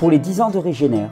Pour 0.00 0.10
les 0.10 0.18
10 0.18 0.40
ans 0.40 0.48
de 0.48 0.56
Régénère, 0.56 1.10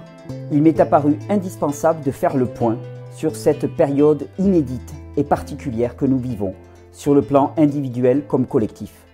il 0.50 0.62
m'est 0.62 0.80
apparu 0.80 1.18
indispensable 1.28 2.02
de 2.02 2.10
faire 2.10 2.34
le 2.34 2.46
point 2.46 2.78
sur 3.12 3.36
cette 3.36 3.66
période 3.66 4.28
inédite 4.38 4.94
et 5.18 5.24
particulière 5.24 5.94
que 5.94 6.06
nous 6.06 6.16
vivons, 6.16 6.54
sur 6.90 7.14
le 7.14 7.20
plan 7.20 7.52
individuel 7.58 8.24
comme 8.26 8.46
collectif. 8.46 9.04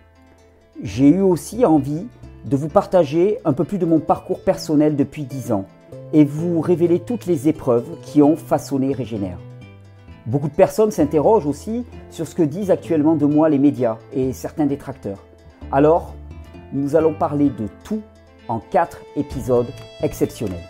J'ai 0.81 1.09
eu 1.09 1.23
aussi 1.23 1.67
envie 1.67 2.07
de 2.45 2.57
vous 2.57 2.69
partager 2.69 3.39
un 3.45 3.53
peu 3.53 3.65
plus 3.65 3.79
de 3.79 3.85
mon 3.85 3.99
parcours 3.99 4.45
personnel 4.45 4.95
depuis 4.95 5.25
10 5.25 5.51
ans 5.51 5.65
et 6.13 6.25
vous 6.25 6.61
révéler 6.61 7.01
toutes 7.01 7.27
les 7.27 7.49
épreuves 7.49 7.99
qui 8.03 8.23
ont 8.23 8.37
façonné 8.37 8.93
Régénère. 8.93 9.39
Beaucoup 10.27 10.49
de 10.49 10.55
personnes 10.55 10.93
s'interrogent 10.93 11.49
aussi 11.49 11.85
sur 12.11 12.29
ce 12.29 12.37
que 12.37 12.45
disent 12.45 12.71
actuellement 12.71 13.17
de 13.17 13.27
moi 13.27 13.49
les 13.49 13.59
médias 13.59 13.99
et 14.13 14.33
certains 14.33 14.67
détracteurs. 14.67 15.25
Alors, 15.73 16.15
nous 16.73 16.95
allons 16.95 17.15
parler 17.15 17.51
de 17.51 17.67
tout 17.83 18.03
en 18.49 18.59
quatre 18.59 19.03
épisodes 19.17 19.69
exceptionnels. 20.03 20.69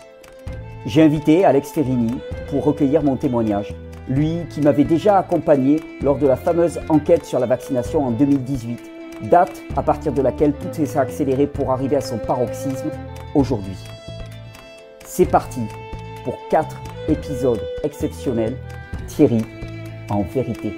J'ai 0.85 1.01
invité 1.01 1.45
Alex 1.45 1.71
Ferrini 1.71 2.13
pour 2.49 2.63
recueillir 2.63 3.01
mon 3.03 3.15
témoignage, 3.15 3.73
lui 4.07 4.39
qui 4.49 4.61
m'avait 4.61 4.83
déjà 4.83 5.17
accompagné 5.17 5.81
lors 6.01 6.17
de 6.17 6.27
la 6.27 6.35
fameuse 6.35 6.79
enquête 6.89 7.25
sur 7.25 7.39
la 7.39 7.47
vaccination 7.47 8.05
en 8.05 8.11
2018, 8.11 8.79
date 9.23 9.61
à 9.75 9.81
partir 9.81 10.11
de 10.11 10.21
laquelle 10.21 10.53
tout 10.53 10.67
s'est 10.73 10.97
accéléré 10.97 11.47
pour 11.47 11.71
arriver 11.71 11.95
à 11.95 12.01
son 12.01 12.17
paroxysme 12.17 12.91
aujourd'hui. 13.33 13.77
C'est 15.03 15.25
parti 15.25 15.61
pour 16.23 16.37
quatre 16.49 16.75
épisodes 17.07 17.61
exceptionnels 17.83 18.57
Thierry 19.07 19.41
en 20.09 20.21
vérité. 20.23 20.75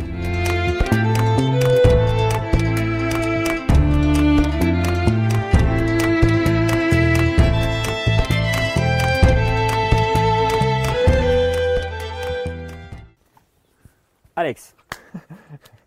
Alex. 14.37 14.75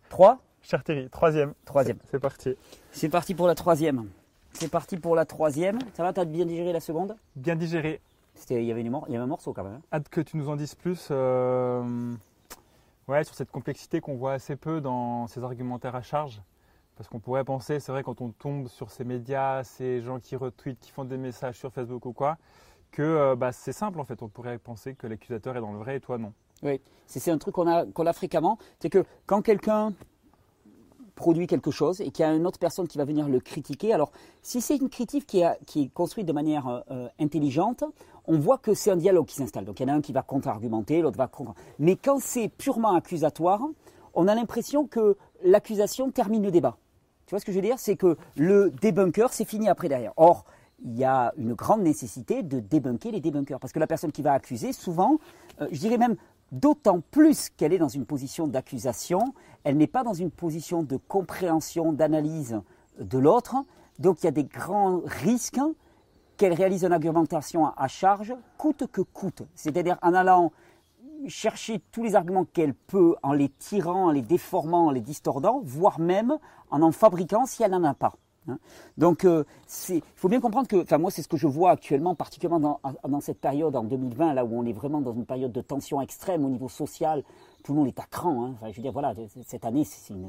3 0.08 0.40
Cher 0.60 0.82
Thierry, 0.82 1.08
troisième. 1.08 1.54
Troisième. 1.64 1.98
C'est 2.10 2.18
parti. 2.18 2.56
C'est 2.90 3.08
parti 3.08 3.32
pour 3.36 3.46
la 3.46 3.54
troisième. 3.54 4.08
C'est 4.54 4.68
parti 4.68 4.96
pour 4.96 5.14
la 5.14 5.24
troisième. 5.24 5.78
Ça 5.94 6.02
va, 6.02 6.12
t'as 6.12 6.24
bien 6.24 6.46
digéré 6.46 6.72
la 6.72 6.80
seconde? 6.80 7.16
Bien 7.36 7.54
digéré. 7.54 8.00
Il 8.50 8.60
y, 8.64 8.72
avait 8.72 8.82
il 8.82 8.86
y 8.90 8.90
avait 8.90 9.16
un 9.18 9.26
morceau 9.26 9.52
quand 9.52 9.62
même. 9.62 9.74
hein. 9.74 9.82
Hâte 9.92 10.08
que 10.08 10.20
tu 10.20 10.36
nous 10.36 10.48
en 10.48 10.56
dises 10.56 10.74
plus 10.74 11.08
euh, 11.12 12.12
ouais, 13.06 13.22
sur 13.22 13.36
cette 13.36 13.52
complexité 13.52 14.00
qu'on 14.00 14.16
voit 14.16 14.32
assez 14.32 14.56
peu 14.56 14.80
dans 14.80 15.28
ces 15.28 15.44
argumentaires 15.44 15.94
à 15.94 16.02
charge. 16.02 16.42
Parce 16.96 17.08
qu'on 17.08 17.20
pourrait 17.20 17.44
penser, 17.44 17.78
c'est 17.78 17.92
vrai, 17.92 18.02
quand 18.02 18.20
on 18.20 18.30
tombe 18.30 18.66
sur 18.66 18.90
ces 18.90 19.04
médias, 19.04 19.62
ces 19.62 20.00
gens 20.00 20.18
qui 20.18 20.34
retweetent, 20.34 20.80
qui 20.80 20.90
font 20.90 21.04
des 21.04 21.18
messages 21.18 21.56
sur 21.56 21.72
Facebook 21.72 22.04
ou 22.04 22.12
quoi, 22.12 22.36
que 22.90 23.02
euh, 23.02 23.36
bah, 23.36 23.52
c'est 23.52 23.72
simple 23.72 24.00
en 24.00 24.04
fait. 24.04 24.20
On 24.24 24.28
pourrait 24.28 24.58
penser 24.58 24.94
que 24.96 25.06
l'accusateur 25.06 25.56
est 25.56 25.60
dans 25.60 25.72
le 25.72 25.78
vrai 25.78 25.96
et 25.96 26.00
toi 26.00 26.18
non. 26.18 26.32
Oui, 26.62 26.80
c'est 27.06 27.30
un 27.30 27.38
truc 27.38 27.54
qu'on 27.54 27.66
a, 27.66 27.84
a 27.84 28.12
fréquemment. 28.12 28.58
C'est 28.78 28.90
que 28.90 29.04
quand 29.26 29.42
quelqu'un 29.42 29.92
produit 31.14 31.46
quelque 31.46 31.70
chose 31.70 32.00
et 32.00 32.10
qu'il 32.10 32.24
y 32.24 32.28
a 32.28 32.32
une 32.32 32.46
autre 32.46 32.58
personne 32.58 32.88
qui 32.88 32.96
va 32.96 33.04
venir 33.04 33.28
le 33.28 33.40
critiquer, 33.40 33.92
alors 33.92 34.10
si 34.42 34.60
c'est 34.60 34.76
une 34.76 34.88
critique 34.88 35.26
qui 35.26 35.42
est 35.42 35.92
construite 35.92 36.26
de 36.26 36.32
manière 36.32 36.66
euh, 36.66 36.80
euh, 36.90 37.08
intelligente, 37.18 37.84
on 38.26 38.38
voit 38.38 38.58
que 38.58 38.74
c'est 38.74 38.90
un 38.90 38.96
dialogue 38.96 39.26
qui 39.26 39.34
s'installe. 39.34 39.64
Donc 39.64 39.80
il 39.80 39.82
y 39.82 39.90
en 39.90 39.94
a 39.94 39.96
un 39.96 40.00
qui 40.00 40.12
va 40.12 40.22
contre-argumenter, 40.22 41.02
l'autre 41.02 41.18
va 41.18 41.28
contre. 41.28 41.54
Mais 41.78 41.96
quand 41.96 42.20
c'est 42.20 42.48
purement 42.48 42.94
accusatoire, 42.94 43.60
on 44.14 44.28
a 44.28 44.34
l'impression 44.34 44.86
que 44.86 45.16
l'accusation 45.44 46.10
termine 46.10 46.42
le 46.42 46.50
débat. 46.50 46.76
Tu 47.26 47.32
vois 47.32 47.40
ce 47.40 47.44
que 47.44 47.52
je 47.52 47.58
veux 47.58 47.62
dire? 47.62 47.78
C'est 47.78 47.96
que 47.96 48.16
le 48.36 48.70
débunker, 48.70 49.32
c'est 49.32 49.44
fini 49.44 49.68
après 49.68 49.88
derrière. 49.88 50.12
Or, 50.16 50.44
il 50.82 50.96
y 50.96 51.04
a 51.04 51.32
une 51.36 51.54
grande 51.54 51.82
nécessité 51.82 52.42
de 52.42 52.60
débunker 52.60 53.12
les 53.12 53.20
débunkers. 53.20 53.60
Parce 53.60 53.72
que 53.72 53.78
la 53.78 53.86
personne 53.86 54.10
qui 54.10 54.22
va 54.22 54.32
accuser, 54.32 54.72
souvent, 54.72 55.18
euh, 55.60 55.68
je 55.70 55.78
dirais 55.78 55.98
même 55.98 56.16
d'autant 56.52 57.00
plus 57.00 57.48
qu'elle 57.50 57.72
est 57.72 57.78
dans 57.78 57.88
une 57.88 58.06
position 58.06 58.46
d'accusation, 58.46 59.34
elle 59.64 59.76
n'est 59.76 59.86
pas 59.86 60.02
dans 60.02 60.14
une 60.14 60.30
position 60.30 60.82
de 60.82 60.96
compréhension, 60.96 61.92
d'analyse 61.92 62.60
de 62.98 63.18
l'autre. 63.18 63.56
Donc 63.98 64.22
il 64.22 64.26
y 64.26 64.28
a 64.28 64.32
des 64.32 64.44
grands 64.44 65.00
risques 65.04 65.60
qu'elle 66.36 66.54
réalise 66.54 66.84
une 66.84 66.92
argumentation 66.92 67.66
à- 67.66 67.88
charge, 67.88 68.34
coûte 68.56 68.86
que 68.90 69.02
coûte. 69.02 69.42
C'est-à-dire 69.54 69.98
en 70.02 70.14
allant 70.14 70.52
chercher 71.28 71.82
tous 71.92 72.02
les 72.02 72.14
arguments 72.14 72.46
qu'elle 72.46 72.72
peut 72.72 73.14
en 73.22 73.34
les 73.34 73.50
tirant, 73.50 74.06
en 74.06 74.10
les 74.10 74.22
déformant, 74.22 74.86
en 74.86 74.90
les 74.90 75.02
distordant, 75.02 75.60
voire 75.62 76.00
même 76.00 76.38
en 76.70 76.80
en 76.80 76.92
fabriquant 76.92 77.44
si 77.44 77.62
elle 77.62 77.72
n'en 77.72 77.84
a 77.84 77.92
pas. 77.94 78.14
Hein. 78.48 78.58
Donc, 78.98 79.24
euh, 79.24 79.44
il 79.88 80.02
faut 80.14 80.28
bien 80.28 80.40
comprendre 80.40 80.68
que, 80.68 80.82
enfin 80.82 80.98
moi, 80.98 81.10
c'est 81.10 81.22
ce 81.22 81.28
que 81.28 81.36
je 81.36 81.46
vois 81.46 81.70
actuellement, 81.70 82.14
particulièrement 82.14 82.80
dans, 83.08 83.20
cette 83.20 83.40
période 83.40 83.76
en 83.76 83.84
2020, 83.84 84.34
là 84.34 84.44
où 84.44 84.58
on 84.58 84.64
est 84.64 84.72
vraiment 84.72 85.00
dans 85.00 85.12
une 85.12 85.26
période 85.26 85.52
de 85.52 85.60
tension 85.60 86.00
extrême 86.00 86.44
au 86.44 86.48
niveau 86.48 86.68
social. 86.68 87.22
Tout 87.62 87.72
le 87.72 87.78
monde 87.78 87.88
est 87.88 87.98
à 87.98 88.06
cran. 88.10 88.44
hein. 88.44 88.50
Enfin, 88.54 88.70
je 88.70 88.76
veux 88.76 88.82
dire, 88.82 88.92
voilà, 88.92 89.14
cette 89.44 89.64
année, 89.64 89.84
c'est 89.84 90.14
une 90.14 90.28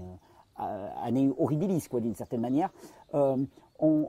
euh, 0.60 0.90
année 1.04 1.32
horribilis, 1.38 1.88
quoi, 1.90 2.00
d'une 2.00 2.16
certaine 2.16 2.42
manière. 2.42 2.70
Euh, 3.14 3.38
on, 3.80 4.08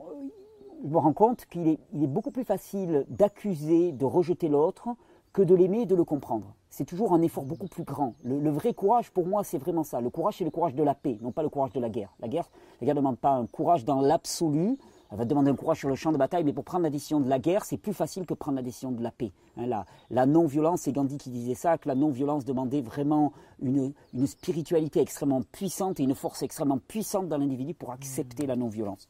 je 0.83 0.89
me 0.89 0.97
rends 0.97 1.13
compte 1.13 1.45
qu'il 1.45 1.67
est, 1.67 1.79
il 1.93 2.03
est 2.03 2.07
beaucoup 2.07 2.31
plus 2.31 2.43
facile 2.43 3.05
d'accuser, 3.09 3.91
de 3.91 4.05
rejeter 4.05 4.49
l'autre, 4.49 4.89
que 5.33 5.41
de 5.41 5.55
l'aimer 5.55 5.81
et 5.81 5.85
de 5.85 5.95
le 5.95 6.03
comprendre. 6.03 6.55
C'est 6.69 6.85
toujours 6.85 7.13
un 7.13 7.21
effort 7.21 7.43
beaucoup 7.43 7.67
plus 7.67 7.83
grand. 7.83 8.15
Le, 8.23 8.49
vrai 8.49 8.73
courage, 8.73 9.11
pour 9.11 9.27
moi, 9.27 9.43
c'est 9.43 9.57
vraiment 9.57 9.83
ça. 9.83 9.99
Le 9.99 10.09
courage, 10.09 10.35
c'est 10.37 10.43
le 10.43 10.51
courage 10.51 10.75
de 10.75 10.83
la 10.83 10.95
paix, 10.95 11.17
non 11.21 11.31
pas 11.31 11.43
le 11.43 11.49
courage 11.49 11.71
de 11.73 11.79
la 11.79 11.89
guerre. 11.89 12.13
La 12.19 12.27
guerre, 12.27 12.49
la 12.81 12.85
guerre 12.85 12.95
ne 12.95 12.99
demande 12.99 13.17
pas 13.17 13.31
un 13.31 13.45
courage 13.47 13.83
dans 13.83 14.01
l'absolu. 14.01 14.77
Elle 15.11 15.17
va 15.17 15.25
demander 15.25 15.51
un 15.51 15.55
courage 15.55 15.79
sur 15.79 15.89
le 15.89 15.95
champ 15.95 16.11
de 16.11 16.17
bataille, 16.17 16.43
mais 16.43 16.53
pour 16.53 16.63
prendre 16.63 16.83
la 16.83 16.89
décision 16.89 17.19
de 17.19 17.29
la 17.29 17.37
guerre, 17.37 17.65
c'est 17.65 17.77
plus 17.77 17.93
facile 17.93 18.25
que 18.25 18.33
prendre 18.33 18.55
la 18.55 18.63
décision 18.63 18.91
de 18.91 19.03
la 19.03 19.11
paix. 19.11 19.31
Hein, 19.57 19.83
la 20.09 20.25
non-violence, 20.25 20.81
c'est 20.81 20.91
Gandhi 20.91 21.17
qui 21.17 21.29
disait 21.29 21.53
ça, 21.53 21.77
que 21.77 21.87
la 21.87 21.95
non-violence 21.95 22.45
demandait 22.45 22.81
vraiment 22.81 23.33
une 23.61 23.93
spiritualité 24.25 24.99
extrêmement 24.99 25.41
puissante 25.51 25.99
et 25.99 26.03
une 26.03 26.15
force 26.15 26.41
extrêmement 26.41 26.79
puissante 26.79 27.27
dans 27.27 27.37
l'individu 27.37 27.75
pour 27.75 27.91
accepter 27.91 28.47
la 28.47 28.55
non-violence. 28.55 29.07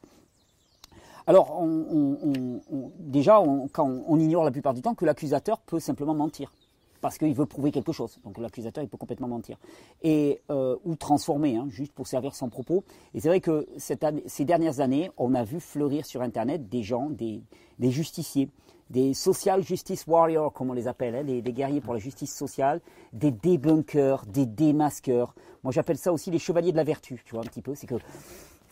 Alors, 1.26 1.58
on- 1.58 2.90
déjà, 2.98 3.40
on, 3.40 4.18
ignore 4.18 4.44
la 4.44 4.50
plupart 4.50 4.74
du 4.74 4.82
temps 4.82 4.94
que 4.94 5.04
l'accusateur 5.04 5.58
peut 5.60 5.80
simplement 5.80 6.14
mentir. 6.14 6.52
Parce 7.00 7.18
qu'il 7.18 7.34
veut 7.34 7.46
prouver 7.46 7.70
quelque 7.70 7.92
chose. 7.92 8.18
Donc 8.24 8.38
l'accusateur, 8.38 8.82
il 8.82 8.88
peut 8.88 8.96
complètement 8.96 9.28
mentir. 9.28 9.58
Et, 10.02 10.40
euh, 10.50 10.76
ou 10.84 10.96
transformer, 10.96 11.56
hein, 11.56 11.66
juste 11.68 11.92
pour 11.92 12.06
servir 12.06 12.34
son 12.34 12.48
propos. 12.48 12.82
Et 13.12 13.20
c'est 13.20 13.28
vrai 13.28 13.40
que 13.40 13.66
ces 13.76 14.44
dernières 14.44 14.80
années, 14.80 15.10
on 15.18 15.34
a 15.34 15.44
vu 15.44 15.60
fleurir 15.60 16.06
sur 16.06 16.22
Internet 16.22 16.68
des 16.70 16.82
gens, 16.82 17.10
des, 17.10 17.42
des 17.78 17.90
justiciers, 17.90 18.48
des 18.88 19.12
social 19.12 19.62
justice 19.62 20.06
warriors, 20.06 20.52
comme 20.52 20.70
on 20.70 20.74
les 20.74 20.88
appelle, 20.88 21.14
hein, 21.14 21.24
des, 21.24 21.42
des 21.42 21.52
guerriers 21.52 21.82
pour 21.82 21.92
la 21.92 22.00
justice 22.00 22.34
sociale, 22.34 22.80
des 23.12 23.30
débunkers, 23.30 24.24
des 24.26 24.46
démasqueurs. 24.46 25.34
Moi, 25.62 25.72
j'appelle 25.72 25.98
ça 25.98 26.12
aussi 26.12 26.30
les 26.30 26.38
chevaliers 26.38 26.72
de 26.72 26.76
la 26.76 26.84
vertu, 26.84 27.22
tu 27.26 27.34
vois, 27.34 27.44
un 27.44 27.48
petit 27.48 27.62
peu. 27.62 27.74
C'est 27.74 27.86
que 27.86 27.96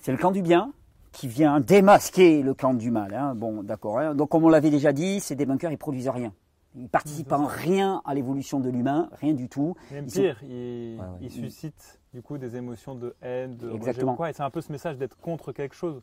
c'est 0.00 0.12
le 0.12 0.18
camp 0.18 0.30
du 0.30 0.42
bien 0.42 0.72
qui 1.12 1.28
vient 1.28 1.60
démasquer 1.60 2.42
le 2.42 2.54
camp 2.54 2.74
du 2.74 2.90
mal. 2.90 3.14
hein. 3.14 3.34
Bon, 3.34 3.62
d'accord. 3.62 3.98
hein. 3.98 4.14
Donc, 4.14 4.30
comme 4.30 4.44
on 4.44 4.48
l'avait 4.48 4.70
déjà 4.70 4.92
dit, 4.92 5.20
ces 5.20 5.34
débunkers, 5.36 5.70
ils 5.70 5.78
produisent 5.78 6.08
rien. 6.08 6.32
Ils 6.74 6.88
participent 6.88 7.32
en 7.32 7.44
rien 7.46 8.00
à 8.06 8.14
l'évolution 8.14 8.58
de 8.58 8.70
l'humain, 8.70 9.10
rien 9.20 9.34
du 9.34 9.48
tout. 9.50 9.74
Même 9.90 10.06
Ils 10.06 10.10
sont- 10.10 10.20
pire, 10.22 10.38
il, 10.42 10.96
Ouais, 10.98 11.04
ouais. 11.04 11.06
il 11.20 11.30
suscite 11.30 12.00
du 12.14 12.22
coup 12.22 12.38
des 12.38 12.56
émotions 12.56 12.94
de 12.94 13.14
haine, 13.20 13.56
de 13.58 13.70
Exactement. 13.72 14.14
quoi. 14.16 14.30
Et 14.30 14.32
c'est 14.32 14.42
un 14.42 14.48
peu 14.50 14.62
ce 14.62 14.72
message 14.72 14.96
d'être 14.96 15.18
contre 15.18 15.52
quelque 15.52 15.74
chose. 15.74 16.00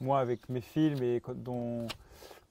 Moi, 0.00 0.20
avec 0.20 0.48
mes 0.48 0.60
films 0.60 1.02
et 1.02 1.20
quand, 1.20 1.34
dont- 1.34 1.88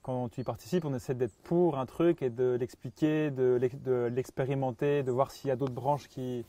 quand 0.02 0.28
tu 0.28 0.42
y 0.42 0.44
participes, 0.44 0.84
on 0.84 0.94
essaie 0.94 1.14
d'être 1.14 1.34
pour 1.44 1.78
un 1.78 1.86
truc 1.86 2.20
et 2.20 2.28
de 2.28 2.56
l'expliquer, 2.60 3.30
de 3.30 3.56
l'ex- 3.58 3.76
de 3.82 4.10
l'expérimenter, 4.14 5.02
de 5.02 5.10
voir 5.10 5.30
s'il 5.30 5.48
y 5.48 5.50
a 5.50 5.56
d'autres 5.56 5.72
branches 5.72 6.08
qui 6.08 6.44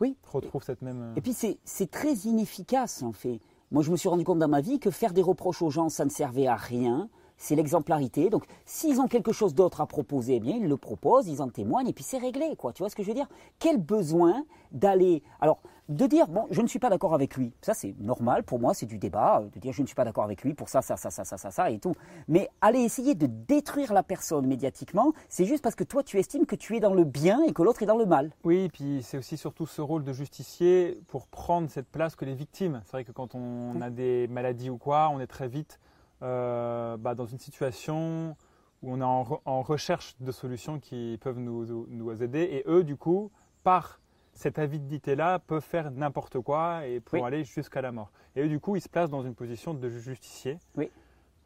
Oui. 0.00 0.16
retrouvent 0.32 0.64
cette 0.64 0.80
même. 0.80 1.12
Et 1.16 1.20
puis 1.20 1.34
c'est 1.34 1.90
très 1.90 2.14
inefficace 2.14 3.02
en 3.02 3.12
fait. 3.12 3.40
Moi 3.72 3.84
je 3.84 3.90
me 3.92 3.96
suis 3.96 4.08
rendu 4.08 4.24
compte 4.24 4.40
dans 4.40 4.48
ma 4.48 4.60
vie 4.60 4.80
que 4.80 4.90
faire 4.90 5.12
des 5.12 5.22
reproches 5.22 5.62
aux 5.62 5.70
gens 5.70 5.88
ça 5.88 6.04
ne 6.04 6.10
servait 6.10 6.48
à 6.48 6.56
rien. 6.56 7.08
C'est 7.42 7.54
l'exemplarité. 7.54 8.28
Donc 8.28 8.44
s'ils 8.66 9.00
ont 9.00 9.08
quelque 9.08 9.32
chose 9.32 9.54
d'autre 9.54 9.80
à 9.80 9.86
proposer, 9.86 10.34
eh 10.36 10.40
bien 10.40 10.56
ils 10.56 10.68
le 10.68 10.76
proposent, 10.76 11.26
ils 11.26 11.40
en 11.40 11.48
témoignent 11.48 11.88
et 11.88 11.94
puis 11.94 12.04
c'est 12.04 12.18
réglé 12.18 12.54
quoi. 12.54 12.74
Tu 12.74 12.82
vois 12.82 12.90
ce 12.90 12.94
que 12.94 13.02
je 13.02 13.08
veux 13.08 13.14
dire? 13.14 13.28
Quel 13.58 13.78
besoin 13.78 14.44
d'aller 14.72 15.22
alors 15.40 15.58
de 15.88 16.06
dire 16.06 16.28
bon 16.28 16.46
je 16.50 16.60
ne 16.60 16.66
suis 16.66 16.78
pas 16.78 16.90
d'accord 16.90 17.14
avec 17.14 17.38
lui. 17.38 17.54
Ça 17.62 17.72
c'est 17.72 17.94
normal 17.98 18.42
pour 18.42 18.60
moi 18.60 18.74
c'est 18.74 18.84
du 18.84 18.98
débat 18.98 19.40
euh, 19.40 19.48
de 19.54 19.58
dire 19.58 19.72
je 19.72 19.80
ne 19.80 19.86
suis 19.86 19.94
pas 19.94 20.04
d'accord 20.04 20.24
avec 20.24 20.44
lui 20.44 20.52
pour 20.52 20.68
ça 20.68 20.82
ça 20.82 20.98
ça 20.98 21.10
ça 21.10 21.24
ça 21.24 21.38
ça 21.38 21.50
ça 21.50 21.70
et 21.70 21.78
tout. 21.78 21.94
Mais 22.28 22.50
aller 22.60 22.80
essayer 22.80 23.14
de 23.14 23.24
détruire 23.24 23.94
la 23.94 24.02
personne 24.02 24.46
médiatiquement, 24.46 25.14
c'est 25.30 25.46
juste 25.46 25.62
parce 25.62 25.74
que 25.74 25.84
toi 25.84 26.02
tu 26.02 26.18
estimes 26.18 26.44
que 26.44 26.56
tu 26.56 26.76
es 26.76 26.80
dans 26.80 26.92
le 26.92 27.04
bien 27.04 27.42
et 27.44 27.54
que 27.54 27.62
l'autre 27.62 27.82
est 27.82 27.86
dans 27.86 27.96
le 27.96 28.04
mal. 28.04 28.32
Oui, 28.44 28.64
et 28.64 28.68
puis 28.68 29.00
c'est 29.02 29.16
aussi 29.16 29.38
surtout 29.38 29.64
ce 29.64 29.80
rôle 29.80 30.04
de 30.04 30.12
justicier 30.12 31.00
pour 31.08 31.26
prendre 31.26 31.70
cette 31.70 31.88
place 31.88 32.16
que 32.16 32.26
les 32.26 32.34
victimes. 32.34 32.82
C'est 32.84 32.92
vrai 32.92 33.04
que 33.04 33.12
quand 33.12 33.34
on 33.34 33.80
a 33.80 33.88
des 33.88 34.28
maladies 34.28 34.68
ou 34.68 34.76
quoi, 34.76 35.08
on 35.10 35.20
est 35.20 35.26
très 35.26 35.48
vite 35.48 35.80
euh, 36.22 36.96
bah, 36.96 37.14
dans 37.14 37.26
une 37.26 37.38
situation 37.38 38.36
où 38.82 38.92
on 38.92 39.00
est 39.00 39.04
en, 39.04 39.22
re- 39.24 39.40
en 39.44 39.62
recherche 39.62 40.14
de 40.20 40.32
solutions 40.32 40.78
qui 40.78 41.18
peuvent 41.20 41.38
nous, 41.38 42.22
aider. 42.22 42.40
Et 42.40 42.64
eux, 42.66 42.82
du 42.84 42.96
coup, 42.96 43.30
par 43.62 44.00
cette 44.32 44.58
avidité-là, 44.58 45.38
peuvent 45.38 45.62
faire 45.62 45.90
n'importe 45.90 46.40
quoi 46.40 46.86
et 46.86 47.00
pour 47.00 47.14
Oui. 47.14 47.26
aller 47.26 47.44
jusqu'à 47.44 47.82
la 47.82 47.92
mort. 47.92 48.10
Et 48.36 48.42
eux, 48.42 48.48
du 48.48 48.58
coup, 48.60 48.76
ils 48.76 48.80
se 48.80 48.88
placent 48.88 49.10
dans 49.10 49.22
une 49.22 49.34
position 49.34 49.74
de 49.74 49.88
justicier. 49.88 50.58
Oui. 50.76 50.90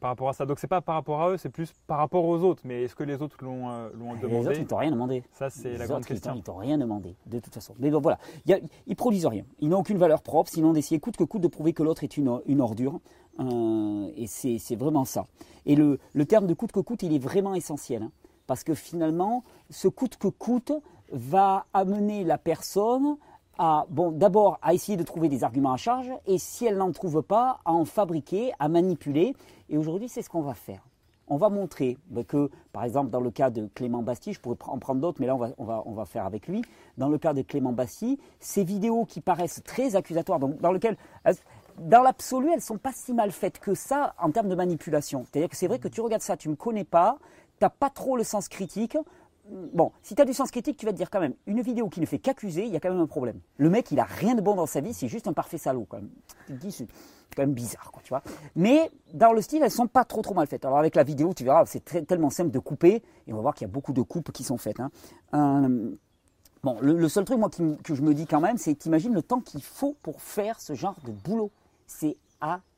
par 0.01 0.09
rapport 0.11 0.29
à 0.29 0.33
ça. 0.33 0.45
Donc 0.45 0.59
c'est 0.59 0.67
pas 0.67 0.81
par 0.81 0.95
rapport 0.95 1.21
à 1.21 1.31
eux, 1.31 1.37
c'est 1.37 1.49
plus 1.49 1.73
par 1.87 1.97
rapport 1.97 2.25
aux 2.25 2.37
autres. 2.43 2.61
Mais 2.65 2.83
est-ce 2.83 2.95
que 2.95 3.03
les 3.03 3.21
autres 3.23 3.37
l'ont 3.41 3.69
euh, 3.69 3.89
demandé 3.91 4.27
Les 4.27 4.47
autres, 4.47 4.59
ils 4.59 4.67
t'ont 4.67 4.77
rien 4.77 4.91
demandé. 4.91 5.23
Ça, 5.31 5.49
c'est 5.49 5.77
la 5.77 5.87
grande 5.87 6.01
autres, 6.01 6.11
ils 6.11 6.13
question. 6.15 6.35
Ils 6.35 6.43
t'ont 6.43 6.57
rien 6.57 6.77
demandé, 6.77 7.15
de 7.25 7.39
toute 7.39 7.53
façon. 7.53 7.73
Mais 7.79 7.89
bon, 7.89 8.01
voilà, 8.01 8.19
Il 8.45 8.51
y 8.51 8.53
a- 8.53 8.59
ils 8.85 8.95
produisent 8.95 9.25
rien. 9.25 9.45
Ils 9.59 9.69
n'ont 9.69 9.79
aucune 9.79 9.97
valeur 9.97 10.21
propre, 10.21 10.51
sinon 10.51 10.73
d'essayer 10.73 10.99
coûte 10.99 11.17
que 11.17 11.23
coûte 11.23 11.41
de 11.41 11.47
prouver 11.47 11.73
que 11.73 11.81
l'autre 11.81 12.03
est 12.03 12.17
une, 12.17 12.39
une 12.45 12.61
ordure. 12.61 12.99
Euh, 13.39 14.09
et 14.15 14.27
c'est 14.27 14.75
vraiment 14.75 15.05
ça. 15.05 15.25
Et 15.65 15.75
le, 15.75 15.99
terme 16.27 16.47
de 16.47 16.53
coûte 16.53 16.71
que 16.71 16.79
coûte, 16.79 17.03
il 17.03 17.13
est 17.13 17.19
vraiment 17.19 17.55
essentiel. 17.55 18.03
hein. 18.03 18.11
parce 18.47 18.63
que 18.63 18.73
finalement, 18.73 19.43
ce 19.69 19.87
coûte 19.87 20.17
que 20.17 20.27
coûte 20.27 20.71
va 21.11 21.65
amener 21.73 22.23
la 22.23 22.37
personne 22.37 23.17
à, 23.57 23.85
bon, 23.89 24.11
d'abord 24.11 24.59
à 24.61 24.73
essayer 24.73 24.97
de 24.97 25.03
trouver 25.03 25.29
des 25.29 25.43
arguments 25.43 25.73
à 25.73 25.77
charge, 25.77 26.11
et 26.25 26.37
si 26.37 26.65
elle 26.65 26.77
n'en 26.77 26.91
trouve 26.91 27.21
pas, 27.21 27.59
à 27.65 27.71
en 27.71 27.85
fabriquer, 27.85 28.51
à 28.59 28.67
manipuler. 28.67 29.33
Et 29.69 29.77
aujourd'hui, 29.77 30.09
c'est 30.09 30.21
ce 30.21 30.29
qu'on 30.29 30.41
va 30.41 30.53
faire. 30.53 30.85
On 31.27 31.37
va 31.37 31.49
montrer 31.49 31.97
ben, 32.09 32.23
que, 32.23 32.51
par 32.71 32.83
exemple, 32.83 33.09
dans 33.09 33.19
le 33.19 33.31
cas 33.31 33.49
de 33.49 33.67
Clément 33.73 34.03
Bastille, 34.03 34.33
je 34.33 34.39
pourrais 34.39 34.57
en 34.67 34.77
prendre 34.77 35.01
d'autres, 35.01 35.19
mais 35.19 35.25
là, 35.25 35.35
on 35.35 35.39
va, 35.39 35.49
on, 35.57 35.63
va, 35.63 35.83
on 35.85 35.93
va 35.93 36.05
faire 36.05 36.25
avec 36.25 36.47
lui. 36.47 36.61
Dans 36.97 37.09
le 37.09 37.17
cas 37.17 37.33
de 37.33 37.41
Clément 37.41 37.71
Bastille, 37.71 38.19
ces 38.39 38.63
vidéos 38.63 39.05
qui 39.05 39.21
paraissent 39.21 39.61
très 39.65 39.95
accusatoires, 39.95 40.39
donc 40.39 40.59
dans 40.61 40.71
lequel, 40.71 40.97
dans 41.79 42.01
l'absolu, 42.01 42.49
elles 42.53 42.61
sont 42.61 42.77
pas 42.77 42.91
si 42.93 43.13
mal 43.13 43.31
faites 43.31 43.59
que 43.59 43.73
ça 43.75 44.15
en 44.19 44.31
termes 44.31 44.49
de 44.49 44.55
manipulation. 44.55 45.25
C'est-à-dire 45.25 45.49
que 45.49 45.55
c'est 45.55 45.67
vrai 45.67 45.79
que 45.79 45.87
tu 45.87 46.01
regardes 46.01 46.21
ça, 46.21 46.37
tu 46.37 46.49
me 46.49 46.55
connais 46.55 46.83
pas, 46.83 47.17
tu 47.59 47.65
n'as 47.65 47.69
pas 47.69 47.89
trop 47.89 48.17
le 48.17 48.23
sens 48.23 48.47
critique. 48.47 48.97
Bon, 49.73 49.91
si 50.01 50.15
tu 50.15 50.21
as 50.21 50.25
du 50.25 50.33
sens 50.33 50.49
critique, 50.49 50.77
tu 50.77 50.85
vas 50.85 50.91
te 50.91 50.97
dire 50.97 51.09
quand 51.11 51.19
même, 51.19 51.35
une 51.45 51.61
vidéo 51.61 51.87
qui 51.89 51.99
ne 52.01 52.05
fait 52.05 52.17
qu'accuser, 52.17 52.65
il 52.65 52.71
y 52.71 52.75
a 52.75 52.79
quand 52.79 52.89
même 52.89 53.01
un 53.01 53.07
problème. 53.07 53.39
Le 53.57 53.69
mec, 53.69 53.91
il 53.91 53.99
a 53.99 54.03
rien 54.05 54.33
de 54.35 54.41
bon 54.41 54.55
dans 54.55 54.65
sa 54.65 54.81
vie, 54.81 54.93
c'est 54.93 55.07
juste 55.07 55.27
un 55.27 55.33
parfait 55.33 55.57
salaud 55.59 55.85
quand 55.87 55.97
même. 55.97 56.09
Tu 56.47 56.53
te 56.53 56.57
dis, 56.59 56.71
c'est 56.71 56.87
quand 57.35 57.43
même 57.43 57.53
bizarre, 57.53 57.91
tu 58.03 58.09
vois. 58.09 58.23
Mais 58.55 58.89
dans 59.13 59.33
le 59.33 59.41
style, 59.41 59.61
elles 59.61 59.69
sont 59.69 59.87
pas 59.87 60.03
trop 60.05 60.21
trop 60.23 60.33
mal 60.33 60.47
faites. 60.47 60.65
Alors 60.65 60.79
avec 60.79 60.95
la 60.95 61.03
vidéo, 61.03 61.33
tu 61.35 61.43
verras, 61.43 61.65
c'est 61.67 62.07
tellement 62.07 62.31
simple 62.31 62.49
de 62.49 62.59
couper, 62.59 63.03
et 63.27 63.33
on 63.33 63.35
va 63.35 63.41
voir 63.43 63.53
qu'il 63.53 63.67
y 63.67 63.69
a 63.69 63.73
beaucoup 63.73 63.93
de 63.93 64.01
coupes 64.01 64.31
qui 64.31 64.43
sont 64.43 64.57
faites. 64.57 64.79
hein. 64.79 64.89
Euh, 65.33 65.95
Bon, 66.63 66.79
le, 66.81 67.07
seul 67.09 67.25
truc, 67.25 67.37
moi, 67.37 67.51
que 67.51 67.93
je 67.93 68.01
me 68.01 68.15
dis 68.15 68.25
quand 68.25 68.41
même, 68.41 68.57
c'est 68.57 68.73
t'imagines 68.73 69.13
le 69.13 69.21
temps 69.21 69.39
qu'il 69.39 69.61
faut 69.61 69.95
pour 70.01 70.19
faire 70.19 70.59
ce 70.59 70.73
genre 70.73 70.95
de 71.05 71.11
boulot. 71.11 71.51
C'est 71.87 72.17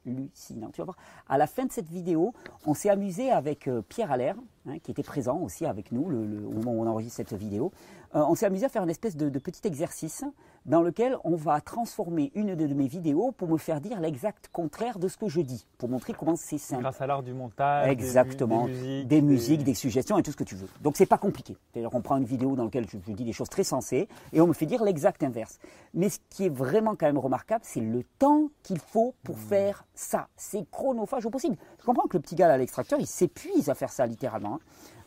hallucinant. 0.08 0.70
Tu 0.72 0.82
vas 0.82 0.86
voir, 0.86 0.98
à 1.28 1.38
la 1.38 1.48
fin 1.48 1.66
de 1.66 1.72
cette 1.72 1.90
vidéo, 1.90 2.34
on 2.66 2.74
s'est 2.74 2.90
amusé 2.90 3.32
avec 3.32 3.68
euh, 3.68 3.82
Pierre 3.82 4.12
Allaire, 4.12 4.36
hein, 4.68 4.80
qui 4.80 4.92
était 4.92 5.04
présent 5.04 5.38
aussi 5.40 5.66
avec 5.66 5.92
nous 5.92 6.10
le- 6.10 6.26
le- 6.26 6.46
au 6.46 6.52
moment 6.52 6.74
où 6.74 6.82
on 6.84 6.88
enregistre 6.88 7.18
cette 7.18 7.34
vidéo. 7.34 7.72
Euh, 8.16 8.24
on 8.28 8.36
s'est 8.36 8.46
amusé 8.46 8.66
à 8.66 8.70
faire 8.70 8.84
une 8.84 8.90
espèce 8.90 9.18
de, 9.18 9.30
de 9.30 9.40
petit 9.40 9.68
exercice 9.68 10.24
dans 10.66 10.82
lequel 10.82 11.18
on 11.24 11.36
va 11.36 11.62
transformer 11.62 12.32
une 12.36 12.56
de 12.56 12.68
mes 12.74 12.88
vidéos 12.88 13.32
pour 13.32 13.48
me 13.48 13.58
faire 13.58 13.80
dire 13.80 14.00
l'exact 14.02 14.50
contraire 14.52 15.00
de 15.00 15.08
ce 15.08 15.16
que 15.18 15.28
je 15.30 15.40
dis, 15.42 15.66
pour 15.78 15.88
montrer 15.90 16.14
comment 16.14 16.36
c'est 16.36 16.58
simple. 16.58 16.82
Grâce 16.84 17.00
à 17.02 17.08
l'art 17.08 17.24
du 17.24 17.34
montage, 17.34 17.84
des 17.86 17.96
mu- 17.96 18.02
Exactement. 18.02 18.66
des, 18.66 18.72
musiques, 18.74 19.08
des 19.08 19.22
musiques, 19.22 19.64
des 19.64 19.74
suggestions 19.74 20.18
et 20.18 20.24
tout 20.24 20.32
ce 20.32 20.38
que 20.38 20.44
tu 20.44 20.56
veux. 20.56 20.68
Donc 20.82 20.98
c'est 20.98 21.06
pas 21.06 21.18
compliqué. 21.18 21.56
C'est-à-dire 21.72 21.90
qu'on 21.90 22.02
prend 22.02 22.18
une 22.18 22.26
vidéo 22.26 22.56
dans 22.56 22.66
laquelle 22.66 22.88
je, 22.90 22.98
je 23.06 23.12
dis 23.14 23.24
des 23.24 23.34
choses 23.34 23.50
très 23.50 23.64
sensées 23.64 24.08
et 24.34 24.42
on 24.42 24.48
me 24.48 24.54
fait 24.54 24.66
dire 24.66 24.84
l'exact 24.84 25.24
inverse. 25.24 25.60
Mais 25.94 26.10
ce 26.10 26.20
qui 26.30 26.46
est 26.46 26.50
vraiment 26.54 26.96
quand 26.96 27.06
même 27.08 27.18
remarquable, 27.18 27.64
c'est 27.66 27.80
le 27.82 28.04
temps 28.20 28.50
qu'il 28.64 28.80
faut 28.80 29.14
pour 29.24 29.36
Hmm. 29.36 29.50
faire 29.50 29.86
ça. 29.98 30.28
C'est 30.36 30.70
chronophage 30.70 31.26
au 31.26 31.30
possible. 31.30 31.58
Je 31.80 31.86
comprends 31.86 32.08
que 32.08 32.18
le 32.18 32.22
petit 32.22 32.36
gars 32.36 32.52
à 32.52 32.58
l'extracteur, 32.58 33.00
il 33.00 33.08
s'épuise 33.08 33.70
à 33.70 33.76
faire 33.76 33.92
ça 33.92 34.06
littéralement. 34.06 34.56
hein. 34.56 34.60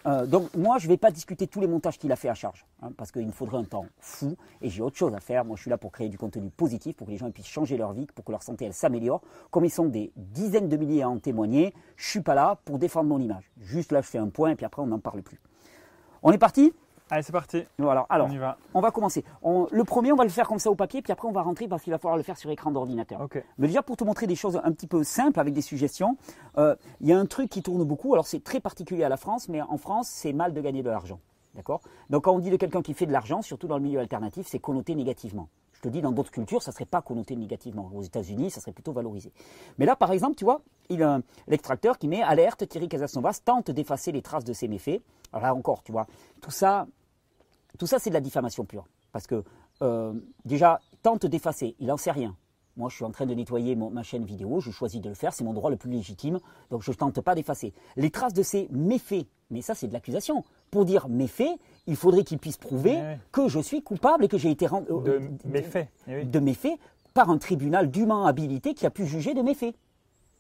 Euh, 0.06 0.25
donc 0.26 0.54
moi, 0.56 0.78
je 0.78 0.87
ne 0.87 0.92
vais 0.92 0.96
pas 0.96 1.10
discuter 1.10 1.46
tous 1.46 1.60
les 1.60 1.66
montages 1.66 1.98
qu'il 1.98 2.10
a 2.10 2.16
fait 2.16 2.31
à 2.31 2.34
charge, 2.34 2.66
hein, 2.81 2.90
parce 2.96 3.12
qu'il 3.12 3.26
me 3.26 3.32
faudrait 3.32 3.58
un 3.58 3.64
temps 3.64 3.84
fou, 3.98 4.34
et 4.62 4.70
j'ai 4.70 4.82
autre 4.82 4.96
chose 4.96 5.14
à 5.14 5.20
faire. 5.20 5.44
Moi, 5.44 5.56
je 5.56 5.62
suis 5.62 5.70
là 5.70 5.76
pour 5.76 5.92
créer 5.92 6.08
du 6.08 6.16
contenu 6.16 6.48
positif, 6.48 6.96
pour 6.96 7.06
que 7.06 7.12
les 7.12 7.19
gens 7.19 7.31
puissent 7.31 7.46
changer 7.46 7.76
leur 7.76 7.92
vie, 7.92 8.06
pour 8.14 8.25
que 8.25 8.32
leur 8.32 8.42
santé 8.42 8.72
s'améliore. 8.72 9.20
Comme 9.50 9.66
ils 9.66 9.70
sont 9.70 9.87
des 9.87 10.10
dizaines 10.16 10.70
de 10.70 10.76
milliers 10.78 11.02
à 11.02 11.10
en 11.10 11.19
témoigner, 11.19 11.75
je 11.96 12.08
suis 12.08 12.22
pas 12.22 12.34
là 12.34 12.58
pour 12.64 12.78
défendre 12.78 13.10
mon 13.10 13.20
image. 13.20 13.50
Juste 13.58 13.93
là, 13.93 14.00
je 14.00 14.06
fais 14.06 14.19
un 14.19 14.31
point, 14.31 14.52
et 14.52 14.54
puis 14.54 14.64
après, 14.64 14.81
on 14.81 14.86
n'en 14.86 15.00
parle 15.00 15.22
plus. 15.22 15.38
On 16.22 16.32
est 16.32 16.38
parti? 16.38 16.72
Allez, 17.10 17.22
c'est 17.22 17.32
parti. 17.32 17.64
Voilà. 17.78 18.06
Alors, 18.08 18.28
On 18.28 18.32
y 18.32 18.38
va. 18.38 18.56
on 18.72 18.80
va 18.80 18.90
commencer. 18.92 19.24
On- 19.42 19.66
le 19.70 19.84
premier, 19.84 20.12
on 20.12 20.16
va 20.16 20.22
le 20.24 20.30
faire 20.30 20.46
comme 20.46 20.60
ça 20.60 20.70
au 20.70 20.76
papier, 20.76 21.02
puis 21.02 21.12
après, 21.12 21.26
on 21.26 21.32
va 21.32 21.42
rentrer 21.42 21.66
parce 21.66 21.82
qu'il 21.82 21.92
va 21.92 21.98
falloir 21.98 22.16
le 22.16 22.22
faire 22.22 22.36
sur 22.36 22.50
écran 22.50 22.70
d'ordinateur. 22.70 23.20
Mais 23.58 23.66
déjà, 23.66 23.82
pour 23.82 23.96
te 23.96 24.04
montrer 24.04 24.26
des 24.28 24.36
choses 24.36 24.60
un 24.62 24.70
petit 24.72 24.86
peu 24.86 25.02
simples 25.02 25.40
avec 25.40 25.52
des 25.52 25.62
suggestions, 25.62 26.16
euh, 26.58 26.76
il 27.00 27.08
y 27.08 27.12
a 27.12 27.18
un 27.18 27.26
truc 27.26 27.50
qui 27.50 27.62
tourne 27.62 27.82
beaucoup. 27.84 28.12
Alors, 28.14 28.26
c'est 28.28 28.44
très 28.44 28.60
particulier 28.60 29.02
à 29.04 29.08
la 29.08 29.16
France, 29.16 29.48
mais 29.48 29.60
en 29.60 29.76
France, 29.76 30.08
c'est 30.08 30.32
mal 30.32 30.52
de 30.54 30.60
gagner 30.60 30.82
de 30.82 30.90
l'argent. 30.90 31.18
D'accord? 31.56 31.80
Donc, 32.10 32.24
quand 32.24 32.32
on 32.32 32.38
dit 32.38 32.50
de 32.50 32.56
quelqu'un 32.56 32.80
qui 32.82 32.94
fait 32.94 33.06
de 33.06 33.12
l'argent, 33.12 33.42
surtout 33.42 33.66
dans 33.66 33.76
le 33.76 33.82
milieu 33.82 33.98
alternatif, 33.98 34.46
c'est 34.48 34.60
connoté 34.60 34.94
négativement. 34.94 35.48
Je 35.72 35.80
te 35.80 35.88
dis, 35.88 36.02
dans 36.02 36.12
d'autres 36.12 36.30
cultures, 36.30 36.62
ça 36.62 36.70
ne 36.70 36.74
serait 36.74 36.84
pas 36.84 37.00
connoté 37.02 37.34
négativement. 37.34 37.90
Aux 37.94 38.02
États-Unis, 38.02 38.50
ça 38.50 38.60
serait 38.60 38.70
plutôt 38.70 38.92
valorisé. 38.92 39.32
Mais 39.78 39.86
là, 39.86 39.96
par 39.96 40.12
exemple, 40.12 40.36
tu 40.36 40.44
vois, 40.44 40.60
il 40.90 41.02
a 41.02 41.14
un- 41.14 41.22
l'extracteur 41.48 41.98
qui 41.98 42.06
met 42.06 42.22
alerte, 42.22 42.68
Thierry 42.68 42.88
Casasnovas 42.88 43.40
tente 43.44 43.70
d'effacer 43.72 44.12
les 44.12 44.20
traces 44.22 44.44
de 44.44 44.52
ses 44.52 44.68
méfaits. 44.68 45.00
Alors 45.32 45.42
là 45.46 45.54
encore, 45.54 45.82
tu 45.82 45.90
vois, 45.90 46.06
tout 46.42 46.50
ça, 46.50 46.86
tout 47.78 47.87
ça, 47.87 47.99
c'est 47.99 48.11
de 48.11 48.14
la 48.14 48.20
diffamation 48.20 48.64
pure. 48.64 48.87
Parce 49.12 49.26
que, 49.26 49.43
euh, 49.82 50.12
déjà, 50.44 50.81
tente 51.02 51.26
d'effacer, 51.26 51.75
il 51.81 51.87
n'en 51.88 51.96
sait 51.96 52.11
rien. 52.12 52.37
Moi, 52.76 52.88
je 52.88 52.94
suis 52.96 53.05
en 53.05 53.11
train 53.11 53.26
de 53.26 53.34
nettoyer 53.34 53.75
mon- 53.76 53.90
ma 53.90 54.02
chaîne 54.02 54.25
vidéo, 54.25 54.61
je 54.61 54.70
choisis 54.70 55.00
de 55.00 55.08
le 55.08 55.14
faire, 55.14 55.32
c'est 55.34 55.44
mon 55.44 55.52
droit 55.52 55.70
le 55.70 55.76
plus 55.76 55.90
légitime, 55.90 56.38
donc 56.70 56.82
je 56.82 56.90
ne 56.90 56.96
tente 56.96 57.20
pas 57.20 57.34
d'effacer. 57.34 57.72
Les 57.96 58.11
traces 58.11 58.32
de 58.32 58.43
ces 58.43 58.69
méfaits, 58.70 59.26
mais 59.50 59.61
ça, 59.61 59.75
c'est 59.75 59.88
de 59.88 59.93
l'accusation. 59.93 60.44
Pour 60.70 60.84
dire 60.84 61.08
méfaits, 61.08 61.58
il 61.87 61.96
faudrait 61.96 62.22
qu'il 62.25 62.38
puisse 62.38 62.56
prouver 62.56 62.93
ouais. 62.96 63.19
que 63.32 63.49
je 63.49 63.58
suis 63.58 63.82
coupable 63.82 64.25
et 64.25 64.28
que 64.28 64.38
j'ai 64.38 64.50
été 64.50 64.67
rendu. 64.67 64.87
De 64.88 65.20
méfaits. 65.44 65.88
Eh 66.06 66.17
oui. 66.19 66.25
de 66.26 66.38
méfaits 66.38 66.78
par 67.12 67.28
un 67.28 67.38
tribunal 67.38 67.90
dûment 67.90 68.25
habilité 68.25 68.72
qui 68.75 68.87
a 68.87 68.90
pu 68.90 69.05
juger 69.05 69.34
de 69.34 69.43
méfaits. 69.43 69.75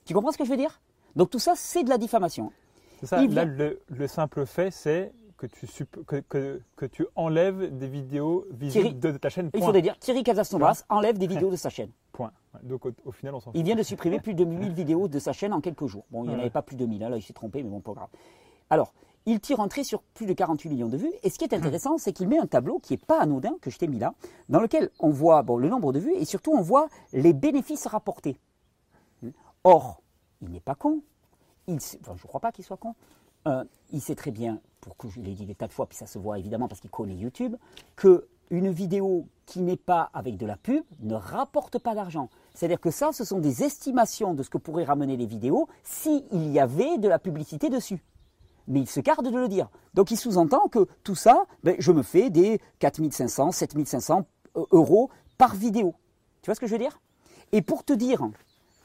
Tu 0.04 0.14
comprends 0.14 0.30
ce 0.30 0.38
que 0.38 0.44
je 0.44 0.50
veux 0.50 0.56
dire? 0.56 0.80
Donc 1.16 1.30
tout 1.30 1.40
ça, 1.40 1.54
c'est 1.56 1.82
de 1.82 1.88
la 1.88 1.98
diffamation. 1.98 2.52
C'est 3.00 3.06
ça. 3.06 3.22
Il 3.24 3.34
Là, 3.34 3.44
vient- 3.44 3.54
le, 3.54 3.80
le 3.88 4.06
simple 4.06 4.46
fait, 4.46 4.70
c'est 4.70 5.12
que 5.40 5.46
tu, 5.46 5.86
que, 6.06 6.16
que, 6.20 6.60
que 6.76 6.84
tu 6.86 7.06
enlèves 7.16 7.76
des 7.78 7.88
vidéos 7.88 8.44
visibles 8.50 8.98
de, 8.98 9.12
de 9.12 9.16
ta 9.16 9.30
chaîne. 9.30 9.50
Il 9.54 9.62
faudrait 9.62 9.80
dire 9.80 9.98
Thierry 9.98 10.22
Casasnovas 10.22 10.84
enlève 10.90 11.16
des 11.16 11.26
vidéos 11.26 11.50
de 11.50 11.56
sa 11.56 11.70
chaîne. 11.70 11.90
Point. 12.12 12.30
Donc 12.62 12.84
au, 12.84 12.92
au 13.06 13.12
final, 13.12 13.34
on 13.34 13.40
s'en 13.40 13.50
fout. 13.50 13.58
Il 13.58 13.64
vient 13.64 13.74
de 13.76 13.82
supprimer 13.82 14.20
plus 14.20 14.34
de 14.34 14.44
1000 14.44 14.72
vidéos 14.74 15.08
de 15.08 15.18
sa 15.18 15.32
chaîne 15.32 15.54
en 15.54 15.62
quelques 15.62 15.86
jours. 15.86 16.04
Bon, 16.10 16.24
il 16.24 16.28
n'y 16.28 16.34
en 16.34 16.36
Ouais. 16.36 16.40
avait 16.42 16.50
pas 16.50 16.60
plus 16.60 16.76
de 16.76 16.84
1000, 16.84 17.02
hein, 17.02 17.08
là 17.08 17.16
il 17.16 17.22
s'est 17.22 17.32
trompé, 17.32 17.62
mais 17.62 17.70
bon, 17.70 17.80
pas 17.80 17.92
grave. 17.94 18.08
Alors, 18.68 18.92
il 19.24 19.40
tire 19.40 19.60
un 19.60 19.68
trait 19.68 19.82
sur 19.84 20.02
plus 20.02 20.26
de 20.26 20.34
48 20.34 20.68
millions 20.68 20.88
de 20.88 20.98
vues. 20.98 21.12
Et 21.22 21.30
ce 21.30 21.38
qui 21.38 21.44
est 21.44 21.54
intéressant, 21.54 21.96
c'est 21.96 22.12
qu'il 22.12 22.28
met 22.28 22.38
un 22.38 22.46
tableau 22.46 22.78
qui 22.78 22.92
n'est 22.92 22.98
pas 22.98 23.20
anodin, 23.20 23.54
que 23.62 23.70
je 23.70 23.78
t'ai 23.78 23.86
mis 23.88 23.98
là, 23.98 24.12
dans 24.50 24.60
lequel 24.60 24.90
on 24.98 25.08
voit 25.08 25.42
bon, 25.42 25.56
le 25.56 25.68
nombre 25.70 25.92
de 25.94 26.00
vues 26.00 26.14
et 26.16 26.26
surtout 26.26 26.52
on 26.52 26.60
voit 26.62 26.88
les 27.14 27.32
bénéfices 27.32 27.86
rapportés. 27.86 28.36
Or, 29.64 30.02
il 30.42 30.50
n'est 30.50 30.60
pas 30.60 30.74
con. 30.74 31.00
Il 31.66 31.76
enfin, 31.76 32.14
je 32.16 32.22
ne 32.22 32.28
crois 32.28 32.40
pas 32.40 32.52
qu'il 32.52 32.64
soit 32.64 32.76
con. 32.76 32.94
Euh, 33.46 33.64
il 33.90 34.00
sait 34.02 34.14
très 34.14 34.30
bien, 34.30 34.60
pour 34.80 34.96
que 34.96 35.08
je 35.08 35.20
l'ai 35.20 35.34
dit 35.34 35.46
des 35.46 35.54
tas 35.54 35.66
de 35.66 35.72
fois, 35.72 35.86
puis 35.86 35.96
ça 35.96 36.06
se 36.06 36.18
voit 36.18 36.38
évidemment 36.38 36.68
parce 36.68 36.80
qu'il 36.80 36.90
connaît 36.90 37.14
YouTube, 37.14 37.56
que 37.96 38.28
une 38.50 38.70
vidéo 38.70 39.28
qui 39.46 39.60
n'est 39.60 39.76
pas 39.76 40.10
avec 40.12 40.36
de 40.36 40.46
la 40.46 40.56
pub 40.56 40.82
ne 41.00 41.14
rapporte 41.14 41.78
pas 41.78 41.94
d'argent. 41.94 42.28
C'est-à-dire 42.54 42.80
que 42.80 42.90
ça, 42.90 43.12
ce 43.12 43.24
sont 43.24 43.38
des 43.38 43.62
estimations 43.62 44.34
de 44.34 44.42
ce 44.42 44.50
que 44.50 44.58
pourraient 44.58 44.84
ramener 44.84 45.16
les 45.16 45.26
vidéos 45.26 45.68
s'il 45.84 46.50
y 46.50 46.58
avait 46.58 46.98
de 46.98 47.08
la 47.08 47.18
publicité 47.18 47.70
dessus. 47.70 48.02
Mais 48.66 48.80
il 48.80 48.88
se 48.88 49.00
garde 49.00 49.24
de 49.24 49.36
le 49.36 49.48
dire. 49.48 49.70
Donc 49.94 50.10
il 50.10 50.16
sous-entend 50.16 50.68
que 50.68 50.86
tout 51.04 51.14
ça, 51.14 51.46
ben, 51.62 51.76
je 51.78 51.92
me 51.92 52.02
fais 52.02 52.30
des 52.30 52.60
4500, 52.80 53.52
7500 53.52 54.26
euh, 54.56 54.64
euros 54.72 55.10
par 55.38 55.54
vidéo. 55.54 55.94
Tu 56.42 56.46
vois 56.46 56.54
ce 56.54 56.60
que 56.60 56.66
je 56.66 56.72
veux 56.72 56.78
dire? 56.78 57.00
Et 57.52 57.62
pour 57.62 57.84
te 57.84 57.92
dire 57.92 58.28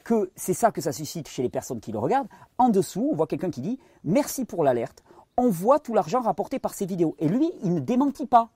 que 0.04 0.30
c'est 0.36 0.54
ça 0.54 0.70
que 0.70 0.80
ça 0.80 0.92
suscite 0.92 1.28
chez 1.28 1.42
les 1.42 1.48
personnes 1.48 1.80
qui 1.80 1.90
le 1.90 1.98
regardent, 1.98 2.28
en 2.58 2.68
dessous, 2.68 3.08
on 3.12 3.16
voit 3.16 3.26
quelqu'un 3.26 3.50
qui 3.50 3.60
dit 3.60 3.78
Merci 4.04 4.44
pour 4.44 4.62
l'alerte. 4.62 5.02
On 5.38 5.50
voit 5.50 5.80
tout 5.80 5.92
l'argent 5.92 6.22
rapporté 6.22 6.58
par 6.58 6.72
ces 6.72 6.86
vidéos. 6.86 7.14
Et 7.18 7.28
lui, 7.28 7.52
il 7.62 7.74
ne 7.74 7.80
démentit 7.80 8.24
pas. 8.24 8.48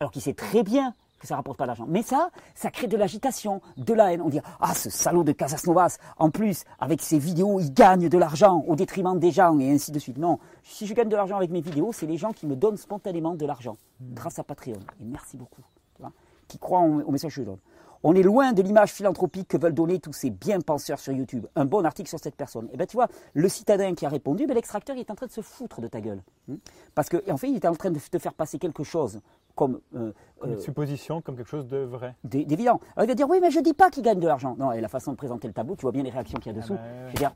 Alors 0.00 0.10
qu'il 0.10 0.22
sait 0.22 0.32
très 0.32 0.62
bien 0.62 0.94
que 1.18 1.26
ça 1.26 1.36
rapporte 1.36 1.58
pas 1.58 1.66
d'argent. 1.66 1.84
Mais 1.86 2.02
ça, 2.02 2.30
ça 2.54 2.70
crée 2.70 2.86
de 2.86 2.96
l'agitation, 2.96 3.60
de 3.76 3.92
la 3.92 4.12
haine. 4.12 4.22
On 4.22 4.30
dit 4.30 4.40
Ah, 4.58 4.74
ce 4.74 4.88
salaud 4.88 5.22
de 5.22 5.32
Casasnovas, 5.32 5.98
en 6.16 6.30
plus, 6.30 6.64
avec 6.78 7.02
ses 7.02 7.18
vidéos, 7.18 7.60
il 7.60 7.74
gagne 7.74 8.08
de 8.08 8.16
l'argent 8.16 8.64
au 8.66 8.74
détriment 8.74 9.18
des 9.18 9.32
gens, 9.32 9.58
et 9.58 9.70
ainsi 9.70 9.92
de 9.92 9.98
suite. 9.98 10.16
Non, 10.16 10.38
si 10.62 10.86
je 10.86 10.94
gagne 10.94 11.10
de 11.10 11.16
l'argent 11.16 11.36
avec 11.36 11.50
mes 11.50 11.60
vidéos, 11.60 11.92
c'est 11.92 12.06
les 12.06 12.16
gens 12.16 12.32
qui 12.32 12.46
me 12.46 12.56
donnent 12.56 12.78
spontanément 12.78 13.34
de 13.34 13.44
l'argent, 13.44 13.76
grâce 14.00 14.38
à 14.38 14.44
Patreon. 14.44 14.80
Et 15.00 15.04
merci 15.04 15.36
beaucoup. 15.36 15.62
qui 16.46 16.58
croient 16.58 16.80
au 16.80 17.10
message 17.10 17.34
que 17.34 17.42
je 17.42 17.46
donne. 17.46 17.58
On 18.04 18.14
est 18.14 18.22
loin 18.22 18.52
de 18.52 18.62
l'image 18.62 18.92
philanthropique 18.92 19.48
que 19.48 19.56
veulent 19.56 19.74
donner 19.74 19.98
tous 19.98 20.12
ces 20.12 20.30
bien-penseurs 20.30 20.98
sur 21.00 21.12
YouTube. 21.12 21.46
Un 21.56 21.64
bon 21.64 21.84
article 21.84 22.08
sur 22.08 22.18
cette 22.20 22.36
personne. 22.36 22.68
Et 22.72 22.76
ben 22.76 22.86
tu 22.86 22.96
vois, 22.96 23.08
le 23.34 23.48
citadin 23.48 23.94
qui 23.94 24.06
a 24.06 24.08
répondu, 24.08 24.46
ben, 24.46 24.54
l'extracteur 24.54 24.96
il 24.96 25.00
est 25.00 25.10
en 25.10 25.14
train 25.14 25.26
de 25.26 25.32
se 25.32 25.40
foutre 25.40 25.80
de 25.80 25.88
ta 25.88 26.00
gueule. 26.00 26.22
Hmm? 26.46 26.56
Parce 26.94 27.08
qu'en 27.08 27.36
fait, 27.36 27.48
il 27.48 27.56
est 27.56 27.66
en 27.66 27.74
train 27.74 27.90
de 27.90 27.98
te 27.98 28.18
faire 28.18 28.34
passer 28.34 28.58
quelque 28.58 28.84
chose 28.84 29.20
comme 29.56 29.80
euh, 29.96 30.12
Comme 30.38 30.50
une 30.50 30.56
euh, 30.56 30.60
supposition, 30.60 31.20
comme 31.20 31.36
quelque 31.36 31.48
chose 31.48 31.66
de 31.66 31.78
vrai. 31.78 32.14
d'é- 32.22 32.44
d'évident. 32.44 32.78
Alors 32.94 33.04
il 33.04 33.08
va 33.08 33.14
dire 33.16 33.28
oui, 33.28 33.38
mais 33.42 33.50
je 33.50 33.58
dis 33.58 33.72
pas 33.74 33.90
qu'il 33.90 34.04
gagne 34.04 34.20
de 34.20 34.28
l'argent. 34.28 34.54
Non, 34.56 34.70
et 34.70 34.80
la 34.80 34.86
façon 34.88 35.10
de 35.10 35.16
présenter 35.16 35.48
le 35.48 35.52
tableau, 35.54 35.74
tu 35.74 35.82
vois 35.82 35.90
bien 35.90 36.04
les 36.04 36.10
réactions 36.10 36.38
qu'il 36.38 36.52
y 36.52 36.54
a 36.56 36.60
dessous. 36.60 36.74
bah 36.74 36.80
ouais. 36.80 37.06
Je 37.06 37.12
veux 37.12 37.18
dire, 37.18 37.32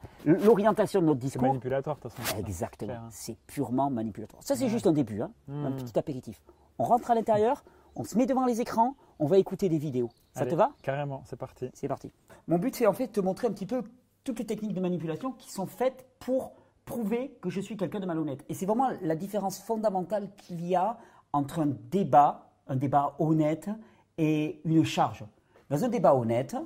l'orientation 0.47 1.01
de 1.01 1.07
notre 1.07 1.21
C'est 1.21 1.27
discours, 1.27 1.49
manipulatoire, 1.49 1.97
de 1.97 2.03
toute 2.03 2.13
façon. 2.13 2.39
Exactement. 2.39 2.93
Hein. 2.93 3.09
C'est 3.11 3.37
purement 3.49 3.91
manipulatoire. 3.91 4.41
Ça, 4.45 4.55
c'est 4.55 4.65
Ouais. 4.65 4.71
juste 4.71 4.87
un 4.87 4.93
début, 4.93 5.21
hein, 5.21 5.33
un 5.49 5.71
Mhm. 5.71 5.77
petit 5.79 5.99
apéritif. 5.99 6.41
On 6.79 6.85
rentre 6.85 7.11
à 7.11 7.17
l'intérieur, 7.17 7.65
on 7.97 8.05
se 8.05 8.17
met 8.17 8.27
devant 8.27 8.47
les 8.47 8.61
écrans, 8.61 8.97
on 9.19 9.27
va 9.27 9.39
écouter 9.39 9.69
des 9.69 9.79
vidéos. 9.79 10.11
Ça 10.35 10.43
Allez, 10.43 10.51
te 10.51 10.57
va? 10.57 10.73
Carrément, 10.83 11.23
c'est 11.27 11.37
parti. 11.37 11.71
C'est 11.75 11.89
parti. 11.89 12.11
Mon 12.49 12.59
but, 12.59 12.75
c'est 12.75 12.87
en 12.87 12.93
fait 12.93 13.09
de 13.09 13.13
te 13.13 13.21
montrer 13.21 13.47
un 13.47 13.53
petit 13.53 13.67
peu 13.67 13.83
toutes 14.25 14.39
les 14.39 14.47
techniques 14.47 14.75
de 14.75 14.81
manipulation 14.81 15.33
qui 15.33 15.51
sont 15.51 15.67
faites 15.67 16.07
pour 16.19 16.53
prouver 16.85 17.37
que 17.41 17.51
je 17.51 17.61
suis 17.61 17.77
quelqu'un 17.77 18.01
de 18.01 18.07
malhonnête. 18.07 18.45
Et 18.49 18.55
c'est 18.55 18.67
vraiment 18.67 18.91
la 19.03 19.15
différence 19.15 19.59
fondamentale 19.59 20.31
qu'il 20.37 20.67
y 20.67 20.75
a 20.75 20.99
entre 21.33 21.61
un 21.61 21.69
débat, 21.91 22.51
un 22.67 22.77
débat 22.77 23.15
honnête, 23.19 23.69
et 24.19 24.61
une 24.65 24.85
charge. 24.85 25.25
Dans 25.71 25.85
un 25.85 25.89
débat 25.89 26.15
honnête, 26.15 26.57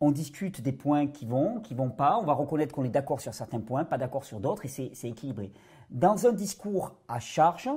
on 0.00 0.10
discute 0.10 0.60
des 0.60 0.72
points 0.72 1.06
qui 1.06 1.24
vont, 1.24 1.60
qui 1.60 1.74
vont 1.74 1.90
pas, 1.90 2.18
on 2.18 2.24
va 2.24 2.34
reconnaître 2.34 2.74
qu'on 2.74 2.84
est 2.84 2.90
d'accord 2.90 3.20
sur 3.20 3.32
certains 3.32 3.60
points, 3.60 3.84
pas 3.84 3.98
d'accord 3.98 4.24
sur 4.24 4.40
d'autres, 4.40 4.64
et 4.66 4.68
c'est 4.68 5.08
équilibré. 5.08 5.52
Dans 5.90 6.26
un 6.26 6.32
discours 6.32 6.92
à 7.08 7.20
charge, 7.20 7.70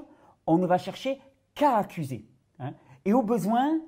on 0.48 0.58
ne 0.58 0.66
va 0.66 0.78
chercher 0.78 1.22
qu'à 1.54 1.78
accuser. 1.78 2.25
Hein. 2.60 2.74
Et 3.06 3.13
au 3.13 3.24
besoin, 3.24 3.79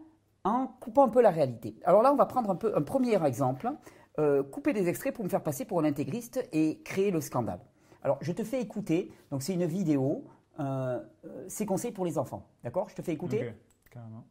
en 0.44 0.68
coupant 0.68 1.06
un 1.06 1.10
peu 1.10 1.22
la 1.22 1.30
réalité. 1.30 1.76
Alors 1.84 2.02
là, 2.02 2.12
on 2.12 2.16
va 2.16 2.26
prendre 2.26 2.50
un, 2.50 2.56
peu, 2.56 2.76
un 2.76 2.82
premier 2.82 3.24
exemple, 3.26 3.72
euh, 4.20 4.44
couper 4.44 4.74
des 4.74 4.88
extraits 4.88 5.14
pour 5.14 5.24
me 5.24 5.30
faire 5.30 5.44
passer 5.44 5.66
pour 5.66 5.80
un 5.80 5.84
intégriste 5.84 6.48
et 6.52 6.82
créer 6.84 7.12
le 7.12 7.22
scandale. 7.22 7.60
Alors, 8.04 8.18
je 8.22 8.32
te 8.32 8.44
fais 8.44 8.60
écouter, 8.60 9.12
donc 9.30 9.44
c'est 9.44 9.54
une 9.54 9.66
vidéo, 9.66 10.26
euh, 10.60 11.00
euh, 11.26 11.46
c'est 11.48 11.66
conseils 11.66 11.92
pour 11.92 12.06
les 12.06 12.18
enfants, 12.18 12.48
d'accord? 12.64 12.90
Je 12.90 12.96
te 12.96 13.02
fais 13.02 13.14
écouter 13.14 13.54
carrément. 13.92 14.26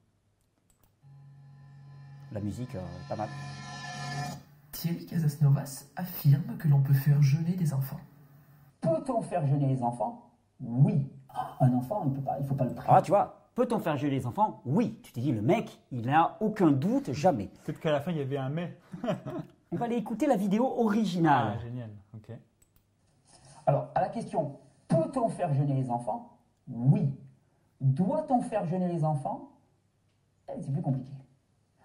La 2.32 2.40
musique, 2.40 2.76
pas 3.08 3.16
mal. 3.16 3.28
Thierry 4.72 5.06
Casasnovas 5.06 5.86
affirme 5.96 6.56
que 6.58 6.68
l'on 6.68 6.80
peut 6.80 6.94
faire 6.94 7.20
jeûner 7.20 7.54
des 7.54 7.74
enfants. 7.74 8.00
Peut-on 8.80 9.20
faire 9.20 9.46
jeûner 9.46 9.66
les 9.66 9.82
enfants? 9.82 10.30
Oui. 10.60 11.10
Un 11.60 11.72
enfant, 11.74 12.02
il 12.04 12.10
ne 12.10 12.16
peut 12.16 12.22
pas, 12.22 12.38
il 12.40 12.46
faut 12.46 12.54
pas 12.54 12.64
le 12.64 12.74
priver. 12.74 12.92
Ah, 12.92 13.02
tu 13.02 13.10
vois, 13.10 13.39
peut-on 13.60 13.78
faire 13.78 13.98
jeûner 13.98 14.16
les 14.16 14.26
enfants 14.26 14.62
Oui. 14.64 14.98
Tu 15.02 15.12
t'es 15.12 15.20
dit, 15.20 15.32
le 15.32 15.42
mec, 15.42 15.80
il 15.92 16.06
n'a 16.06 16.38
aucun 16.40 16.70
doute, 16.70 17.12
jamais. 17.12 17.50
Peut-être 17.64 17.78
qu'à 17.78 17.92
la 17.92 18.00
fin, 18.00 18.10
il 18.10 18.16
y 18.16 18.22
avait 18.22 18.38
un 18.38 18.48
mais. 18.48 18.78
On 19.72 19.76
va 19.76 19.84
aller 19.84 19.96
écouter 19.96 20.26
la 20.26 20.36
vidéo 20.36 20.64
originale. 20.78 21.58
Ah, 21.58 21.62
génial, 21.62 21.90
ok. 22.14 22.36
Alors, 23.66 23.88
à 23.94 24.00
la 24.00 24.08
question, 24.08 24.56
peut-on 24.88 25.28
faire 25.28 25.52
jeûner 25.52 25.74
les 25.74 25.90
enfants 25.90 26.38
Oui. 26.68 27.02
Doit-on 27.80 28.40
faire 28.40 28.64
jeûner 28.64 28.88
les 28.88 29.04
enfants 29.04 29.50
eh, 30.48 30.60
C'est 30.60 30.72
plus 30.72 30.82
compliqué. 30.82 31.12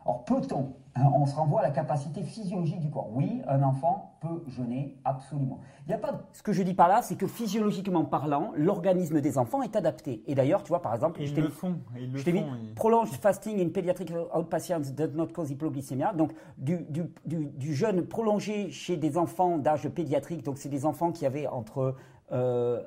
Alors, 0.03 0.23
peut-on 0.23 0.73
on 0.97 1.25
se 1.25 1.35
renvoie 1.35 1.59
à 1.59 1.63
la 1.63 1.71
capacité 1.71 2.23
physiologique 2.23 2.79
du 2.79 2.89
corps. 2.89 3.09
Oui, 3.11 3.41
un 3.47 3.63
enfant 3.63 4.17
peut 4.21 4.43
jeûner, 4.47 4.97
absolument. 5.03 5.59
Il 5.85 5.91
y 5.91 5.93
a 5.93 5.97
pas. 5.97 6.21
Ce 6.31 6.41
que 6.41 6.53
je 6.53 6.63
dis 6.63 6.73
par 6.73 6.87
là, 6.87 7.01
c'est 7.01 7.15
que 7.15 7.27
physiologiquement 7.27 8.05
parlant, 8.05 8.53
l'organisme 8.55 9.19
des 9.19 9.37
enfants 9.37 9.61
est 9.61 9.75
adapté. 9.75 10.23
Et 10.27 10.35
d'ailleurs, 10.35 10.63
tu 10.63 10.69
vois, 10.69 10.81
par 10.81 10.93
exemple, 10.93 11.21
ils 11.21 11.27
je 11.27 11.41
le 11.41 11.49
font. 11.49 11.79
Ils 11.97 12.11
le 12.13 12.19
font. 12.19 12.45
Prolonge 12.75 13.11
fasting 13.11 13.59
in 13.59 13.69
pediatric 13.69 14.11
outpatients 14.33 14.93
does 14.95 15.13
not 15.13 15.27
cause 15.27 15.51
hypoglycémia. 15.51 16.13
Donc, 16.13 16.31
du, 16.57 16.85
du, 17.25 17.73
jeûne 17.75 18.05
prolongé 18.05 18.71
chez 18.71 18.95
des 18.95 19.17
enfants 19.17 19.57
d'âge 19.57 19.89
pédiatrique. 19.89 20.43
Donc, 20.43 20.57
c'est 20.57 20.69
des 20.69 20.85
enfants 20.85 21.11
qui 21.11 21.25
avaient 21.25 21.47
entre 21.47 21.95
euh, 22.31 22.81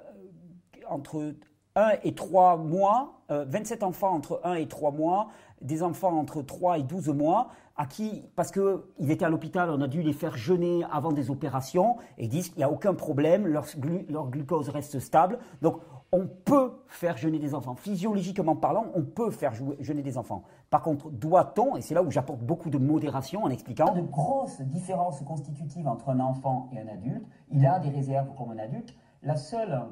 entre 0.89 1.35
1 1.77 1.93
et 2.03 2.15
3 2.15 2.57
mois, 2.57 3.21
27 3.29 3.83
euh, 3.83 3.87
enfants 3.87 4.15
entre 4.15 4.41
1 4.45 4.55
et 4.55 4.67
3 4.67 4.91
mois, 4.91 5.29
des 5.61 5.83
enfants 5.83 6.17
entre 6.19 6.43
3 6.43 6.79
et 6.79 6.83
12 6.83 7.09
mois, 7.11 7.49
à 7.79 7.87
qui, 7.87 8.25
parce 8.35 8.51
qu'ils 8.51 9.11
étaient 9.11 9.25
à 9.25 9.29
l'hôpital, 9.29 9.71
on 9.71 9.81
a 9.81 9.87
dû 9.87 10.03
les 10.03 10.13
faire 10.13 10.37
jeûner 10.37 10.85
avant 10.91 11.13
des 11.13 11.31
opérations, 11.31 11.97
et 12.19 12.25
ils 12.25 12.29
disent 12.29 12.49
qu'il 12.49 12.59
n'y 12.59 12.65
a 12.65 12.71
aucun 12.71 12.93
problème, 12.93 13.47
leur, 13.47 13.67
leur, 14.09 14.29
glucose 14.29 14.69
reste 14.69 14.99
stable. 14.99 15.39
Donc, 15.63 15.81
on 16.11 16.27
peut 16.27 16.73
faire 16.89 17.17
jeûner 17.17 17.39
des 17.39 17.55
enfants. 17.55 17.77
Physiologiquement 17.77 18.57
parlant, 18.57 18.87
on 18.95 19.05
peut 19.05 19.31
faire 19.31 19.53
jeûner 19.79 20.03
des 20.03 20.19
enfants. 20.19 20.43
Par 20.71 20.83
contre, 20.83 21.11
doit-on, 21.11 21.77
et 21.77 21.81
c'est 21.81 21.95
là 21.95 22.03
où 22.03 22.11
j'apporte 22.11 22.41
beaucoup 22.41 22.69
de 22.69 22.79
modération 22.79 23.45
en 23.45 23.51
expliquant, 23.51 23.95
de 23.95 24.01
grosses 24.01 24.61
différences 24.63 25.23
constitutives 25.23 25.87
entre 25.87 26.09
un 26.09 26.19
enfant 26.19 26.69
et 26.73 26.81
un 26.81 26.89
adulte. 26.89 27.25
Il 27.53 27.65
a 27.65 27.79
des 27.79 27.91
réserves 27.91 28.35
comme 28.37 28.51
un 28.51 28.59
adulte. 28.59 28.93
La 29.23 29.37
seule, 29.37 29.83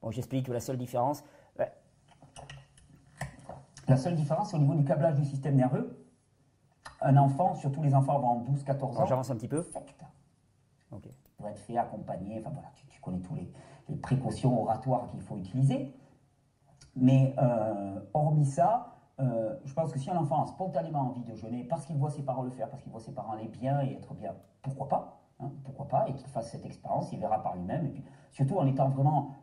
bon, 0.00 0.12
j'explique 0.12 0.46
que 0.46 0.52
la 0.52 0.60
seule 0.60 0.76
différence, 0.76 1.24
la 3.88 3.96
seule 3.96 4.14
différence, 4.14 4.50
c'est 4.50 4.56
au 4.56 4.60
niveau 4.60 4.74
du 4.74 4.84
câblage 4.84 5.16
du 5.16 5.24
système 5.24 5.56
nerveux. 5.56 6.01
Un 7.04 7.16
enfant, 7.16 7.54
surtout 7.54 7.82
les 7.82 7.94
enfants 7.94 8.16
avant 8.16 8.40
12-14 8.40 8.96
ans, 8.96 9.06
j'avance 9.06 9.30
un 9.30 9.36
petit 9.36 9.48
peu. 9.48 9.62
Secte. 9.62 10.04
Ok. 10.90 11.08
Pour 11.36 11.48
être 11.48 11.58
fait, 11.58 11.76
accompagner, 11.76 12.38
enfin 12.38 12.50
voilà, 12.50 12.68
tu, 12.74 13.00
connais 13.00 13.20
tous 13.20 13.34
les, 13.34 13.50
précautions 14.00 14.62
oratoires 14.62 15.08
qu'il 15.10 15.20
faut 15.20 15.36
utiliser. 15.36 15.92
Mais 16.94 17.34
euh, 17.38 18.00
hormis 18.14 18.44
ça, 18.44 18.92
euh, 19.20 19.54
je 19.64 19.74
pense 19.74 19.92
que 19.92 19.98
si 19.98 20.10
un 20.10 20.16
enfant 20.16 20.42
a 20.42 20.46
spontanément 20.46 21.00
envie 21.00 21.24
de 21.24 21.34
jeûner 21.34 21.64
parce 21.64 21.84
qu'il 21.84 21.96
voit 21.96 22.10
ses 22.10 22.22
parents 22.22 22.42
le 22.42 22.50
faire, 22.50 22.68
parce 22.70 22.82
qu'il 22.82 22.92
voit 22.92 23.00
ses 23.00 23.12
parents 23.12 23.32
aller 23.32 23.48
bien 23.48 23.80
et 23.82 23.94
être 23.94 24.14
bien, 24.14 24.34
pourquoi 24.62 24.88
pas 24.88 25.20
hein, 25.40 25.50
Pourquoi 25.64 25.88
pas 25.88 26.08
Et 26.08 26.14
qu'il 26.14 26.28
fasse 26.28 26.50
cette 26.50 26.64
expérience, 26.64 27.12
il 27.12 27.18
verra 27.18 27.42
par 27.42 27.56
lui-même. 27.56 27.86
Et 27.86 27.90
puis 27.90 28.04
surtout 28.30 28.58
en 28.58 28.66
étant 28.66 28.88
vraiment 28.88 29.34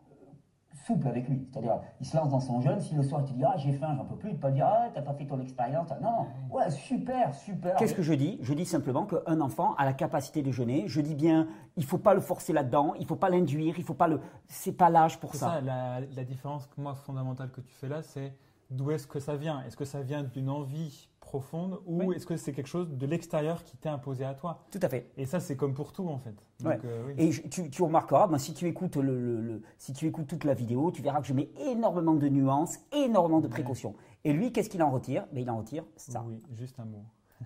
souple 0.90 1.08
avec 1.08 1.28
lui. 1.28 1.46
C'est-à-dire, 1.50 1.80
il 2.00 2.06
se 2.06 2.16
lance 2.16 2.28
dans 2.30 2.40
son 2.40 2.60
jeûne, 2.60 2.80
si 2.80 2.94
le 2.94 3.02
soir 3.02 3.22
il 3.24 3.32
te 3.32 3.36
dit 3.36 3.44
Ah, 3.44 3.54
j'ai 3.56 3.72
faim, 3.72 3.94
j'en 3.96 4.04
peux 4.04 4.16
plus, 4.16 4.30
il 4.30 4.36
ne 4.36 4.38
pas 4.40 4.50
dire 4.50 4.66
Ah, 4.66 4.88
t'as 4.92 5.02
pas 5.02 5.14
fait 5.14 5.26
ton 5.26 5.40
expérience. 5.40 5.88
Non, 6.02 6.26
ouais, 6.50 6.70
super, 6.70 7.34
super. 7.34 7.76
Qu'est-ce 7.76 7.94
que 7.94 8.02
je 8.02 8.14
dis? 8.14 8.38
Je 8.42 8.54
dis 8.54 8.64
simplement 8.64 9.06
qu'un 9.06 9.40
enfant 9.40 9.74
a 9.74 9.84
la 9.84 9.92
capacité 9.92 10.42
de 10.42 10.50
jeûner. 10.50 10.84
Je 10.86 11.00
dis 11.00 11.14
bien, 11.14 11.46
il 11.76 11.82
ne 11.82 11.88
faut 11.88 11.98
pas 11.98 12.14
le 12.14 12.20
forcer 12.20 12.52
là-dedans, 12.52 12.94
il 12.96 13.02
ne 13.02 13.06
faut 13.06 13.16
pas 13.16 13.30
l'induire, 13.30 13.74
il 13.78 13.84
faut 13.84 13.94
pas 13.94 14.08
le. 14.08 14.20
C'est 14.46 14.72
pas 14.72 14.90
l'âge 14.90 15.18
pour 15.18 15.34
ça. 15.34 15.54
ça 15.54 15.60
la, 15.60 16.00
la, 16.00 16.24
différence, 16.24 16.68
moi, 16.76 16.94
fondamentale 16.94 17.50
que 17.50 17.60
tu 17.60 17.72
fais 17.74 17.88
là, 17.88 18.02
c'est 18.02 18.34
d'où 18.70 18.90
est-ce 18.90 19.06
que 19.06 19.20
ça 19.20 19.36
vient? 19.36 19.62
Est-ce 19.66 19.76
que 19.76 19.84
ça 19.84 20.02
vient 20.02 20.22
d'une 20.22 20.48
envie 20.48 21.09
profonde 21.30 21.80
ou 21.86 22.12
est-ce 22.12 22.26
que 22.26 22.36
c'est 22.36 22.52
quelque 22.52 22.66
chose 22.66 22.88
de 22.90 23.06
l'extérieur 23.06 23.62
qui 23.62 23.76
t'est 23.76 23.88
imposé 23.88 24.24
à 24.24 24.34
toi? 24.34 24.64
Tout 24.72 24.80
à 24.82 24.88
fait. 24.88 25.12
Et 25.16 25.26
ça, 25.26 25.38
c'est 25.38 25.56
comme 25.56 25.74
pour 25.74 25.92
tout 25.92 26.08
en 26.08 26.18
fait. 26.18 26.34
Euh, 26.64 27.14
Et 27.18 27.30
tu, 27.30 27.70
tu, 27.70 27.82
remarqueras, 27.84 28.26
ben, 28.26 28.36
si, 28.38 28.52
tu 28.52 28.66
écoutes 28.66 28.96
le, 28.96 29.62
si 29.78 29.92
tu 29.92 30.08
écoutes 30.08 30.26
toute 30.26 30.42
la 30.42 30.54
vidéo, 30.54 30.90
tu 30.90 31.02
verras 31.02 31.20
que 31.20 31.28
je 31.28 31.32
mets 31.32 31.50
énormément 31.60 32.14
de 32.14 32.28
nuances, 32.28 32.80
énormément 32.90 33.40
de 33.40 33.46
précautions. 33.46 33.94
Et 34.24 34.32
lui, 34.32 34.52
qu'est-ce 34.52 34.68
qu'il 34.68 34.82
en 34.82 34.90
retire? 34.90 35.24
Ben, 35.32 35.42
Il 35.42 35.50
en 35.50 35.58
retire 35.58 35.84
ça. 35.94 36.24
Oui, 36.26 36.42
juste 36.52 36.80
un 36.80 36.84
mot. 36.84 37.04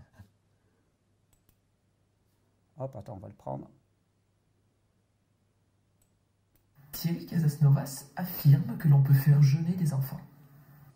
Hop, 2.79 2.97
attends, 2.97 3.17
on 3.17 3.19
va 3.19 3.29
le 3.29 3.35
prendre. 3.35 3.69
Thierry 6.93 7.26
Casasnovas 7.26 8.07
affirme 8.17 8.79
que 8.79 8.88
l'on 8.88 9.03
peut 9.03 9.12
faire 9.12 9.43
jeûner 9.43 9.75
des 9.75 9.93
enfants. 9.93 10.21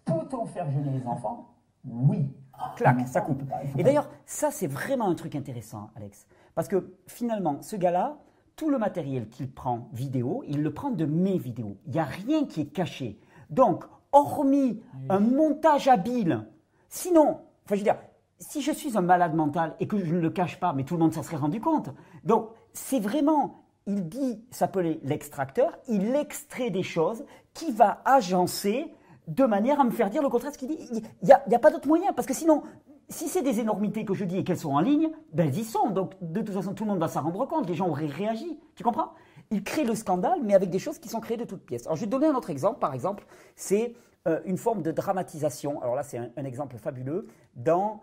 Peut-on 0.06 0.46
faire 0.46 0.70
jeûner 0.70 0.98
les 0.98 1.06
enfants? 1.06 1.54
Oui. 1.84 2.32
Clac, 2.76 3.06
ça 3.08 3.20
coupe. 3.20 3.42
Et 3.76 3.82
d'ailleurs, 3.82 4.08
ça, 4.26 4.50
c'est 4.50 4.66
vraiment 4.66 5.08
un 5.08 5.14
truc 5.14 5.34
intéressant, 5.34 5.90
Alex. 5.96 6.26
Parce 6.54 6.68
que 6.68 6.94
finalement, 7.06 7.62
ce 7.62 7.76
gars-là, 7.76 8.18
tout 8.56 8.70
le 8.70 8.78
matériel 8.78 9.28
qu'il 9.28 9.50
prend 9.50 9.88
vidéo, 9.92 10.42
il 10.48 10.62
le 10.62 10.74
prend 10.74 10.90
de 10.90 11.04
mes 11.04 11.38
vidéos. 11.38 11.76
Il 11.86 11.92
n'y 11.92 12.00
a 12.00 12.04
rien 12.04 12.44
qui 12.46 12.62
est 12.62 12.72
caché. 12.72 13.20
Donc, 13.50 13.84
hormis 14.12 14.82
un 15.08 15.20
montage 15.20 15.88
habile, 15.88 16.46
sinon, 16.88 17.40
enfin, 17.64 17.74
je 17.74 17.76
veux 17.76 17.84
dire, 17.84 17.98
si 18.40 18.62
je 18.62 18.72
suis 18.72 18.96
un 18.96 19.02
malade 19.02 19.34
mental 19.34 19.74
et 19.80 19.86
que 19.86 19.98
je 19.98 20.14
ne 20.14 20.20
le 20.20 20.30
cache 20.30 20.58
pas, 20.58 20.72
mais 20.72 20.84
tout 20.84 20.94
le 20.94 21.00
monde 21.00 21.12
s'en 21.12 21.22
serait 21.22 21.36
rendu 21.36 21.60
compte. 21.60 21.90
Donc, 22.24 22.50
c'est 22.72 23.00
vraiment, 23.00 23.64
il 23.86 24.08
dit 24.08 24.44
s'appeler 24.50 25.00
l'extracteur, 25.02 25.76
il 25.88 26.14
extrait 26.14 26.70
des 26.70 26.82
choses 26.82 27.24
qui 27.54 27.72
va 27.72 28.02
agencer 28.04 28.92
de 29.28 29.44
manière 29.44 29.78
à 29.80 29.84
me 29.84 29.90
faire 29.90 30.10
dire 30.10 30.22
le 30.22 30.28
contraire 30.28 30.50
de 30.50 30.54
ce 30.54 30.58
qu'il 30.58 30.68
dit. 30.68 30.78
Il 30.90 31.02
n'y 31.24 31.32
a, 31.32 31.42
a, 31.50 31.58
pas 31.58 31.70
d'autre 31.70 31.86
moyen, 31.86 32.12
parce 32.12 32.26
que 32.26 32.34
sinon, 32.34 32.62
si 33.08 33.28
c'est 33.28 33.42
des 33.42 33.60
énormités 33.60 34.04
que 34.04 34.14
je 34.14 34.24
dis 34.24 34.38
et 34.38 34.44
qu'elles 34.44 34.58
sont 34.58 34.72
en 34.72 34.80
ligne, 34.80 35.10
ben 35.32 35.48
elles 35.48 35.58
y 35.58 35.64
sont. 35.64 35.90
Donc, 35.90 36.14
de 36.20 36.40
toute 36.40 36.54
façon, 36.54 36.74
tout 36.74 36.84
le 36.84 36.90
monde 36.90 36.98
va 36.98 37.08
s'en 37.08 37.22
rendre 37.22 37.46
compte. 37.46 37.68
Les 37.68 37.74
gens 37.74 37.88
auraient 37.88 38.06
réagi. 38.06 38.58
Tu 38.74 38.82
comprends? 38.82 39.12
Il 39.50 39.62
crée 39.62 39.84
le 39.84 39.94
scandale, 39.94 40.40
mais 40.42 40.54
avec 40.54 40.70
des 40.70 40.78
choses 40.78 40.98
qui 40.98 41.08
sont 41.08 41.20
créées 41.20 41.36
de 41.36 41.44
toutes 41.44 41.64
pièces. 41.64 41.86
Alors, 41.86 41.96
je 41.96 42.00
vais 42.00 42.06
te 42.06 42.10
donner 42.10 42.26
un 42.26 42.34
autre 42.34 42.50
exemple. 42.50 42.78
Par 42.80 42.94
exemple, 42.94 43.26
c'est 43.54 43.94
euh, 44.26 44.40
une 44.44 44.58
forme 44.58 44.82
de 44.82 44.92
dramatisation. 44.92 45.80
Alors 45.82 45.94
là, 45.94 46.02
c'est 46.02 46.18
un, 46.18 46.44
exemple 46.44 46.76
fabuleux. 46.76 47.28
Dans 47.54 48.02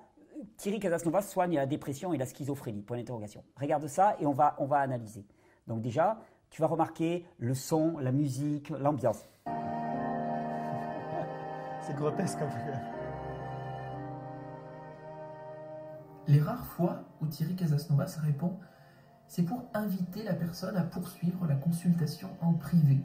Thierry 0.58 0.80
Casasnova 0.80 1.22
soigne 1.22 1.56
la 1.56 1.66
dépression 1.66 2.14
et 2.14 2.18
la 2.18 2.26
schizophrénie. 2.26 2.82
Point 2.82 2.98
d'interrogation. 2.98 3.44
Regarde 3.60 3.88
ça 3.88 4.16
et 4.20 4.26
on 4.26 4.32
va, 4.32 4.56
on 4.60 4.66
va 4.66 4.78
analyser. 4.78 5.26
Donc 5.68 5.82
déjà, 5.82 6.20
tu 6.50 6.62
vas 6.62 6.68
remarquer 6.68 7.26
le 7.38 7.54
son, 7.54 7.98
la 8.00 8.12
musique, 8.12 8.70
l'ambiance. 8.70 9.24
C'est 11.86 11.96
grotesque 11.96 12.42
un 12.42 12.48
peu. 12.48 12.72
Les 16.28 16.40
rares 16.40 16.66
fois 16.66 17.04
où 17.22 17.28
Thierry 17.28 17.56
Casasnovas 17.56 18.18
répond, 18.24 18.58
c'est 19.28 19.44
pour 19.44 19.62
inviter 19.76 20.24
la 20.24 20.34
personne 20.34 20.76
à 20.78 20.82
poursuivre 20.82 21.46
la 21.46 21.54
consultation 21.56 22.30
en 22.42 22.54
privé. 22.54 22.98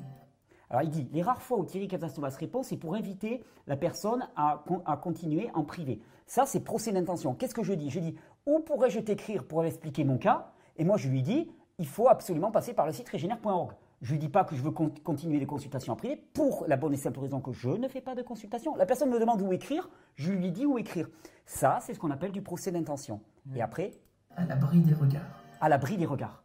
Alors 0.71 0.83
il 0.83 0.89
dit, 0.89 1.11
les 1.13 1.21
rares 1.21 1.43
fois 1.43 1.59
où 1.59 1.67
Thierry 1.67 1.89
Casasnovas 1.89 2.37
répond, 2.39 2.63
c'est 2.63 2.79
pour 2.79 2.95
inviter 2.95 3.45
la 3.67 3.77
personne 3.77 4.27
à, 4.35 4.65
à 4.87 4.97
continuer 4.97 5.51
en 5.53 5.65
privé. 5.65 6.01
Ça, 6.27 6.47
c'est 6.47 6.61
procès 6.61 6.91
d'intention. 6.91 7.35
Qu'est-ce 7.35 7.55
que 7.55 7.63
je 7.63 7.75
dis? 7.75 7.91
Je 7.91 8.01
dis, 8.01 8.17
où 8.47 8.61
pourrais-je 8.61 9.01
t'écrire 9.01 9.47
pour 9.47 9.63
expliquer 9.63 10.05
mon 10.05 10.17
cas? 10.17 10.53
Et 10.79 10.85
moi, 10.85 10.97
je 10.97 11.11
lui 11.11 11.23
dis, 11.23 11.53
il 11.77 11.87
faut 11.87 12.09
absolument 12.09 12.51
passer 12.51 12.73
par 12.73 12.87
le 12.87 12.93
site 12.93 13.11
régénère.org. 13.11 13.73
Je 14.01 14.15
ne 14.15 14.19
dis 14.21 14.31
pas 14.31 14.45
que 14.45 14.57
je 14.57 14.63
veux 14.63 14.71
continuer 14.71 15.39
les 15.39 15.47
consultations 15.47 15.93
en 15.93 15.97
privé 15.97 16.17
pour 16.17 16.65
la 16.67 16.77
bonne 16.77 16.95
et 16.95 16.97
simple 16.97 17.21
raison 17.21 17.41
que 17.41 17.53
je 17.53 17.69
ne 17.69 17.87
fais 17.87 18.01
pas 18.01 18.15
de 18.15 18.23
consultation. 18.23 18.75
La 18.77 18.87
personne 18.87 19.11
me 19.11 19.21
demande 19.21 19.43
où 19.43 19.53
écrire, 19.53 19.91
je 20.15 20.33
lui 20.33 20.51
dis 20.53 20.65
où 20.65 20.79
écrire. 20.79 21.09
Ça, 21.45 21.79
c'est 21.83 21.93
ce 21.93 21.99
qu'on 21.99 22.11
appelle 22.11 22.33
du 22.33 22.41
procès 22.41 22.73
d'intention. 22.73 23.21
Et 23.55 23.61
après 23.61 23.91
À 24.37 24.47
l'abri 24.47 24.81
des 24.81 24.95
regards. 24.95 25.23
À 25.61 25.69
l'abri 25.69 25.99
des 25.99 26.07
regards. 26.07 26.43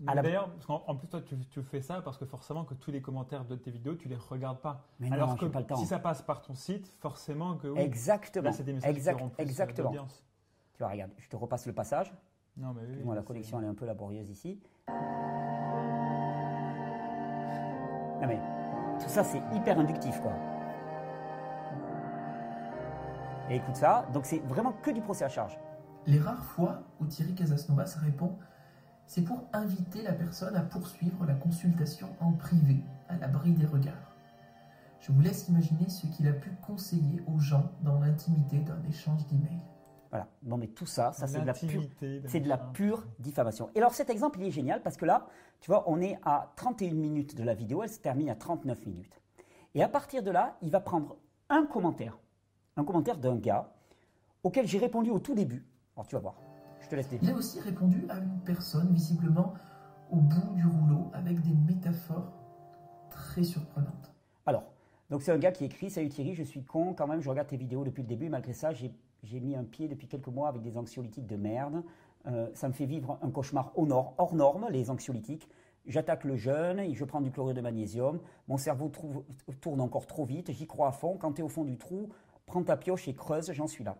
D'ailleurs, 0.00 0.50
en 0.68 0.94
plus, 0.94 1.08
toi, 1.08 1.22
tu, 1.22 1.38
tu 1.48 1.62
fais 1.62 1.80
ça 1.80 2.02
parce 2.02 2.18
que 2.18 2.26
forcément 2.26 2.64
que 2.64 2.74
tous 2.74 2.90
les 2.90 3.00
commentaires 3.00 3.46
de 3.46 3.56
tes 3.56 3.70
vidéos, 3.70 3.94
tu 3.94 4.08
les 4.08 4.16
regardes 4.16 4.60
pas. 4.60 4.84
Mais 5.00 5.10
Alors 5.10 5.30
non, 5.30 5.36
que 5.36 5.46
pas 5.46 5.60
le 5.60 5.66
temps. 5.66 5.76
si 5.76 5.86
ça 5.86 5.98
passe 5.98 6.20
par 6.20 6.42
ton 6.42 6.54
site, 6.54 6.94
forcément 6.98 7.56
que 7.56 7.68
oui. 7.68 7.80
Exactement. 7.80 8.44
Là, 8.44 8.52
c'est 8.52 8.64
des 8.64 8.74
messages 8.74 8.90
Exact- 8.94 9.16
qui 9.16 9.24
euh, 9.24 9.28
exactement. 9.38 9.92
Tu 9.92 10.78
vois, 10.80 10.88
regarde, 10.88 11.12
je 11.16 11.28
te 11.30 11.36
repasse 11.36 11.64
le 11.66 11.72
passage. 11.72 12.12
Non, 12.58 12.74
mais 12.74 12.82
oui. 12.86 13.02
Moi, 13.02 13.14
la 13.14 13.22
connexion, 13.22 13.58
elle 13.58 13.64
est 13.64 13.68
un 13.68 13.74
peu 13.74 13.86
laborieuse 13.86 14.28
ici. 14.28 14.60
Non, 18.20 18.26
mais 18.26 18.40
tout 19.00 19.08
ça, 19.08 19.22
c'est 19.22 19.42
hyper 19.54 19.78
inductif, 19.78 20.20
quoi. 20.20 20.32
Et 23.48 23.56
écoute 23.56 23.76
ça, 23.76 24.06
donc 24.12 24.26
c'est 24.26 24.40
vraiment 24.48 24.72
que 24.82 24.90
du 24.90 25.00
procès 25.00 25.24
à 25.24 25.28
charge. 25.28 25.58
Les 26.06 26.18
rares 26.18 26.44
fois 26.44 26.82
où 27.00 27.06
Thierry 27.06 27.34
Casasnovas 27.34 27.96
répond, 28.02 28.36
c'est 29.06 29.22
pour 29.22 29.44
inviter 29.52 30.02
la 30.02 30.12
personne 30.12 30.56
à 30.56 30.62
poursuivre 30.62 31.24
la 31.26 31.34
consultation 31.34 32.08
en 32.20 32.32
privé, 32.32 32.82
à 33.08 33.16
l'abri 33.16 33.52
des 33.52 33.66
regards. 33.66 34.16
Je 35.00 35.12
vous 35.12 35.20
laisse 35.20 35.48
imaginer 35.48 35.88
ce 35.88 36.08
qu'il 36.08 36.26
a 36.26 36.32
pu 36.32 36.50
conseiller 36.66 37.22
aux 37.28 37.38
gens 37.38 37.70
dans 37.82 38.00
l'intimité 38.00 38.58
d'un 38.58 38.82
échange 38.88 39.24
d'emails. 39.28 39.62
Voilà. 40.10 40.28
Bon, 40.42 40.56
mais 40.56 40.68
tout 40.68 40.86
ça, 40.86 41.12
ça 41.12 41.26
c'est 41.26 41.40
de 41.40 41.46
la 41.46 41.52
pure, 41.52 41.68
L'intimité 41.80 42.20
d'un 42.20 42.28
c'est 42.28 42.40
de 42.40 42.48
la 42.48 42.56
machin. 42.56 42.70
pure 42.72 43.06
diffamation. 43.18 43.70
Et 43.74 43.78
alors 43.78 43.92
cet 43.94 44.08
exemple, 44.10 44.38
il 44.40 44.46
est 44.46 44.50
génial 44.50 44.82
parce 44.82 44.96
que 44.96 45.04
là, 45.04 45.26
tu 45.60 45.70
vois, 45.70 45.84
on 45.88 46.00
est 46.00 46.18
à 46.24 46.52
31 46.56 46.94
minutes 46.94 47.34
de 47.36 47.42
la 47.42 47.54
vidéo, 47.54 47.82
elle 47.82 47.88
se 47.90 47.98
termine 47.98 48.30
à 48.30 48.36
39 48.36 48.86
minutes. 48.86 49.20
Et 49.74 49.82
à 49.82 49.88
partir 49.88 50.22
de 50.22 50.30
là, 50.30 50.56
il 50.62 50.70
va 50.70 50.80
prendre 50.80 51.16
un 51.50 51.66
commentaire, 51.66 52.18
un 52.76 52.84
commentaire 52.84 53.18
d'un 53.18 53.36
gars 53.36 53.72
auquel 54.42 54.66
j'ai 54.66 54.78
répondu 54.78 55.10
au 55.10 55.18
tout 55.18 55.34
début. 55.34 55.66
Alors 55.96 56.06
tu 56.06 56.14
vas 56.14 56.20
voir, 56.20 56.34
je 56.80 56.88
te 56.88 56.94
laisse 56.94 57.06
Il 57.06 57.18
débuter. 57.18 57.32
a 57.32 57.36
aussi 57.36 57.60
répondu 57.60 58.06
à 58.08 58.18
une 58.18 58.40
personne 58.44 58.92
visiblement 58.92 59.54
au 60.10 60.16
bout 60.16 60.54
du 60.54 60.64
rouleau 60.66 61.10
avec 61.14 61.40
des 61.42 61.52
métaphores 61.54 62.32
très 63.10 63.42
surprenantes. 63.42 64.12
Alors, 64.46 64.62
donc 65.10 65.22
c'est 65.22 65.32
un 65.32 65.38
gars 65.38 65.52
qui 65.52 65.64
écrit 65.64 65.90
Salut 65.90 66.08
Thierry, 66.08 66.34
je 66.34 66.42
suis 66.44 66.62
con, 66.64 66.94
quand 66.94 67.06
même, 67.06 67.20
je 67.20 67.28
regarde 67.28 67.48
tes 67.48 67.56
vidéos 67.56 67.84
depuis 67.84 68.02
le 68.02 68.08
début. 68.08 68.28
Malgré 68.28 68.52
ça, 68.52 68.72
j'ai 68.72 68.92
j'ai 69.26 69.40
mis 69.40 69.54
un 69.56 69.64
pied 69.64 69.88
depuis 69.88 70.06
quelques 70.06 70.28
mois 70.28 70.48
avec 70.48 70.62
des 70.62 70.78
anxiolytiques 70.78 71.26
de 71.26 71.36
merde. 71.36 71.82
Euh, 72.26 72.48
ça 72.54 72.68
me 72.68 72.72
fait 72.72 72.86
vivre 72.86 73.18
un 73.22 73.30
cauchemar 73.30 73.72
hors, 73.76 73.86
nor- 73.86 74.14
hors 74.18 74.34
norme, 74.34 74.66
les 74.70 74.88
anxiolytiques. 74.90 75.48
J'attaque 75.86 76.24
le 76.24 76.36
jeûne, 76.36 76.92
je 76.94 77.04
prends 77.04 77.20
du 77.20 77.30
chlorure 77.30 77.54
de 77.54 77.60
magnésium. 77.60 78.18
Mon 78.48 78.56
cerveau 78.56 78.90
tourne 79.60 79.80
encore 79.80 80.06
trop 80.06 80.24
vite, 80.24 80.50
j'y 80.50 80.66
crois 80.66 80.88
à 80.88 80.92
fond. 80.92 81.16
Quand 81.18 81.32
tu 81.32 81.42
es 81.42 81.44
au 81.44 81.48
fond 81.48 81.64
du 81.64 81.76
trou, 81.76 82.08
prends 82.46 82.62
ta 82.64 82.76
pioche 82.76 83.06
et 83.08 83.14
creuse, 83.14 83.52
j'en 83.52 83.66
suis 83.68 83.84
là. 83.84 83.96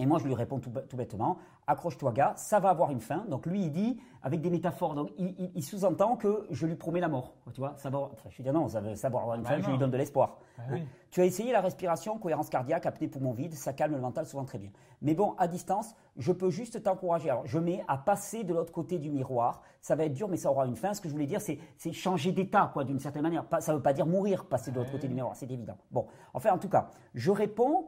Et 0.00 0.06
moi, 0.06 0.18
je 0.18 0.24
lui 0.26 0.34
réponds 0.34 0.58
tout, 0.58 0.70
bê- 0.70 0.84
tout 0.88 0.96
bêtement, 0.96 1.38
accroche-toi 1.68 2.12
gars, 2.12 2.32
ça 2.36 2.58
va 2.58 2.70
avoir 2.70 2.90
une 2.90 3.00
fin. 3.00 3.24
Donc 3.28 3.46
lui, 3.46 3.62
il 3.62 3.70
dit, 3.70 4.00
avec 4.22 4.40
des 4.40 4.50
métaphores, 4.50 4.94
donc 4.96 5.10
il, 5.18 5.34
il- 5.38 5.52
il 5.54 5.62
sous-entend 5.62 6.16
que 6.16 6.46
je 6.50 6.66
lui 6.66 6.74
promets 6.74 6.98
la 7.00 7.08
mort. 7.08 7.34
Tu 7.52 7.60
vois, 7.60 7.74
ça 7.76 7.90
va, 7.90 7.98
enfin, 8.12 8.28
je 8.28 8.36
lui 8.38 8.42
dis 8.44 8.50
non, 8.50 8.66
ça 8.68 8.80
va, 8.80 8.96
ça 8.96 9.08
va 9.08 9.20
avoir 9.20 9.36
une 9.36 9.42
Bah 9.42 9.50
fin, 9.50 9.60
je 9.60 9.70
lui 9.70 9.78
donne 9.78 9.92
de 9.92 9.96
l'espoir. 9.96 10.38
Oui. 10.72 10.82
Tu 11.10 11.20
as 11.20 11.24
essayé 11.26 11.52
la 11.52 11.60
respiration, 11.60 12.18
cohérence 12.18 12.48
cardiaque, 12.48 12.86
apnée 12.86 13.06
poumon 13.06 13.32
vide, 13.32 13.54
ça 13.54 13.72
calme 13.72 13.94
le 13.94 14.00
mental 14.00 14.26
souvent 14.26 14.44
très 14.44 14.58
bien. 14.58 14.70
Mais 15.00 15.14
bon, 15.14 15.34
à 15.38 15.46
distance, 15.46 15.94
je 16.16 16.32
peux 16.32 16.50
juste 16.50 16.82
t'encourager. 16.82 17.30
Alors, 17.30 17.46
je 17.46 17.58
mets 17.60 17.84
à 17.86 17.96
passer 17.96 18.42
de 18.42 18.52
l'autre 18.52 18.72
côté 18.72 18.98
du 18.98 19.10
miroir. 19.10 19.62
Ça 19.80 19.94
va 19.94 20.06
être 20.06 20.12
dur, 20.14 20.26
mais 20.28 20.36
ça 20.36 20.50
aura 20.50 20.66
une 20.66 20.74
fin. 20.76 20.92
Ce 20.92 21.00
que 21.00 21.08
je 21.08 21.12
voulais 21.14 21.26
dire, 21.26 21.40
c'est 21.40 21.58
c'est 21.76 21.92
changer 21.92 22.32
d'état, 22.32 22.68
quoi, 22.72 22.82
d'une 22.82 22.98
certaine 22.98 23.22
manière. 23.22 23.44
Pas- 23.44 23.60
ça 23.60 23.70
ne 23.72 23.76
veut 23.76 23.82
pas 23.82 23.92
dire 23.92 24.06
mourir, 24.06 24.46
passer 24.46 24.72
de 24.72 24.76
l'autre 24.76 24.90
côté 24.90 25.06
du 25.06 25.14
miroir, 25.14 25.36
c'est 25.36 25.48
évident. 25.50 25.76
Bon, 25.92 26.06
enfin, 26.32 26.50
en 26.52 26.58
tout 26.58 26.68
cas, 26.68 26.88
je 27.14 27.30
réponds 27.30 27.86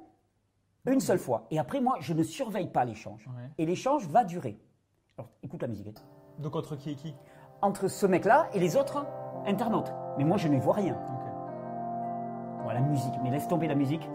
une 0.86 1.00
seule 1.00 1.18
fois. 1.18 1.46
Et 1.50 1.58
après, 1.58 1.80
moi, 1.80 1.96
je 2.00 2.12
ne 2.12 2.22
surveille 2.22 2.68
pas 2.68 2.84
l'échange. 2.84 3.26
Ouais. 3.28 3.50
Et 3.58 3.66
l'échange 3.66 4.06
va 4.08 4.24
durer. 4.24 4.58
Alors, 5.18 5.30
écoute 5.42 5.62
la 5.62 5.68
musique. 5.68 5.98
Donc 6.38 6.54
entre 6.56 6.76
qui 6.76 6.90
et 6.90 6.94
qui? 6.94 7.14
Entre 7.62 7.88
ce 7.88 8.06
mec-là 8.06 8.48
et 8.54 8.60
les 8.60 8.76
autres 8.76 9.06
internautes. 9.46 9.92
Mais 10.18 10.24
moi, 10.24 10.36
je 10.36 10.48
ne 10.48 10.58
vois 10.58 10.74
rien. 10.74 10.98
Voilà, 12.62 12.80
la 12.80 12.86
musique. 12.86 13.14
Mais 13.22 13.30
laisse 13.30 13.48
tomber 13.48 13.68
la 13.68 13.74
musique. 13.74 14.08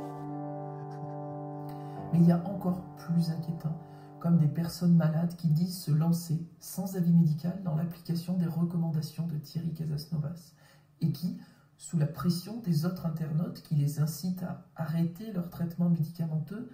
Mais 2.13 2.19
il 2.19 2.25
y 2.25 2.31
a 2.31 2.38
encore 2.38 2.81
plus 2.97 3.31
inquiétant, 3.31 3.73
comme 4.19 4.38
des 4.38 4.47
personnes 4.47 4.95
malades 4.95 5.36
qui 5.36 5.47
disent 5.47 5.81
se 5.81 5.91
lancer 5.91 6.45
sans 6.60 6.97
avis 6.97 7.13
médical 7.13 7.62
dans 7.63 7.75
l'application 7.75 8.34
des 8.34 8.45
recommandations 8.45 9.25
de 9.27 9.38
Thierry 9.38 9.73
Casasnovas 9.73 10.53
et 10.99 11.12
qui, 11.12 11.39
sous 11.81 11.97
la 11.97 12.05
pression 12.05 12.59
des 12.59 12.85
autres 12.85 13.07
internautes 13.07 13.63
qui 13.63 13.73
les 13.73 14.01
incitent 14.01 14.43
à 14.43 14.67
arrêter 14.75 15.31
leur 15.33 15.49
traitement 15.49 15.89
médicamenteux, 15.89 16.69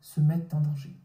se 0.00 0.20
mettent 0.20 0.54
en 0.54 0.60
danger. 0.60 0.96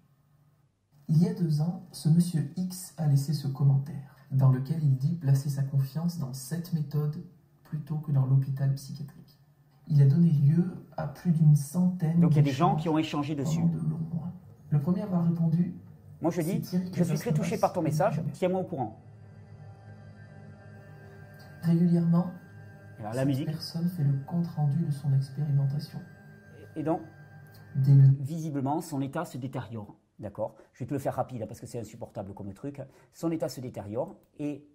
Il 1.08 1.18
y 1.18 1.28
a 1.28 1.34
deux 1.34 1.60
ans, 1.62 1.88
ce 1.92 2.08
monsieur 2.08 2.54
X 2.56 2.94
a 2.98 3.08
laissé 3.08 3.34
ce 3.34 3.48
commentaire, 3.48 4.16
dans 4.30 4.52
lequel 4.52 4.84
il 4.84 4.96
dit 4.96 5.16
placer 5.16 5.50
sa 5.50 5.64
confiance 5.64 6.20
dans 6.20 6.34
cette 6.34 6.72
méthode 6.74 7.18
plutôt 7.64 7.98
que 7.98 8.12
dans 8.12 8.28
l'hôpital 8.28 8.76
psychiatrique. 8.76 9.40
Il 9.88 10.04
a 10.04 10.06
donné 10.06 10.30
lieu 10.30 10.86
à 10.96 11.08
plus 11.08 11.32
d'une 11.32 11.56
centaine 11.56 12.20
Donc, 12.20 12.34
il 12.34 12.38
y 12.38 12.42
a 12.42 12.44
des 12.44 12.52
gens 12.52 12.76
qui 12.76 12.90
ont 12.90 13.00
échangé 13.00 13.34
dessus. 13.34 13.64
de. 13.64 13.80
Le 14.70 14.80
premier 14.80 15.02
à 15.02 15.06
avoir 15.06 15.26
répondu, 15.26 15.74
Moi, 16.22 16.30
je 16.30 16.42
dis, 16.42 16.62
je 16.94 17.04
suis 17.04 17.18
très 17.18 17.34
touché 17.34 17.58
par 17.58 17.74
ton 17.74 17.82
message, 17.82 18.22
tiens-moi 18.34 18.62
au 18.62 18.66
courant. 18.66 19.02
régulièrement, 21.64 22.28
Alors, 23.00 23.14
la 23.14 23.20
cette 23.20 23.28
musique. 23.28 23.46
personne 23.48 23.88
fait 23.90 24.04
le 24.04 24.14
compte-rendu 24.26 24.84
de 24.86 24.92
son 24.92 25.14
expérimentation. 25.14 26.00
Et 26.76 26.84
donc, 26.84 27.02
visiblement, 27.76 28.82
son 28.82 29.02
état 29.02 29.26
se 29.26 29.38
détériore. 29.38 29.96
D'accord 30.20 30.56
Je 30.74 30.80
vais 30.80 30.88
te 30.88 30.94
le 30.94 31.00
faire 31.00 31.14
rapide 31.14 31.44
hein, 31.44 31.46
parce 31.48 31.60
que 31.60 31.68
c'est 31.68 31.80
insupportable 31.80 32.34
comme 32.34 32.52
truc. 32.54 32.82
Son 33.14 33.30
état 33.32 33.50
se 33.50 33.62
détériore 33.62 34.16
et 34.40 34.66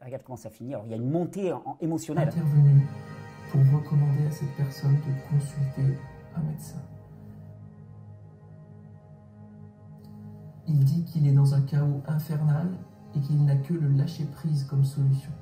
regarde 0.00 0.22
comment 0.22 0.36
ça 0.36 0.50
finit. 0.50 0.74
Alors, 0.74 0.86
il 0.86 0.90
y 0.90 0.94
a 0.94 0.96
une 0.96 1.10
montée 1.10 1.52
en- 1.52 1.76
émotionnelle. 1.80 2.28
intervenu 2.28 2.86
pour 3.50 3.60
recommander 3.60 4.26
à 4.26 4.30
cette 4.30 4.54
personne 4.56 4.94
de 4.94 5.28
consulter 5.28 5.98
un 6.36 6.42
médecin. 6.42 6.78
Il 10.68 10.78
dit 10.84 11.04
qu'il 11.04 11.26
est 11.26 11.32
dans 11.32 11.54
un 11.54 11.62
chaos 11.62 12.02
infernal 12.06 12.68
et 13.16 13.20
qu'il 13.20 13.44
n'a 13.44 13.56
que 13.56 13.74
le 13.74 13.88
lâcher-prise 13.88 14.64
comme 14.64 14.84
solution. 14.84 15.32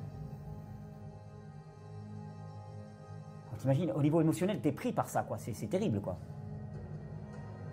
T'imagines, 3.61 3.91
au 3.91 4.01
niveau 4.01 4.19
émotionnel, 4.21 4.59
t'es 4.59 4.71
pris 4.71 4.91
par 4.91 5.07
ça, 5.07 5.21
quoi. 5.21 5.37
C'est 5.37 5.67
terrible, 5.67 6.01
quoi. 6.01 6.17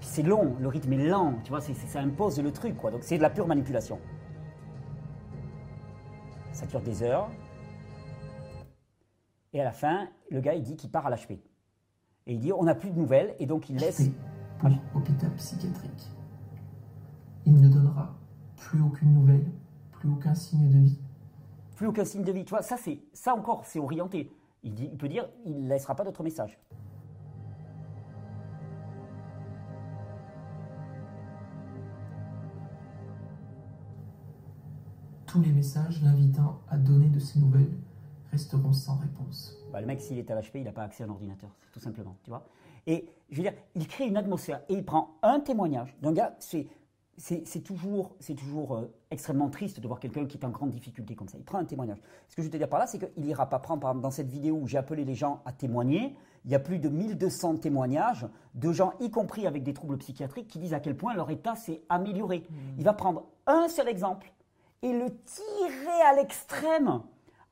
C'est 0.03 0.23
long, 0.23 0.55
le 0.61 0.69
rythme 0.69 0.93
est 0.93 1.09
lent, 1.09 1.37
tu 1.43 1.49
vois, 1.49 1.63
ça 1.63 2.01
impose 2.01 2.39
le 2.41 2.53
truc, 2.53 2.77
quoi. 2.77 2.91
Donc 2.91 3.03
c'est 3.03 3.17
de 3.17 3.23
la 3.23 3.31
pure 3.31 3.47
manipulation. 3.47 3.99
Ça 6.53 6.67
dure 6.67 6.83
des 6.83 7.03
heures. 7.03 7.31
Et 9.55 9.63
à 9.63 9.65
la 9.65 9.73
fin, 9.73 10.09
le 10.31 10.43
gars, 10.43 10.53
il 10.55 10.63
dit 10.63 10.77
qu'il 10.77 10.91
part 10.91 11.07
à 11.07 11.11
l'HP. 11.11 11.31
Et 11.31 12.35
il 12.35 12.39
dit, 12.39 12.53
on 12.53 12.65
n'a 12.65 12.75
plus 12.75 12.91
de 12.91 12.99
nouvelles, 12.99 13.35
et 13.39 13.47
donc 13.47 13.71
il 13.71 13.77
laisse... 13.79 14.11
Pour 14.61 14.71
hôpital 14.95 15.31
psychiatrique. 15.37 16.07
Il 17.47 17.59
ne 17.63 17.69
donnera 17.69 18.15
plus 18.57 18.83
aucune 18.83 19.15
nouvelle, 19.15 19.51
plus 19.93 20.11
aucun 20.11 20.35
signe 20.35 20.69
de 20.69 20.81
vie. 20.81 20.99
Plus 21.77 21.87
aucun 21.87 22.05
signe 22.05 22.25
de 22.25 22.33
vie. 22.33 22.45
Tu 22.45 22.51
vois, 22.51 22.61
ça, 22.61 22.77
c'est, 22.77 22.99
ça 23.15 23.35
encore, 23.35 23.65
c'est 23.65 23.79
orienté. 23.79 24.31
Il, 24.63 24.75
dit, 24.75 24.89
il 24.91 24.99
peut 24.99 25.09
dire, 25.09 25.29
il 25.45 25.63
ne 25.63 25.69
laissera 25.69 25.95
pas 25.95 26.05
d'autre 26.05 26.23
message. 26.23 26.59
Tous 35.27 35.41
les 35.43 35.53
messages 35.53 36.03
l'invitant 36.03 36.61
à 36.69 36.79
donner 36.79 37.09
de 37.09 37.19
ses 37.19 37.39
nouvelles 37.39 37.71
resteront 38.33 38.73
sans 38.73 38.97
réponse. 38.97 39.57
Bah, 39.73 39.81
le 39.81 39.87
mec, 39.87 40.01
s'il 40.01 40.19
est 40.19 40.31
à 40.31 40.41
l'HP, 40.41 40.57
il 40.57 40.65
n'a 40.65 40.73
pas 40.73 40.83
accès 40.83 41.03
à 41.03 41.07
un 41.07 41.11
ordinateur, 41.11 41.51
c'est 41.61 41.73
tout 41.73 41.81
simplement, 41.81 42.17
tu 42.23 42.31
vois. 42.31 42.47
Et 42.87 43.07
je 43.31 43.37
veux 43.37 43.43
dire, 43.43 43.53
il 43.75 43.87
crée 43.87 44.07
une 44.07 44.17
atmosphère 44.17 44.63
et 44.69 44.75
il 44.75 44.85
prend 44.85 45.19
un 45.23 45.41
témoignage 45.41 45.95
d'un 46.01 46.13
gars, 46.13 46.35
c'est, 46.39 46.67
c'est, 47.19 47.65
toujours, 47.65 48.15
c'est 48.21 48.35
toujours 48.35 48.77
euh, 48.77 48.95
extrêmement 49.11 49.51
triste 49.51 49.81
de 49.81 49.87
voir 49.87 49.99
quelqu'un 49.99 50.27
qui 50.27 50.39
est 50.39 50.45
en 50.45 50.51
grande 50.51 50.71
difficulté 50.71 51.17
comme 51.17 51.29
ça. 51.29 51.37
Il 51.37 51.45
prend 51.45 51.59
un 51.59 51.65
témoignage. 51.65 51.99
Ce 52.29 52.37
que 52.37 52.43
je 52.43 52.47
veux 52.47 52.53
te 52.53 52.57
dire 52.57 52.69
par 52.69 52.79
là, 52.79 52.87
c'est 52.87 52.99
qu'il 52.99 53.25
n'ira 53.25 53.49
pas 53.49 53.59
prendre, 53.59 53.81
par 53.81 53.91
exemple, 53.91 54.03
dans 54.03 54.11
cette 54.11 54.29
vidéo 54.29 54.57
où 54.63 54.69
j'ai 54.69 54.79
appelé 54.79 55.05
les 55.05 55.15
gens 55.15 55.43
à 55.45 55.53
témoigner, 55.53 56.17
il 56.45 56.53
y 56.53 56.55
a 56.55 56.61
plus 56.61 56.79
de 56.79 56.89
1200 56.89 57.57
témoignages 57.57 58.27
de 58.55 58.73
gens, 58.73 58.93
y 59.01 59.11
compris 59.11 59.47
avec 59.47 59.65
des 59.65 59.75
troubles 59.75 59.99
psychiatriques, 59.99 60.49
qui 60.49 60.61
disent 60.61 60.75
à 60.75 60.81
quel 60.81 60.97
point 60.97 61.13
leur 61.13 61.31
état 61.31 61.57
s'est 61.57 61.83
amélioré. 61.89 62.47
Il 62.79 62.85
va 62.85 62.93
prendre 62.93 63.27
un 63.47 63.69
seul 63.69 63.89
exemple 63.89 64.33
et 64.83 64.93
le 64.93 65.07
tirer 65.25 66.03
à 66.07 66.15
l'extrême 66.15 67.03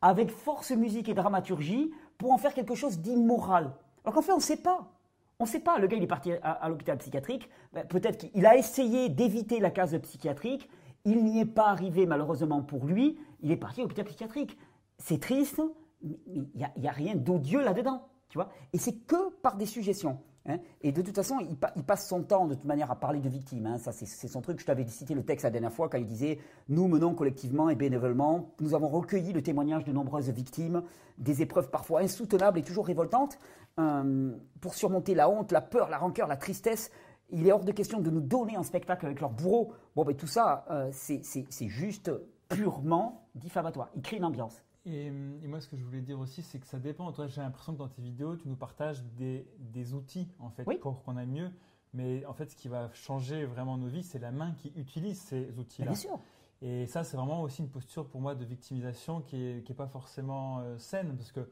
avec 0.01 0.31
force 0.31 0.71
musique 0.71 1.09
et 1.09 1.15
dramaturgie 1.15 1.91
pour 2.19 2.31
en 2.33 2.39
faire 2.39 2.55
quelque 2.55 2.77
chose 2.77 3.01
d'immoral. 3.01 3.73
Alors 4.05 4.15
qu'en 4.15 4.23
fait, 4.23 4.33
on 4.33 4.37
ne 4.37 4.43
sait 4.43 4.59
pas. 4.59 4.93
On 5.39 5.45
ne 5.45 5.49
sait 5.49 5.61
pas. 5.61 5.79
Le 5.79 5.87
gars, 5.87 5.97
il 5.97 6.03
est 6.03 6.09
parti 6.09 6.33
à, 6.43 6.69
l'hôpital 6.69 6.99
psychiatrique. 6.99 7.49
Ben, 7.73 7.87
Peut-être 7.87 8.31
qu'il 8.31 8.47
a 8.47 8.57
essayé 8.57 9.09
d'éviter 9.09 9.61
la 9.61 9.71
case 9.71 9.99
psychiatrique. 10.01 10.69
Il 11.05 11.25
n'y 11.25 11.41
est 11.41 11.47
pas 11.47 11.69
arrivé, 11.69 12.07
malheureusement 12.07 12.63
pour 12.63 12.87
lui. 12.87 13.19
Il 13.41 13.51
est 13.51 13.57
parti 13.57 13.81
à 13.81 13.85
l'hôpital 13.85 14.07
psychiatrique. 14.07 14.57
C'est 14.99 15.21
triste, 15.21 15.61
mais 16.03 16.19
il 16.27 16.49
n'y 16.55 16.89
a 16.89 16.93
rien 16.93 17.15
d'odieux 17.15 17.63
là-dedans. 17.63 18.09
Tu 18.29 18.39
vois 18.39 18.49
Et 18.73 18.79
c'est 18.79 18.95
que 18.95 19.31
par 19.43 19.57
des 19.57 19.67
suggestions. 19.67 20.19
Hein. 20.49 20.59
et 20.81 20.93
de 20.93 21.03
toute 21.03 21.17
façon, 21.17 21.41
il, 21.41 21.57
passe 21.57 22.09
son 22.09 22.23
temps 22.23 22.47
de 22.47 22.55
toute 22.55 22.65
manière 22.65 22.91
à 22.93 22.95
parler 22.95 23.19
de 23.19 23.29
victimes. 23.29 23.67
Hein. 23.67 23.79
Ça, 23.79 23.91
c'est 23.91 24.29
son 24.29 24.41
truc. 24.41 24.61
Je 24.61 24.65
t'avais 24.65 24.87
cité 24.87 25.13
le 25.13 25.25
texte 25.25 25.43
la 25.43 25.51
dernière 25.51 25.73
fois 25.73 25.89
quand 25.89 25.99
il 25.99 26.07
disait 26.07 26.39
Nous 26.69 26.87
menons 26.87 27.15
collectivement 27.15 27.69
et 27.69 27.75
bénévolement, 27.75 28.55
nous 28.61 28.75
avons 28.75 28.87
recueilli 28.87 29.33
le 29.33 29.43
témoignage 29.43 29.85
de 29.85 29.93
nombreuses 29.93 30.31
victimes, 30.31 30.85
des 31.19 31.43
épreuves 31.43 31.69
parfois 31.71 32.01
insoutenables 32.01 32.61
et 32.61 32.63
toujours 32.63 32.87
révoltantes, 32.87 33.39
euh, 33.79 34.37
pour 34.61 34.75
surmonter 34.75 35.15
la 35.15 35.29
honte, 35.29 35.53
la 35.53 35.61
peur, 35.61 35.89
la 35.89 35.99
rancœur, 35.99 36.27
la 36.27 36.37
tristesse. 36.37 36.91
Il 37.31 37.47
est 37.47 37.53
hors 37.53 37.65
de 37.65 37.73
question 37.73 38.01
de 38.01 38.11
nous 38.11 38.21
donner 38.21 38.57
un 38.57 38.63
spectacle 38.63 39.07
avec 39.07 39.21
leur 39.21 39.31
bourreau. 39.31 39.73
Bon, 39.95 40.05
ben 40.05 40.15
tout 40.15 40.27
ça, 40.27 40.65
euh, 40.71 40.91
c'est 40.93 41.69
juste 41.69 42.11
purement 42.49 43.29
diffamatoire. 43.35 43.91
Il 43.97 44.03
crée 44.03 44.17
une 44.17 44.25
ambiance. 44.25 44.63
Et, 44.87 45.11
moi, 45.11 45.61
ce 45.61 45.67
que 45.67 45.77
je 45.77 45.85
voulais 45.85 46.01
dire 46.01 46.21
aussi, 46.21 46.43
c'est 46.43 46.61
que 46.61 46.67
ça 46.67 46.79
dépend. 46.79 47.11
Toi, 47.11 47.27
j'ai 47.27 47.41
l'impression 47.41 47.73
que 47.73 47.79
dans 47.79 47.89
tes 47.89 48.01
vidéos, 48.01 48.37
tu 48.37 48.49
nous 48.49 48.55
partages 48.55 49.03
des, 49.19 49.47
des 49.59 49.95
outils, 49.95 50.29
en 50.39 50.49
fait, 50.49 50.65
pour 50.79 51.03
qu'on 51.03 51.17
aille 51.17 51.27
mieux. 51.27 51.51
Mais 51.93 52.25
en 52.27 52.35
fait, 52.35 52.51
ce 52.51 52.57
qui 52.57 52.69
va 52.69 52.91
changer 52.93 53.47
vraiment 53.47 53.77
nos 53.79 53.89
vies, 53.89 54.05
c'est 54.05 54.21
la 54.21 54.31
main 54.31 54.53
qui 54.53 54.73
utilise 54.77 55.21
ces 55.21 55.59
outils-là. 55.59 55.89
Bien 55.89 55.97
sûr. 55.97 56.21
Et 56.63 56.87
ça, 56.87 57.05
c'est 57.05 57.17
vraiment 57.17 57.43
aussi 57.43 57.63
une 57.63 57.69
posture 57.69 58.07
pour 58.07 58.21
moi 58.21 58.35
de 58.35 58.45
victimisation 58.45 59.21
qui 59.21 59.37
n'est 59.37 59.63
qui 59.63 59.73
est 59.73 59.77
pas 59.77 59.89
forcément 59.89 60.61
euh, 60.61 60.79
saine. 60.79 61.17
Parce 61.17 61.33
que, 61.33 61.49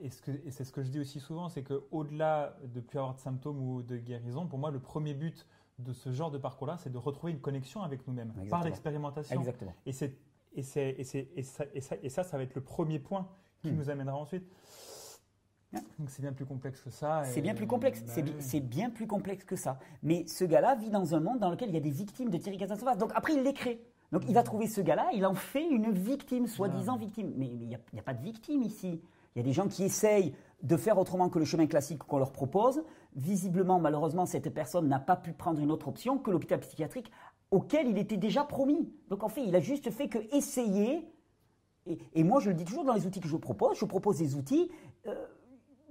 et, 0.00 0.10
c'est 0.10 0.64
ce 0.64 0.72
que 0.72 0.82
je 0.82 0.88
dis 0.88 0.98
aussi 0.98 1.20
souvent, 1.20 1.48
c'est 1.48 1.62
qu'au-delà 1.62 2.56
de 2.64 2.80
plus 2.80 2.98
avoir 2.98 3.14
de 3.14 3.20
symptômes 3.20 3.60
ou 3.60 3.82
de 3.82 3.96
guérison, 3.96 4.46
pour 4.46 4.58
moi, 4.58 4.70
le 4.70 4.80
premier 4.80 5.14
but 5.14 5.46
de 5.78 5.92
ce 5.92 6.12
genre 6.12 6.30
de 6.30 6.38
parcours-là, 6.38 6.76
c'est 6.78 6.90
de 6.90 6.98
retrouver 6.98 7.32
une 7.32 7.40
connexion 7.40 7.82
avec 7.82 8.06
nous-mêmes 8.06 8.32
par 8.48 8.64
l'expérimentation. 8.64 9.38
Exactement. 9.38 9.74
Et 9.86 9.92
c'est 9.92 10.16
et, 10.54 10.62
c'est, 10.62 10.94
et, 10.98 11.04
c'est, 11.04 11.28
et, 11.34 11.42
ça, 11.42 11.96
et, 12.02 12.08
ça, 12.08 12.22
va 12.36 12.42
être 12.42 12.54
le 12.54 12.60
premier 12.60 12.98
point 12.98 13.28
qui 13.62 13.70
hmm. 13.70 13.76
nous 13.76 13.90
amènera 13.90 14.16
ensuite. 14.16 14.44
Donc 15.98 16.10
c'est 16.10 16.20
bien 16.20 16.34
plus 16.34 16.44
complexe 16.44 16.82
que 16.82 16.90
ça. 16.90 17.22
C'est 17.24 17.40
bien 17.40 17.54
plus 17.54 17.66
complexe. 17.66 18.02
Bah 18.02 18.22
c'est, 18.40 18.60
bien 18.60 18.90
plus 18.90 19.06
complexe 19.06 19.44
que 19.44 19.56
ça. 19.56 19.78
Mais 20.02 20.26
ce 20.26 20.44
gars-là 20.44 20.74
vit 20.74 20.90
dans 20.90 21.14
un 21.14 21.20
monde 21.20 21.38
dans 21.38 21.50
lequel 21.50 21.70
il 21.70 21.74
y 21.74 21.78
a 21.78 21.80
des 21.80 21.90
victimes 21.90 22.28
de 22.28 22.36
Thierry 22.36 22.58
Casanova. 22.58 22.94
Donc 22.94 23.10
après, 23.14 23.32
il 23.34 23.42
les 23.42 23.54
crée. 23.54 23.82
Donc 24.10 24.24
il 24.28 24.34
va 24.34 24.42
hmm. 24.42 24.44
trouver 24.44 24.66
ce 24.66 24.82
gars-là, 24.82 25.08
il 25.14 25.24
en 25.24 25.34
fait 25.34 25.66
une 25.66 25.90
victime, 25.90 26.46
soi-disant 26.46 26.98
victime. 26.98 27.32
Mais 27.36 27.46
il 27.46 27.66
n'y 27.68 27.74
a, 27.74 27.78
a, 27.98 28.02
pas 28.02 28.12
de 28.12 28.22
victime 28.22 28.62
ici. 28.62 29.00
Il 29.34 29.38
y 29.38 29.40
a 29.40 29.44
des 29.44 29.52
gens 29.52 29.68
qui 29.68 29.84
essayent 29.84 30.34
de 30.62 30.76
faire 30.76 30.98
autrement 30.98 31.28
que 31.28 31.38
le 31.38 31.44
chemin 31.44 31.66
classique 31.66 31.98
qu'on 32.04 32.18
leur 32.18 32.32
propose. 32.32 32.84
Visiblement, 33.16 33.80
malheureusement, 33.80 34.26
cette 34.26 34.50
personne 34.50 34.88
n'a 34.88 35.00
pas 35.00 35.16
pu 35.16 35.32
prendre 35.32 35.60
une 35.60 35.70
autre 35.70 35.88
option 35.88 36.18
que 36.18 36.30
l'hôpital 36.30 36.60
psychiatrique 36.60 37.10
auquel 37.50 37.88
il 37.88 37.98
était 37.98 38.16
déjà 38.16 38.44
promis. 38.44 38.90
Donc 39.08 39.22
en 39.22 39.28
fait, 39.28 39.44
il 39.44 39.54
a 39.54 39.60
juste 39.60 39.90
fait 39.90 40.08
que 40.08 40.18
essayer. 40.34 41.08
Et, 42.14 42.22
moi, 42.22 42.40
je 42.40 42.48
le 42.48 42.54
dis 42.54 42.64
toujours 42.64 42.84
dans 42.84 42.94
les 42.94 43.06
outils 43.06 43.20
que 43.20 43.28
je 43.28 43.36
propose, 43.36 43.78
je 43.78 43.84
propose 43.84 44.18
des 44.18 44.36
outils. 44.36 44.70
Euh, 45.06 45.26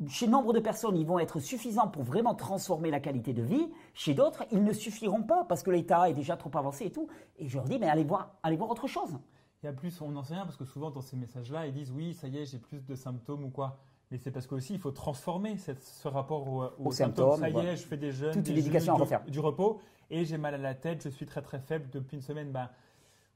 chez 0.08 0.26
nombre 0.26 0.54
de 0.54 0.60
personnes, 0.60 0.96
ils 0.96 1.06
vont 1.06 1.20
être 1.20 1.40
suffisants 1.40 1.90
pour 1.90 2.04
vraiment 2.04 2.34
transformer 2.34 2.90
la 2.90 3.00
qualité 3.00 3.34
de 3.34 3.44
vie. 3.44 3.70
Chez 3.94 4.14
d'autres, 4.14 4.46
ils 4.52 4.64
ne 4.64 4.74
suffiront 4.74 5.22
pas 5.22 5.44
parce 5.44 5.64
que 5.64 5.70
l'état 5.70 6.10
est 6.10 6.14
déjà 6.14 6.38
trop 6.38 6.50
avancé 6.56 6.86
et 6.86 6.92
tout. 6.92 7.08
Et 7.38 7.48
je 7.48 7.58
leur 7.58 7.66
dis, 7.66 7.78
mais 7.78 7.88
allez 7.88 8.06
voir 8.06 8.40
autre 8.44 8.88
chose. 8.88 9.20
Il 9.64 9.68
y 9.68 9.70
a 9.70 9.74
plus, 9.74 10.02
on 10.02 10.10
n'en 10.10 10.24
sait 10.24 10.34
rien 10.34 10.46
parce 10.46 10.58
que 10.58 10.66
souvent 10.66 10.90
dans 10.90 11.02
ces 11.02 11.16
messages-là, 11.16 11.68
ils 11.68 11.74
disent 11.74 11.92
oui, 11.92 12.14
ça 12.16 12.28
y 12.28 12.38
est, 12.38 12.46
j'ai 12.46 12.58
plus 12.58 12.84
de 12.84 12.96
symptômes 12.96 13.44
ou 13.44 13.50
quoi. 13.50 13.78
Mais 14.10 14.18
c'est 14.18 14.32
parce 14.32 14.48
qu'aussi, 14.48 14.74
il 14.74 14.80
faut 14.80 14.92
transformer 14.92 15.56
ce 15.58 16.08
rapport 16.08 16.74
aux, 16.80 16.92
symptômes. 16.92 17.40
Ça 17.40 17.50
y 17.50 17.58
est, 17.58 17.78
je 17.78 17.86
fais 17.86 17.98
des 17.98 18.12
jeûnes, 18.12 18.34
Toute 18.34 18.44
des 18.44 18.68
une 18.68 18.90
à 18.90 18.94
refaire. 18.94 19.24
Du, 19.26 19.40
repos, 19.40 19.80
et 20.10 20.26
j'ai 20.26 20.38
mal 20.38 20.56
à 20.56 20.58
la 20.58 20.74
tête, 20.74 21.04
je 21.04 21.10
suis 21.10 21.26
très 21.26 21.42
très 21.42 21.60
faible 21.60 21.90
depuis 21.92 22.18
une 22.18 22.24
semaine. 22.24 22.52
Ben, 22.52 22.70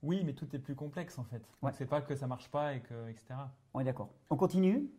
oui, 0.03 0.23
mais 0.25 0.33
tout 0.33 0.47
est 0.53 0.59
plus 0.59 0.75
complexe 0.75 1.17
en 1.17 1.23
fait. 1.23 1.41
Ouais. 1.61 1.71
C'est 1.73 1.85
pas 1.85 2.01
que 2.01 2.15
ça 2.15 2.27
marche 2.27 2.49
pas 2.49 2.73
et 2.73 2.81
que 2.81 3.09
etc. 3.09 3.35
On 3.73 3.79
est 3.79 3.85
d'accord. 3.85 4.09
On 4.29 4.35
continue. 4.35 4.89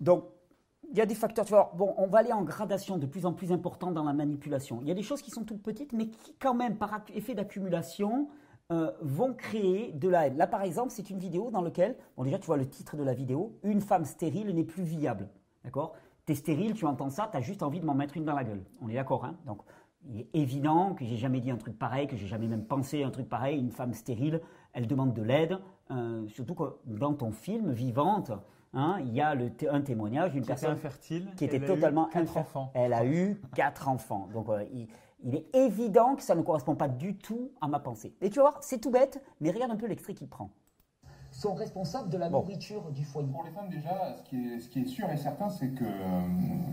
Donc, 0.00 0.24
il 0.90 0.98
y 0.98 1.00
a 1.00 1.06
des 1.06 1.14
facteurs. 1.14 1.46
Tu 1.46 1.52
vois, 1.52 1.72
bon, 1.74 1.94
on 1.96 2.06
va 2.06 2.18
aller 2.18 2.32
en 2.32 2.42
gradation 2.42 2.98
de 2.98 3.06
plus 3.06 3.26
en 3.26 3.32
plus 3.32 3.52
important 3.52 3.90
dans 3.90 4.04
la 4.04 4.12
manipulation. 4.12 4.80
Il 4.82 4.88
y 4.88 4.90
a 4.90 4.94
des 4.94 5.02
choses 5.02 5.22
qui 5.22 5.30
sont 5.30 5.44
toutes 5.44 5.62
petites, 5.62 5.92
mais 5.92 6.08
qui 6.08 6.34
quand 6.34 6.54
même, 6.54 6.76
par 6.76 7.02
effet 7.14 7.34
d'accumulation, 7.34 8.28
euh, 8.72 8.90
vont 9.02 9.34
créer 9.34 9.92
de 9.92 10.08
la 10.08 10.26
haine. 10.26 10.36
Là, 10.36 10.46
par 10.46 10.62
exemple, 10.62 10.90
c'est 10.90 11.10
une 11.10 11.18
vidéo 11.18 11.50
dans 11.50 11.60
laquelle, 11.60 11.96
bon, 12.16 12.24
déjà, 12.24 12.38
tu 12.38 12.46
vois 12.46 12.56
le 12.56 12.66
titre 12.66 12.96
de 12.96 13.02
la 13.02 13.12
vidéo, 13.12 13.58
Une 13.62 13.80
femme 13.80 14.04
stérile 14.04 14.54
n'est 14.54 14.64
plus 14.64 14.84
viable. 14.84 15.28
D'accord? 15.64 15.94
T'es 16.24 16.34
stérile, 16.34 16.72
tu 16.72 16.86
entends 16.86 17.10
ça, 17.10 17.28
tu 17.30 17.36
as 17.36 17.42
juste 17.42 17.62
envie 17.62 17.80
de 17.80 17.84
m'en 17.84 17.94
mettre 17.94 18.16
une 18.16 18.24
dans 18.24 18.34
la 18.34 18.44
gueule. 18.44 18.64
On 18.80 18.88
est 18.88 18.94
d'accord, 18.94 19.26
hein? 19.26 19.36
Donc, 19.44 19.60
il 20.06 20.20
est 20.20 20.28
évident 20.34 20.94
que 20.94 21.04
j'ai 21.04 21.16
jamais 21.16 21.40
dit 21.40 21.50
un 21.50 21.56
truc 21.56 21.78
pareil, 21.78 22.06
que 22.06 22.16
j'ai 22.16 22.26
jamais 22.26 22.46
même 22.46 22.64
pensé 22.64 23.02
un 23.02 23.10
truc 23.10 23.28
pareil. 23.28 23.58
Une 23.58 23.70
femme 23.70 23.92
stérile, 23.92 24.40
elle 24.72 24.86
demande 24.86 25.12
de 25.12 25.22
l'aide, 25.22 25.58
euh, 25.90 26.26
surtout 26.28 26.54
que 26.54 26.64
dans 26.86 27.14
ton 27.14 27.32
film, 27.32 27.70
Vivante, 27.72 28.32
hein, 28.72 28.98
il 29.00 29.12
y 29.14 29.20
a 29.20 29.34
le 29.34 29.50
un 29.70 29.80
témoignage 29.82 30.32
d'une 30.32 30.44
personne 30.44 30.72
infertile, 30.72 31.28
qui 31.36 31.44
était 31.44 31.60
totalement 31.60 32.08
infertile. 32.14 32.62
Elle 32.74 32.92
a 32.92 33.04
eu 33.04 33.40
quatre 33.54 33.88
enfants. 33.88 34.28
Donc, 34.32 34.48
euh, 34.48 34.64
il, 34.72 34.88
il 35.24 35.34
est 35.34 35.46
évident 35.54 36.14
que 36.14 36.22
ça 36.22 36.34
ne 36.34 36.42
correspond 36.42 36.74
pas 36.74 36.88
du 36.88 37.16
tout 37.16 37.50
à 37.60 37.68
ma 37.68 37.80
pensée. 37.80 38.14
Et 38.20 38.30
tu 38.30 38.36
vas 38.36 38.50
voir, 38.50 38.62
c'est 38.62 38.78
tout 38.78 38.90
bête, 38.90 39.22
mais 39.40 39.50
regarde 39.50 39.72
un 39.72 39.76
peu 39.76 39.86
l'extrait 39.86 40.14
qu'il 40.14 40.28
prend 40.28 40.50
sont 41.34 41.54
responsables 41.54 42.10
de 42.10 42.16
la 42.16 42.30
nourriture 42.30 42.92
du 42.92 43.04
foyer. 43.04 43.28
Pour 43.28 43.42
les 43.42 43.50
femmes 43.50 43.68
déjà, 43.68 44.16
ce 44.16 44.22
qui 44.22 44.36
est, 44.36 44.60
ce 44.60 44.68
qui 44.68 44.82
est 44.82 44.86
sûr 44.86 45.10
et 45.10 45.16
certain, 45.16 45.48
c'est 45.50 45.70
que 45.70 45.84
euh, 45.84 46.20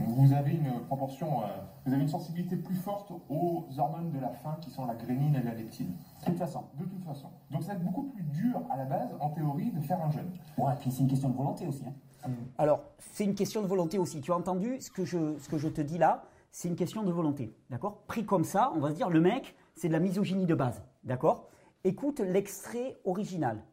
vous 0.05 0.33
avez 0.33 0.51
une 0.51 0.81
proportion, 0.85 1.41
euh, 1.41 1.47
vous 1.85 1.93
avez 1.93 2.03
une 2.03 2.07
sensibilité 2.07 2.55
plus 2.55 2.75
forte 2.75 3.11
aux 3.29 3.65
hormones 3.77 4.11
de 4.11 4.19
la 4.19 4.29
faim 4.29 4.57
qui 4.61 4.69
sont 4.69 4.85
la 4.85 4.93
grénine 4.93 5.35
et 5.35 5.41
la 5.41 5.55
leptine. 5.55 5.95
De 6.19 6.25
toute 6.25 6.37
façon. 6.37 6.63
De 6.79 6.85
toute 6.85 7.03
façon. 7.03 7.29
Donc 7.49 7.63
ça 7.63 7.69
va 7.69 7.73
être 7.73 7.83
beaucoup 7.83 8.03
plus 8.03 8.23
dur 8.23 8.61
à 8.69 8.77
la 8.77 8.85
base, 8.85 9.09
en 9.19 9.29
théorie, 9.29 9.71
de 9.71 9.81
faire 9.81 9.99
un 9.99 10.11
jeûne. 10.11 10.29
Ouais, 10.57 10.73
puis 10.79 10.91
c'est 10.91 11.01
une 11.01 11.09
question 11.09 11.29
de 11.29 11.35
volonté 11.35 11.65
aussi. 11.65 11.83
Hein. 11.87 12.29
Alors, 12.59 12.81
c'est 12.99 13.25
une 13.25 13.33
question 13.33 13.63
de 13.63 13.67
volonté 13.67 13.97
aussi. 13.97 14.21
Tu 14.21 14.31
as 14.31 14.35
entendu 14.35 14.79
ce 14.79 14.91
que 14.91 15.05
je, 15.05 15.39
ce 15.39 15.49
que 15.49 15.57
je 15.57 15.69
te 15.69 15.81
dis 15.81 15.97
là? 15.97 16.23
C'est 16.51 16.67
une 16.67 16.75
question 16.75 17.03
de 17.03 17.11
volonté. 17.11 17.55
D'accord? 17.69 18.03
Pris 18.07 18.25
comme 18.25 18.43
ça, 18.43 18.71
on 18.75 18.79
va 18.79 18.91
se 18.91 18.95
dire, 18.95 19.09
le 19.09 19.21
mec, 19.21 19.55
c'est 19.75 19.87
de 19.87 19.93
la 19.93 19.99
misogynie 19.99 20.45
de 20.45 20.55
base. 20.55 20.83
D'accord? 21.03 21.49
Écoute 21.83 22.19
l'extrait 22.19 22.99
original. 23.05 23.63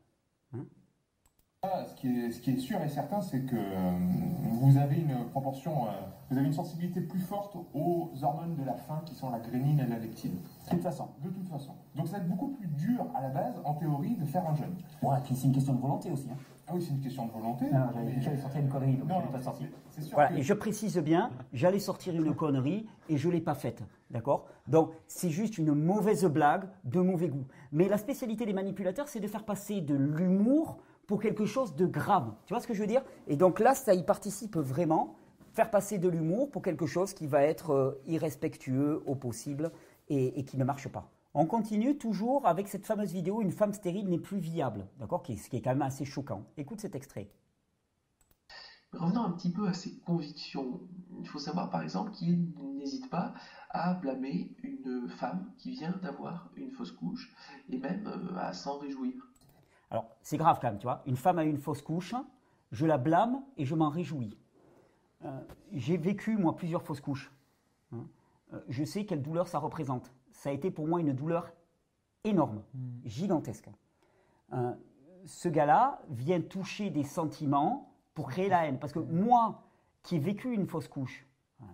Hein? 0.54 0.64
Ce, 1.88 1.94
qui 1.96 2.08
est, 2.08 2.30
ce, 2.30 2.40
qui 2.40 2.52
est, 2.52 2.56
sûr 2.56 2.80
et 2.80 2.88
certain, 2.88 3.20
c'est 3.20 3.40
que 3.40 3.56
euh, 3.56 3.90
vous 4.60 4.78
avez 4.78 4.96
une 4.96 5.28
proportion, 5.30 5.86
euh, 5.86 5.90
vous 6.30 6.38
avez 6.38 6.46
une 6.46 6.52
sensibilité 6.52 7.00
plus 7.00 7.20
forte 7.20 7.56
aux 7.74 8.12
hormones 8.22 8.54
de 8.54 8.64
la 8.64 8.74
faim 8.74 9.02
qui 9.04 9.14
sont 9.14 9.30
la 9.30 9.40
grénine 9.40 9.80
et 9.80 9.86
la 9.86 9.98
leptine. 9.98 10.36
De 10.66 10.70
toute 10.70 10.82
façon. 10.82 11.08
De 11.22 11.28
toute 11.30 11.48
façon. 11.48 11.72
Donc 11.96 12.06
ça 12.06 12.18
va 12.18 12.22
être 12.22 12.28
beaucoup 12.28 12.48
plus 12.48 12.68
dur 12.68 13.06
à 13.14 13.22
la 13.22 13.28
base, 13.28 13.60
en 13.64 13.74
théorie, 13.74 14.14
de 14.14 14.24
faire 14.24 14.48
un 14.48 14.54
jeûne. 14.54 14.76
Ouais, 15.02 15.18
puis 15.24 15.34
c'est 15.34 15.48
une 15.48 15.52
question 15.52 15.74
de 15.74 15.80
volonté 15.80 16.10
aussi. 16.10 16.28
Hein. 16.30 16.36
Ah 16.68 16.74
oui, 16.74 16.82
c'est 16.82 16.92
une 16.92 17.00
question 17.00 17.26
de 17.26 17.32
volonté. 17.32 17.64
Non, 17.72 17.88
j'allais 18.20 18.36
sortir 18.36 18.60
une 18.60 18.68
connerie, 18.68 18.96
donc 18.96 19.08
non, 19.08 19.22
je 19.24 19.32
pas 19.32 19.40
sorti. 19.40 19.64
Voilà, 20.12 20.36
et 20.36 20.42
je 20.42 20.52
précise 20.52 20.98
bien, 20.98 21.30
j'allais 21.54 21.78
sortir 21.78 22.14
une 22.14 22.34
connerie 22.34 22.86
et 23.08 23.16
je 23.16 23.28
ne 23.28 23.32
l'ai 23.32 23.40
pas 23.40 23.54
faite. 23.54 23.82
D'accord? 24.10 24.46
Donc, 24.66 24.92
c'est 25.06 25.30
juste 25.30 25.56
une 25.56 25.72
mauvaise 25.72 26.24
blague 26.26 26.68
de 26.84 27.00
mauvais 27.00 27.28
goût. 27.28 27.46
Mais 27.72 27.88
la 27.88 27.96
spécialité 27.96 28.44
des 28.44 28.52
manipulateurs, 28.52 29.08
c'est 29.08 29.20
de 29.20 29.26
faire 29.26 29.44
passer 29.44 29.80
de 29.80 29.94
l'humour 29.94 30.78
pour 31.06 31.20
quelque 31.20 31.46
chose 31.46 31.74
de 31.74 31.86
grave. 31.86 32.34
Tu 32.44 32.52
vois 32.52 32.60
ce 32.60 32.66
que 32.66 32.74
je 32.74 32.80
veux 32.80 32.86
dire? 32.86 33.02
Et 33.28 33.36
donc 33.36 33.60
là, 33.60 33.74
ça 33.74 33.94
y 33.94 34.02
participe 34.02 34.56
vraiment. 34.56 35.16
Faire 35.54 35.70
passer 35.70 35.98
de 35.98 36.08
l'humour 36.08 36.50
pour 36.50 36.60
quelque 36.60 36.86
chose 36.86 37.14
qui 37.14 37.26
va 37.26 37.42
être 37.42 37.70
euh, 37.70 38.02
irrespectueux 38.06 39.02
au 39.06 39.14
possible 39.14 39.72
et 40.10 40.42
qui 40.44 40.56
ne 40.56 40.64
marche 40.64 40.88
pas. 40.88 41.10
On 41.34 41.46
continue 41.46 41.98
toujours 41.98 42.46
avec 42.46 42.68
cette 42.68 42.86
fameuse 42.86 43.12
vidéo 43.12 43.42
Une 43.42 43.52
femme 43.52 43.72
stérile 43.72 44.08
n'est 44.08 44.18
plus 44.18 44.38
viable, 44.38 44.86
d'accord 44.98 45.22
Ce 45.26 45.48
qui 45.48 45.56
est 45.56 45.62
quand 45.62 45.70
même 45.70 45.82
assez 45.82 46.04
choquant. 46.04 46.44
Écoute 46.56 46.80
cet 46.80 46.94
extrait. 46.94 47.30
Revenons 48.92 49.24
un 49.24 49.32
petit 49.32 49.52
peu 49.52 49.68
à 49.68 49.74
ses 49.74 49.98
convictions. 49.98 50.80
Il 51.20 51.28
faut 51.28 51.38
savoir 51.38 51.68
par 51.68 51.82
exemple 51.82 52.12
qu'il 52.12 52.52
n'hésite 52.78 53.10
pas 53.10 53.34
à 53.70 53.92
blâmer 53.92 54.56
une 54.62 55.08
femme 55.10 55.52
qui 55.58 55.72
vient 55.72 55.94
d'avoir 56.02 56.50
une 56.56 56.70
fausse 56.70 56.92
couche 56.92 57.34
et 57.68 57.76
même 57.76 58.06
euh, 58.06 58.38
à 58.38 58.54
s'en 58.54 58.78
réjouir. 58.78 59.14
Alors 59.90 60.06
c'est 60.22 60.38
grave 60.38 60.58
quand 60.60 60.68
même, 60.68 60.78
tu 60.78 60.86
vois. 60.86 61.02
Une 61.06 61.16
femme 61.16 61.38
a 61.38 61.44
eu 61.44 61.50
une 61.50 61.58
fausse 61.58 61.82
couche, 61.82 62.14
je 62.72 62.86
la 62.86 62.96
blâme 62.96 63.42
et 63.58 63.66
je 63.66 63.74
m'en 63.74 63.90
réjouis. 63.90 64.38
Euh, 65.24 65.40
j'ai 65.72 65.98
vécu 65.98 66.38
moi 66.38 66.56
plusieurs 66.56 66.82
fausses 66.82 67.02
couches. 67.02 67.30
Hein. 67.92 68.06
Euh, 68.54 68.60
je 68.68 68.84
sais 68.84 69.04
quelle 69.04 69.20
douleur 69.20 69.48
ça 69.48 69.58
représente 69.58 70.10
ça 70.38 70.50
a 70.50 70.52
été 70.52 70.70
pour 70.70 70.86
moi 70.86 71.00
une 71.00 71.12
douleur 71.12 71.50
énorme, 72.22 72.62
hmm. 72.74 73.00
gigantesque. 73.04 73.68
Euh, 74.52 74.72
ce 75.24 75.48
gars-là 75.48 76.00
vient 76.10 76.40
toucher 76.40 76.90
des 76.90 77.02
sentiments 77.02 77.92
pour 78.14 78.28
créer 78.28 78.48
la 78.48 78.66
haine. 78.66 78.78
Parce 78.78 78.92
que 78.92 79.00
moi, 79.00 79.64
qui 80.02 80.16
ai 80.16 80.18
vécu 80.20 80.52
une 80.52 80.66
fausse 80.66 80.86
couche, 80.86 81.26
euh, 81.60 81.64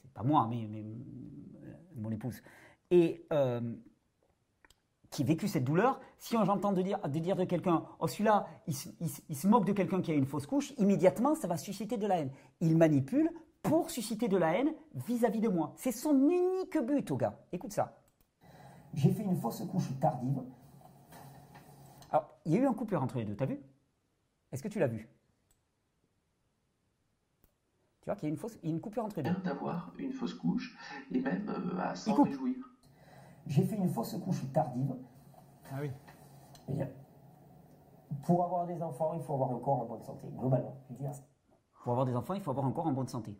c'est 0.00 0.12
pas 0.12 0.22
moi, 0.22 0.46
mais, 0.48 0.64
euh, 0.64 1.74
mon 1.96 2.10
épouse, 2.10 2.42
et 2.90 3.26
qui 5.10 5.22
a 5.22 5.24
vécu 5.24 5.46
cette 5.46 5.64
douleur, 5.64 6.00
si 6.18 6.34
j'entends 6.44 6.72
de 6.72 6.82
dire, 6.82 6.98
de 7.00 7.18
dire 7.18 7.36
de 7.36 7.44
quelqu'un, 7.44 7.84
oh 8.00 8.08
celui-là, 8.08 8.46
il, 8.66 8.74
se 8.74 9.46
moque 9.46 9.64
de 9.64 9.72
quelqu'un 9.72 10.00
qui 10.00 10.10
a 10.10 10.14
une 10.14 10.26
fausse 10.26 10.46
couche, 10.46 10.72
immédiatement, 10.78 11.34
ça 11.34 11.46
va 11.46 11.56
susciter 11.56 11.98
de 11.98 12.06
la 12.06 12.20
haine. 12.20 12.30
Il 12.60 12.76
manipule 12.76 13.30
pour 13.62 13.90
susciter 13.90 14.28
de 14.28 14.36
la 14.36 14.58
haine 14.58 14.74
vis-à-vis 14.94 15.38
-vis 15.38 15.42
de 15.42 15.48
moi. 15.48 15.72
C'est 15.76 15.92
son 15.92 16.28
unique 16.28 16.78
but, 16.78 17.10
au 17.10 17.16
gars. 17.16 17.38
Écoute 17.52 17.72
ça. 17.72 18.03
J'ai 18.94 19.12
fait 19.12 19.22
une 19.22 19.36
fausse 19.36 19.62
couche 19.70 19.90
tardive. 20.00 20.42
Alors, 22.10 22.30
il 22.44 22.52
y 22.52 22.56
a 22.56 22.60
eu 22.60 22.66
un 22.66 22.74
coupure 22.74 23.02
entre 23.02 23.18
les 23.18 23.24
deux, 23.24 23.34
t'as 23.34 23.46
vu? 23.46 23.60
Est-ce 24.52 24.62
que 24.62 24.68
tu 24.68 24.78
l'as 24.78 24.86
vu? 24.86 25.08
Tu 28.00 28.06
vois 28.06 28.16
qu'il 28.16 28.28
y 28.28 28.30
a 28.30 28.34
une, 28.34 28.36
fausse, 28.36 28.58
une 28.62 28.80
coupure 28.80 29.04
entre 29.04 29.22
deux. 29.22 29.32
D'avoir 29.42 29.92
une 29.98 30.12
fausse 30.12 30.34
couche 30.34 30.78
et 31.10 31.20
même 31.20 31.48
euh, 31.48 31.78
à 31.80 31.94
s'en 31.94 32.22
réjouir. 32.22 32.56
J'ai 33.46 33.64
fait 33.64 33.76
une 33.76 33.88
fausse 33.88 34.14
couche 34.22 34.42
tardive. 34.52 34.94
Ah 35.72 35.78
oui. 35.80 35.90
Eh 36.68 36.72
bien, 36.74 36.88
pour 38.24 38.44
avoir 38.44 38.66
des 38.66 38.82
enfants, 38.82 39.14
il 39.14 39.22
faut 39.22 39.34
avoir 39.34 39.50
un 39.52 39.58
corps 39.58 39.80
en 39.80 39.86
bonne 39.86 40.02
santé, 40.02 40.28
globalement. 40.36 40.76
Je 40.88 40.94
veux 40.94 41.00
dire, 41.00 41.12
Pour 41.82 41.92
avoir 41.92 42.06
des 42.06 42.14
enfants, 42.14 42.34
il 42.34 42.40
faut 42.40 42.50
avoir 42.50 42.66
un 42.66 42.72
corps 42.72 42.86
en 42.86 42.92
bonne 42.92 43.08
santé. 43.08 43.36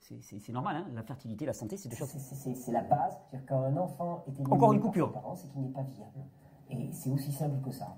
C'est- 0.00 0.52
normal, 0.52 0.76
hein 0.76 0.86
la 0.94 1.02
fertilité, 1.02 1.46
la 1.46 1.52
santé, 1.52 1.76
c'est 1.76 1.88
deux 1.88 1.96
choses. 1.96 2.08
c'est 2.10 2.72
la 2.72 2.82
base. 2.82 3.18
C'est-à-dire 3.30 3.46
quand 3.48 3.62
un 3.62 3.76
enfant 3.76 4.24
est 4.26 4.32
éliminé 4.32 4.52
Encore 4.54 4.72
une 4.72 4.80
par 4.80 4.92
ses 4.92 5.00
parents, 5.12 5.34
c'est 5.34 5.48
qu'il 5.48 5.62
n'est 5.62 5.68
pas 5.68 5.82
viable. 5.82 6.24
Et 6.70 6.92
c'est 6.92 7.10
aussi 7.10 7.32
simple 7.32 7.60
que 7.64 7.70
ça. 7.70 7.96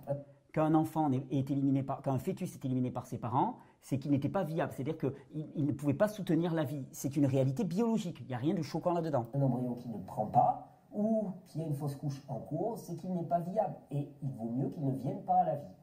Qu'un 0.53 0.75
enfant 0.75 1.11
est 1.13 1.27
est 1.33 1.51
éliminé 1.51 1.83
par, 1.83 2.01
qu'un 2.03 2.19
fœtus 2.19 2.55
est 2.55 2.65
éliminé 2.65 2.91
par 2.91 3.07
ses 3.07 3.19
parents, 3.19 3.57
c'est 3.81 3.99
qu'il 3.99 4.13
n'était 4.13 4.29
pas 4.29 4.45
viable. 4.45 4.73
C'est-à-dire 4.73 4.97
qu'il 4.97 5.13
il 5.57 5.67
ne 5.67 5.73
pouvait 5.73 5.95
pas 5.95 6.09
soutenir 6.09 6.55
la 6.55 6.65
vie. 6.65 6.87
C'est 6.93 7.17
une 7.17 7.27
réalité 7.27 7.65
biologique. 7.65 8.21
Il 8.21 8.27
n'y 8.29 8.35
a 8.35 8.39
rien 8.39 8.55
de 8.55 8.63
choquant 8.63 8.93
là-dedans. 8.93 9.27
Un 9.35 9.43
embryon 9.43 9.75
qui 9.75 9.89
ne 9.89 9.99
prend 9.99 10.27
pas 10.27 10.69
ou 10.93 11.33
qui 11.49 11.61
a 11.61 11.65
une 11.67 11.75
fausse 11.75 11.97
couche 11.97 12.23
en 12.29 12.39
cours, 12.39 12.79
c'est 12.79 12.97
qu'il 12.97 13.13
n'est 13.13 13.25
pas 13.25 13.41
viable. 13.41 13.75
Et 13.91 14.09
il 14.23 14.31
vaut 14.31 14.49
mieux 14.51 14.69
qu'il 14.71 14.85
ne 14.87 14.93
vienne 14.93 15.23
pas 15.23 15.41
à 15.41 15.45
la 15.45 15.57
vie. 15.57 15.75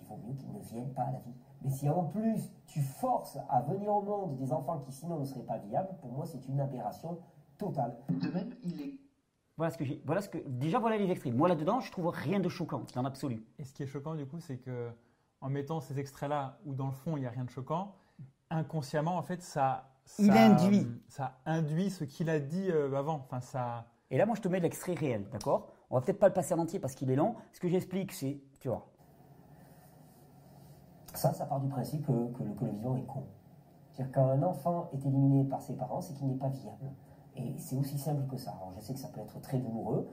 Il 0.00 0.06
vaut 0.08 0.18
mieux 0.26 0.34
qu'il 0.34 0.52
ne 0.52 0.58
vienne 0.60 0.92
pas 0.92 1.02
à 1.02 1.12
la 1.12 1.18
vie. 1.20 1.34
Mais 1.62 1.70
si 1.70 1.88
en 1.88 2.04
plus 2.04 2.50
tu 2.66 2.80
forces 2.80 3.38
à 3.48 3.62
venir 3.62 3.92
au 3.92 4.02
monde 4.02 4.36
des 4.36 4.52
enfants 4.52 4.78
qui 4.78 4.92
sinon 4.92 5.18
ne 5.18 5.24
seraient 5.24 5.42
pas 5.44 5.58
viables, 5.58 5.96
pour 6.00 6.12
moi 6.12 6.24
c'est 6.26 6.46
une 6.48 6.60
aberration 6.60 7.18
totale. 7.58 7.96
De 8.08 8.28
même, 8.30 8.54
il 8.64 8.80
est 8.80 8.94
Voilà 9.56 9.70
ce 9.72 9.78
que 9.78 9.84
j'ai. 9.84 10.00
Voilà 10.06 10.20
ce 10.20 10.28
que. 10.28 10.38
Déjà, 10.46 10.78
voilà 10.78 10.96
les 10.96 11.10
extraits. 11.10 11.34
Moi, 11.34 11.48
là-dedans, 11.48 11.80
je 11.80 11.90
trouve 11.90 12.08
rien 12.08 12.38
de 12.38 12.48
choquant, 12.48 12.82
dans 12.94 13.02
l'absolu. 13.02 13.44
Et 13.58 13.64
ce 13.64 13.72
qui 13.72 13.82
est 13.82 13.86
choquant 13.86 14.14
du 14.14 14.26
coup, 14.26 14.38
c'est 14.38 14.58
que 14.58 14.90
en 15.40 15.48
mettant 15.50 15.80
ces 15.80 15.98
extraits-là, 15.98 16.58
où 16.64 16.74
dans 16.74 16.86
le 16.86 16.92
fond 16.92 17.16
il 17.16 17.20
n'y 17.20 17.26
a 17.26 17.30
rien 17.30 17.44
de 17.44 17.50
choquant, 17.50 17.94
inconsciemment 18.50 19.16
en 19.16 19.22
fait 19.22 19.42
ça, 19.42 19.90
Il 20.18 20.32
ça, 20.32 20.40
induit. 20.40 20.86
ça 21.08 21.38
induit 21.46 21.90
ce 21.90 22.04
qu'il 22.04 22.30
a 22.30 22.38
dit 22.38 22.70
euh, 22.70 22.92
avant. 22.96 23.14
Enfin 23.24 23.40
ça. 23.40 23.86
Et 24.10 24.16
là, 24.16 24.24
moi, 24.24 24.34
je 24.36 24.40
te 24.40 24.48
mets 24.48 24.60
l'extrait 24.60 24.94
réel, 24.94 25.28
d'accord? 25.30 25.68
On 25.90 25.96
va 25.96 26.00
peut-être 26.00 26.18
pas 26.18 26.28
le 26.28 26.34
passer 26.34 26.54
en 26.54 26.58
entier 26.60 26.78
parce 26.78 26.94
qu'il 26.94 27.10
est 27.10 27.16
long. 27.16 27.34
Ce 27.52 27.60
que 27.60 27.68
j'explique, 27.68 28.12
c'est, 28.12 28.40
tu 28.60 28.68
vois, 28.68 28.86
Ça, 31.18 31.32
ça 31.32 31.46
part 31.46 31.60
du 31.60 31.68
principe 31.68 32.06
que, 32.06 32.12
que 32.32 32.42
le, 32.44 32.52
que 32.54 32.64
le 32.64 32.70
vivant 32.70 32.96
est 32.96 33.02
con. 33.06 33.24
C'est-à-dire 33.92 34.12
quand 34.14 34.28
un 34.30 34.42
enfant 34.44 34.88
est 34.92 35.04
éliminé 35.04 35.42
par 35.44 35.60
ses 35.60 35.74
parents, 35.76 36.00
c'est 36.00 36.14
qu'il 36.14 36.28
n'est 36.28 36.36
pas 36.36 36.48
viable. 36.48 36.92
Et 37.36 37.56
c'est 37.58 37.76
aussi 37.76 37.98
simple 37.98 38.24
que 38.30 38.36
ça. 38.36 38.52
Alors 38.52 38.70
je 38.72 38.80
sais 38.80 38.94
que 38.94 39.00
ça 39.00 39.08
peut 39.08 39.20
être 39.20 39.40
très 39.40 39.58
douloureux. 39.58 40.08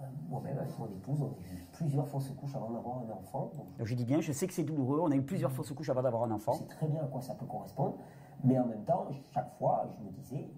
Euh, 0.00 0.04
Moi-même, 0.28 0.58
avec 0.58 0.78
mon 0.78 0.86
épouse, 0.86 1.20
on 1.22 1.26
a 1.28 1.38
eu 1.54 1.66
plusieurs 1.72 2.06
fausses 2.06 2.30
couches 2.38 2.54
avant 2.54 2.70
d'avoir 2.70 2.98
un 2.98 3.10
enfant. 3.10 3.50
Donc 3.56 3.76
donc 3.78 3.86
je 3.86 3.94
dis 3.94 4.04
bien, 4.04 4.20
je 4.20 4.32
sais 4.32 4.46
que 4.46 4.52
c'est 4.52 4.64
douloureux. 4.64 5.00
On 5.02 5.10
a 5.10 5.16
eu 5.16 5.22
plusieurs 5.22 5.50
fausses 5.52 5.72
couches 5.72 5.88
avant 5.90 6.02
d'avoir 6.02 6.24
un 6.24 6.28
je 6.28 6.34
enfant. 6.34 6.52
sais 6.52 6.66
très 6.66 6.86
bien 6.86 7.02
à 7.02 7.06
quoi 7.06 7.22
ça 7.22 7.34
peut 7.34 7.46
correspondre. 7.46 7.94
Mais 8.44 8.58
en 8.58 8.66
même 8.66 8.84
temps, 8.84 9.06
chaque 9.32 9.50
fois, 9.58 9.86
je 9.98 10.04
me 10.04 10.10
disais, 10.10 10.50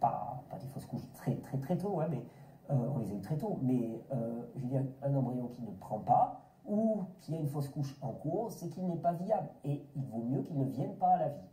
pas, 0.00 0.42
pas 0.50 0.58
des 0.58 0.66
fausses 0.68 0.86
couches 0.86 1.08
très 1.14 1.36
très 1.36 1.58
très 1.58 1.76
tôt, 1.78 2.00
hein, 2.00 2.06
mais 2.10 2.24
euh, 2.70 2.74
on 2.94 2.98
les 2.98 3.10
a 3.12 3.14
eu 3.14 3.20
très 3.20 3.36
tôt. 3.36 3.58
Mais 3.62 4.04
euh, 4.12 4.42
je 4.56 4.62
veux 4.62 4.68
dire, 4.68 4.84
un 5.02 5.14
embryon 5.14 5.46
qui 5.48 5.62
ne 5.62 5.70
prend 5.80 5.98
pas 6.00 6.40
ou 6.68 7.04
qui 7.20 7.34
a 7.34 7.38
une 7.38 7.46
fausse 7.46 7.68
couche 7.68 7.96
en 8.02 8.12
cours, 8.12 8.50
c'est 8.50 8.68
qu'il 8.68 8.86
n'est 8.86 8.96
pas 8.96 9.12
viable. 9.12 9.48
Et 9.64 9.84
il 9.94 10.04
vaut 10.06 10.22
mieux 10.22 10.42
qu'il 10.42 10.58
ne 10.58 10.64
vienne 10.64 10.94
pas 10.96 11.10
à 11.10 11.18
la 11.18 11.28
vie. 11.28 11.48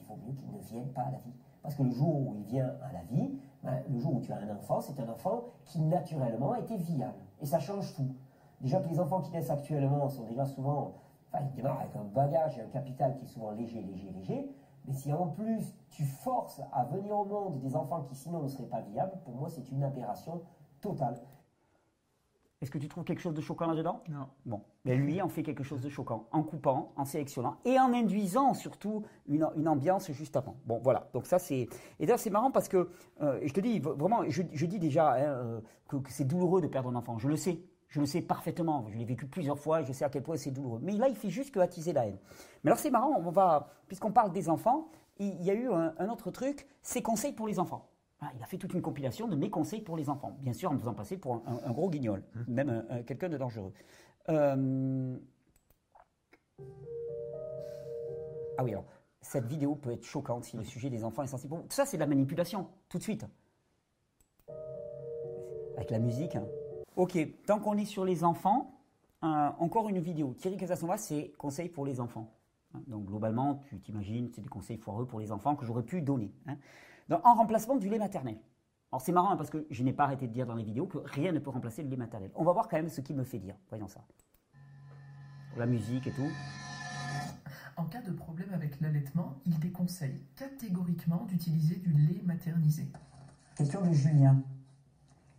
Il 0.00 0.06
vaut 0.06 0.18
mieux 0.26 0.32
qu'il 0.32 0.50
ne 0.50 0.58
vienne 0.58 0.88
pas 0.92 1.02
à 1.02 1.10
la 1.10 1.18
vie. 1.18 1.34
Parce 1.62 1.74
que 1.74 1.82
le 1.82 1.90
jour 1.90 2.14
où 2.14 2.34
il 2.36 2.44
vient 2.44 2.74
à 2.82 2.92
la 2.92 3.02
vie, 3.02 3.38
ben, 3.62 3.82
le 3.88 3.98
jour 3.98 4.14
où 4.14 4.20
tu 4.20 4.32
as 4.32 4.36
un 4.36 4.54
enfant, 4.54 4.80
c'est 4.80 5.00
un 5.00 5.08
enfant 5.08 5.44
qui 5.64 5.80
naturellement 5.80 6.54
été 6.54 6.76
viable. 6.76 7.18
Et 7.40 7.46
ça 7.46 7.58
change 7.58 7.94
tout. 7.94 8.14
Déjà 8.60 8.80
que 8.80 8.88
les 8.88 9.00
enfants 9.00 9.20
qui 9.20 9.30
naissent 9.32 9.50
actuellement 9.50 10.08
sont 10.08 10.24
déjà 10.24 10.46
souvent, 10.46 10.94
enfin 11.32 11.44
ils 11.44 11.52
démarrent 11.56 11.80
avec 11.80 11.94
un 11.96 12.04
bagage 12.04 12.56
et 12.58 12.62
un 12.62 12.68
capital 12.68 13.16
qui 13.16 13.24
est 13.24 13.28
souvent 13.28 13.50
léger, 13.50 13.82
léger, 13.82 14.10
léger. 14.10 14.50
Mais 14.86 14.92
si 14.92 15.12
en 15.12 15.26
plus 15.26 15.74
tu 15.90 16.04
forces 16.04 16.62
à 16.72 16.84
venir 16.84 17.18
au 17.18 17.24
monde 17.24 17.58
des 17.58 17.74
enfants 17.74 18.02
qui 18.02 18.14
sinon 18.14 18.42
ne 18.42 18.48
seraient 18.48 18.68
pas 18.68 18.80
viables, 18.80 19.18
pour 19.24 19.34
moi 19.34 19.48
c'est 19.48 19.68
une 19.70 19.82
aberration 19.82 20.40
totale. 20.80 21.20
Est-ce 22.62 22.70
que 22.70 22.78
tu 22.78 22.88
trouves 22.88 23.04
quelque 23.04 23.20
chose 23.20 23.34
de 23.34 23.42
choquant 23.42 23.66
là-dedans? 23.66 24.02
Non. 24.08 24.28
Bon, 24.46 24.62
mais 24.86 24.96
lui 24.96 25.20
en 25.20 25.28
fait 25.28 25.42
quelque 25.42 25.62
chose 25.62 25.82
de 25.82 25.90
choquant, 25.90 26.26
en 26.32 26.42
coupant, 26.42 26.92
en 26.96 27.04
sélectionnant 27.04 27.58
et 27.66 27.78
en 27.78 27.92
induisant 27.92 28.54
surtout 28.54 29.02
une, 29.26 29.46
une 29.56 29.68
ambiance 29.68 30.10
juste 30.12 30.36
avant. 30.36 30.56
Bon, 30.64 30.80
voilà. 30.82 31.10
Donc 31.12 31.26
ça 31.26 31.38
c'est 31.38 31.68
et 32.00 32.06
d'ailleurs 32.06 32.18
c'est 32.18 32.30
marrant 32.30 32.50
parce 32.50 32.68
que 32.68 32.88
euh, 33.20 33.40
je 33.42 33.52
te 33.52 33.60
dis 33.60 33.78
vraiment, 33.78 34.22
je, 34.28 34.42
je 34.50 34.66
dis 34.66 34.78
déjà 34.78 35.12
hein, 35.12 35.18
euh, 35.18 35.60
que, 35.86 35.96
que 35.96 36.10
c'est 36.10 36.24
douloureux 36.24 36.62
de 36.62 36.66
perdre 36.66 36.88
un 36.88 36.94
enfant. 36.94 37.18
Je 37.18 37.28
le 37.28 37.36
sais, 37.36 37.60
je 37.88 38.00
le 38.00 38.06
sais 38.06 38.22
parfaitement. 38.22 38.86
Je 38.88 38.96
l'ai 38.96 39.04
vécu 39.04 39.26
plusieurs 39.26 39.58
fois 39.58 39.82
et 39.82 39.84
je 39.84 39.92
sais 39.92 40.06
à 40.06 40.08
quel 40.08 40.22
point 40.22 40.38
c'est 40.38 40.50
douloureux. 40.50 40.80
Mais 40.82 40.92
là, 40.92 41.08
il 41.08 41.16
fait 41.16 41.28
juste 41.28 41.52
que 41.52 41.60
attiser 41.60 41.92
la 41.92 42.06
haine. 42.06 42.18
Mais 42.64 42.70
alors 42.70 42.78
c'est 42.78 42.90
marrant, 42.90 43.12
on 43.22 43.30
va 43.30 43.68
puisqu'on 43.86 44.12
parle 44.12 44.32
des 44.32 44.48
enfants, 44.48 44.88
il 45.18 45.28
il 45.40 45.44
y 45.44 45.50
a 45.50 45.54
eu 45.54 45.70
un, 45.70 45.94
un 45.98 46.08
autre 46.08 46.30
truc, 46.30 46.66
c'est 46.80 47.02
conseils 47.02 47.34
pour 47.34 47.48
les 47.48 47.58
enfants. 47.58 47.90
Il 48.34 48.42
a 48.42 48.46
fait 48.46 48.56
toute 48.58 48.72
une 48.72 48.82
compilation 48.82 49.28
de 49.28 49.36
mes 49.36 49.50
conseils 49.50 49.82
pour 49.82 49.96
les 49.96 50.08
enfants. 50.08 50.36
Bien 50.40 50.52
sûr, 50.54 50.70
en 50.70 50.74
me 50.74 50.78
faisant 50.78 50.94
passer 50.94 51.18
pour 51.18 51.42
un, 51.46 51.70
gros 51.72 51.90
guignol, 51.90 52.22
même 52.48 52.70
un- 52.70 52.84
un- 52.88 53.02
quelqu'un 53.02 53.28
de 53.28 53.36
dangereux. 53.36 53.72
Euh, 54.30 55.16
Ah 58.58 58.64
oui, 58.64 58.70
alors, 58.70 58.86
cette 59.20 59.44
vidéo 59.44 59.74
peut 59.74 59.90
être 59.90 60.04
choquante 60.04 60.44
si 60.44 60.56
le 60.56 60.64
sujet 60.64 60.88
des 60.88 61.04
enfants 61.04 61.22
est 61.22 61.26
sensible. 61.26 61.50
Bon, 61.56 61.60
tout 61.62 61.74
ça, 61.76 61.84
c'est 61.84 61.98
de 61.98 62.00
la 62.00 62.06
manipulation, 62.06 62.68
tout 62.88 62.96
de 62.96 63.02
suite. 63.02 63.26
Avec 65.76 65.90
la 65.90 65.98
musique. 65.98 66.36
hein. 66.36 66.46
Ok, 66.96 67.18
tant 67.46 67.58
qu'on 67.60 67.76
est 67.76 67.84
sur 67.84 68.06
les 68.06 68.24
enfants, 68.24 68.80
euh, 69.24 69.26
encore 69.58 69.90
une 69.90 69.98
vidéo. 69.98 70.32
Thierry 70.38 70.56
Casanova, 70.56 70.96
c'est 70.96 71.32
conseils 71.36 71.68
pour 71.68 71.84
les 71.84 72.00
enfants. 72.00 72.32
Hein, 72.74 72.80
Donc 72.86 73.04
globalement, 73.04 73.60
tu 73.68 73.78
t'imagines, 73.78 74.30
c'est 74.32 74.40
des 74.40 74.48
conseils 74.48 74.78
foireux 74.78 75.06
pour 75.06 75.20
les 75.20 75.30
enfants 75.30 75.54
que 75.54 75.66
j'aurais 75.66 75.82
pu 75.84 76.00
donner. 76.00 76.32
hein. 76.46 76.56
Donc, 77.08 77.20
en 77.24 77.34
remplacement 77.34 77.76
du 77.76 77.88
lait 77.88 77.98
maternel. 77.98 78.38
Alors 78.92 79.00
c'est 79.00 79.12
marrant 79.12 79.30
hein, 79.30 79.36
parce 79.36 79.50
que 79.50 79.66
je 79.70 79.82
n'ai 79.82 79.92
pas 79.92 80.04
arrêté 80.04 80.26
de 80.28 80.32
dire 80.32 80.46
dans 80.46 80.54
les 80.54 80.62
vidéos 80.62 80.86
que 80.86 80.98
rien 80.98 81.32
ne 81.32 81.38
peut 81.38 81.50
remplacer 81.50 81.82
le 81.82 81.88
lait 81.88 81.96
maternel. 81.96 82.30
On 82.34 82.44
va 82.44 82.52
voir 82.52 82.68
quand 82.68 82.76
même 82.76 82.88
ce 82.88 83.00
qui 83.00 83.14
me 83.14 83.24
fait 83.24 83.38
dire. 83.38 83.56
Voyons 83.68 83.88
ça. 83.88 84.00
La 85.56 85.66
musique 85.66 86.06
et 86.06 86.12
tout. 86.12 86.28
En 87.76 87.84
cas 87.84 88.00
de 88.00 88.10
problème 88.12 88.52
avec 88.54 88.80
l'allaitement, 88.80 89.34
il 89.44 89.58
déconseille 89.58 90.22
catégoriquement 90.34 91.24
d'utiliser 91.26 91.76
du 91.76 91.92
lait 91.92 92.22
maternisé. 92.24 92.86
Question 93.56 93.82
de 93.82 93.92
Julien. 93.92 94.42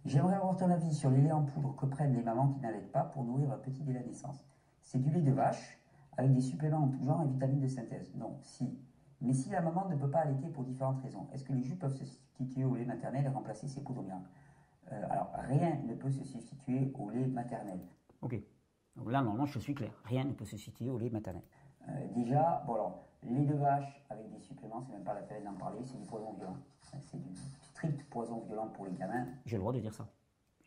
J'aimerais 0.06 0.36
avoir 0.36 0.56
ton 0.56 0.70
avis 0.70 0.94
sur 0.94 1.10
les 1.10 1.22
laits 1.22 1.34
en 1.34 1.44
poudre 1.44 1.76
que 1.76 1.86
prennent 1.86 2.14
les 2.14 2.22
mamans 2.22 2.50
qui 2.50 2.60
n'allaitent 2.60 2.92
pas 2.92 3.04
pour 3.04 3.24
nourrir 3.24 3.50
leur 3.50 3.62
petit 3.62 3.82
dès 3.84 3.94
la 3.94 4.04
naissance. 4.04 4.46
C'est 4.84 5.02
du 5.02 5.10
lait 5.10 5.22
de 5.22 5.32
vache 5.32 5.80
avec 6.16 6.32
des 6.34 6.42
suppléments 6.42 6.84
en 6.84 6.88
tout 6.90 7.04
genre 7.04 7.24
et 7.24 7.28
vitamines 7.28 7.60
de 7.60 7.68
synthèse. 7.68 8.14
Non, 8.16 8.40
si. 8.44 8.78
Mais 9.22 9.34
si 9.34 9.50
la 9.50 9.62
maman 9.62 9.88
ne 9.90 9.96
peut 9.96 10.10
pas 10.10 10.20
allaiter 10.20 10.48
pour 10.50 10.64
différentes 10.64 11.02
raisons, 11.02 11.28
est-ce 11.34 11.44
que 11.44 11.54
les 11.54 11.64
jus 11.64 11.76
peuvent 11.76 11.96
se 11.96 12.06
substituer 12.06 12.64
au 12.66 12.76
lait 12.76 12.86
maternel 12.86 13.26
et 13.26 13.30
remplacer 13.30 13.68
ces 13.68 13.82
poudres 13.84 14.04
Euh, 14.92 15.08
Alors, 15.10 15.32
rien 15.40 15.76
ne 15.86 15.96
peut 15.96 16.12
se 16.12 16.24
substituer 16.24 16.92
au 16.98 17.10
lait 17.10 17.28
maternel. 17.28 17.80
Ok. 18.22 18.40
Donc 18.96 19.12
là, 19.12 19.22
normalement, 19.22 19.46
je 19.46 19.60
suis 19.60 19.76
clair. 19.76 19.92
Rien 20.06 20.24
ne 20.24 20.32
peut 20.34 20.46
se 20.46 20.58
situer 20.58 20.90
au 20.90 20.98
lait 20.98 21.10
maternel. 21.10 21.44
Euh, 21.90 22.08
déjà, 22.16 22.64
bon 22.66 22.76
alors, 22.76 23.08
lait 23.24 23.46
de 23.46 23.54
vache 23.56 24.06
avec 24.10 24.30
des 24.32 24.40
suppléments, 24.40 24.82
c'est 24.82 24.92
même 24.94 25.04
pas 25.04 25.14
la 25.14 25.22
peine 25.22 25.44
d'en 25.44 25.54
parler, 25.54 25.80
c'est 25.84 25.98
du 26.00 26.06
poison 26.06 26.34
violent. 26.34 26.58
C'est 26.82 27.18
du 27.22 27.36
strict 27.62 28.10
poison 28.10 28.40
violent 28.48 28.68
pour 28.70 28.86
les 28.86 28.94
gamins. 28.94 29.26
J'ai 29.46 29.58
le 29.58 29.62
droit 29.62 29.74
de 29.74 29.80
dire 29.80 29.94
ça. 29.94 30.08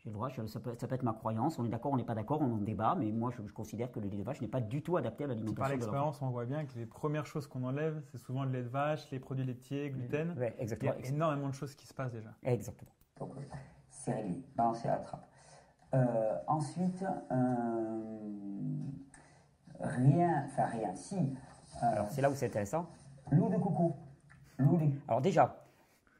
J'ai 0.03 0.09
le 0.09 0.13
droit, 0.15 0.29
je- 0.29 0.47
ça 0.47 0.59
peut, 0.59 0.73
ça 0.79 0.87
peut 0.87 0.95
être 0.95 1.03
ma 1.03 1.13
croyance, 1.13 1.59
on 1.59 1.65
est 1.65 1.69
d'accord, 1.69 1.91
on 1.91 1.97
n'est 1.97 2.03
pas 2.03 2.15
d'accord, 2.15 2.41
on 2.41 2.51
en 2.53 2.57
débat, 2.57 2.95
mais 2.97 3.11
moi 3.11 3.29
je, 3.29 3.45
je 3.45 3.53
considère 3.53 3.91
que 3.91 3.99
le 3.99 4.07
lait 4.07 4.17
de 4.17 4.23
vache 4.23 4.41
n'est 4.41 4.47
pas 4.47 4.59
du 4.59 4.81
tout 4.81 4.97
adapté 4.97 5.25
à 5.25 5.27
Par 5.27 5.35
l'alimentation 5.35 5.63
l'enfant. 5.63 5.75
l'expérience, 5.75 6.21
on 6.23 6.29
voit 6.31 6.45
bien 6.45 6.65
que 6.65 6.73
les 6.79 6.87
premières 6.87 7.27
choses 7.27 7.45
qu'on 7.45 7.63
enlève, 7.63 8.01
c'est 8.11 8.17
souvent 8.17 8.43
le 8.43 8.49
lait 8.51 8.63
de 8.63 8.67
vache, 8.67 9.07
les 9.11 9.19
produits 9.19 9.45
laitiers, 9.45 9.91
gluten. 9.91 10.31
Ouais, 10.39 10.55
Il 10.57 10.61
y 10.61 10.63
exactement. 10.63 10.91
a 10.93 11.07
énormément 11.07 11.49
de 11.49 11.53
choses 11.53 11.75
qui 11.75 11.85
se 11.85 11.93
passent 11.93 12.13
déjà. 12.13 12.31
Exactement. 12.41 12.89
Donc, 13.19 13.33
c'est 13.91 14.13
réglé. 14.13 14.41
Balancer 14.55 14.87
à 14.87 14.93
la 14.93 14.97
trappe. 15.03 15.27
Euh, 15.93 16.35
ensuite, 16.47 17.05
euh, 17.31 17.99
rien, 19.81 20.45
enfin 20.47 20.65
rien, 20.65 20.95
si. 20.95 21.15
euh, 21.17 21.85
Alors 21.91 22.09
c'est 22.09 22.21
là 22.21 22.31
où 22.31 22.33
c'est 22.33 22.47
intéressant. 22.47 22.87
l'eau 23.31 23.49
de 23.49 23.57
coco. 23.57 23.95
L'eau 24.57 24.77
de. 24.77 24.85
Alors 25.07 25.21
déjà, 25.21 25.60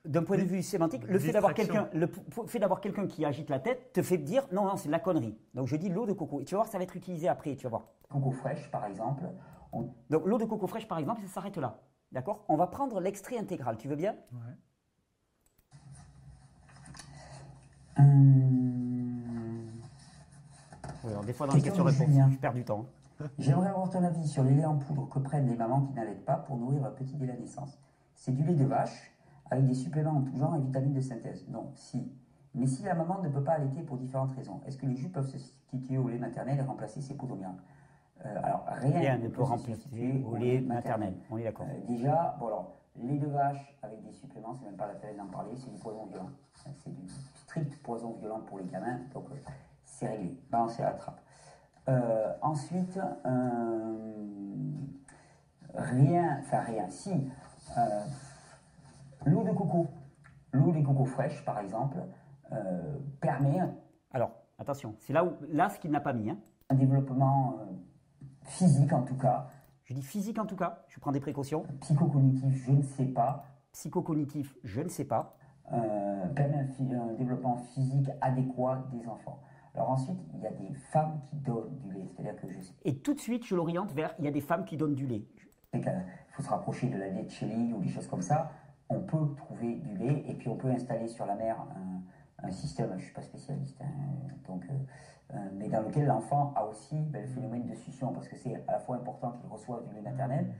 d'un 0.05 0.23
point 0.23 0.37
de 0.37 0.43
vue 0.43 0.63
sémantique, 0.63 1.03
le 1.07 1.19
fait 1.19 1.31
d'avoir 1.31 1.53
quelqu'un, 1.53 1.87
le 1.93 2.09
fait 2.47 2.59
d'avoir 2.59 2.81
quelqu'un 2.81 3.05
qui 3.07 3.23
agite 3.23 3.49
la 3.49 3.59
tête 3.59 3.93
te 3.93 4.01
fait 4.01 4.17
dire 4.17 4.47
non 4.51 4.65
non 4.65 4.75
c'est 4.75 4.87
de 4.87 4.91
la 4.91 4.99
connerie. 4.99 5.37
Donc 5.53 5.67
je 5.67 5.75
dis 5.75 5.89
l'eau 5.89 6.05
de 6.05 6.13
coco. 6.13 6.41
Et 6.41 6.45
tu 6.45 6.55
vas 6.55 6.61
voir 6.61 6.67
ça 6.71 6.77
va 6.79 6.83
être 6.83 6.95
utilisé 6.95 7.27
après, 7.27 7.55
tu 7.55 7.63
vas 7.63 7.69
voir. 7.69 7.87
Coco 8.09 8.31
fraîche, 8.31 8.69
par 8.71 8.85
exemple. 8.85 9.23
On- 9.71 9.89
Donc 10.09 10.25
l'eau 10.25 10.37
de 10.37 10.45
coco 10.45 10.65
fraîche 10.67 10.87
par 10.87 10.97
exemple, 10.97 11.21
ça 11.21 11.27
s'arrête 11.27 11.57
là. 11.57 11.79
D'accord? 12.11 12.43
On 12.49 12.57
va 12.57 12.67
prendre 12.67 12.99
l'extrait 12.99 13.37
intégral. 13.37 13.77
Tu 13.77 13.87
veux 13.87 13.95
bien? 13.95 14.15
Ouais. 14.33 14.39
Hum, 17.97 19.71
Oui, 21.03 21.11
alors 21.11 21.23
des 21.23 21.33
fois 21.33 21.47
dans 21.47 21.53
les 21.53 21.61
questions-réponses, 21.61 22.09
je 22.31 22.37
perds 22.37 22.53
du 22.53 22.63
temps. 22.63 22.85
J'aimerais 23.39 23.69
avoir 23.69 23.89
ton 23.89 24.03
avis 24.03 24.27
sur 24.27 24.43
les 24.43 24.53
laits 24.55 24.65
en 24.65 24.77
poudre 24.77 25.07
que 25.09 25.19
prennent 25.19 25.47
les 25.47 25.55
mamans 25.55 25.81
qui 25.81 25.93
n'allaitent 25.93 26.25
pas 26.25 26.35
pour 26.37 26.57
nourrir 26.57 26.81
leur 26.81 26.95
petit 26.95 27.15
dès 27.15 27.27
la 27.27 27.35
naissance. 27.35 27.79
C'est 28.15 28.31
du 28.31 28.43
lait 28.43 28.55
de 28.55 28.65
vache 28.65 29.11
avec 29.51 29.67
des 29.67 29.75
suppléments 29.75 30.11
en 30.17 30.21
tout 30.21 30.35
genre 30.37 30.55
et 30.55 30.59
vitamines 30.59 30.93
de 30.93 31.01
synthèse. 31.01 31.45
Non, 31.49 31.71
si. 31.75 32.11
Mais 32.55 32.65
si 32.65 32.83
la 32.83 32.95
maman 32.95 33.21
ne 33.21 33.29
peut 33.29 33.43
pas 33.43 33.53
allaiter 33.53 33.81
pour 33.83 33.97
différentes 33.97 34.31
raisons, 34.31 34.59
est-ce 34.65 34.77
que 34.77 34.85
les 34.85 34.95
jus 34.95 35.09
peuvent 35.09 35.27
se 35.27 35.37
substituer 35.37 35.97
au 35.97 36.07
lait 36.09 36.17
maternel 36.17 36.57
et 36.57 36.61
remplacer 36.61 37.01
ces 37.01 37.13
poudres 37.13 37.35
miracles 37.35 37.61
Euh, 38.25 38.39
Alors, 38.43 38.65
rien, 38.67 38.99
Rien 38.99 39.17
ne 39.19 39.27
peut 39.27 39.43
se 39.43 39.49
remplacer 39.49 40.23
au 40.25 40.35
lait 40.35 40.59
maternel. 40.61 41.13
On 41.29 41.37
est 41.37 41.43
d'accord. 41.43 41.67
Euh, 41.69 41.85
déjà, 41.87 42.35
bon 42.39 42.47
alors, 42.47 42.77
Lait 42.97 43.17
de 43.19 43.27
vache 43.27 43.77
avec 43.83 44.03
des 44.03 44.11
suppléments, 44.11 44.53
c'est 44.53 44.65
même 44.65 44.75
pas 44.75 44.87
la 44.87 44.95
peine 44.95 45.15
d'en 45.15 45.27
parler, 45.27 45.55
c'est 45.55 45.71
du 45.71 45.79
poison 45.79 46.05
violent. 46.07 46.29
C'est 46.55 46.93
du 46.93 47.07
strict 47.35 47.81
poison 47.81 48.17
violent 48.19 48.41
pour 48.41 48.57
les 48.59 48.65
gamins, 48.65 48.99
donc 49.13 49.25
euh, 49.31 49.35
c'est 49.85 50.09
réglé. 50.09 50.37
Balancez 50.51 50.81
la 50.81 50.91
trappe. 50.91 51.21
Ensuite, 52.41 52.99
euh, 53.25 54.11
rien, 55.73 56.37
enfin 56.41 56.59
rien, 56.59 56.89
si, 56.89 57.11
euh, 57.77 58.01
l'eau 59.25 59.43
de 59.43 59.51
coco, 59.51 59.87
l'eau 60.51 60.71
des 60.71 60.83
cocos 60.83 61.05
fraîches 61.05 61.43
par 61.45 61.59
exemple, 61.59 61.97
euh, 62.51 62.97
permet 63.21 63.59
Alors, 64.11 64.31
attention, 64.59 64.95
c'est 64.99 65.13
là 65.13 65.23
où, 65.23 65.31
là 65.49 65.69
ce 65.69 65.79
qu'il 65.79 65.91
n'a 65.91 66.01
pas 66.01 66.13
mis. 66.13 66.29
hein. 66.29 66.37
un 66.69 66.75
développement 66.75 67.55
euh, 67.61 67.65
physique 68.43 68.91
en 68.93 69.03
tout 69.03 69.17
cas, 69.17 69.47
Je 69.85 69.93
dis 69.93 70.01
physique 70.01 70.39
en 70.39 70.45
tout 70.45 70.55
cas, 70.55 70.83
je 70.87 70.99
prends 70.99 71.11
des 71.11 71.19
précautions. 71.19 71.63
psychocognitif, 71.81 72.65
je 72.65 72.71
ne 72.71 72.81
sais 72.81 73.05
pas, 73.05 73.45
Psychocognitif, 73.71 74.53
je 74.65 74.81
ne 74.81 74.89
sais 74.89 75.05
pas. 75.05 75.37
euh, 75.71 76.27
permet 76.35 76.57
un, 76.57 77.13
développement 77.17 77.55
physique 77.73 78.09
adéquat 78.19 78.83
des 78.91 79.07
enfants. 79.07 79.41
Alors 79.73 79.89
ensuite, 79.91 80.19
il 80.33 80.41
y 80.41 80.47
a 80.47 80.51
des 80.51 80.73
femmes 80.91 81.21
qui 81.29 81.37
donnent 81.37 81.73
du 81.77 81.93
lait, 81.93 82.05
c'est-à-dire 82.13 82.35
que 82.35 82.47
je 82.49 82.59
sais 82.59 82.73
Et 82.83 82.97
tout 82.97 83.13
de 83.13 83.19
suite, 83.21 83.45
je 83.45 83.55
l'oriente 83.55 83.93
vers 83.93 84.13
il 84.19 84.25
y 84.25 84.27
a 84.27 84.31
des 84.31 84.41
femmes 84.41 84.65
qui 84.65 84.75
donnent 84.75 84.95
du 84.95 85.07
lait. 85.07 85.23
qu'il 85.71 85.81
faut 86.33 86.43
se 86.43 86.49
rapprocher 86.49 86.89
de 86.89 86.97
la 86.97 87.07
lait 87.07 87.23
de 87.23 87.29
Chélie 87.29 87.71
ou 87.73 87.79
des 87.81 87.87
choses 87.87 88.07
comme 88.07 88.21
ça, 88.21 88.51
on 88.91 88.99
peut 88.99 89.33
trouver 89.37 89.75
du 89.75 89.95
lait 89.97 90.23
et 90.27 90.33
puis 90.35 90.49
on 90.49 90.55
peut 90.55 90.69
installer 90.69 91.07
sur 91.07 91.25
la 91.25 91.35
mer 91.35 91.57
un, 91.75 92.47
un 92.47 92.51
système, 92.51 92.89
je 92.91 92.95
ne 92.95 92.99
suis 92.99 93.13
pas 93.13 93.21
spécialiste, 93.21 93.81
hein, 93.81 93.87
donc, 94.47 94.63
euh, 94.69 95.35
euh, 95.35 95.49
mais 95.53 95.69
dans 95.69 95.81
lequel 95.81 96.05
l'enfant 96.07 96.53
a 96.55 96.65
aussi 96.65 96.95
ben, 96.95 97.21
le 97.21 97.27
phénomène 97.27 97.65
de 97.65 97.75
succion, 97.75 98.11
parce 98.11 98.27
que 98.27 98.35
c'est 98.35 98.55
à 98.67 98.73
la 98.73 98.79
fois 98.79 98.97
important 98.97 99.31
qu'il 99.31 99.49
reçoive 99.49 99.87
du 99.87 99.95
lait 99.95 100.01
maternel, 100.01 100.53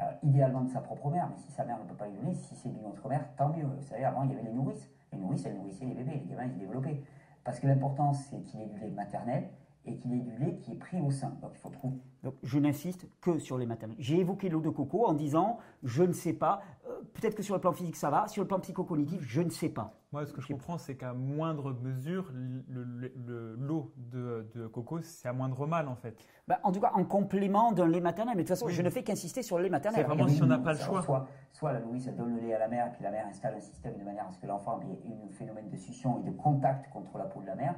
euh, 0.00 0.04
idéalement 0.22 0.60
de 0.60 0.68
sa 0.68 0.80
propre 0.80 1.10
mère, 1.10 1.28
mais 1.30 1.38
si 1.38 1.50
sa 1.50 1.64
mère 1.64 1.78
ne 1.78 1.88
peut 1.88 1.94
pas 1.94 2.06
lui 2.06 2.16
donner, 2.16 2.34
si 2.34 2.54
c'est 2.54 2.68
d'une 2.68 2.84
autre 2.84 3.08
mère, 3.08 3.24
tant 3.36 3.48
mieux. 3.48 3.64
Vous 3.64 3.82
savez, 3.82 4.04
avant 4.04 4.24
il 4.24 4.30
y 4.30 4.32
avait 4.34 4.42
les 4.42 4.52
nourrices, 4.52 4.88
les 5.12 5.18
nourrices 5.18 5.46
elles 5.46 5.56
nourrissaient 5.56 5.86
les 5.86 5.94
bébés, 5.94 6.22
les 6.22 6.30
gamins 6.30 6.44
ils 6.44 6.52
se 6.52 6.58
développaient. 6.58 7.02
Parce 7.42 7.58
que 7.58 7.66
l'important 7.66 8.12
c'est 8.12 8.40
qu'il 8.42 8.60
ait 8.60 8.66
du 8.66 8.78
lait 8.78 8.90
maternel 8.90 9.48
et 9.84 9.96
qu'il 9.96 10.12
ait 10.12 10.20
du 10.20 10.36
lait 10.38 10.56
qui 10.58 10.72
est 10.72 10.76
pris 10.78 11.00
au 11.00 11.10
sein. 11.10 11.30
Donc 11.40 11.52
il 11.54 11.58
faut 11.58 11.70
trouver 11.70 11.96
Donc, 12.22 12.34
je 12.42 12.58
n'insiste 12.58 13.06
que 13.20 13.38
sur 13.38 13.56
les 13.58 13.66
maternelles. 13.66 13.96
J'ai 14.00 14.18
évoqué 14.20 14.48
l'eau 14.48 14.60
de 14.60 14.70
coco 14.70 15.06
en 15.06 15.14
disant 15.14 15.58
je 15.82 16.02
ne 16.02 16.12
sais 16.12 16.32
pas. 16.34 16.60
Euh, 16.88 16.94
Peut-être 17.14 17.34
que 17.36 17.42
sur 17.42 17.54
le 17.54 17.60
plan 17.60 17.72
physique 17.72 17.96
ça 17.96 18.10
va, 18.10 18.28
sur 18.28 18.42
le 18.42 18.48
plan 18.48 18.58
psychocognitif, 18.60 19.20
je 19.22 19.40
ne 19.40 19.50
sais 19.50 19.68
pas. 19.68 19.94
Moi, 20.12 20.24
ce 20.26 20.32
que 20.32 20.40
je 20.40 20.46
comprends, 20.48 20.78
c'est 20.78 20.96
qu'à 20.96 21.12
moindre 21.12 21.72
mesure, 21.72 22.30
le- 22.32 22.64
le- 22.82 23.12
le- 23.14 23.54
l'eau 23.56 23.92
de, 23.96 24.48
de 24.54 24.66
coco, 24.66 25.00
c'est 25.02 25.28
à 25.28 25.32
moindre 25.34 25.66
mal, 25.66 25.86
en 25.86 25.96
fait. 25.96 26.16
Bah, 26.46 26.58
en 26.64 26.72
tout 26.72 26.80
cas, 26.80 26.92
en 26.94 27.04
complément 27.04 27.72
d'un 27.72 27.86
lait 27.86 28.00
maternel. 28.00 28.34
Mais 28.36 28.42
de 28.42 28.48
toute 28.48 28.56
façon, 28.56 28.66
Oui. 28.66 28.72
je 28.72 28.80
ne 28.82 28.88
fais 28.90 29.02
qu'insister 29.02 29.42
sur 29.42 29.58
le 29.58 29.64
lait 29.64 29.70
maternel. 29.70 30.00
C'est 30.00 30.06
vraiment 30.06 30.26
si 30.28 30.42
on 30.42 30.46
n'a 30.46 30.58
pas 30.58 30.72
le 30.72 30.78
choix. 30.78 31.02
Soit, 31.02 31.28
soit 31.52 31.72
la 31.74 31.80
nourrice 31.80 32.06
donne 32.16 32.34
le 32.36 32.40
lait 32.40 32.54
à 32.54 32.58
la 32.58 32.68
mère, 32.68 32.86
et 32.86 32.90
puis 32.92 33.02
la 33.04 33.10
mère 33.10 33.26
installe 33.26 33.54
un 33.56 33.60
système 33.60 33.96
de 33.98 34.04
manière 34.04 34.26
à 34.26 34.30
ce 34.32 34.38
que 34.38 34.46
l'enfant 34.46 34.80
ait 34.80 35.12
un 35.28 35.32
phénomène 35.32 35.68
de 35.68 35.76
succion 35.76 36.20
et 36.20 36.22
de 36.30 36.30
contact 36.36 36.90
contre 36.90 37.18
la 37.18 37.24
peau 37.24 37.40
de 37.42 37.46
la 37.46 37.54
mère, 37.54 37.74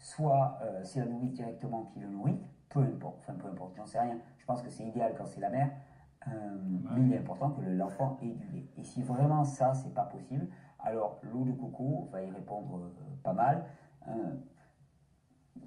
soit 0.00 0.58
euh, 0.62 0.80
c'est 0.82 0.98
la 1.00 1.06
nourrice 1.06 1.34
directement 1.34 1.84
qui 1.84 2.00
le 2.00 2.08
nourrit, 2.08 2.38
peu 2.70 2.80
importe, 2.80 3.18
enfin 3.20 3.34
peu 3.34 3.46
importe, 3.48 3.76
j'en 3.76 3.86
sais 3.86 4.00
rien. 4.00 4.18
Je 4.38 4.44
pense 4.46 4.62
que 4.62 4.70
c'est 4.70 4.84
idéal 4.84 5.14
quand 5.16 5.26
c'est 5.26 5.40
la 5.40 5.50
mère, 5.50 5.70
euh, 6.26 6.30
mais 6.94 7.02
il 7.02 7.12
est 7.12 7.18
important 7.18 7.50
que 7.50 7.60
le- 7.60 7.74
l'enfant 7.76 8.16
ait 8.22 8.32
du 8.34 8.48
lait. 8.48 8.66
Et 8.78 8.82
si 8.84 9.02
vraiment 9.02 9.44
ça, 9.44 9.74
c'est 9.74 9.92
pas 9.94 10.04
possible, 10.04 10.48
alors 10.78 11.20
l'eau 11.22 11.44
de 11.44 11.52
coco 11.52 12.08
va 12.10 12.22
y 12.22 12.30
répondre 12.30 12.76
euh, 12.76 12.90
pas 13.22 13.34
mal. 13.34 13.64
Euh, 14.08 14.12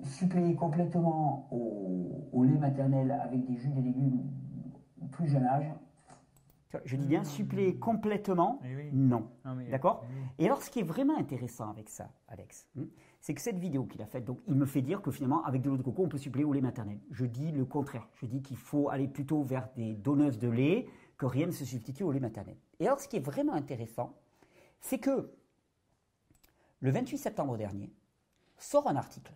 suppléer 0.04 0.56
complètement 0.56 1.48
au, 1.52 2.28
au 2.34 2.44
lait 2.44 2.58
maternel 2.58 3.12
avec 3.12 3.46
des 3.46 3.56
jus 3.56 3.70
de 3.70 3.80
légumes 3.82 4.22
au 5.02 5.06
plus 5.06 5.28
jeune 5.28 5.46
âge, 5.46 5.72
Je 6.86 6.96
dis 6.98 7.06
bien 7.06 7.24
suppléer 7.24 7.78
complètement. 7.78 8.60
Eh 8.66 8.76
oui. 8.76 8.90
Non. 8.92 9.28
D'accord? 9.70 10.04
Oui. 10.10 10.16
Et 10.40 10.46
alors, 10.48 10.62
ce 10.64 10.72
qui 10.72 10.80
est 10.80 10.84
vraiment 10.84 11.16
intéressant 11.18 11.70
avec 11.70 11.88
ça, 11.90 12.10
Alex, 12.28 12.68
hein, 12.78 12.86
c'est 13.24 13.34
que 13.34 13.40
cette 13.40 13.58
vidéo 13.58 13.86
qu'il 13.86 14.02
a 14.02 14.06
faite, 14.06 14.26
donc, 14.26 14.40
il 14.50 14.56
me 14.56 14.66
fait 14.66 14.82
dire 14.82 15.02
que 15.02 15.10
finalement, 15.10 15.46
avec 15.46 15.62
de 15.62 15.70
l'eau 15.70 15.78
de 15.78 15.82
coco, 15.82 16.04
on 16.04 16.10
peut 16.10 16.18
suppléer 16.18 16.44
au 16.44 16.52
lait 16.52 16.60
maternel. 16.60 17.00
Je 17.10 17.26
dis 17.26 17.54
le 17.54 17.64
contraire. 17.64 18.06
Je 18.16 18.26
dis 18.26 18.42
qu'il 18.42 18.58
faut 18.58 18.90
aller 18.90 19.08
plutôt 19.08 19.44
vers 19.44 19.70
des 19.78 19.94
donneuses 19.94 20.38
de 20.40 20.50
lait, 20.50 20.90
que 21.18 21.26
rien 21.26 21.46
ne 21.48 21.54
se 21.54 21.64
substitue 21.64 22.04
au 22.04 22.12
lait 22.12 22.20
maternel. 22.20 22.58
Et 22.82 22.86
alors, 22.86 23.00
ce 23.00 23.08
qui 23.08 23.16
est 23.16 23.22
vraiment 23.22 23.54
intéressant, 23.54 24.14
c'est 24.82 24.98
que 24.98 25.32
le 26.82 26.92
28 26.92 27.18
septembre 27.18 27.56
dernier, 27.56 27.94
sort 28.58 28.90
un 28.90 28.98
article. 28.98 29.32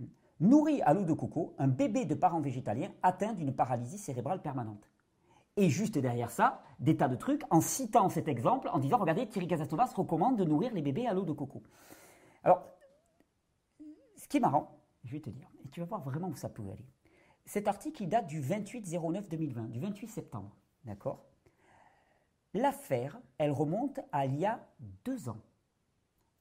hein, 0.00 0.04
Nourri 0.40 0.80
à 0.80 0.94
l'eau 0.94 1.04
de 1.04 1.12
coco, 1.12 1.54
un 1.58 1.68
bébé 1.68 2.06
de 2.06 2.14
parents 2.14 2.40
végétaliens 2.40 2.90
atteint 3.02 3.34
d'une 3.34 3.54
paralysie 3.54 3.98
cérébrale 3.98 4.40
permanente. 4.40 4.88
Et 5.58 5.68
juste 5.68 5.98
derrière 5.98 6.30
ça, 6.30 6.62
des 6.80 6.96
tas 6.96 7.08
de 7.08 7.16
trucs 7.16 7.42
en 7.50 7.60
citant 7.60 8.08
cet 8.08 8.28
exemple, 8.28 8.70
en 8.72 8.78
disant 8.78 8.96
regardez, 8.96 9.28
Thierry 9.28 9.46
Casasnovas 9.46 9.92
recommande 9.94 10.38
de 10.38 10.44
nourrir 10.44 10.72
les 10.72 10.80
bébés 10.80 11.06
à 11.06 11.12
l'eau 11.12 11.26
de 11.26 11.32
coco. 11.32 11.62
Alors, 12.44 12.64
ce 14.28 14.30
qui 14.30 14.36
est 14.36 14.40
marrant, 14.40 14.78
je 15.04 15.12
vais 15.12 15.20
te 15.20 15.30
dire, 15.30 15.48
et 15.64 15.68
tu 15.70 15.80
vas 15.80 15.86
voir 15.86 16.02
vraiment 16.02 16.28
où 16.28 16.36
ça 16.36 16.50
peut 16.50 16.62
aller. 16.70 16.84
Cet 17.46 17.66
article, 17.66 18.02
il 18.02 18.10
date 18.10 18.26
du 18.26 18.42
28-09-2020, 18.42 19.70
du 19.70 19.80
28 19.80 20.06
septembre. 20.06 20.54
D'accord? 20.84 21.24
L'affaire, 22.52 23.18
elle 23.38 23.52
remonte 23.52 24.00
à 24.12 24.26
il 24.26 24.36
y 24.36 24.44
a 24.44 24.68
deux 25.06 25.30
ans. 25.30 25.40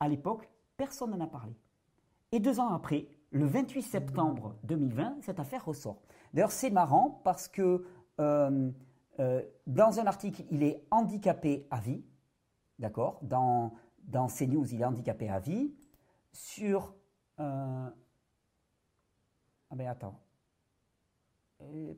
À 0.01 0.09
l'époque, 0.09 0.49
personne 0.75 1.11
n'en 1.11 1.21
a 1.21 1.27
parlé. 1.27 1.55
Et 2.33 2.41
deux 2.41 2.59
ans 2.59 2.73
après, 2.73 3.07
le 3.31 3.45
28 3.45 3.81
septembre 3.83 4.57
2020, 4.63 5.19
cette 5.21 5.39
affaire 5.39 5.63
ressort. 5.63 6.01
D'ailleurs, 6.33 6.51
c'est 6.51 6.71
marrant 6.71 7.21
parce 7.23 7.47
que 7.47 7.85
euh, 8.19 8.69
euh, 9.21 9.41
dans 9.65 10.01
un 10.01 10.07
article, 10.07 10.43
il 10.51 10.61
est 10.61 10.85
handicapé 10.91 11.65
à 11.71 11.79
vie. 11.79 12.03
D'accord? 12.79 13.19
Dans, 13.21 13.75
dans 13.99 14.27
CNews, 14.27 14.73
il 14.73 14.81
est 14.81 14.85
handicapé 14.85 15.29
à 15.29 15.39
vie. 15.39 15.73
Sur. 16.33 16.96
Euh, 17.39 17.89
ah 19.69 19.75
ben 19.75 19.87
attends. 19.87 20.19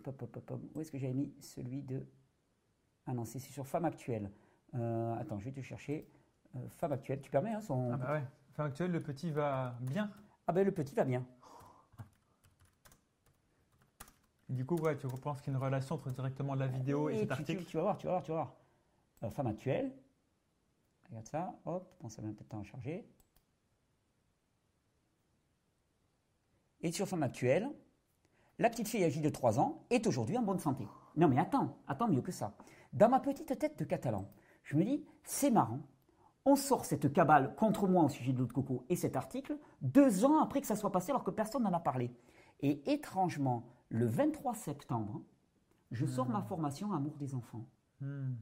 Pop, 0.03 0.17
pop, 0.17 0.31
pop, 0.31 0.45
pop. 0.45 0.61
Où 0.73 0.81
est-ce 0.81 0.91
que 0.91 0.97
j'avais 0.97 1.13
mis 1.13 1.33
celui 1.41 1.81
de. 1.83 2.05
Ah 3.05 3.13
non, 3.13 3.25
c'est 3.25 3.39
sur 3.39 3.67
Femme 3.67 3.85
Actuelle. 3.85 4.31
Euh, 4.75 5.15
attends, 5.15 5.39
je 5.39 5.45
vais 5.45 5.51
te 5.51 5.61
chercher. 5.61 6.09
Euh, 6.55 6.69
Femme 6.69 6.93
Actuelle, 6.93 7.21
tu 7.21 7.29
permets 7.29 7.53
hein, 7.53 7.61
son. 7.61 7.91
Ah 7.93 7.97
bah 7.97 8.13
ouais. 8.13 8.23
Enfin, 8.51 8.65
actuel, 8.65 8.91
le 8.91 9.01
petit 9.01 9.31
va 9.31 9.77
bien. 9.81 10.11
Ah 10.47 10.53
ben 10.53 10.65
le 10.65 10.71
petit 10.71 10.95
va 10.95 11.03
bien. 11.05 11.25
Du 14.49 14.65
coup, 14.65 14.75
ouais, 14.77 14.97
tu 14.97 15.07
penses 15.07 15.41
qu'il 15.41 15.53
y 15.53 15.55
a 15.55 15.59
une 15.59 15.63
relation 15.63 15.95
entre 15.95 16.09
directement 16.09 16.55
la 16.55 16.65
vidéo 16.67 17.09
et 17.09 17.19
cet 17.19 17.21
tu, 17.21 17.27
tu- 17.27 17.33
article 17.33 17.65
tu 17.65 17.77
vas 17.77 17.83
voir, 17.83 17.97
tu 17.99 18.07
vas 18.07 18.13
voir, 18.13 18.23
tu 18.23 18.31
vas 18.31 18.37
voir. 18.37 18.55
Euh, 19.23 19.29
femme 19.29 19.47
actuelle. 19.47 19.93
Regarde 21.09 21.27
ça, 21.27 21.59
hop, 21.65 21.93
bon, 22.01 22.09
ça 22.09 22.21
met 22.21 22.29
un 22.29 22.33
peu 22.33 22.43
de 22.43 22.49
temps 22.49 22.59
à 22.59 22.63
charger. 22.63 23.07
Et 26.81 26.91
sur 26.91 27.07
femme 27.07 27.23
actuelle, 27.23 27.69
la 28.57 28.69
petite 28.69 28.87
fille 28.87 29.03
âgée 29.03 29.21
de 29.21 29.29
3 29.29 29.59
ans 29.59 29.85
est 29.89 30.07
aujourd'hui 30.07 30.37
en 30.37 30.43
bonne 30.43 30.59
santé. 30.59 30.87
Non 31.15 31.27
mais 31.27 31.39
attends, 31.39 31.77
attends 31.87 32.07
mieux 32.07 32.21
que 32.21 32.31
ça. 32.31 32.55
Dans 32.93 33.09
ma 33.09 33.19
petite 33.19 33.57
tête 33.57 33.77
de 33.77 33.85
catalan, 33.85 34.29
je 34.63 34.75
me 34.75 34.83
dis, 34.83 35.05
c'est 35.23 35.51
marrant. 35.51 35.79
On 36.45 36.55
sort 36.55 36.85
cette 36.85 37.11
cabale 37.11 37.53
contre 37.55 37.87
moi 37.87 38.03
au 38.03 38.09
sujet 38.09 38.33
de 38.33 38.39
l'eau 38.39 38.47
de 38.47 38.53
coco 38.53 38.85
et 38.89 38.95
cet 38.95 39.15
article 39.15 39.57
deux 39.81 40.25
ans 40.25 40.41
après 40.41 40.61
que 40.61 40.67
ça 40.67 40.75
soit 40.75 40.91
passé 40.91 41.11
alors 41.11 41.23
que 41.23 41.31
personne 41.31 41.63
n'en 41.63 41.73
a 41.73 41.79
parlé. 41.79 42.11
Et 42.61 42.91
étrangement, 42.91 43.65
le 43.89 44.05
23 44.05 44.55
septembre, 44.55 45.21
je 45.91 46.05
sors 46.05 46.29
ma 46.29 46.41
formation 46.41 46.91
Amour 46.93 47.15
des 47.17 47.35
enfants. 47.35 47.65
Hmm. 48.01 48.35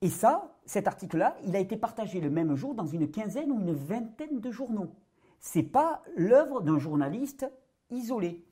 Et 0.00 0.10
ça, 0.10 0.58
cet 0.66 0.86
article-là, 0.86 1.36
il 1.44 1.56
a 1.56 1.60
été 1.60 1.76
partagé 1.76 2.20
le 2.20 2.30
même 2.30 2.54
jour 2.56 2.74
dans 2.74 2.86
une 2.86 3.10
quinzaine 3.10 3.50
ou 3.50 3.60
une 3.60 3.72
vingtaine 3.72 4.40
de 4.40 4.50
journaux. 4.50 4.94
C'est 5.40 5.62
pas 5.62 6.02
l'œuvre 6.16 6.60
d'un 6.60 6.78
journaliste 6.78 7.50
isolé. 7.90 8.44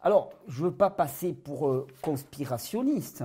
Alors, 0.00 0.32
je 0.48 0.64
veux 0.64 0.74
pas 0.74 0.90
passer 0.90 1.32
pour 1.32 1.68
euh, 1.68 1.86
conspirationniste, 2.02 3.24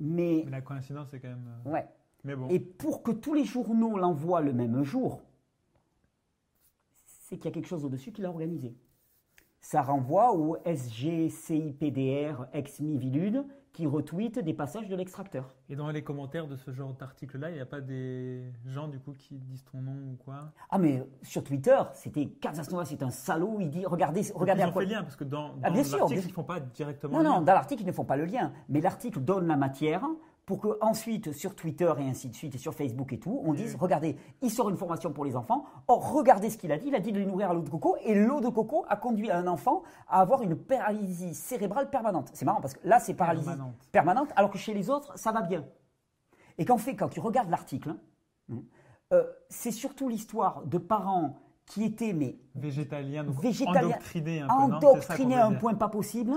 mais 0.00 0.42
Mais 0.44 0.50
la 0.50 0.60
coïncidence, 0.62 1.08
c'est 1.10 1.20
quand 1.20 1.28
même. 1.28 1.46
euh, 1.66 1.70
ouais. 1.70 1.86
Mais 2.24 2.34
bon. 2.34 2.48
Et 2.48 2.58
pour 2.58 3.02
que 3.02 3.10
tous 3.10 3.34
les 3.34 3.44
journaux 3.44 3.98
l'envoient 3.98 4.40
le 4.40 4.52
même 4.54 4.82
jour, 4.82 5.20
c'est 7.20 7.36
qu'il 7.36 7.46
y 7.46 7.48
a 7.48 7.52
quelque 7.52 7.68
chose 7.68 7.84
au-dessus 7.84 8.12
qui 8.12 8.22
l'a 8.22 8.30
organisé. 8.30 8.74
Ça 9.60 9.82
renvoie 9.82 10.32
au 10.34 10.56
SGCIPDR 10.64 12.46
ex-Mivilude 12.52 13.44
qui 13.74 13.86
retweet 13.86 14.38
des 14.38 14.54
passages 14.54 14.88
de 14.88 14.94
l'extracteur. 14.94 15.52
Et 15.68 15.74
dans 15.74 15.90
les 15.90 16.02
commentaires 16.02 16.46
de 16.46 16.56
ce 16.56 16.70
genre 16.70 16.94
d'article-là, 16.94 17.50
il 17.50 17.54
n'y 17.56 17.60
a 17.60 17.66
pas 17.66 17.80
des 17.80 18.44
gens 18.66 18.86
du 18.88 19.00
coup 19.00 19.12
qui 19.18 19.34
disent 19.34 19.64
ton 19.70 19.78
nom 19.82 19.96
ou 20.12 20.16
quoi? 20.16 20.52
Ah 20.70 20.78
mais 20.78 21.04
sur 21.22 21.42
Twitter, 21.42 21.76
c'était 21.92 22.26
Casasnova, 22.26 22.84
c'est 22.84 23.02
un 23.02 23.10
salaud, 23.10 23.56
il 23.60 23.68
dit 23.70 23.84
regardez, 23.84 24.22
regardez 24.34 24.62
Ils 24.62 24.64
à 24.64 24.68
ont 24.68 24.72
quoi... 24.72 24.82
fait 24.82 24.88
lien 24.88 25.02
parce 25.02 25.16
que 25.16 25.24
dans, 25.24 25.48
dans 25.48 25.60
Ah, 25.64 25.70
l'article, 25.70 26.04
ils 26.10 26.16
ne 26.28 26.32
font 26.32 26.44
pas 26.44 26.60
directement. 26.60 27.12
Non, 27.14 27.18
le 27.18 27.24
non, 27.28 27.34
lien. 27.34 27.42
dans 27.42 27.52
l'article, 27.52 27.82
ils 27.82 27.86
ne 27.86 27.92
font 27.92 28.04
pas 28.04 28.16
le 28.16 28.24
lien. 28.26 28.52
Mais 28.68 28.80
l'article 28.80 29.20
donne 29.20 29.48
la 29.48 29.56
matière 29.56 30.06
pour 30.46 30.60
que 30.60 30.78
ensuite, 30.80 31.32
sur 31.32 31.54
Twitter 31.54 31.92
et 31.98 32.02
ainsi 32.02 32.28
de 32.28 32.34
suite, 32.34 32.54
et 32.54 32.58
sur 32.58 32.74
Facebook 32.74 33.12
et 33.12 33.18
tout, 33.18 33.40
on 33.44 33.54
dise, 33.54 33.76
regardez, 33.76 34.16
il 34.42 34.50
sort 34.50 34.68
une 34.68 34.76
formation 34.76 35.10
pour 35.12 35.24
les 35.24 35.36
enfants. 35.36 35.64
Or, 35.88 36.12
regardez 36.12 36.50
ce 36.50 36.58
qu'il 36.58 36.70
a 36.70 36.76
dit. 36.76 36.88
Il 36.88 36.94
a 36.94 37.00
dit 37.00 37.12
de 37.12 37.18
les 37.18 37.26
nourrir 37.26 37.50
à 37.50 37.54
l'eau 37.54 37.62
de 37.62 37.70
coco. 37.70 37.96
Et 38.04 38.14
l'eau 38.14 38.40
de 38.40 38.48
coco 38.48 38.84
a 38.88 38.96
conduit 38.96 39.30
un 39.30 39.46
enfant 39.46 39.82
à 40.06 40.20
avoir 40.20 40.42
une 40.42 40.56
paralysie 40.56 41.34
cérébrale 41.34 41.88
permanente. 41.88 42.30
C'est 42.34 42.44
marrant 42.44 42.60
parce 42.60 42.74
que 42.74 42.86
là, 42.86 43.00
c'est 43.00 43.14
paralysie 43.14 43.46
Permanente. 43.46 43.88
permanente, 43.90 44.28
alors 44.36 44.50
que 44.50 44.58
chez 44.58 44.74
les 44.74 44.90
autres, 44.90 45.18
ça 45.18 45.32
va 45.32 45.40
bien. 45.40 45.64
Et 46.58 46.64
qu'en 46.64 46.78
fait, 46.78 46.94
quand 46.94 47.08
tu 47.08 47.20
regardes 47.20 47.50
l'article, 47.50 47.96
hein, 48.52 48.62
euh, 49.12 49.24
c'est 49.48 49.72
surtout 49.72 50.08
l'histoire 50.08 50.62
de 50.66 50.78
parents 50.78 51.36
qui 51.66 51.84
étaient 51.84 52.12
mais 52.12 52.36
Végétalien, 52.54 53.24
donc 53.24 53.40
Végétalien, 53.40 53.88
endoctriné 53.88 54.40
un 54.40 54.46
peu, 54.46 54.52
endoctrinés 54.52 55.36
à 55.36 55.46
un 55.46 55.54
point 55.54 55.74
pas 55.74 55.88
possible, 55.88 56.32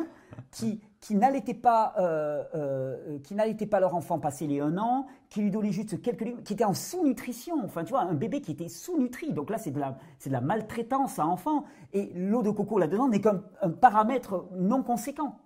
qui, 0.52 0.82
qui 1.00 1.16
n'allaitaient 1.16 1.54
pas, 1.54 1.94
euh, 2.00 2.44
euh, 2.56 3.20
n'allaitaient 3.32 3.68
pas 3.68 3.80
leur 3.80 3.96
enfant 3.96 4.20
passer 4.20 4.48
les 4.48 4.60
un 4.60 4.78
an, 4.78 5.08
qui 5.30 5.42
lui 5.42 5.52
donnaient 5.52 5.72
juste 5.72 6.02
quelques 6.02 6.44
qui 6.44 6.54
étaient 6.54 6.64
en 6.64 6.74
sous-nutrition. 6.74 7.62
Enfin, 7.64 7.84
tu 7.84 7.92
vois, 7.92 8.02
un 8.02 8.14
bébé 8.14 8.42
qui 8.42 8.52
était 8.52 8.70
sous-nutri. 8.70 9.34
Donc 9.34 9.50
là, 9.50 9.58
c'est 9.58 9.72
de 9.72 9.80
la, 9.80 9.98
de 10.26 10.32
la 10.32 10.42
maltraitance 10.42 11.20
à 11.20 11.26
enfant. 11.26 11.66
Et 11.94 12.12
l'eau 12.16 12.42
de 12.42 12.50
coco 12.50 12.80
là-dedans 12.80 13.08
n'est 13.08 13.22
qu'un 13.22 13.44
un 13.62 13.70
paramètre 13.70 14.48
non 14.54 14.84
conséquent. 14.84 15.40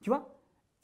Tu 0.00 0.10
vois? 0.10 0.28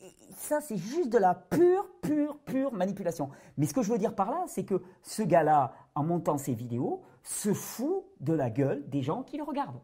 Et 0.01 0.13
ça, 0.37 0.61
c'est 0.61 0.77
juste 0.77 1.11
de 1.11 1.19
la 1.19 1.35
pure, 1.35 1.89
pure, 2.01 2.39
pure 2.45 2.73
manipulation. 2.73 3.31
Mais 3.57 3.67
ce 3.67 3.75
que 3.75 3.83
je 3.83 3.93
veux 3.93 3.99
dire 3.99 4.15
par 4.15 4.31
là, 4.31 4.45
c'est 4.47 4.65
que 4.65 4.83
ce 5.03 5.23
gars-là, 5.23 5.73
en 5.95 6.05
montant 6.05 6.39
ses 6.39 6.55
vidéos, 6.55 7.03
se 7.23 7.53
fout 7.53 8.05
de 8.21 8.33
la 8.33 8.51
gueule 8.51 8.89
des 8.89 9.03
gens 9.03 9.23
qui 9.23 9.37
le 9.37 9.45
regardent. 9.45 9.81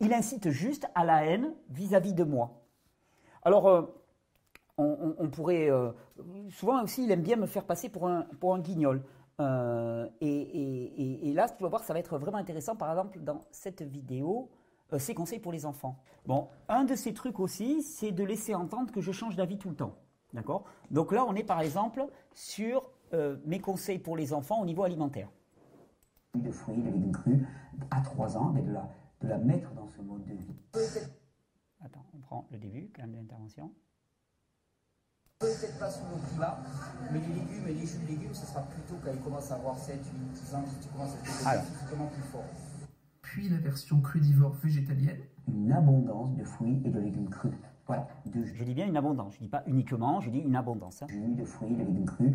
Il 0.00 0.12
incite 0.12 0.50
juste 0.50 0.86
à 0.94 1.04
la 1.04 1.24
haine 1.24 1.54
vis-à-vis 1.70 2.12
de 2.12 2.24
moi. 2.24 2.61
Alors, 3.42 3.68
euh, 3.68 3.82
on, 4.78 5.28
pourrait. 5.28 5.70
euh, 5.70 5.90
souvent 6.50 6.82
aussi, 6.82 7.04
il 7.04 7.10
aime 7.10 7.22
bien 7.22 7.36
me 7.36 7.46
faire 7.46 7.64
passer 7.64 7.88
pour 7.88 8.08
un, 8.08 8.58
guignol. 8.58 9.02
Euh, 9.40 10.08
et, 10.20 11.32
là, 11.34 11.48
tu 11.48 11.62
vas 11.62 11.68
voir, 11.68 11.84
ça 11.84 11.92
va 11.92 11.98
être 11.98 12.18
vraiment 12.18 12.38
intéressant. 12.38 12.76
Par 12.76 12.90
exemple, 12.90 13.18
dans 13.20 13.40
cette 13.50 13.82
vidéo, 13.82 14.50
ces 14.98 15.14
conseils 15.14 15.40
pour 15.40 15.52
les 15.52 15.66
enfants. 15.66 15.98
Bon, 16.26 16.48
un 16.68 16.84
de 16.84 16.94
ces 16.94 17.14
trucs 17.14 17.40
aussi, 17.40 17.82
c'est 17.82 18.12
de 18.12 18.24
laisser 18.24 18.54
entendre 18.54 18.92
que 18.92 19.00
je 19.00 19.10
change 19.10 19.36
d'avis 19.36 19.58
tout 19.58 19.70
le 19.70 19.76
temps. 19.76 19.96
D'accord? 20.32 20.64
Donc 20.90 21.12
là, 21.12 21.24
on 21.28 21.34
est 21.34 21.44
par 21.44 21.60
exemple 21.60 22.06
sur 22.34 22.84
mes 23.44 23.60
conseils 23.60 23.98
pour 23.98 24.16
les 24.16 24.32
enfants 24.32 24.60
au 24.62 24.64
niveau 24.64 24.84
alimentaire. 24.84 25.28
de 26.34 26.50
fruits, 26.50 26.76
de 26.76 26.90
légumes 26.90 27.46
à 27.90 28.00
3 28.00 28.36
ans, 28.38 28.50
de 28.50 28.72
la, 28.72 28.88
de 29.20 29.28
la 29.28 29.38
mettre 29.38 29.70
dans 29.72 29.86
ce 29.88 30.00
mode 30.00 30.24
de 30.24 30.34
vie. 30.34 30.54
Attends, 31.84 32.04
on 32.14 32.18
prend 32.20 32.46
le 32.50 32.58
début 32.58 32.90
quand 32.94 33.02
même 33.02 33.12
de 33.12 33.16
l'intervention. 33.16 33.72
Peut-être 35.40 35.78
pas 35.78 35.90
sous 35.90 36.04
le 36.04 36.28
climat, 36.28 36.58
mais 37.12 37.18
les 37.18 37.26
légumes 37.26 37.66
et 37.68 37.74
les 37.74 37.84
jus 37.86 37.98
de 37.98 38.06
légumes, 38.06 38.32
ce 38.34 38.46
sera 38.46 38.62
plutôt 38.62 38.94
quand 39.04 39.10
ils 39.12 39.20
commencent 39.20 39.50
à 39.50 39.56
avoir 39.56 39.76
7, 39.76 39.96
8, 39.96 40.32
10 40.32 40.54
ans, 40.54 40.62
que 40.62 40.82
tu 40.82 40.88
commences 40.88 41.16
à 41.44 41.48
Alors. 41.50 41.64
physiquement 41.64 42.06
plus 42.06 42.22
fort. 42.22 42.44
Puis 43.22 43.48
la 43.48 43.56
version 43.56 44.00
crudivore 44.00 44.52
végétalienne. 44.62 45.18
Une 45.48 45.72
abondance 45.72 46.36
de 46.36 46.44
fruits 46.44 46.80
et 46.84 46.90
de 46.90 47.00
légumes 47.00 47.28
crus. 47.28 47.52
Voilà, 47.88 48.06
de 48.26 48.44
Je 48.44 48.62
dis 48.62 48.74
bien 48.74 48.86
une 48.86 48.96
abondance, 48.96 49.34
je 49.34 49.40
dis 49.40 49.48
pas 49.48 49.64
uniquement, 49.66 50.20
je 50.20 50.30
dis 50.30 50.38
une 50.38 50.54
abondance. 50.54 51.02
hein. 51.02 51.06
jus, 51.08 51.34
de 51.34 51.44
fruits, 51.44 51.74
de 51.74 51.78
légumes 51.82 52.06
crus 52.06 52.34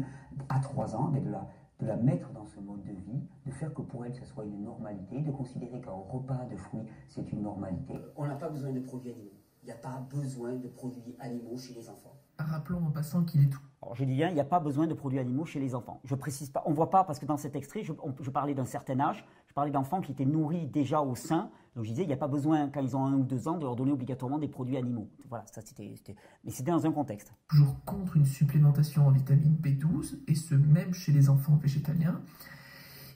à 0.49 0.59
3 0.59 0.93
ans, 0.97 1.07
mais 1.13 1.21
de 1.21 1.29
la, 1.29 1.47
de 1.79 1.85
la 1.85 1.95
mettre 1.95 2.29
dans 2.33 2.45
ce 2.45 2.59
mode 2.59 2.83
de 2.83 2.91
vie, 2.91 3.21
de 3.45 3.51
faire 3.51 3.73
que 3.73 3.81
pour 3.81 4.05
elle, 4.05 4.13
ce 4.13 4.25
soit 4.25 4.43
une 4.43 4.61
normalité, 4.63 5.21
de 5.21 5.31
considérer 5.31 5.79
qu'un 5.79 5.91
repas 5.91 6.43
de 6.51 6.57
fruits, 6.57 6.83
c'est 7.07 7.31
une 7.31 7.43
normalité. 7.43 7.93
On 8.17 8.27
n'a 8.27 8.35
pas 8.35 8.49
besoin 8.49 8.73
de 8.73 8.81
produits 8.81 9.11
animaux. 9.11 9.31
Il 9.67 9.71
n'y 9.71 9.73
a 9.73 9.81
pas 9.81 9.99
besoin 10.09 10.53
de 10.55 10.69
produits 10.69 11.13
animaux 11.19 11.57
chez 11.57 11.73
les 11.73 11.89
enfants. 11.89 12.15
Rappelons 12.39 12.85
en 12.85 12.91
passant 12.91 13.25
qu'il 13.25 13.41
est 13.43 13.49
tout. 13.49 13.59
Alors, 13.81 13.95
je 13.95 14.05
dis 14.05 14.13
bien, 14.15 14.29
il 14.29 14.33
n'y 14.33 14.39
a 14.39 14.45
pas 14.45 14.61
besoin 14.61 14.87
de 14.87 14.93
produits 14.93 15.19
animaux 15.19 15.43
chez 15.45 15.59
les 15.59 15.75
enfants. 15.75 15.99
Je 16.05 16.15
précise 16.15 16.49
pas, 16.49 16.63
on 16.65 16.71
voit 16.71 16.89
pas 16.89 17.03
parce 17.03 17.19
que 17.19 17.25
dans 17.25 17.35
cet 17.35 17.53
extrait, 17.53 17.83
je, 17.83 17.91
on- 18.01 18.15
je 18.21 18.29
parlais 18.29 18.53
d'un 18.53 18.63
certain 18.63 18.97
âge, 19.01 19.25
je 19.47 19.53
parlais 19.53 19.71
d'enfants 19.71 19.99
qui 19.99 20.13
étaient 20.13 20.23
nourris 20.25 20.67
déjà 20.67 21.01
au 21.01 21.15
sein. 21.15 21.49
Donc 21.75 21.83
je 21.83 21.89
disais, 21.89 22.03
il 22.03 22.07
n'y 22.07 22.13
a 22.13 22.17
pas 22.17 22.29
besoin, 22.29 22.69
quand 22.69 22.79
ils 22.79 22.95
ont 22.95 23.05
un 23.05 23.13
ou 23.15 23.23
deux 23.23 23.49
ans, 23.49 23.57
de 23.57 23.63
leur 23.63 23.75
donner 23.75 23.91
obligatoirement 23.91 24.39
des 24.39 24.47
produits 24.47 24.77
animaux. 24.77 25.09
Voilà, 25.27 25.43
ça 25.51 25.59
c'était, 25.59 25.91
c'était- 25.97 26.15
mais 26.45 26.51
c'était 26.51 26.71
dans 26.71 26.85
un 26.85 26.91
contexte. 26.93 27.33
Toujours 27.49 27.75
contre 27.83 28.15
une 28.15 28.25
supplémentation 28.25 29.05
en 29.05 29.11
vitamine 29.11 29.57
B12, 29.61 30.19
et 30.27 30.35
ce 30.35 30.55
même 30.55 30.93
chez 30.93 31.11
les 31.11 31.27
enfants 31.29 31.57
végétaliens. 31.57 32.21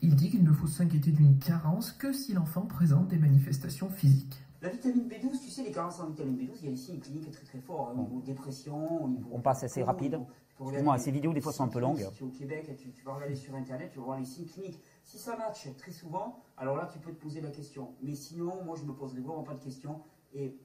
Il 0.02 0.16
dit 0.16 0.30
qu'il 0.30 0.44
ne 0.44 0.52
faut 0.52 0.68
s'inquiéter 0.68 1.12
d'une 1.12 1.40
carence 1.40 1.94
que 1.94 2.12
si 2.12 2.34
l'enfant 2.34 2.64
présente 2.66 3.08
des 3.08 3.18
manifestations 3.20 3.90
physiques. 3.90 4.44
La 4.62 4.70
vitamine 4.70 5.08
B12, 5.08 5.40
tu 5.44 5.50
sais, 5.50 5.64
les 5.64 5.72
carences 5.72 6.00
en 6.00 6.08
vitamine 6.08 6.38
B12, 6.38 6.60
il 6.62 6.66
y 6.66 6.70
a 6.70 6.72
ici 6.72 6.94
une 6.94 7.00
clinique 7.00 7.32
très 7.32 7.46
très 7.46 7.60
fort 7.60 7.90
hein, 7.90 7.94
au 7.98 8.02
niveau 8.02 8.22
dépression, 8.22 9.04
au 9.04 9.08
niveau. 9.10 9.30
On 9.32 9.42
passe 9.42 9.64
assez 9.64 9.82
rapide. 9.82 10.20
Excuse-moi, 10.60 11.00
ces 11.00 11.10
vidéos, 11.10 11.34
des 11.34 11.42
fois, 11.42 11.52
sont 11.52 11.64
un 11.64 11.68
peu 11.68 11.80
longues. 11.80 11.98
Si 11.98 12.12
tu 12.12 12.24
es 12.24 12.28
au 12.28 12.30
Québec, 12.30 12.76
tu, 12.78 12.92
tu 12.92 13.04
vas 13.04 13.16
regarder 13.16 13.34
sur 13.34 13.56
internet, 13.56 13.90
tu 13.92 13.98
vas 13.98 14.06
voir 14.06 14.20
les 14.20 14.26
signes 14.26 14.46
cliniques. 14.46 14.80
Si 15.04 15.18
ça 15.18 15.36
match 15.36 15.68
très 15.78 15.92
souvent, 15.92 16.44
alors 16.58 16.78
là 16.78 16.88
tu 16.94 17.00
peux 17.00 17.12
te 17.12 17.20
poser 17.20 17.42
la 17.42 17.50
question. 17.50 17.96
Mais 18.04 18.14
sinon, 18.14 18.64
moi 18.64 18.76
je 18.78 18.86
me 18.86 18.94
poserai 18.94 19.22
vraiment 19.22 19.42
pas 19.42 19.56
de 19.56 19.64
questions 19.64 20.02
et 20.34 20.56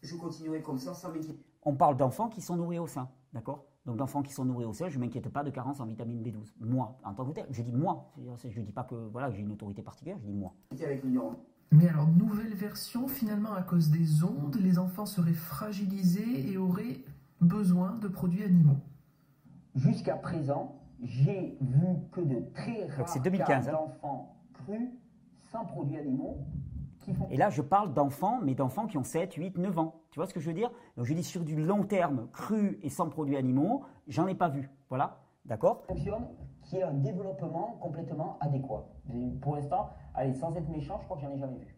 je 0.00 0.16
continuerai 0.16 0.62
comme 0.62 0.78
ça 0.78 0.94
sans 0.94 1.10
m'inquiéter. 1.10 1.44
On 1.62 1.74
parle 1.74 1.98
d'enfants 1.98 2.30
qui 2.30 2.40
sont 2.40 2.56
nourris 2.56 2.78
au 2.78 2.86
sein, 2.86 3.10
d'accord? 3.34 3.66
Donc 3.84 3.98
d'enfants 3.98 4.22
qui 4.22 4.32
sont 4.32 4.46
nourris 4.46 4.64
au 4.64 4.72
sein, 4.72 4.88
je 4.88 4.98
ne 4.98 5.04
m'inquiète 5.04 5.28
pas 5.28 5.44
de 5.44 5.50
carence 5.50 5.80
en 5.80 5.86
vitamine 5.86 6.22
B12. 6.22 6.54
Moi, 6.60 6.96
en 7.04 7.12
tant 7.12 7.26
que 7.26 7.32
tel, 7.32 7.46
je 7.50 7.60
dis 7.60 7.72
moi. 7.72 8.10
Je 8.16 8.58
ne 8.58 8.64
dis 8.64 8.72
pas 8.72 8.84
que 8.84 8.94
voilà, 8.94 9.30
j'ai 9.30 9.42
une 9.42 9.52
autorité 9.52 9.82
particulière, 9.82 10.16
je 10.18 10.24
dis 10.24 10.32
moi. 10.32 10.54
avec. 10.72 11.02
Mais 11.74 11.88
alors, 11.88 12.06
nouvelle 12.06 12.54
version, 12.54 13.08
finalement, 13.08 13.52
à 13.52 13.62
cause 13.62 13.90
des 13.90 14.22
ondes, 14.22 14.56
les 14.62 14.78
enfants 14.78 15.06
seraient 15.06 15.32
fragilisés 15.32 16.52
et 16.52 16.56
auraient 16.56 17.00
besoin 17.40 17.96
de 17.96 18.06
produits 18.06 18.44
animaux. 18.44 18.76
Jusqu'à 19.74 20.14
présent, 20.14 20.76
j'ai 21.02 21.58
vu 21.60 21.86
que 22.12 22.20
de 22.20 22.44
très 22.54 22.86
rares 22.86 23.08
c'est 23.08 23.20
2015, 23.20 23.66
cas 23.66 23.70
hein. 23.70 23.72
d'enfants 23.72 24.36
crus 24.52 24.88
sans 25.50 25.64
produits 25.64 25.98
animaux 25.98 26.46
qui 27.00 27.12
font 27.12 27.26
Et 27.32 27.36
là, 27.36 27.50
je 27.50 27.60
parle 27.60 27.92
d'enfants, 27.92 28.38
mais 28.40 28.54
d'enfants 28.54 28.86
qui 28.86 28.96
ont 28.96 29.02
7, 29.02 29.34
8, 29.34 29.58
9 29.58 29.76
ans. 29.76 30.00
Tu 30.12 30.20
vois 30.20 30.28
ce 30.28 30.32
que 30.32 30.38
je 30.38 30.46
veux 30.46 30.54
dire? 30.54 30.70
Donc 30.96 31.06
je 31.06 31.12
dis 31.12 31.24
sur 31.24 31.42
du 31.42 31.56
long 31.56 31.82
terme, 31.82 32.28
cru 32.32 32.78
et 32.84 32.88
sans 32.88 33.08
produits 33.08 33.36
animaux, 33.36 33.82
j'en 34.06 34.28
ai 34.28 34.36
pas 34.36 34.48
vu. 34.48 34.70
Voilà, 34.90 35.24
d'accord? 35.44 35.82
Fonctionne, 35.88 36.28
qui 36.62 36.76
est 36.76 36.84
un 36.84 36.94
développement 36.94 37.78
complètement 37.80 38.38
adéquat. 38.40 38.86
Et 39.12 39.32
Pour 39.40 39.56
l'instant, 39.56 39.90
allez, 40.14 40.32
sans 40.34 40.54
être 40.56 40.68
méchant, 40.68 40.98
je 41.00 41.04
crois 41.04 41.16
que 41.16 41.22
j'en 41.22 41.30
ai 41.30 41.38
jamais 41.38 41.58
vu. 41.58 41.76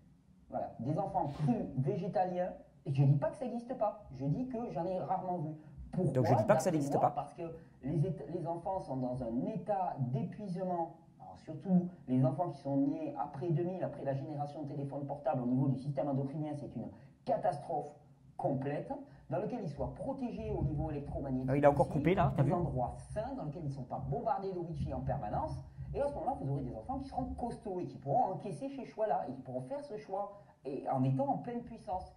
Voilà, 0.51 0.73
des 0.81 0.99
enfants 0.99 1.29
crus 1.29 1.57
végétaliens. 1.79 2.53
Et 2.85 2.93
je 2.93 3.03
dis 3.03 3.17
pas 3.17 3.31
que 3.31 3.37
ça 3.37 3.45
n'existe 3.45 3.77
pas. 3.77 4.05
Je 4.13 4.25
dis 4.27 4.47
que 4.47 4.59
j'en 4.71 4.87
ai 4.87 4.99
rarement 4.99 5.39
vu. 5.39 5.51
Pourquoi 5.93 6.13
Donc 6.13 6.27
je 6.27 6.35
dis 6.35 6.45
pas 6.45 6.57
que 6.57 6.63
ça 6.63 6.71
n'existe 6.71 6.99
pas. 7.01 7.11
Parce 7.11 7.35
que 7.35 7.43
les, 7.83 8.47
enfants 8.47 8.81
sont 8.81 8.97
dans 8.97 9.23
un 9.23 9.45
état 9.47 9.97
d'épuisement. 9.99 10.97
Surtout 11.45 11.89
les 12.09 12.25
enfants 12.25 12.49
qui 12.51 12.59
sont 12.61 12.77
nés 12.77 13.15
après 13.19 13.51
2000, 13.51 13.83
après 13.83 14.05
la 14.05 14.15
génération 14.15 14.63
de 14.63 14.69
téléphones 14.69 15.07
portables 15.07 15.43
au 15.43 15.47
niveau 15.47 15.69
du 15.69 15.77
système 15.79 16.09
endocrinien, 16.09 16.53
c'est 16.55 16.75
une 16.75 16.89
catastrophe 17.25 17.95
complète 18.37 18.93
dans 19.31 19.39
lequel 19.39 19.61
ils 19.63 19.69
soient 19.69 19.95
protégés 19.95 20.51
au 20.51 20.65
niveau 20.65 20.91
électromagnétique. 20.91 21.51
Ah, 21.53 21.57
il 21.57 21.65
a 21.65 21.71
encore 21.71 21.89
coupé, 21.89 22.15
là, 22.15 22.33
Des 22.43 22.53
endroits 22.53 22.95
sains 23.11 23.35
dans 23.37 23.45
lesquels 23.45 23.63
ils 23.65 23.69
ne 23.69 23.75
sont 23.75 23.85
pas 23.85 23.99
bombardés 24.09 24.53
de 24.53 24.59
Wi-Fi 24.59 24.95
en 24.95 25.01
permanence. 25.01 25.63
Et 25.97 26.03
à 26.03 26.09
ce 26.09 26.13
moment-là, 26.15 26.37
vous 26.39 26.53
aurez 26.53 26.63
des 26.63 26.77
enfants 26.77 26.99
qui 26.99 27.09
seront 27.09 27.25
costauds 27.35 27.81
et 27.81 27.87
qui 27.87 27.97
pourront 27.97 28.35
encaisser 28.35 28.69
ces 28.69 28.85
choix-là 28.85 29.25
et 29.29 29.33
qui 29.33 29.41
pourront 29.41 29.63
faire 29.63 29.83
ce 29.83 29.97
choix 29.97 30.43
et 30.67 30.87
en 30.91 31.03
étant 31.03 31.27
en 31.27 31.39
pleine 31.39 31.63
puissance. 31.63 32.15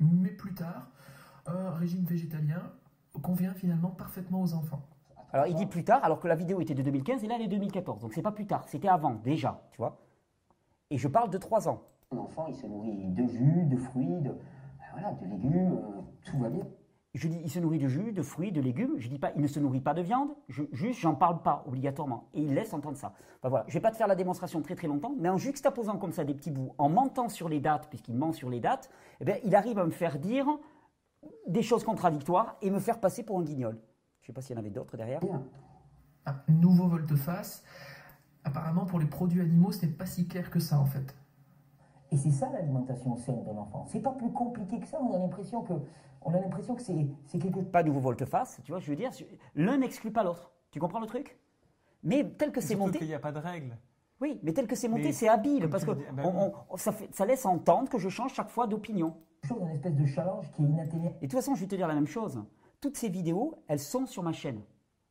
Mais 0.00 0.30
plus 0.30 0.52
tard, 0.52 0.90
un 1.46 1.70
régime 1.70 2.04
végétalien 2.04 2.72
convient 3.22 3.54
finalement 3.54 3.90
parfaitement 3.90 4.42
aux 4.42 4.52
enfants. 4.54 4.82
Alors 5.32 5.46
il 5.46 5.54
dit 5.54 5.66
plus 5.66 5.84
tard, 5.84 6.02
alors 6.02 6.18
que 6.18 6.26
la 6.26 6.34
vidéo 6.34 6.60
était 6.60 6.74
de 6.74 6.82
2015 6.82 7.22
et 7.22 7.28
là 7.28 7.36
elle 7.36 7.42
est 7.42 7.48
2014. 7.48 8.00
Donc 8.00 8.14
c'est 8.14 8.22
pas 8.22 8.32
plus 8.32 8.46
tard, 8.46 8.66
c'était 8.66 8.88
avant 8.88 9.14
déjà, 9.14 9.62
tu 9.70 9.78
vois. 9.78 10.00
Et 10.90 10.98
je 10.98 11.06
parle 11.06 11.30
de 11.30 11.38
3 11.38 11.68
ans. 11.68 11.82
Un 12.10 12.18
enfant, 12.18 12.46
il 12.48 12.56
se 12.56 12.66
nourrit 12.66 13.10
de 13.10 13.26
jus, 13.26 13.64
de 13.66 13.76
fruits, 13.76 14.20
de, 14.22 14.30
ben 14.30 14.86
voilà, 14.92 15.12
de 15.12 15.26
légumes, 15.26 15.74
euh, 15.74 16.00
tout 16.24 16.38
va 16.38 16.48
bien. 16.48 16.66
Je 17.14 17.26
dis, 17.26 17.40
il 17.42 17.50
se 17.50 17.58
nourrit 17.58 17.78
de 17.78 17.88
jus, 17.88 18.12
de 18.12 18.22
fruits, 18.22 18.52
de 18.52 18.60
légumes. 18.60 18.94
Je 18.98 19.08
dis 19.08 19.18
pas, 19.18 19.32
il 19.34 19.40
ne 19.40 19.46
se 19.46 19.58
nourrit 19.58 19.80
pas 19.80 19.94
de 19.94 20.02
viande. 20.02 20.30
Je, 20.48 20.64
juste, 20.72 21.00
j'en 21.00 21.14
parle 21.14 21.42
pas 21.42 21.64
obligatoirement. 21.66 22.28
Et 22.34 22.42
il 22.42 22.54
laisse 22.54 22.72
entendre 22.74 22.96
ça. 22.96 23.14
Enfin, 23.38 23.48
voilà. 23.48 23.64
Je 23.66 23.74
vais 23.74 23.80
pas 23.80 23.90
te 23.90 23.96
faire 23.96 24.06
la 24.06 24.14
démonstration 24.14 24.60
très 24.60 24.74
très 24.74 24.88
longtemps, 24.88 25.14
mais 25.18 25.28
en 25.28 25.38
juxtaposant 25.38 25.96
comme 25.96 26.12
ça 26.12 26.24
des 26.24 26.34
petits 26.34 26.50
bouts, 26.50 26.74
en 26.76 26.88
mentant 26.88 27.28
sur 27.28 27.48
les 27.48 27.60
dates, 27.60 27.88
puisqu'il 27.88 28.14
ment 28.14 28.32
sur 28.32 28.50
les 28.50 28.60
dates, 28.60 28.90
eh 29.20 29.24
bien, 29.24 29.36
il 29.44 29.54
arrive 29.56 29.78
à 29.78 29.84
me 29.84 29.90
faire 29.90 30.18
dire 30.18 30.46
des 31.46 31.62
choses 31.62 31.82
contradictoires 31.82 32.56
et 32.62 32.70
me 32.70 32.78
faire 32.78 33.00
passer 33.00 33.22
pour 33.22 33.38
un 33.38 33.42
guignol. 33.42 33.78
Je 34.20 34.26
sais 34.26 34.32
pas 34.32 34.42
s'il 34.42 34.54
y 34.54 34.58
en 34.58 34.60
avait 34.60 34.70
d'autres 34.70 34.96
derrière. 34.96 35.20
Un 36.26 36.34
nouveau 36.48 36.88
volte-face. 36.88 37.64
Apparemment, 38.44 38.84
pour 38.84 38.98
les 38.98 39.06
produits 39.06 39.40
animaux, 39.40 39.72
ce 39.72 39.86
n'est 39.86 39.92
pas 39.92 40.06
si 40.06 40.28
clair 40.28 40.50
que 40.50 40.60
ça 40.60 40.78
en 40.78 40.84
fait. 40.84 41.16
Et 42.10 42.16
c'est 42.16 42.30
ça 42.30 42.48
l'alimentation 42.50 43.16
saine 43.16 43.42
de 43.44 43.50
l'enfant. 43.50 43.84
C'est 43.88 44.00
pas 44.00 44.12
plus 44.12 44.30
compliqué 44.30 44.78
que 44.80 44.86
ça. 44.86 44.98
On 45.02 45.14
a 45.14 45.18
l'impression 45.18 45.62
que, 45.62 45.74
on 46.22 46.34
a 46.34 46.40
l'impression 46.40 46.74
que 46.74 46.82
c'est, 46.82 47.38
quelque 47.38 47.60
Pas 47.60 47.82
nouveau 47.82 48.00
volte-face, 48.00 48.60
tu 48.64 48.72
vois, 48.72 48.80
je 48.80 48.90
veux 48.90 48.96
dire, 48.96 49.10
l'un 49.54 49.78
n'exclut 49.78 50.10
pas 50.10 50.22
l'autre. 50.24 50.50
Tu 50.70 50.80
comprends 50.80 51.00
le 51.00 51.06
truc? 51.06 51.38
Mais 52.02 52.24
tel 52.24 52.52
que 52.52 52.60
c'est 52.60 52.76
monté. 52.76 52.98
qu'il 52.98 53.08
n'y 53.08 53.14
a 53.14 53.18
pas 53.18 53.32
de 53.32 53.38
règle. 53.38 53.76
Oui, 54.20 54.40
mais 54.42 54.52
tel 54.52 54.66
que 54.66 54.74
c'est 54.76 54.88
monté, 54.88 55.12
c'est 55.12 55.28
habile, 55.28 55.68
parce 55.70 55.84
que 55.84 55.92
dis, 55.92 56.02
ben 56.12 56.24
on- 56.24 56.46
oui. 56.46 56.52
on- 56.70 56.76
ça, 56.76 56.90
fait- 56.92 57.08
ça 57.14 57.24
laisse 57.24 57.46
entendre 57.46 57.88
que 57.88 57.98
je 57.98 58.08
change 58.08 58.34
chaque 58.34 58.50
fois 58.50 58.66
d'opinion. 58.66 59.14
chose, 59.44 59.58
une 59.62 59.68
espèce 59.70 59.94
de 59.94 60.06
challenge 60.06 60.50
qui 60.52 60.62
est 60.64 60.66
inatteignable. 60.66 61.14
Et 61.20 61.26
de 61.26 61.30
toute 61.30 61.38
façon, 61.38 61.54
je 61.54 61.60
vais 61.60 61.68
te 61.68 61.76
dire 61.76 61.86
la 61.86 61.94
même 61.94 62.06
chose. 62.08 62.42
Toutes 62.80 62.96
ces 62.96 63.08
vidéos, 63.08 63.62
elles 63.68 63.78
sont 63.78 64.06
sur 64.06 64.22
ma 64.24 64.32
chaîne. 64.32 64.60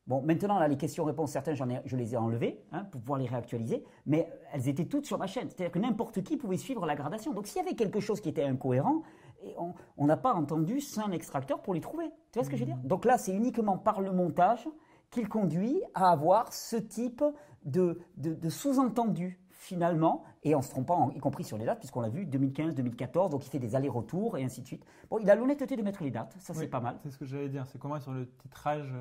Bon, 0.05 0.21
maintenant, 0.21 0.57
là, 0.59 0.67
les 0.69 0.77
questions-réponses, 0.77 1.31
certaines, 1.31 1.55
j'en 1.55 1.69
ai, 1.69 1.81
je 1.85 1.95
les 1.97 2.13
ai 2.13 2.17
enlevées 2.17 2.61
hein, 2.71 2.85
pour 2.85 3.01
pouvoir 3.01 3.19
les 3.19 3.25
réactualiser, 3.25 3.83
mais 4.05 4.29
elles 4.53 4.67
étaient 4.69 4.85
toutes 4.85 5.05
sur 5.05 5.17
ma 5.17 5.27
chaîne. 5.27 5.49
C'est-à-dire 5.49 5.71
que 5.71 5.79
n'importe 5.79 6.21
qui 6.23 6.37
pouvait 6.37 6.55
suivre 6.57 6.85
la 6.85 6.95
gradation. 6.95 7.33
Donc, 7.33 7.47
s'il 7.47 7.61
y 7.61 7.65
avait 7.65 7.75
quelque 7.75 7.99
chose 7.99 8.21
qui 8.21 8.29
était 8.29 8.43
incohérent, 8.43 9.01
et 9.43 9.55
on 9.97 10.05
n'a 10.05 10.17
pas 10.17 10.33
entendu 10.33 10.79
un 10.97 11.11
extracteur 11.11 11.61
pour 11.61 11.73
les 11.73 11.81
trouver. 11.81 12.09
Tu 12.31 12.39
vois 12.39 12.43
ce 12.43 12.49
que 12.49 12.57
je 12.57 12.63
veux 12.63 12.67
dire? 12.67 12.77
Donc 12.83 13.05
là, 13.05 13.17
c'est 13.17 13.33
uniquement 13.33 13.77
par 13.77 14.01
le 14.01 14.11
montage 14.11 14.67
qu'il 15.09 15.29
conduit 15.29 15.81
à 15.93 16.11
avoir 16.11 16.53
ce 16.53 16.75
type 16.75 17.23
de, 17.63 17.99
de, 18.17 18.49
sous-entendu 18.49 19.39
finalement, 19.49 20.23
et 20.43 20.53
en 20.53 20.61
se 20.61 20.69
trompant, 20.69 21.09
y 21.11 21.19
compris 21.19 21.43
sur 21.43 21.57
les 21.57 21.65
dates, 21.65 21.79
puisqu'on 21.79 22.01
l'a 22.01 22.09
vu, 22.09 22.25
2015, 22.25 22.75
2014, 22.75 23.31
donc 23.31 23.45
il 23.45 23.49
fait 23.49 23.59
des 23.59 23.75
allers-retours 23.75 24.37
et 24.37 24.43
ainsi 24.43 24.61
de 24.61 24.67
suite. 24.67 24.85
Bon, 25.09 25.17
il 25.17 25.29
a 25.29 25.35
l'honnêteté 25.35 25.75
de 25.75 25.81
mettre 25.81 26.03
les 26.03 26.11
dates, 26.11 26.35
ça 26.39 26.53
c'est 26.53 26.67
pas 26.67 26.79
mal. 26.79 26.97
C'est 27.03 27.09
ce 27.09 27.17
que 27.17 27.25
j'allais 27.25 27.49
dire, 27.49 27.65
c'est 27.65 27.79
comment 27.79 27.99
sur 27.99 28.13
le 28.13 28.29
titrage, 28.37 28.93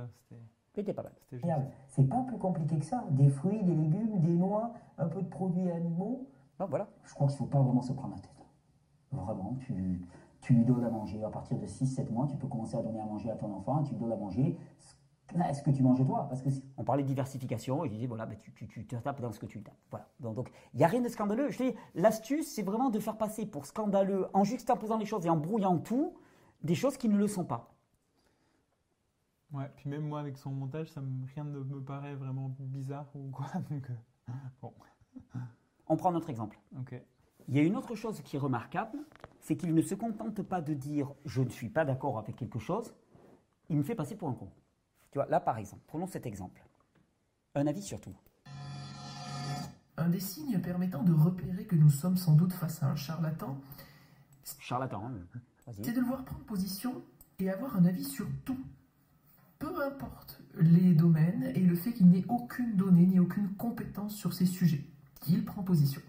c'était 0.76 0.92
pas 0.92 1.02
mal. 1.02 1.12
C'est 1.88 2.04
pas 2.04 2.22
plus 2.22 2.36
compliqué 2.36 2.78
que 2.78 2.84
ça. 2.84 3.02
Des 3.10 3.30
fruits, 3.30 3.62
des 3.62 3.74
légumes, 3.74 4.20
des 4.20 4.34
noix, 4.34 4.74
un 4.98 5.08
peu 5.08 5.22
de 5.22 5.28
produits 5.28 5.70
animaux. 5.70 6.28
Non, 6.60 6.66
voilà. 6.66 6.88
Je 7.04 7.14
crois 7.14 7.26
qu'il 7.28 7.34
ne 7.34 7.38
faut 7.38 7.46
pas 7.46 7.60
vraiment 7.60 7.80
se 7.80 7.94
prendre 7.94 8.14
la 8.14 8.20
tête. 8.20 8.30
Vraiment, 9.10 9.56
tu, 9.60 10.06
tu 10.40 10.54
lui 10.54 10.64
donnes 10.64 10.84
à 10.84 10.90
manger. 10.90 11.22
À 11.24 11.30
partir 11.30 11.58
de 11.58 11.66
6-7 11.66 12.10
mois, 12.10 12.26
tu 12.26 12.36
peux 12.36 12.46
commencer 12.46 12.76
à 12.76 12.82
donner 12.82 13.00
à 13.00 13.06
manger 13.06 13.30
à 13.30 13.36
ton 13.36 13.52
enfant, 13.52 13.82
tu 13.82 13.92
lui 13.92 14.00
donnes 14.00 14.12
à 14.12 14.16
manger 14.16 14.56
est-ce 15.48 15.62
que 15.62 15.70
tu 15.70 15.82
manges 15.82 16.04
toi 16.04 16.26
Parce 16.28 16.42
que 16.42 16.48
On 16.76 16.84
parlait 16.84 17.02
de 17.02 17.08
diversification 17.08 17.84
et 17.84 17.88
je 17.88 17.94
disais, 17.94 18.06
voilà, 18.06 18.26
ben, 18.26 18.38
tu, 18.38 18.52
tu, 18.52 18.66
tu, 18.66 18.86
te 18.86 18.96
tapes 18.96 19.20
dans 19.20 19.32
ce 19.32 19.40
que 19.40 19.46
tu 19.46 19.62
tapes. 19.62 19.74
Voilà. 19.90 20.08
Donc, 20.20 20.50
il 20.72 20.78
n'y 20.78 20.84
a 20.84 20.88
rien 20.88 21.00
de 21.00 21.08
scandaleux. 21.08 21.50
Je 21.50 21.72
l'astuce, 21.94 22.46
c'est 22.46 22.62
vraiment 22.62 22.90
de 22.90 22.98
faire 23.00 23.16
passer 23.16 23.46
pour 23.46 23.66
scandaleux, 23.66 24.26
en 24.34 24.44
juxtaposant 24.44 24.98
les 24.98 25.06
choses 25.06 25.26
et 25.26 25.30
en 25.30 25.36
brouillant 25.36 25.78
tout, 25.78 26.14
des 26.62 26.74
choses 26.74 26.96
qui 26.96 27.08
ne 27.08 27.16
le 27.16 27.26
sont 27.26 27.44
pas. 27.44 27.72
Ouais, 29.52 29.70
puis 29.76 29.88
même 29.88 30.02
moi, 30.02 30.20
avec 30.20 30.36
son 30.38 30.50
montage, 30.50 30.90
ça 30.90 31.00
me, 31.00 31.26
rien 31.34 31.44
ne 31.44 31.60
me 31.60 31.80
paraît 31.80 32.14
vraiment 32.14 32.54
bizarre 32.58 33.08
ou 33.14 33.30
quoi. 33.30 33.46
Donc, 33.70 33.90
euh, 33.90 34.32
bon. 34.60 34.72
On 35.88 35.96
prend 35.96 36.12
notre 36.12 36.30
exemple. 36.30 36.58
Ok. 36.78 37.00
Il 37.48 37.54
y 37.54 37.60
a 37.60 37.62
une 37.62 37.76
autre 37.76 37.94
chose 37.94 38.20
qui 38.22 38.36
est 38.36 38.40
remarquable, 38.40 38.98
c'est 39.46 39.56
qu'il 39.56 39.74
ne 39.74 39.82
se 39.82 39.94
contente 39.94 40.42
pas 40.42 40.60
de 40.60 40.74
dire 40.74 41.14
je 41.24 41.40
ne 41.40 41.50
suis 41.50 41.68
pas 41.68 41.84
d'accord 41.84 42.18
avec 42.18 42.34
quelque 42.34 42.58
chose, 42.58 42.92
il 43.68 43.76
me 43.76 43.84
fait 43.84 43.94
passer 43.94 44.16
pour 44.16 44.28
un 44.28 44.32
con. 44.32 44.50
Tu 45.12 45.18
vois, 45.18 45.26
là 45.26 45.38
par 45.38 45.56
exemple, 45.58 45.84
prenons 45.86 46.08
cet 46.08 46.26
exemple. 46.26 46.64
Un 47.54 47.68
avis 47.68 47.82
sur 47.82 48.00
tout. 48.00 48.16
Un 49.96 50.08
des 50.08 50.18
signes 50.18 50.60
permettant 50.60 51.04
de 51.04 51.12
repérer 51.12 51.64
que 51.64 51.76
nous 51.76 51.90
sommes 51.90 52.16
sans 52.16 52.34
doute 52.34 52.52
face 52.52 52.82
à 52.82 52.86
un 52.86 52.96
charlatan, 52.96 53.56
charlatan, 54.58 55.04
hein. 55.06 55.40
c'est 55.80 55.92
de 55.92 56.00
le 56.00 56.06
voir 56.06 56.24
prendre 56.24 56.44
position 56.44 57.04
et 57.38 57.48
avoir 57.48 57.76
un 57.76 57.84
avis 57.84 58.04
sur 58.04 58.26
tout. 58.44 58.58
Peu 59.60 59.80
importe 59.84 60.42
les 60.56 60.92
domaines 60.92 61.52
et 61.54 61.60
le 61.60 61.76
fait 61.76 61.92
qu'il 61.92 62.08
n'ait 62.08 62.24
aucune 62.28 62.76
donnée 62.76 63.06
ni 63.06 63.20
aucune 63.20 63.54
compétence 63.54 64.16
sur 64.16 64.32
ces 64.32 64.44
sujets, 64.44 64.84
qu'il 65.20 65.44
prend 65.44 65.62
position. 65.62 66.02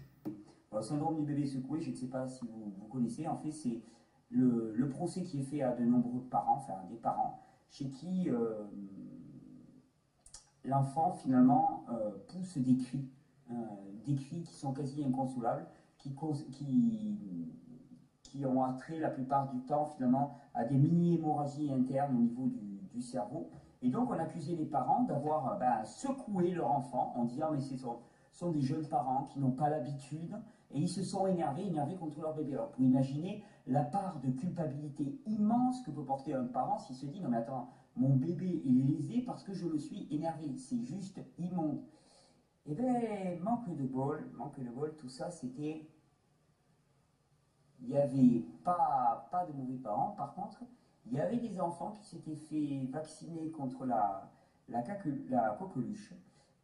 Le 0.78 0.84
syndrome 0.84 1.16
du 1.16 1.22
bébé 1.22 1.44
secoué, 1.44 1.80
je 1.80 1.90
ne 1.90 1.96
sais 1.96 2.06
pas 2.06 2.28
si 2.28 2.44
vous, 2.46 2.86
connaissez, 2.88 3.26
en 3.26 3.36
fait, 3.36 3.50
c'est 3.50 3.82
le, 4.30 4.88
procès 4.88 5.24
qui 5.24 5.40
est 5.40 5.42
fait 5.42 5.60
à 5.60 5.74
de 5.74 5.84
nombreux 5.84 6.22
parents, 6.30 6.56
enfin 6.58 6.84
des 6.88 6.96
parents, 6.96 7.40
chez 7.68 7.88
qui 7.90 8.30
euh, 8.30 8.64
l'enfant 10.64 11.12
finalement 11.12 11.84
euh, 11.90 12.10
pousse 12.28 12.58
des 12.58 12.76
cris, 12.76 13.08
euh, 13.50 13.54
des 14.06 14.14
cris 14.14 14.42
qui 14.42 14.54
sont 14.54 14.72
quasi 14.72 15.04
inconsolables, 15.04 15.66
qui, 15.98 16.14
qui, 16.52 17.50
qui 18.22 18.46
ont 18.46 18.62
attrait 18.62 19.00
la 19.00 19.10
plupart 19.10 19.48
du 19.48 19.60
temps 19.62 19.86
finalement 19.96 20.36
à 20.54 20.64
des 20.64 20.76
mini-hémorragies 20.76 21.72
internes 21.72 22.16
au 22.16 22.20
niveau 22.20 22.46
du, 22.46 23.02
cerveau. 23.02 23.48
Et 23.80 23.90
donc 23.90 24.10
on 24.10 24.18
accusait 24.18 24.56
les 24.56 24.66
parents 24.66 25.04
d'avoir 25.04 25.56
ben, 25.58 25.84
secoué 25.84 26.50
leur 26.50 26.68
enfant 26.72 27.14
en 27.16 27.24
disant 27.26 27.52
mais 27.52 27.60
ce 27.60 27.76
sont 28.32 28.50
des 28.50 28.60
jeunes 28.60 28.84
parents 28.88 29.22
qui 29.22 29.38
n'ont 29.38 29.52
pas 29.52 29.70
l'habitude 29.70 30.34
et 30.70 30.80
ils 30.80 30.88
se 30.88 31.02
sont 31.02 31.26
énervés, 31.26 31.66
énervés 31.66 31.96
contre 31.96 32.20
leur 32.20 32.34
bébé. 32.34 32.54
Alors, 32.54 32.70
pour 32.70 32.82
imaginer 32.82 33.42
la 33.66 33.84
part 33.84 34.20
de 34.20 34.30
culpabilité 34.30 35.18
immense 35.26 35.82
que 35.82 35.90
peut 35.90 36.04
porter 36.04 36.34
un 36.34 36.44
parent 36.46 36.78
s'il 36.78 36.96
se 36.96 37.06
dit 37.06 37.20
Non, 37.20 37.28
mais 37.30 37.38
attends, 37.38 37.70
mon 37.96 38.14
bébé 38.16 38.62
est 38.64 38.70
lésé 38.70 39.22
parce 39.22 39.42
que 39.42 39.54
je 39.54 39.66
me 39.66 39.78
suis 39.78 40.06
énervé. 40.10 40.56
C'est 40.56 40.82
juste 40.82 41.20
immonde. 41.38 41.82
Eh 42.66 42.74
bien, 42.74 42.94
manque 43.42 43.74
de 43.74 43.86
bol, 43.86 44.30
manque 44.36 44.60
de 44.60 44.68
bol, 44.70 44.94
tout 44.96 45.08
ça, 45.08 45.30
c'était. 45.30 45.88
Il 47.80 47.88
n'y 47.88 47.96
avait 47.96 48.44
pas, 48.64 49.28
pas 49.30 49.46
de 49.46 49.52
mauvais 49.52 49.76
parents. 49.78 50.10
Par 50.16 50.34
contre, 50.34 50.64
il 51.06 51.14
y 51.14 51.20
avait 51.20 51.38
des 51.38 51.60
enfants 51.60 51.92
qui 51.92 52.04
s'étaient 52.04 52.36
fait 52.36 52.86
vacciner 52.90 53.50
contre 53.50 53.86
la, 53.86 54.30
la, 54.68 54.82
la 55.30 55.56
coqueluche. 55.58 56.12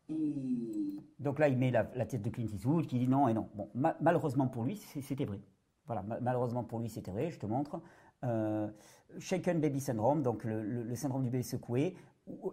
Donc 0.09 1.39
là, 1.39 1.49
il 1.49 1.57
met 1.57 1.71
la, 1.71 1.85
tête 1.85 2.23
de 2.23 2.31
Clint 2.31 2.47
Eastwood 2.53 2.87
qui 2.87 2.99
dit 2.99 3.09
non 3.09 3.29
et 3.29 3.35
non. 3.35 3.49
Bon, 3.55 3.69
malheureusement 4.01 4.49
pour 4.49 4.65
lui, 4.65 4.77
c'était 4.77 5.25
vrai. 5.25 5.41
Voilà, 5.87 6.03
malheureusement 6.21 6.65
pour 6.65 6.79
lui, 6.79 6.89
c'était 6.89 7.11
vrai, 7.11 7.31
je 7.31 7.39
te 7.39 7.47
montre. 7.47 7.81
Euh, 8.25 8.69
shaken 9.19 9.61
Baby 9.61 9.81
Syndrome, 9.81 10.23
donc 10.23 10.45
le, 10.45 10.95
syndrome 10.95 11.23
du 11.23 11.31
bébé 11.31 11.43
secoué. 11.43 11.97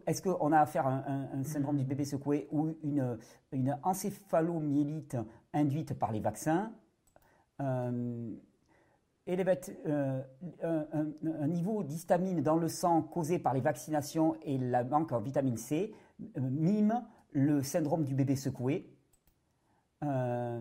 Est-ce 0.06 0.22
qu'on 0.22 0.52
a 0.52 0.60
affaire 0.60 0.86
à 0.86 1.04
un, 1.08 1.44
syndrome 1.44 1.78
du 1.78 1.86
bébé 1.86 2.04
secoué 2.04 2.48
ou 2.52 2.76
une, 2.84 3.18
une 3.54 3.78
encéphalomyélite 3.84 5.18
induite 5.54 5.94
par 5.98 6.12
les 6.12 6.20
vaccins? 6.20 6.74
Euh, 7.62 8.32
euh 9.28 10.22
un, 11.24 11.48
niveau 11.48 11.84
d'histamine 11.84 12.42
dans 12.42 12.58
le 12.58 12.68
sang 12.68 13.02
causé 13.04 13.40
par 13.40 13.54
les 13.54 13.62
vaccinations 13.62 14.36
et 14.42 14.58
la 14.58 14.84
manque 14.84 15.12
en 15.12 15.22
vitamine 15.22 15.58
C 15.58 15.94
euh, 16.38 16.42
mime 16.42 17.04
le 17.32 17.64
syndrome 17.64 18.04
du 18.04 18.14
bébé 18.14 18.36
secoué. 18.36 18.90
Euh, 20.04 20.60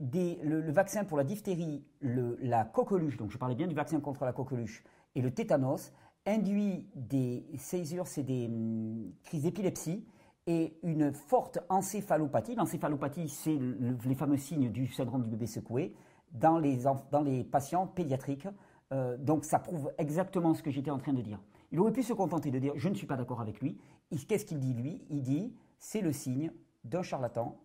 le, 0.00 0.70
vaccin 0.70 1.04
pour 1.04 1.16
la 1.16 1.24
diphtérie, 1.24 1.84
la 2.00 2.64
coqueluche, 2.64 3.16
donc 3.16 3.30
je 3.30 3.38
parlais 3.38 3.54
bien 3.54 3.66
du 3.66 3.74
vaccin 3.74 4.00
contre 4.00 4.24
la 4.24 4.32
coqueluche, 4.32 4.84
et 5.14 5.22
le 5.22 5.32
tétanos, 5.32 5.92
induit 6.26 6.88
des 6.94 7.44
césures, 7.56 8.06
c'est 8.06 8.22
des 8.22 8.46
hum, 8.46 9.12
crises 9.24 9.42
d'épilepsie, 9.42 10.06
et 10.46 10.78
une 10.82 11.12
forte 11.12 11.58
encéphalopathie. 11.68 12.54
L'encéphalopathie, 12.54 13.28
c'est 13.28 13.58
les 13.58 14.14
fameux 14.14 14.38
signes 14.38 14.70
du 14.70 14.86
syndrome 14.86 15.22
du 15.22 15.28
bébé 15.28 15.46
secoué 15.46 15.94
dans 16.32 16.58
les, 16.58 17.44
patients 17.44 17.86
pédiatriques. 17.86 18.48
Euh, 18.92 19.18
donc 19.18 19.44
ça 19.44 19.58
prouve 19.58 19.92
exactement 19.98 20.54
ce 20.54 20.62
que 20.62 20.70
j'étais 20.70 20.90
en 20.90 20.98
train 20.98 21.12
de 21.12 21.20
dire. 21.20 21.38
Il 21.70 21.80
aurait 21.80 21.92
pu 21.92 22.02
se 22.02 22.12
contenter 22.12 22.50
de 22.50 22.58
dire 22.58 22.72
je 22.76 22.88
ne 22.88 22.94
suis 22.94 23.06
pas 23.06 23.16
d'accord 23.16 23.40
avec 23.40 23.60
lui. 23.60 23.78
Qu'est-ce 24.26 24.44
qu'il 24.44 24.58
dit 24.58 24.74
lui? 24.74 25.04
Il 25.10 25.22
dit 25.22 25.54
c'est 25.78 26.00
le 26.00 26.12
signe 26.12 26.52
d'un 26.84 27.02
charlatan. 27.02 27.60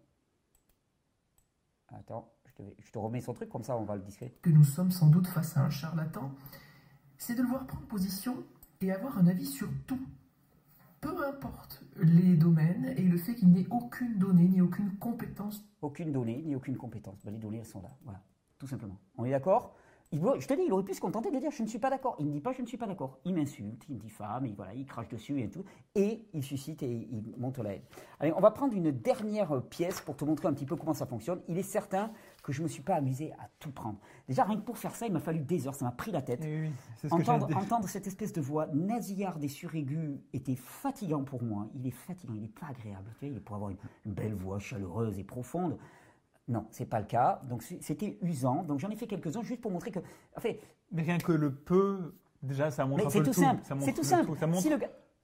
Attends, 1.90 2.34
je 2.80 2.92
te, 2.92 2.98
remets 2.98 3.22
son 3.22 3.34
truc, 3.34 3.50
comme 3.50 3.64
ça 3.64 3.78
on 3.78 3.84
va 3.84 3.96
le 3.96 4.02
discuter. 4.02 4.34
Que 4.42 4.50
nous 4.50 4.64
sommes 4.64 4.92
sans 4.92 5.08
doute 5.08 5.28
face 5.28 5.56
à 5.58 5.62
un 5.62 5.70
charlatan, 5.70 6.32
c'est 7.18 7.36
de 7.36 7.42
le 7.42 7.48
voir 7.48 7.68
prendre 7.68 7.86
position 7.86 8.44
et 8.82 8.92
avoir 8.92 9.18
un 9.18 9.28
avis 9.28 9.46
sur 9.46 9.70
tout. 9.86 10.02
Peu 11.02 11.26
importe 11.26 11.84
les 11.98 12.36
domaines 12.36 12.94
et 12.98 13.04
le 13.04 13.18
fait 13.18 13.36
qu'il 13.36 13.52
n'ait 13.52 13.68
aucune 13.70 14.18
donnée 14.18 14.48
ni 14.48 14.62
aucune 14.62 14.98
compétence. 14.98 15.64
Aucune 15.82 16.12
donnée 16.12 16.42
ni 16.42 16.56
aucune 16.56 16.78
compétence. 16.78 17.24
Ben, 17.26 17.32
les 17.32 17.40
données, 17.40 17.58
elles 17.58 17.66
sont 17.66 17.82
là. 17.82 17.90
Voilà, 18.04 18.24
tout 18.58 18.68
simplement. 18.68 18.98
On 19.18 19.26
est 19.26 19.32
d'accord? 19.32 19.76
Je 20.14 20.48
te 20.48 20.54
dis, 20.54 20.64
il 20.66 20.74
aurait 20.74 20.84
pu 20.84 20.94
se 20.94 21.02
contenter 21.02 21.32
de 21.32 21.40
dire 21.40 21.52
je 21.52 21.64
ne 21.64 21.68
suis 21.68 21.80
pas 21.80 21.90
d'accord. 21.90 22.16
Il 22.20 22.28
ne 22.28 22.32
dit 22.32 22.42
pas 22.42 22.52
je 22.52 22.62
ne 22.62 22.68
suis 22.68 22.78
pas 22.78 22.88
d'accord. 22.88 23.18
Il 23.26 23.34
m'insulte, 23.34 23.84
il 23.90 23.96
me 23.96 24.00
dit 24.00 24.10
femme, 24.10 24.46
et 24.46 24.54
voilà, 24.54 24.74
il 24.74 24.86
crache 24.86 25.10
dessus 25.10 25.42
et 25.42 25.50
tout. 25.50 25.64
Et 25.96 26.26
il 26.34 26.44
suscite 26.44 26.84
et 26.84 27.08
il 27.12 27.34
montre 27.38 27.64
la 27.64 27.74
haine. 27.74 27.82
Allez, 28.20 28.34
on 28.36 28.40
va 28.40 28.52
prendre 28.52 28.74
une 28.74 28.92
dernière 28.92 29.62
pièce 29.64 30.02
pour 30.02 30.16
te 30.16 30.26
montrer 30.26 30.48
un 30.48 30.54
petit 30.54 30.66
peu 30.66 30.76
comment 30.76 30.94
ça 30.94 31.06
fonctionne. 31.06 31.42
Il 31.48 31.58
est 31.58 31.64
certain 31.64 32.12
que 32.44 32.52
je 32.52 32.60
ne 32.60 32.64
me 32.64 32.70
suis 32.70 32.84
pas 32.84 32.96
amusé 32.96 33.32
à 33.34 33.50
tout 33.60 33.72
prendre. 33.72 34.00
Déjà, 34.28 34.44
rien 34.44 34.58
que 34.58 34.66
pour 34.66 34.78
faire 34.78 34.96
ça, 34.96 35.08
il 35.08 35.14
m'a 35.14 35.20
fallu 35.20 35.40
des 35.40 35.68
heures, 35.68 35.76
ça 35.76 35.86
m'a 35.86 35.92
pris 35.92 36.12
la 36.12 36.22
tête. 36.22 36.42
Eh 36.44 36.70
entendre, 37.10 37.48
entendre 37.56 37.88
cette 37.88 38.08
espèce 38.08 38.34
de 38.34 38.42
voix 38.42 38.68
nasillarde 38.68 39.44
et 39.44 39.48
suraiguë 39.48 40.22
était 40.34 40.56
fatigant 40.56 41.24
pour 41.24 41.44
moi. 41.44 41.68
Il 41.74 41.88
est 41.88 41.92
fatigant, 41.92 42.34
il 42.34 42.42
n'est 42.42 42.48
pas 42.48 42.68
agréable. 42.68 43.10
Tu 43.20 43.28
sais, 43.28 43.28
il 43.28 43.42
pourrait 43.42 43.58
avoir 43.58 43.72
une 44.06 44.14
belle 44.14 44.34
voix 44.34 44.60
chaleureuse 44.60 45.18
et 45.20 45.24
profonde. 45.24 45.78
Non, 46.48 46.66
c'est 46.72 46.86
pas 46.86 47.00
le 47.00 47.06
cas. 47.06 47.42
Donc 47.50 47.64
c'était 47.64 48.18
usant. 48.22 48.64
Donc 48.64 48.80
j'en 48.80 48.90
ai 48.90 48.96
fait 48.96 49.08
quelques-uns 49.08 49.44
juste 49.44 49.62
pour 49.62 49.72
montrer 49.72 49.92
que. 49.92 50.00
En 50.36 50.42
fait, 50.42 50.60
mais 50.92 51.02
rien 51.02 51.18
que 51.18 51.32
le 51.32 51.54
peu, 51.54 52.16
déjà, 52.42 52.70
ça 52.72 52.86
montre 52.86 53.08
un 53.08 53.10
peu 53.10 53.24
tout. 53.24 53.34
Simple. 53.34 53.64
C'est 53.80 53.94
tout 53.94 54.04
simple. 54.04 54.38
Ça 54.38 54.48
montre 54.48 54.62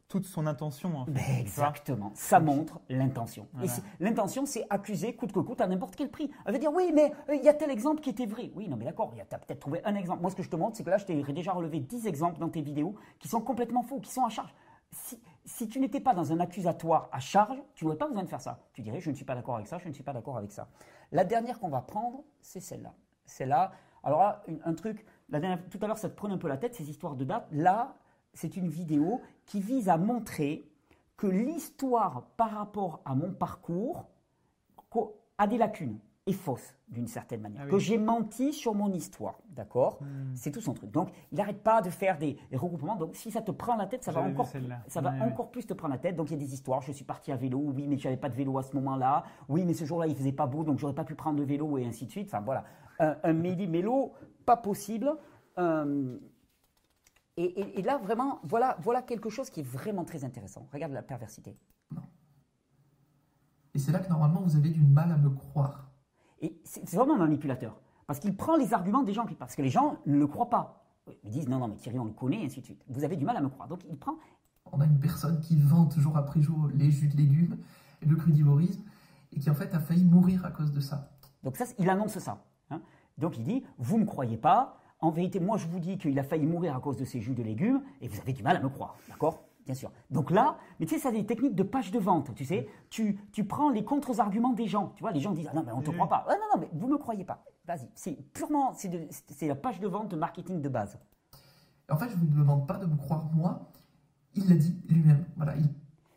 toute 0.10 0.26
son 0.26 0.48
intention. 0.48 1.06
exactement. 1.40 2.12
Ça 2.16 2.40
montre 2.40 2.82
l'intention. 2.90 3.48
Et 3.64 3.68
l'intention, 4.00 4.46
c'est 4.46 4.66
accuser 4.70 5.16
coûte 5.16 5.32
que 5.32 5.40
coûte 5.40 5.62
à 5.62 5.68
n'importe 5.68 5.96
quel 5.96 6.10
prix. 6.10 6.32
Elle 6.46 6.54
veut 6.54 6.60
dire 6.60 6.74
oui, 6.74 6.92
mais 6.94 7.14
euh, 7.30 7.36
il 7.36 7.44
y 7.44 7.48
a 7.48 7.54
tel 7.54 7.70
exemple 7.70 8.02
qui 8.02 8.10
était 8.10 8.26
vrai. 8.26 8.52
Oui, 8.56 8.68
non, 8.68 8.76
mais 8.76 8.86
d'accord. 8.86 9.14
Tu 9.14 9.22
as 9.22 9.38
peut-être 9.38 9.60
trouvé 9.60 9.82
un 9.86 9.96
exemple. 9.96 10.22
Moi, 10.22 10.32
ce 10.32 10.36
que 10.36 10.44
je 10.44 10.50
te 10.50 10.56
montre, 10.56 10.76
c'est 10.76 10.84
que 10.84 10.90
là, 10.90 10.98
je 10.98 11.06
t'ai 11.06 11.22
déjà 11.32 11.54
relevé 11.54 11.80
10 11.80 12.08
exemples 12.08 12.40
dans 12.40 12.50
tes 12.50 12.62
vidéos 12.62 12.96
qui 13.20 13.28
sont 13.28 13.40
complètement 13.40 13.84
faux, 13.84 14.00
qui 14.00 14.12
sont 14.12 14.26
à 14.26 14.30
charge. 14.30 14.54
Si, 14.92 15.22
si 15.46 15.68
tu 15.68 15.80
n'étais 15.80 16.00
pas 16.00 16.16
dans 16.16 16.34
un 16.34 16.40
accusatoire 16.40 17.10
à 17.12 17.20
charge, 17.20 17.62
tu 17.76 17.86
n'aurais 17.86 17.98
pas 17.98 18.08
besoin 18.08 18.24
de 18.24 18.30
faire 18.30 18.42
ça. 18.42 18.60
Tu 18.74 18.82
dirais, 18.82 19.00
je 19.00 19.12
ne 19.12 19.16
suis 19.16 19.26
pas 19.26 19.36
d'accord 19.36 19.56
avec 19.56 19.68
ça, 19.68 19.78
je 19.78 19.88
ne 19.88 19.94
suis 19.94 20.04
pas 20.04 20.14
d'accord 20.14 20.38
avec 20.38 20.52
ça. 20.52 20.68
La 21.12 21.24
dernière 21.24 21.60
qu'on 21.60 21.70
va 21.70 21.82
prendre, 21.82 22.24
c'est 22.42 22.60
celle-là. 22.60 22.94
Celle-là, 23.26 23.72
alors 24.04 24.20
là, 24.22 24.44
un 24.64 24.74
truc, 24.74 25.06
tout 25.32 25.80
à 25.82 25.88
l'heure, 25.88 25.98
ça 25.98 26.10
te 26.10 26.16
prenait 26.16 26.34
un 26.34 26.38
peu 26.38 26.48
la 26.48 26.58
tête, 26.58 26.76
ces 26.76 26.90
histoires 26.90 27.16
de 27.16 27.26
date. 27.26 27.48
Là, 27.52 27.96
c'est 28.34 28.56
une 28.58 28.70
vidéo 28.70 29.22
qui 29.46 29.60
vise 29.60 29.90
à 29.90 29.98
montrer 29.98 30.72
que 31.18 31.28
l'histoire 31.28 32.28
par 32.38 32.52
rapport 32.52 33.02
à 33.06 33.16
mon 33.16 33.34
parcours 33.34 34.08
a 35.38 35.48
des 35.48 35.58
lacunes. 35.58 36.00
Est 36.30 36.34
fausse 36.34 36.76
d'une 36.88 37.08
certaine 37.08 37.42
manière, 37.42 37.62
Ah 37.62 37.66
oui. 37.66 37.72
que 37.72 37.78
j'ai 37.80 37.98
menti 37.98 38.52
sur 38.54 38.74
mon 38.74 38.92
histoire, 38.94 39.40
d'accord? 39.50 40.00
Hmm. 40.02 40.34
C'est 40.36 40.52
tout 40.52 40.62
son 40.62 40.74
truc. 40.74 40.90
Donc, 40.92 41.10
il 41.32 41.38
n'arrête 41.38 41.62
pas 41.62 41.82
de 41.82 41.90
faire 41.90 42.18
des, 42.18 42.38
des 42.50 42.58
regroupements. 42.58 42.96
Donc, 42.96 43.16
si 43.16 43.30
ça 43.32 43.42
te 43.42 43.52
prend 43.52 43.76
la 43.76 43.86
tête, 43.86 44.04
ça 44.04 44.12
va 44.12 44.22
encore, 44.22 44.48
ça 44.88 45.02
va 45.02 45.12
Ouais, 45.12 45.20
ouais. 45.20 45.26
encore 45.26 45.52
plus 45.52 45.66
te 45.68 45.74
prendre 45.74 45.94
la 45.94 46.00
tête. 46.00 46.16
Donc, 46.16 46.30
il 46.30 46.34
y 46.34 46.36
a 46.36 46.40
des 46.40 46.54
histoires. 46.54 46.82
Je 46.82 46.92
suis 46.92 47.06
parti 47.06 47.32
à 47.32 47.36
vélo. 47.36 47.60
Oui, 47.60 47.88
mais 47.88 47.98
j'avais 47.98 48.18
pas 48.18 48.30
de 48.30 48.36
vélo 48.36 48.58
à 48.58 48.64
ce 48.64 48.74
moment-là. 48.76 49.24
Oui, 49.50 49.66
mais 49.66 49.74
ce 49.74 49.86
jour-là, 49.86 50.08
il 50.08 50.16
faisait 50.16 50.32
pas 50.32 50.48
beau, 50.48 50.64
donc 50.64 50.80
j'aurais 50.80 50.96
pas 50.96 51.04
pu 51.06 51.16
prendre 51.16 51.38
le 51.40 51.46
vélo 51.46 51.78
et 51.78 51.86
ainsi 51.86 52.06
de 52.06 52.12
suite. 52.12 52.28
Enfin, 52.28 52.42
voilà. 52.42 52.64
Un, 53.00 53.18
un 53.24 53.34
méli-mélo, 53.34 54.14
pas 54.46 54.58
possible. 54.58 55.12
Euh, 55.60 56.18
et, 57.38 57.44
et- 57.44 57.80
et 57.80 57.82
là, 57.84 57.98
vraiment, 58.00 58.40
voilà, 58.44 58.78
voilà 58.82 59.02
quelque 59.02 59.30
chose 59.30 59.50
qui 59.50 59.60
est 59.60 59.64
vraiment 59.68 60.06
très 60.06 60.24
intéressant. 60.24 60.68
Regarde 60.74 60.92
la 60.94 61.04
perversité. 61.04 61.56
Et 63.76 63.80
c'est 63.80 63.92
là 63.92 64.00
que 64.00 64.10
normalement 64.10 64.42
vous 64.42 64.56
avez 64.56 64.70
du 64.72 64.82
mal 64.82 65.12
à 65.12 65.18
me 65.18 65.30
croire. 65.30 65.89
Et 66.42 66.60
c'est 66.64 66.88
vraiment 66.96 67.16
un 67.16 67.20
manipulateur. 67.20 67.80
Parce 68.08 68.20
qu'il 68.20 68.36
prend 68.36 68.56
les 68.56 68.74
arguments 68.74 69.04
des 69.04 69.14
gens, 69.14 69.26
parce 69.38 69.56
que 69.56 69.62
les 69.62 69.70
gens 69.70 69.98
ne 70.06 70.18
le 70.18 70.28
croient 70.28 70.50
pas. 70.50 70.84
Ils 71.24 71.30
disent 71.32 71.48
non, 71.48 71.60
non, 71.60 71.68
mais 71.68 71.76
Thierry, 71.76 72.00
on 72.00 72.06
le 72.06 72.12
connaît, 72.12 72.42
et 72.42 72.46
ainsi 72.46 72.60
de 72.62 72.66
suite. 72.66 72.84
Vous 72.88 73.04
avez 73.04 73.16
du 73.16 73.26
mal 73.26 73.38
à 73.38 73.42
me 73.42 73.50
croire. 73.50 73.68
Donc 73.68 73.82
il 73.90 73.98
prend. 73.98 74.16
On 74.72 74.80
a 74.82 74.86
une 74.86 75.00
personne 75.00 75.40
qui 75.40 75.58
vante 75.58 75.98
jour 76.00 76.16
après 76.18 76.42
jour 76.42 76.70
les 76.74 76.92
jus 76.92 77.08
de 77.08 77.18
légumes, 77.18 77.58
et 78.02 78.06
le 78.06 78.16
crudivorisme, 78.16 78.84
et 79.32 79.40
qui 79.40 79.50
en 79.50 79.54
fait 79.56 79.74
a 79.74 79.80
failli 79.80 80.06
mourir 80.06 80.46
à 80.46 80.52
cause 80.52 80.72
de 80.72 80.80
ça. 80.80 81.12
Donc 81.44 81.56
ça, 81.58 81.66
il 81.78 81.90
annonce 81.90 82.18
ça. 82.20 82.44
hein. 82.70 82.82
Donc 83.18 83.38
il 83.38 83.44
dit 83.44 83.64
vous 83.78 83.98
ne 83.98 84.02
me 84.04 84.08
croyez 84.08 84.38
pas. 84.38 84.76
En 85.02 85.12
vérité, 85.12 85.40
moi, 85.40 85.56
je 85.58 85.66
vous 85.66 85.80
dis 85.80 85.98
qu'il 85.98 86.20
a 86.20 86.24
failli 86.24 86.46
mourir 86.46 86.76
à 86.76 86.82
cause 86.82 86.98
de 86.98 87.06
ces 87.06 87.22
jus 87.22 87.34
de 87.34 87.42
légumes, 87.42 87.82
et 88.02 88.08
vous 88.10 88.20
avez 88.20 88.34
du 88.34 88.44
mal 88.44 88.58
à 88.58 88.60
me 88.60 88.68
croire. 88.68 88.98
D'accord? 89.08 89.44
Bien 89.70 89.76
sûr. 89.76 89.92
Donc 90.10 90.32
là, 90.32 90.58
mais 90.80 90.88
tu 90.88 90.96
sais, 90.96 91.00
ça, 91.00 91.12
c'est 91.12 91.18
des 91.18 91.28
techniques 91.28 91.54
de 91.54 91.62
page 91.62 91.92
de 91.92 92.00
vente. 92.00 92.34
Tu 92.34 92.44
sais, 92.44 92.68
tu, 92.90 93.20
tu 93.32 93.44
prends 93.46 93.70
les 93.70 93.84
contre-arguments 93.86 94.54
des 94.54 94.66
gens. 94.66 94.94
Tu 94.96 95.02
vois, 95.04 95.12
les 95.12 95.20
gens 95.20 95.32
disent 95.32 95.48
ah 95.52 95.56
non, 95.56 95.62
mais 95.64 95.72
on 95.72 95.78
ne 95.78 95.84
te 95.84 95.92
Oui. 95.92 95.96
croit 95.96 96.10
pas. 96.10 96.26
Ah, 96.28 96.34
non, 96.34 96.46
non, 96.56 96.60
mais 96.62 96.70
vous 96.74 96.88
ne 96.88 96.94
me 96.94 96.98
croyez 96.98 97.24
pas. 97.24 97.44
Vas-y. 97.68 97.88
C'est 97.94 98.14
purement, 98.34 98.74
c'est 98.74 99.48
la 99.48 99.54
page 99.54 99.80
de 99.80 99.88
vente 99.88 100.08
de 100.10 100.16
marketing 100.16 100.60
de 100.60 100.70
base. 100.70 100.98
En 101.88 101.98
fait, 101.98 102.10
je 102.10 102.16
ne 102.16 102.22
vous 102.22 102.40
demande 102.40 102.68
pas 102.68 102.78
de 102.78 102.88
me 102.88 102.96
croire 102.96 103.30
moi, 103.32 103.70
il 104.34 104.50
l'a 104.50 104.56
dit 104.56 104.76
lui-même. 104.90 105.24
Voilà, 105.38 105.56
il 105.56 105.70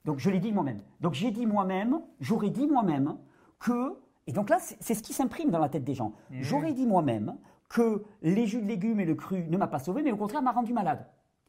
Donc 0.07 0.19
je 0.19 0.31
l'ai 0.31 0.41
dit 0.41 0.51
moi-même. 0.51 0.81
Donc 1.03 1.13
j'ai 1.13 1.31
dit 1.31 1.45
moi-même, 1.45 2.01
j'aurais 2.21 2.49
dit 2.49 2.67
moi-même 2.67 3.19
que, 3.59 3.99
et 4.27 4.33
donc 4.33 4.49
là 4.49 4.57
c'est 4.61 4.95
ce 4.95 5.03
qui 5.03 5.13
s'imprime 5.13 5.51
dans 5.51 5.59
la 5.59 5.69
tête 5.69 5.85
des 5.85 5.95
gens, 5.95 6.15
Eh 6.31 6.43
j'aurais 6.43 6.73
dit 6.73 6.87
moi-même 6.87 7.37
que 7.69 8.03
les 8.23 8.47
jus 8.47 8.63
de 8.63 8.67
légumes 8.67 9.01
et 9.01 9.05
le 9.05 9.15
cru 9.15 9.47
ne 9.51 9.59
m'a 9.59 9.67
pas 9.67 9.79
sauvé, 9.79 10.03
mais 10.03 10.11
au 10.13 10.17
contraire 10.17 10.41
m'a 10.41 10.53
rendu 10.53 10.73
malade. 10.73 11.07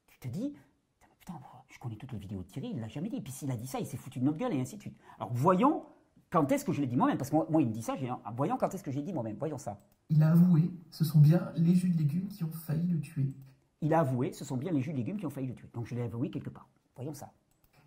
Tu 0.08 0.20
te 0.20 0.28
dis, 0.28 0.54
je 1.74 1.80
connais 1.80 1.96
toutes 1.96 2.12
les 2.12 2.20
vidéos 2.20 2.44
de 2.44 2.48
Thierry, 2.48 2.70
il 2.74 2.80
l'a 2.80 2.88
jamais 2.88 3.10
dit. 3.10 3.20
Puis 3.20 3.34
s'il 3.34 3.50
a 3.50 3.56
dit 3.58 3.66
ça, 3.66 3.80
il 3.80 3.86
s'est 3.88 3.98
foutu 3.98 4.20
de 4.20 4.26
notre 4.26 4.38
gueule 4.38 4.54
et 4.54 4.62
ainsi 4.62 4.76
de 4.78 4.82
suite. 4.82 4.96
Alors 5.18 5.34
voyons 5.34 5.84
quand 6.30 6.52
est-ce 6.52 6.64
que 6.66 6.72
je 6.72 6.82
l'ai 6.82 6.88
dit 6.88 6.96
moi-même, 6.98 7.18
parce 7.18 7.30
que 7.32 7.36
moi, 7.36 7.48
moi, 7.50 7.62
il 7.62 7.68
me 7.68 7.74
dit 7.74 7.82
ça, 7.82 7.96
j'ai 7.96 8.10
un- 8.10 8.20
voyons 8.36 8.58
quand 8.58 8.74
est-ce 8.74 8.84
que 8.84 8.92
j'ai 8.92 9.02
dit 9.02 9.12
moi-même, 9.14 9.36
voyons 9.38 9.58
ça. 9.58 9.80
il 10.10 10.22
a 10.22 10.32
avoué, 10.32 10.72
ce 10.92 11.04
sont 11.04 11.20
bien 11.20 11.52
les 11.56 11.74
jus 11.74 11.90
de 11.90 11.98
légumes 11.98 12.28
qui 12.28 12.44
ont 12.44 12.52
failli 12.52 12.88
le 12.88 13.00
tuer. 13.00 13.34
Il 13.82 13.94
a 13.94 14.00
avoué, 14.02 14.32
ce 14.34 14.46
sont 14.46 14.58
bien 14.58 14.72
les 14.72 14.82
jus 14.82 14.92
de 14.94 14.98
légumes 14.98 15.18
qui 15.18 15.26
ont 15.26 15.30
failli 15.32 15.48
le 15.48 15.56
tuer. 15.56 15.70
Donc 15.74 15.86
je 15.88 15.96
l'ai 15.96 16.02
avoué 16.04 16.30
quelque 16.30 16.50
part. 16.50 16.70
Voyons 16.96 17.14
ça. 17.14 17.32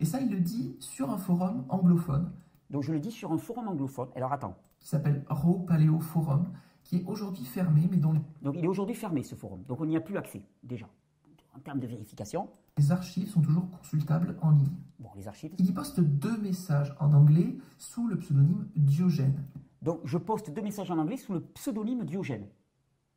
Et 0.01 0.05
ça, 0.05 0.21
il 0.21 0.31
le 0.31 0.41
dit 0.41 0.77
sur 0.81 1.11
un 1.11 1.19
forum 1.19 1.65
anglophone 1.69 2.33
Donc 2.71 2.83
je 2.83 2.93
le 2.93 2.99
dis 3.01 3.11
sur 3.13 3.33
un 3.33 3.39
forum 3.39 3.69
anglophone. 3.69 4.09
Alors 4.17 4.33
attends. 4.33 4.57
qui 4.81 4.89
s'appelle 4.89 5.25
Raw 5.29 5.61
Paleo 5.61 6.01
Forum, 6.01 6.47
qui 6.85 6.97
est 6.99 7.05
aujourd'hui 7.07 7.45
fermé, 7.45 7.89
mais 7.91 7.97
dont 7.97 8.15
Donc 8.43 8.55
il 8.57 8.65
est 8.65 8.69
aujourd'hui 8.69 8.95
fermé 8.95 9.23
ce 9.23 9.35
forum. 9.35 9.63
Donc 9.69 9.81
on 9.81 9.87
n'y 9.87 9.97
a 9.97 10.01
plus 10.01 10.17
accès 10.17 10.43
déjà. 10.63 10.87
En 11.57 11.61
termes 11.61 11.81
de 11.81 11.87
vérification, 11.87 12.49
les 12.77 12.93
archives 12.93 13.31
sont 13.31 13.41
toujours 13.41 13.69
consultables 13.71 14.37
en 14.43 14.51
ligne. 14.51 14.77
bon 14.99 15.09
les 15.17 15.27
archives. 15.27 15.53
Il 15.59 15.67
y 15.67 15.73
poste 15.73 16.01
deux 16.01 16.37
messages 16.39 16.95
en 17.01 17.13
anglais 17.15 17.57
sous 17.79 18.07
le 18.07 18.19
pseudonyme 18.19 18.69
Diogène. 18.77 19.43
Donc 19.83 20.01
je 20.05 20.19
poste 20.19 20.51
deux 20.51 20.61
messages 20.63 20.91
en 20.91 20.99
anglais 20.99 21.17
sous 21.17 21.33
le 21.33 21.41
pseudonyme 21.41 22.05
Diogène. 22.05 22.47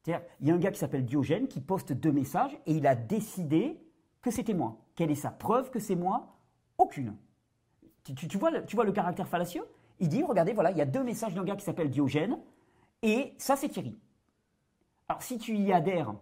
C'est-à-dire, 0.01 0.25
il 0.39 0.47
y 0.47 0.51
a 0.51 0.55
un 0.55 0.57
gars 0.59 0.71
qui 0.71 0.79
s'appelle 0.79 1.05
Diogène 1.05 1.47
qui 1.47 1.59
poste 1.59 1.91
deux 1.91 2.13
messages 2.13 2.57
et 2.65 2.77
il 2.77 2.87
a 2.87 2.95
décidé 2.95 3.77
que 4.21 4.31
c'était 4.31 4.53
moi. 4.53 4.77
Quelle 4.95 5.11
est 5.11 5.15
sa 5.15 5.31
preuve 5.31 5.69
que 5.69 5.79
c'est 5.79 5.95
moi? 5.95 6.37
Aucune. 6.77 7.15
Tu, 8.05 8.15
tu- 8.15 8.27
tu 8.29 8.37
vois 8.37 8.51
le, 8.51 8.65
tu 8.65 8.75
vois 8.77 8.85
le 8.85 8.93
caractère 8.93 9.27
fallacieux? 9.27 9.63
Il 9.99 10.07
dit, 10.07 10.23
regardez, 10.23 10.53
voilà, 10.53 10.71
il 10.71 10.77
y 10.77 10.81
a 10.81 10.85
deux 10.85 11.03
messages 11.03 11.33
d'un 11.33 11.43
gars 11.43 11.57
qui 11.57 11.65
s'appelle 11.65 11.89
Diogène 11.89 12.37
et 13.01 13.33
ça 13.37 13.57
c'est 13.57 13.67
Thierry. 13.67 13.97
Alors 15.09 15.21
si 15.21 15.37
tu 15.37 15.57
y 15.57 15.73
adhères, 15.73 16.13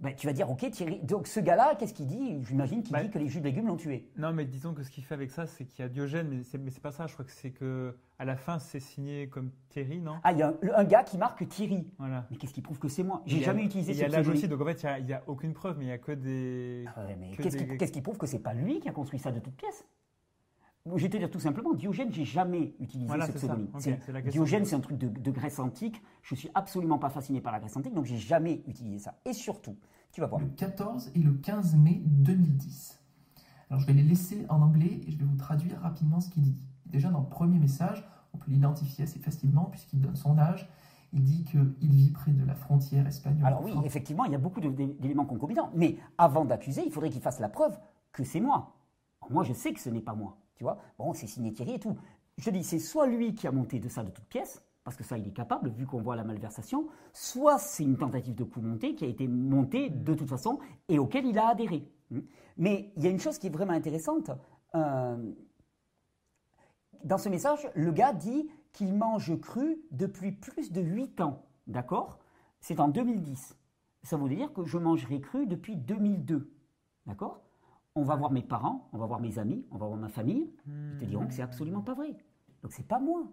ben, 0.00 0.14
tu 0.14 0.26
vas 0.26 0.32
dire, 0.32 0.50
ok 0.50 0.70
Thierry, 0.70 1.00
donc 1.02 1.26
ce 1.26 1.40
gars-là, 1.40 1.74
qu'est-ce 1.78 1.92
qu'il 1.94 2.06
dit? 2.06 2.42
J'imagine 2.44 2.82
qu'il 2.82 2.92
Bah, 2.92 3.02
dit 3.02 3.10
que 3.10 3.18
les 3.18 3.28
jus 3.28 3.40
de 3.40 3.44
légumes 3.44 3.66
l'ont 3.66 3.76
tué. 3.76 4.08
Non, 4.16 4.32
mais 4.32 4.46
disons 4.46 4.72
que 4.72 4.82
ce 4.82 4.90
qu'il 4.90 5.04
fait 5.04 5.14
avec 5.14 5.30
ça, 5.30 5.46
c'est 5.46 5.64
qu'il 5.66 5.82
y 5.82 5.86
a 5.86 5.88
Diogène, 5.88 6.28
mais 6.28 6.42
c'est, 6.42 6.58
mais 6.58 6.70
c'est 6.70 6.82
pas 6.82 6.90
ça. 6.92 7.06
Je 7.06 7.12
crois 7.12 7.24
que 7.24 7.30
c'est 7.32 7.50
que 7.50 7.94
à 8.18 8.24
la 8.24 8.36
fin, 8.36 8.58
c'est 8.58 8.80
signé 8.80 9.28
comme 9.28 9.50
Thierry, 9.68 10.00
non? 10.00 10.16
Ah, 10.24 10.32
il 10.32 10.38
y 10.38 10.42
a 10.42 10.48
un, 10.48 10.54
un 10.74 10.84
gars 10.84 11.04
qui 11.04 11.18
marque 11.18 11.46
Thierry. 11.48 11.86
Voilà. 11.98 12.26
Mais 12.30 12.36
qu'est-ce 12.36 12.54
qui 12.54 12.62
prouve 12.62 12.78
que 12.78 12.88
c'est 12.88 13.02
moi? 13.02 13.22
Il 13.26 13.32
J'ai 13.32 13.38
y 13.38 13.42
a- 13.42 13.46
jamais 13.46 13.64
utilisé 13.64 13.92
il 13.92 13.96
ce 13.96 14.00
y 14.00 14.04
a 14.04 14.08
l'âge 14.08 14.28
aussi, 14.28 14.48
donc 14.48 14.60
en 14.60 14.64
fait, 14.64 14.82
il 14.82 14.84
y 14.84 14.88
a- 14.88 14.98
il 14.98 15.04
n'y 15.06 15.12
a, 15.12 15.22
aucune 15.26 15.52
preuve, 15.52 15.76
mais 15.78 15.84
il 15.84 15.88
n'y 15.88 15.92
a 15.92 15.98
que 15.98 16.12
des. 16.12 16.84
Ah 16.96 17.04
ouais, 17.06 17.16
mais 17.18 17.30
que 17.36 17.42
qu'est-ce 17.42 17.56
qui, 17.56 17.76
qu'est-ce 17.76 17.92
qui 17.92 18.00
prouve 18.02 18.16
que 18.18 18.26
c'est 18.26 18.38
pas 18.38 18.54
lui 18.54 18.80
qui 18.80 18.88
a 18.88 18.92
construit 18.92 19.18
ça 19.18 19.32
de 19.32 19.40
toutes 19.40 19.56
pièces? 19.56 19.84
Je 20.86 21.02
vais 21.02 21.10
te 21.10 21.16
dire 21.18 21.30
tout 21.30 21.40
simplement, 21.40 21.74
Diogène, 21.74 22.12
j'ai 22.12 22.24
jamais 22.24 22.74
utilisé 22.80 23.06
Voilà, 23.06 23.26
ce 23.26 23.32
pseudonyme. 23.32 23.68
Diogène, 24.30 24.64
c'est 24.64 24.76
un 24.76 24.80
truc 24.80 24.96
de, 24.96 25.08
de 25.08 25.30
Grèce 25.30 25.58
antique. 25.58 26.02
Je 26.22 26.34
suis 26.34 26.50
absolument 26.54 26.98
pas 26.98 27.10
fasciné 27.10 27.40
par 27.40 27.52
la 27.52 27.60
Grèce 27.60 27.76
antique, 27.76 27.94
donc 27.94 28.06
j'ai 28.06 28.16
jamais 28.16 28.62
utilisé 28.66 28.98
ça. 28.98 29.14
Et 29.26 29.34
surtout, 29.34 29.76
tu 30.12 30.20
vas 30.20 30.26
voir. 30.26 30.40
le 30.40 30.48
14 30.48 31.12
et 31.14 31.18
le 31.20 31.32
15 31.34 31.76
mai 31.76 32.00
2010. 32.04 32.98
Alors 33.68 33.80
je 33.80 33.86
vais 33.86 33.92
les 33.92 34.02
laisser 34.02 34.46
en 34.48 34.62
anglais 34.62 35.00
et 35.06 35.10
je 35.10 35.18
vais 35.18 35.24
vous 35.24 35.36
traduire 35.36 35.78
rapidement 35.80 36.20
ce 36.20 36.28
qu'il 36.28 36.42
dit. 36.42 36.56
Déjà 36.86 37.08
dans 37.10 37.20
le 37.20 37.28
premier 37.28 37.58
message, 37.58 38.04
on 38.32 38.38
peut 38.38 38.50
l'identifier 38.50 39.04
assez 39.04 39.20
facilement 39.20 39.66
puisqu'il 39.66 40.00
donne 40.00 40.16
son 40.16 40.38
âge. 40.38 40.68
Il 41.12 41.22
dit 41.22 41.44
qu'il 41.44 41.74
vit 41.90 42.10
près 42.10 42.32
de 42.32 42.44
la 42.44 42.54
frontière 42.54 43.06
espagnole. 43.06 43.44
Alors 43.46 43.62
oui, 43.62 43.72
effectivement, 43.84 44.24
il 44.24 44.32
y 44.32 44.34
a 44.34 44.38
beaucoup 44.38 44.60
d'éléments 44.60 45.24
concomitants. 45.26 45.70
Mais 45.74 45.96
avant 46.18 46.44
d'accuser, 46.44 46.82
il 46.86 46.92
faudrait 46.92 47.10
qu'il 47.10 47.20
fasse 47.20 47.38
la 47.40 47.48
preuve 47.48 47.78
que 48.12 48.24
c'est 48.24 48.40
moi. 48.40 48.74
Alors, 49.20 49.32
moi, 49.32 49.44
je 49.44 49.52
sais 49.52 49.72
que 49.72 49.80
ce 49.80 49.90
n'est 49.90 50.00
pas 50.00 50.14
moi. 50.14 50.38
Tu 50.60 50.64
vois 50.64 50.76
Bon, 50.98 51.14
c'est 51.14 51.26
signé 51.26 51.54
Thierry 51.54 51.76
et 51.76 51.78
tout. 51.78 51.96
Je 52.36 52.50
dis, 52.50 52.62
c'est 52.62 52.78
soit 52.78 53.06
lui 53.06 53.34
qui 53.34 53.46
a 53.46 53.50
monté 53.50 53.78
de 53.78 53.88
ça 53.88 54.04
de 54.04 54.10
toutes 54.10 54.26
pièces, 54.26 54.62
parce 54.84 54.94
que 54.94 55.02
ça, 55.02 55.16
il 55.16 55.26
est 55.26 55.32
capable, 55.32 55.70
vu 55.70 55.86
qu'on 55.86 56.02
voit 56.02 56.16
la 56.16 56.22
malversation, 56.22 56.86
soit 57.14 57.58
c'est 57.58 57.82
une 57.82 57.96
tentative 57.96 58.34
de 58.34 58.44
coup 58.44 58.60
monté 58.60 58.94
qui 58.94 59.06
a 59.06 59.08
été 59.08 59.26
montée 59.26 59.88
de 59.88 60.12
toute 60.12 60.28
façon 60.28 60.58
et 60.90 60.98
auquel 60.98 61.24
il 61.24 61.38
a 61.38 61.48
adhéré. 61.48 61.90
Hmm. 62.10 62.20
Mais 62.58 62.92
il 62.98 63.02
y 63.02 63.06
a 63.06 63.10
une 63.10 63.18
chose 63.18 63.38
qui 63.38 63.46
est 63.46 63.50
vraiment 63.50 63.72
intéressante. 63.72 64.32
euh, 64.74 65.32
dans 67.04 67.16
ce 67.16 67.30
message, 67.30 67.66
le 67.74 67.90
gars 67.90 68.12
dit 68.12 68.50
qu'il 68.74 68.92
mange 68.92 69.40
cru 69.40 69.80
depuis 69.92 70.32
plus 70.32 70.70
de 70.72 70.82
8 70.82 71.22
ans. 71.22 71.46
D'accord? 71.68 72.18
C'est 72.60 72.80
en 72.80 72.88
2010. 72.88 73.56
Ça 74.02 74.18
veut 74.18 74.28
dire 74.28 74.52
que 74.52 74.66
je 74.66 74.76
mangerai 74.76 75.22
cru 75.22 75.46
depuis 75.46 75.74
2002. 75.74 76.52
D'accord? 77.06 77.40
On 78.00 78.04
va 78.04 78.16
voir 78.16 78.30
mes 78.30 78.42
parents, 78.42 78.88
on 78.92 78.98
va 78.98 79.04
voir 79.04 79.20
mes 79.20 79.38
amis, 79.38 79.66
on 79.70 79.76
va 79.76 79.86
voir 79.86 79.98
ma 79.98 80.08
famille. 80.08 80.50
Ils 80.66 80.98
te 81.00 81.04
diront 81.04 81.26
que 81.26 81.34
c'est 81.34 81.42
absolument 81.42 81.82
pas 81.82 81.92
vrai. 81.92 82.16
Donc 82.62 82.72
c'est 82.72 82.86
pas 82.86 82.98
moi. 82.98 83.24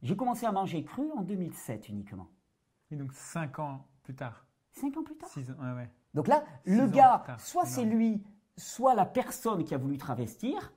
J'ai 0.00 0.16
commencé 0.16 0.46
à 0.46 0.52
manger 0.52 0.82
cru 0.84 1.10
en 1.12 1.22
2007 1.22 1.90
uniquement. 1.90 2.28
Et 2.90 2.96
donc 2.96 3.12
5 3.12 3.58
ans 3.58 3.86
plus 4.02 4.14
tard. 4.14 4.46
5 4.72 4.96
ans 4.96 5.02
plus 5.02 5.16
tard. 5.16 5.28
6 5.28 5.50
ans, 5.50 5.54
ouais, 5.60 5.74
ouais. 5.74 5.90
Donc 6.14 6.28
là, 6.28 6.42
Six 6.64 6.76
le 6.76 6.86
gars, 6.86 7.22
tard, 7.26 7.40
soit 7.40 7.66
c'est 7.66 7.84
lui, 7.84 8.24
soit 8.56 8.94
la 8.94 9.04
personne 9.04 9.64
qui 9.64 9.74
a 9.74 9.78
voulu 9.78 9.98
travestir, 9.98 10.72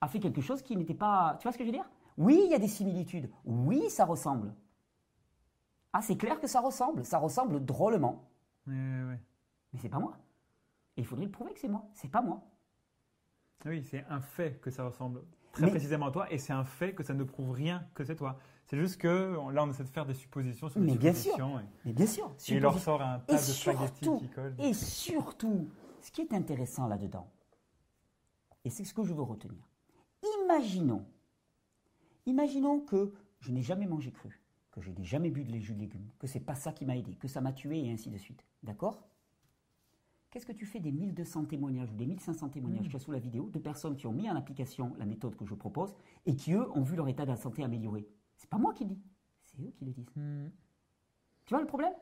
a 0.00 0.08
fait 0.08 0.18
quelque 0.18 0.40
chose 0.40 0.60
qui 0.62 0.76
n'était 0.76 0.94
pas. 0.94 1.36
Tu 1.38 1.44
vois 1.44 1.52
ce 1.52 1.58
que 1.58 1.64
je 1.64 1.68
veux 1.68 1.76
dire? 1.76 1.88
Oui, 2.16 2.42
il 2.44 2.50
y 2.50 2.54
a 2.54 2.58
des 2.58 2.66
similitudes. 2.66 3.30
Oui, 3.44 3.88
ça 3.88 4.04
ressemble. 4.04 4.52
Ah, 5.92 6.02
c'est 6.02 6.16
clair 6.16 6.40
que 6.40 6.48
ça 6.48 6.60
ressemble. 6.60 7.04
Ça 7.04 7.18
ressemble 7.18 7.64
drôlement. 7.64 8.28
Ouais. 8.66 9.20
Mais 9.72 9.78
c'est 9.78 9.88
pas 9.88 10.00
moi. 10.00 10.18
Et 10.98 11.02
il 11.02 11.06
faudrait 11.06 11.24
le 11.26 11.30
prouver 11.30 11.52
que 11.54 11.60
c'est 11.60 11.68
moi. 11.68 11.88
C'est 11.94 12.10
pas 12.10 12.20
moi. 12.20 12.42
Oui, 13.64 13.82
c'est 13.84 14.04
un 14.10 14.20
fait 14.20 14.60
que 14.60 14.68
ça 14.70 14.84
ressemble 14.84 15.22
très 15.52 15.64
Mais- 15.66 15.70
précisément 15.70 16.06
à 16.06 16.10
toi, 16.10 16.30
et 16.32 16.38
c'est 16.38 16.52
un 16.52 16.64
fait 16.64 16.92
que 16.92 17.02
ça 17.04 17.14
ne 17.14 17.22
prouve 17.24 17.52
rien 17.52 17.86
que 17.94 18.04
c'est 18.04 18.16
toi. 18.16 18.36
C'est 18.66 18.76
juste 18.76 19.00
que 19.00 19.36
là, 19.52 19.62
on 19.64 19.70
essaie 19.70 19.84
de 19.84 19.88
faire 19.88 20.04
des 20.06 20.14
suppositions 20.14 20.68
sur 20.68 20.80
des 20.80 20.86
Mais 20.86 20.96
bien 20.98 21.12
sûr. 21.14 21.32
suppositions, 21.32 21.60
et- 21.60 21.64
Mais 21.86 21.92
bien 21.92 22.06
sûr. 22.06 22.30
Et 22.48 22.54
il 22.54 22.60
leur 22.60 22.78
sort 22.78 23.00
un 23.00 23.18
Et 23.20 23.26
tas 23.26 23.36
de 23.36 23.38
spaghettis 23.38 24.10
qui 24.18 24.28
collent. 24.28 24.54
et 24.58 24.74
surtout, 24.74 25.68
ce 26.02 26.10
qui 26.10 26.20
est 26.22 26.32
intéressant 26.34 26.86
là-dedans, 26.88 27.30
et 28.64 28.70
c'est 28.70 28.84
ce 28.84 28.92
que 28.92 29.04
je 29.04 29.14
veux 29.14 29.22
retenir, 29.22 29.62
imaginons, 30.44 31.06
imaginons 32.26 32.80
que 32.80 33.14
je 33.40 33.52
n'ai 33.52 33.62
jamais 33.62 33.86
mangé 33.86 34.10
cru, 34.12 34.42
que 34.72 34.80
je 34.80 34.90
n'ai 34.90 35.04
jamais 35.04 35.30
bu 35.30 35.44
de 35.44 35.56
jus 35.58 35.74
de 35.74 35.80
légumes, 35.80 36.10
que 36.18 36.26
c'est 36.26 36.40
pas 36.40 36.54
ça 36.56 36.72
qui 36.72 36.84
m'a 36.84 36.96
aidé, 36.96 37.14
que 37.14 37.28
ça 37.28 37.40
m'a 37.40 37.52
tué 37.52 37.84
et 37.86 37.90
ainsi 37.92 38.10
de 38.10 38.18
suite. 38.18 38.44
D'accord? 38.64 39.00
Qu'est-ce 40.30 40.44
que 40.44 40.52
tu 40.52 40.66
fais 40.66 40.78
des 40.78 40.92
1200 40.92 41.46
témoignages 41.46 41.90
ou 41.90 41.96
des 41.96 42.06
1500 42.06 42.50
témoignages 42.50 42.84
qu'il 42.84 42.92
y 42.92 42.96
a 42.96 42.98
sous 42.98 43.12
la 43.12 43.18
vidéo 43.18 43.48
de 43.50 43.58
personnes 43.58 43.96
qui 43.96 44.06
ont 44.06 44.12
mis 44.12 44.28
en 44.28 44.36
application 44.36 44.94
la 44.98 45.06
méthode 45.06 45.34
que 45.36 45.46
je 45.46 45.54
propose 45.54 45.94
et 46.26 46.36
qui, 46.36 46.52
eux, 46.52 46.68
ont 46.76 46.82
vu 46.82 46.96
leur 46.96 47.08
état 47.08 47.24
de 47.24 47.30
la 47.30 47.36
santé 47.36 47.64
amélioré? 47.64 48.06
C'est 48.36 48.50
pas 48.50 48.58
moi 48.58 48.74
qui 48.74 48.84
le 48.84 48.90
dis, 48.90 49.02
c'est 49.44 49.60
eux 49.62 49.72
qui 49.74 49.86
le 49.86 49.92
disent. 49.92 50.10
Hmm. 50.16 50.48
Tu 51.46 51.54
vois 51.54 51.62
le 51.62 51.66
problème? 51.66 51.94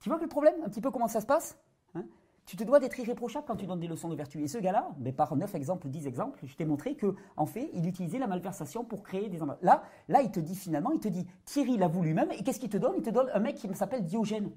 Tu 0.00 0.08
vois 0.08 0.18
le 0.18 0.26
problème 0.26 0.56
Un 0.64 0.68
petit 0.68 0.80
peu 0.80 0.90
comment 0.90 1.08
ça 1.08 1.20
se 1.20 1.26
passe 1.26 1.56
Hein? 1.94 2.04
Tu 2.46 2.56
te 2.56 2.62
dois 2.62 2.78
d'être 2.78 2.98
irréprochable 2.98 3.44
quand 3.46 3.56
tu 3.56 3.66
donnes 3.66 3.80
des 3.80 3.88
leçons 3.88 4.08
de 4.08 4.14
vertu. 4.14 4.40
Et 4.40 4.46
ce 4.46 4.58
gars-là, 4.58 4.90
mais 4.98 5.12
par 5.12 5.34
9 5.34 5.52
exemples, 5.56 5.88
10 5.88 6.06
exemples, 6.06 6.40
je 6.44 6.54
t'ai 6.54 6.64
montré 6.64 6.94
que 6.94 7.14
en 7.36 7.46
fait, 7.46 7.70
il 7.74 7.86
utilisait 7.88 8.18
la 8.18 8.28
malversation 8.28 8.84
pour 8.84 9.02
créer 9.02 9.28
des 9.28 9.38
Là, 9.62 9.82
là, 10.08 10.22
il 10.22 10.30
te 10.30 10.38
dit 10.38 10.54
finalement, 10.54 10.92
il 10.92 11.00
te 11.00 11.08
dit 11.08 11.26
Thierry 11.44 11.76
l'a 11.76 11.88
voulu 11.88 12.08
lui-même, 12.08 12.30
et 12.30 12.44
qu'est-ce 12.44 12.60
qu'il 12.60 12.68
te 12.68 12.76
donne? 12.76 12.94
Il 12.96 13.02
te 13.02 13.10
donne 13.10 13.28
un 13.34 13.40
mec 13.40 13.56
qui 13.56 13.72
s'appelle 13.74 14.04
Diogène. 14.04 14.52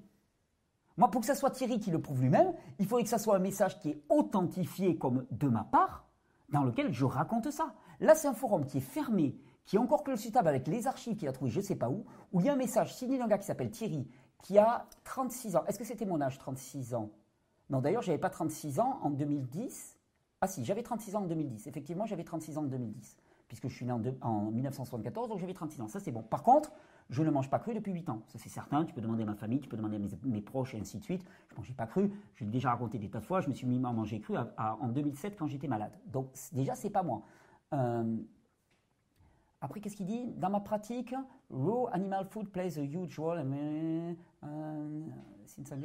Moi, 1.00 1.10
pour 1.10 1.22
que 1.22 1.28
ce 1.28 1.34
soit 1.34 1.52
Thierry 1.52 1.80
qui 1.80 1.92
le 1.92 2.02
prouve 2.02 2.22
lui-même, 2.22 2.54
il 2.78 2.86
faudrait 2.86 3.04
que 3.04 3.10
ça 3.10 3.18
soit 3.18 3.38
un 3.38 3.40
message 3.40 3.80
qui 3.80 3.92
est 3.92 4.04
authentifié 4.10 4.98
comme 4.98 5.26
de 5.32 5.48
ma 5.48 5.64
part, 5.64 6.06
dans 6.50 6.66
lequel 6.66 6.92
je 6.92 7.06
raconte 7.06 7.50
ça. 7.52 7.74
Là, 8.02 8.16
c'est 8.16 8.28
un 8.28 8.34
forum 8.34 8.66
qui 8.66 8.80
est 8.80 8.82
fermé, 8.82 9.40
qui 9.64 9.78
est 9.78 9.80
encore 9.80 10.04
consultable 10.04 10.50
avec 10.50 10.68
les 10.68 10.88
archives 10.88 11.16
qu'il 11.16 11.30
a 11.30 11.32
trouvées 11.32 11.52
je 11.52 11.60
ne 11.60 11.64
sais 11.64 11.78
pas 11.78 11.90
où, 11.90 12.04
où 12.34 12.42
il 12.42 12.48
y 12.48 12.50
a 12.50 12.54
un 12.54 12.58
message 12.58 12.94
signé 12.94 13.18
d'un 13.18 13.30
gars 13.30 13.38
qui 13.38 13.46
s'appelle 13.46 13.72
Thierry, 13.72 14.10
qui 14.44 14.58
a 14.58 14.88
36 15.06 15.56
ans. 15.56 15.64
Est-ce 15.68 15.80
que 15.80 15.86
c'était 15.86 16.06
mon 16.06 16.20
âge, 16.20 16.38
36 16.38 16.94
ans? 16.94 17.12
Non, 17.70 17.80
d'ailleurs, 17.80 18.02
je 18.02 18.10
n'avais 18.10 18.20
pas 18.20 18.30
36 18.30 18.82
ans 18.82 19.00
en 19.02 19.10
2010. 19.10 19.96
Ah 20.42 20.48
si, 20.48 20.66
j'avais 20.66 20.84
36 20.84 21.16
ans 21.16 21.22
en 21.22 21.28
2010. 21.28 21.66
Effectivement, 21.68 22.06
j'avais 22.08 22.26
36 22.26 22.58
ans 22.58 22.64
en 22.64 22.66
2010, 22.66 23.16
puisque 23.48 23.70
je 23.70 23.74
suis 23.74 23.86
né 23.86 23.94
en, 23.94 24.02
en 24.20 24.52
1974, 24.52 25.30
donc 25.30 25.40
j'avais 25.40 25.54
36 25.54 25.80
ans. 25.80 25.88
Ça, 25.88 26.02
c'est 26.02 26.12
bon. 26.12 26.24
Par 26.24 26.44
contre, 26.44 26.74
je 27.10 27.24
ne 27.24 27.32
mange 27.32 27.50
pas 27.50 27.60
cru 27.60 27.74
depuis 27.74 27.92
8 27.92 28.10
ans. 28.10 28.22
Ça, 28.28 28.38
c'est 28.38 28.50
certain. 28.50 28.86
Tu 28.86 28.94
peux 28.94 29.02
demander 29.02 29.24
à 29.24 29.26
ma 29.26 29.36
famille, 29.36 29.60
tu 29.60 29.68
peux 29.68 29.78
demander 29.78 29.96
à 29.96 30.28
mes, 30.28 30.42
proches, 30.42 30.76
et 30.76 30.80
ainsi 30.80 31.00
de 31.00 31.04
suite. 31.04 31.24
Je 31.50 31.56
ne 31.56 31.58
mangeais 31.58 31.74
pas 31.74 31.88
cru. 31.88 32.12
Je 32.36 32.44
l'ai 32.44 32.52
déjà 32.52 32.70
raconté 32.70 33.00
des 33.00 33.10
tas 33.10 33.20
de 33.20 33.26
fois. 33.26 33.42
Je 33.42 33.50
me 33.50 33.54
suis 33.54 33.66
mis 33.66 33.78
à 33.78 33.92
manger 33.92 34.20
cru 34.20 34.36
en 34.38 34.88
2007 34.90 35.36
quand 35.36 35.48
j'étais 35.48 35.68
malade. 35.68 35.92
Donc, 36.06 36.28
déjà, 36.54 36.76
c'est 36.76 36.92
pas 36.92 37.02
moi. 37.02 37.24
Euh, 37.74 38.18
après, 39.62 39.80
qu'est-ce 39.80 39.96
qu'il 39.96 40.06
dit? 40.06 40.34
Dans 40.38 40.50
ma 40.50 40.60
pratique, 40.60 41.14
raw 41.50 41.90
animal 41.92 42.26
food 42.26 42.50
plays 42.50 42.78
a 42.78 42.84
huge 42.84 43.18
role. 43.18 43.40
Uh, 43.40 44.46
since 45.46 45.72
I 45.72 45.76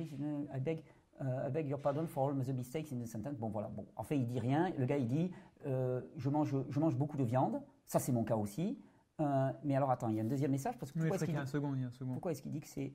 beg, 0.60 0.84
uh, 1.20 1.46
I 1.46 1.50
beg 1.50 1.68
your 1.68 1.80
pardon 1.80 2.06
for 2.06 2.28
all 2.28 2.34
the 2.34 2.52
mistakes 2.52 2.92
in 2.92 3.00
the 3.00 3.06
sentence. 3.06 3.36
Bon, 3.36 3.48
voilà. 3.48 3.68
Bon, 3.68 3.86
en 3.96 4.04
fait, 4.04 4.16
il 4.16 4.26
dit 4.26 4.38
rien. 4.38 4.70
Le 4.78 4.84
gars, 4.84 4.98
il 4.98 5.08
dit 5.08 5.30
euh, 5.66 6.00
je, 6.16 6.28
mange, 6.28 6.54
je 6.68 6.80
mange 6.80 6.96
beaucoup 6.96 7.16
de 7.16 7.24
viande. 7.24 7.60
Ça, 7.86 7.98
c'est 7.98 8.12
mon 8.12 8.24
cas 8.24 8.36
aussi. 8.36 8.78
Euh, 9.20 9.52
mais 9.62 9.76
alors, 9.76 9.90
attends, 9.90 10.08
il 10.08 10.16
y 10.16 10.20
a 10.20 10.22
un 10.22 10.26
deuxième 10.26 10.50
message. 10.50 10.76
Parce 10.78 10.90
que 10.92 10.98
pourquoi 10.98 11.16
est-ce 11.16 11.24
qu'il. 11.24 12.06
Pourquoi 12.06 12.32
est-ce 12.32 12.42
qu'il 12.42 12.52
dit 12.52 12.60
que 12.60 12.66
c'est. 12.66 12.92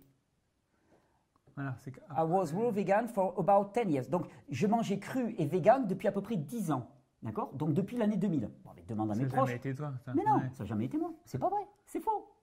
Voilà, 1.55 1.75
c'est 1.79 1.91
I 1.91 2.21
was 2.25 2.53
raw 2.53 2.71
vegan 2.71 3.07
for 3.07 3.37
about 3.37 3.71
10 3.73 3.91
years. 3.91 4.09
Donc, 4.09 4.27
je 4.49 4.67
mangeais 4.67 4.99
cru 4.99 5.35
et 5.37 5.45
vegan 5.45 5.87
depuis 5.87 6.07
à 6.07 6.11
peu 6.11 6.21
près 6.21 6.37
10 6.37 6.71
ans. 6.71 6.87
D'accord? 7.21 7.53
Donc, 7.53 7.73
depuis 7.73 7.97
l'année 7.97 8.15
2000. 8.15 8.49
Bon, 8.63 8.71
mais 8.75 8.83
demande 8.87 9.11
à 9.11 9.15
mes 9.15 9.25
proches. 9.25 9.35
Ça 9.35 9.39
n'a 9.39 9.45
jamais 9.45 9.55
été 9.57 9.73
toi. 9.73 9.93
Ça. 10.05 10.13
Mais 10.13 10.23
non, 10.23 10.39
ça 10.53 10.63
n'a 10.63 10.65
jamais 10.65 10.85
été 10.85 10.97
moi. 10.97 11.11
C'est 11.25 11.37
pas 11.37 11.49
vrai. 11.49 11.67
C'est 11.85 11.99
faux. 11.99 12.33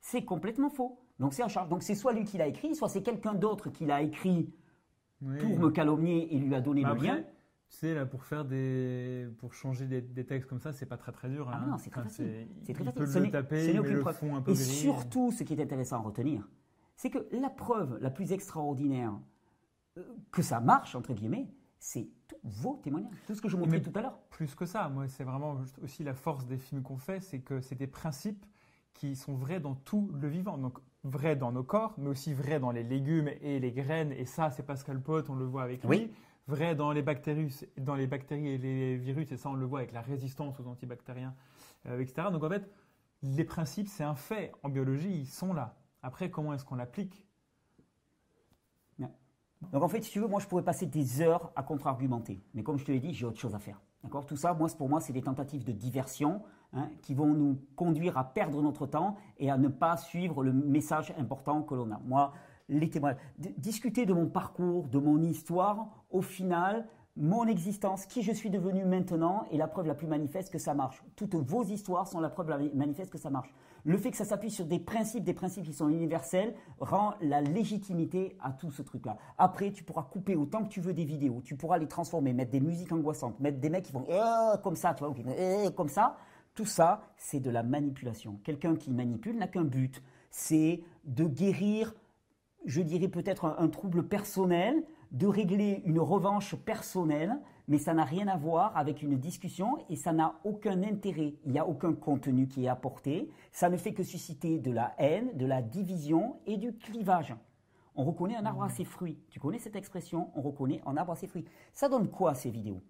C'est 0.00 0.24
complètement 0.24 0.70
faux. 0.70 0.98
Donc, 1.18 1.34
c'est 1.34 1.42
un 1.42 1.48
charge. 1.48 1.68
Donc, 1.68 1.82
c'est 1.82 1.94
soit 1.94 2.12
lui 2.12 2.24
qui 2.24 2.38
l'a 2.38 2.46
écrit, 2.46 2.74
soit 2.74 2.88
c'est 2.88 3.02
quelqu'un 3.02 3.34
d'autre 3.34 3.68
qui 3.70 3.84
l'a 3.84 4.02
écrit 4.02 4.50
pour 5.20 5.58
me 5.58 5.70
calomnier 5.70 6.34
et 6.34 6.38
lui 6.38 6.54
a 6.54 6.60
donné 6.60 6.82
le 6.82 6.94
lien. 6.94 7.24
Tu 7.70 7.78
sais, 7.78 7.94
là, 7.94 8.06
pour 8.06 8.24
faire 8.24 8.44
des, 8.44 9.26
pour 9.38 9.54
changer 9.54 9.86
des, 9.86 10.24
textes 10.24 10.48
comme 10.48 10.60
ça, 10.60 10.72
c'est 10.72 10.86
pas 10.86 10.96
très 10.96 11.12
très 11.12 11.28
dur. 11.28 11.48
Ah 11.50 11.60
hein. 11.60 11.66
non, 11.70 11.78
c'est 11.78 11.90
très 11.90 12.02
facile. 12.02 12.46
C'est 12.62 12.72
très 12.72 12.84
facile. 12.84 13.06
Ce 13.06 13.18
le 13.18 13.30
taper, 13.30 13.80
mais 13.80 13.90
le 13.90 14.04
fond 14.04 14.36
un 14.36 14.42
peu 14.42 14.52
Et 14.52 14.54
surtout, 14.54 15.32
ce 15.32 15.42
qui 15.42 15.54
est 15.54 15.62
intéressant 15.62 15.96
à 15.96 16.00
retenir, 16.00 16.48
c'est 16.96 17.10
que 17.10 17.26
la 17.32 17.50
preuve 17.50 17.98
la 18.00 18.10
plus 18.10 18.32
extraordinaire 18.32 19.18
euh, 19.98 20.02
que 20.30 20.42
ça 20.42 20.60
marche 20.60 20.94
entre 20.94 21.12
guillemets, 21.14 21.48
c'est 21.78 22.08
tous 22.28 22.36
vos 22.42 22.80
témoignages, 22.82 23.16
tout 23.26 23.34
ce 23.34 23.42
que 23.42 23.48
je 23.48 23.56
montrais 23.56 23.82
tout 23.82 23.92
à 23.94 24.02
l'heure. 24.02 24.18
Plus 24.30 24.54
que 24.54 24.66
ça, 24.66 24.88
moi, 24.88 25.06
c'est 25.08 25.24
vraiment 25.24 25.58
aussi 25.82 26.02
la 26.02 26.14
force 26.14 26.46
des 26.46 26.56
films 26.56 26.82
qu'on 26.82 26.96
fait, 26.96 27.20
c'est 27.20 27.40
que 27.40 27.60
c'est 27.60 27.74
des 27.74 27.86
principes 27.86 28.44
qui 28.94 29.16
sont 29.16 29.34
vrais 29.34 29.60
dans 29.60 29.74
tout 29.74 30.10
le 30.14 30.28
vivant. 30.28 30.56
Donc 30.56 30.78
vrais 31.04 31.36
dans 31.36 31.52
nos 31.52 31.62
corps, 31.62 31.94
mais 31.98 32.08
aussi 32.08 32.32
vrais 32.32 32.58
dans 32.58 32.70
les 32.70 32.82
légumes 32.82 33.30
et 33.40 33.60
les 33.60 33.72
graines. 33.72 34.12
Et 34.12 34.24
ça, 34.24 34.50
c'est 34.50 34.64
Pascal 34.64 35.00
Pot, 35.00 35.28
on 35.30 35.34
le 35.34 35.44
voit 35.44 35.62
avec 35.62 35.82
lui. 35.82 35.88
Oui 35.88 36.10
vrai 36.46 36.74
dans 36.74 36.92
les, 36.92 37.02
bactéries, 37.02 37.54
dans 37.78 37.94
les 37.94 38.06
bactéries 38.06 38.48
et 38.48 38.58
les 38.58 38.96
virus, 38.96 39.32
et 39.32 39.36
ça 39.36 39.48
on 39.48 39.54
le 39.54 39.64
voit 39.64 39.80
avec 39.80 39.92
la 39.92 40.02
résistance 40.02 40.58
aux 40.60 40.66
antibactériens, 40.66 41.34
euh, 41.86 42.00
etc. 42.00 42.28
Donc 42.30 42.44
en 42.44 42.48
fait, 42.48 42.70
les 43.22 43.44
principes, 43.44 43.88
c'est 43.88 44.04
un 44.04 44.14
fait. 44.14 44.52
En 44.62 44.68
biologie, 44.68 45.10
ils 45.10 45.26
sont 45.26 45.54
là. 45.54 45.76
Après, 46.02 46.30
comment 46.30 46.52
est-ce 46.52 46.64
qu'on 46.64 46.74
l'applique? 46.74 47.26
Donc 49.72 49.82
en 49.82 49.88
fait, 49.88 50.02
si 50.02 50.10
tu 50.10 50.20
veux, 50.20 50.26
moi 50.26 50.40
je 50.40 50.46
pourrais 50.46 50.62
passer 50.62 50.84
des 50.84 51.22
heures 51.22 51.50
à 51.56 51.62
contre-argumenter. 51.62 52.42
Mais 52.52 52.62
comme 52.62 52.76
je 52.76 52.84
te 52.84 52.92
l'ai 52.92 53.00
dit, 53.00 53.14
j'ai 53.14 53.24
autre 53.24 53.40
chose 53.40 53.54
à 53.54 53.58
faire. 53.58 53.80
D'accord? 54.02 54.26
Tout 54.26 54.36
ça, 54.36 54.52
moi, 54.52 54.68
pour 54.76 54.90
moi, 54.90 55.00
c'est 55.00 55.14
des 55.14 55.22
tentatives 55.22 55.64
de 55.64 55.72
diversion 55.72 56.42
hein, 56.74 56.88
qui 57.02 57.14
vont 57.14 57.32
nous 57.32 57.58
conduire 57.76 58.18
à 58.18 58.24
perdre 58.24 58.62
notre 58.62 58.86
temps 58.86 59.16
et 59.38 59.50
à 59.50 59.58
ne 59.58 59.68
pas 59.68 59.96
suivre 59.96 60.42
le 60.42 60.52
message 60.52 61.14
important 61.18 61.62
que 61.62 61.74
l'on 61.74 61.90
a. 61.90 62.00
Moi, 62.04 62.32
les 62.68 62.90
témoins, 62.90 63.14
discuter 63.38 64.06
de 64.06 64.12
mon 64.12 64.26
parcours, 64.26 64.88
de 64.88 64.98
mon 64.98 65.22
histoire, 65.22 65.88
au 66.10 66.22
final, 66.22 66.86
mon 67.16 67.46
existence, 67.46 68.06
qui 68.06 68.22
je 68.22 68.32
suis 68.32 68.50
devenu 68.50 68.84
maintenant, 68.84 69.44
est 69.52 69.56
la 69.56 69.68
preuve 69.68 69.86
la 69.86 69.94
plus 69.94 70.08
manifeste 70.08 70.52
que 70.52 70.58
ça 70.58 70.74
marche. 70.74 71.00
Toutes 71.14 71.36
vos 71.36 71.62
histoires 71.62 72.08
sont 72.08 72.18
la 72.18 72.28
preuve 72.28 72.48
la 72.48 72.58
manifeste 72.74 73.12
que 73.12 73.18
ça 73.18 73.30
marche. 73.30 73.54
Le 73.84 73.96
fait 73.98 74.10
que 74.10 74.16
ça 74.16 74.24
s'appuie 74.24 74.50
sur 74.50 74.64
des 74.64 74.80
principes, 74.80 75.22
des 75.22 75.34
principes 75.34 75.64
qui 75.64 75.72
sont 75.72 75.88
universels, 75.88 76.54
rend 76.80 77.14
la 77.20 77.40
légitimité 77.40 78.36
à 78.40 78.50
tout 78.50 78.72
ce 78.72 78.82
truc-là. 78.82 79.16
Après, 79.38 79.70
tu 79.70 79.84
pourras 79.84 80.02
couper 80.02 80.34
autant 80.34 80.64
que 80.64 80.68
tu 80.68 80.80
veux 80.80 80.92
des 80.92 81.04
vidéos, 81.04 81.40
tu 81.44 81.54
pourras 81.54 81.78
les 81.78 81.86
transformer, 81.86 82.32
mettre 82.32 82.50
des 82.50 82.60
musiques 82.60 82.90
angoissantes, 82.90 83.38
mettre 83.38 83.60
des 83.60 83.70
mecs 83.70 83.84
qui 83.84 83.92
vont 83.92 84.06
euh, 84.08 84.56
comme 84.56 84.74
ça, 84.74 84.92
tu 84.94 85.04
vois, 85.04 85.14
euh, 85.38 85.70
comme 85.70 85.88
ça. 85.88 86.16
Tout 86.54 86.66
ça, 86.66 87.02
c'est 87.16 87.40
de 87.40 87.50
la 87.50 87.62
manipulation. 87.62 88.38
Quelqu'un 88.44 88.76
qui 88.76 88.90
manipule 88.90 89.36
n'a 89.36 89.48
qu'un 89.48 89.64
but, 89.64 90.02
c'est 90.30 90.82
de 91.04 91.24
guérir 91.24 91.94
je 92.64 92.80
dirais 92.80 93.08
peut-être 93.08 93.44
un, 93.58 93.68
trouble 93.68 94.04
personnel, 94.04 94.82
de 95.12 95.26
régler 95.26 95.82
une 95.84 96.00
revanche 96.00 96.56
personnelle, 96.56 97.38
mais 97.68 97.78
ça 97.78 97.94
n'a 97.94 98.04
rien 98.04 98.26
à 98.28 98.36
voir 98.36 98.76
avec 98.76 99.02
une 99.02 99.18
discussion 99.18 99.78
et 99.88 99.96
ça 99.96 100.12
n'a 100.12 100.34
aucun 100.44 100.82
intérêt. 100.82 101.34
Il 101.44 101.52
n'y 101.52 101.58
a 101.58 101.66
aucun 101.66 101.92
contenu 101.94 102.48
qui 102.48 102.64
est 102.64 102.68
apporté. 102.68 103.30
Ça 103.52 103.68
ne 103.68 103.76
fait 103.76 103.94
que 103.94 104.02
susciter 104.02 104.58
de 104.58 104.70
la 104.70 104.94
haine, 104.98 105.36
de 105.36 105.46
la 105.46 105.62
division 105.62 106.36
et 106.46 106.56
du 106.56 106.74
clivage. 106.76 107.34
On 107.96 108.04
reconnaît 108.04 108.36
un 108.36 108.44
arbre 108.44 108.64
à 108.64 108.70
ses 108.70 108.84
fruits. 108.84 109.18
Tu 109.30 109.38
connais 109.38 109.58
cette 109.58 109.76
expression? 109.76 110.30
On 110.34 110.42
reconnaît 110.42 110.82
un 110.84 110.96
arbre 110.96 111.12
à 111.12 111.16
ses 111.16 111.28
fruits. 111.28 111.44
Ça 111.72 111.88
donne 111.88 112.08
quoi 112.08 112.34
ces 112.34 112.50
vidéos? 112.50 112.82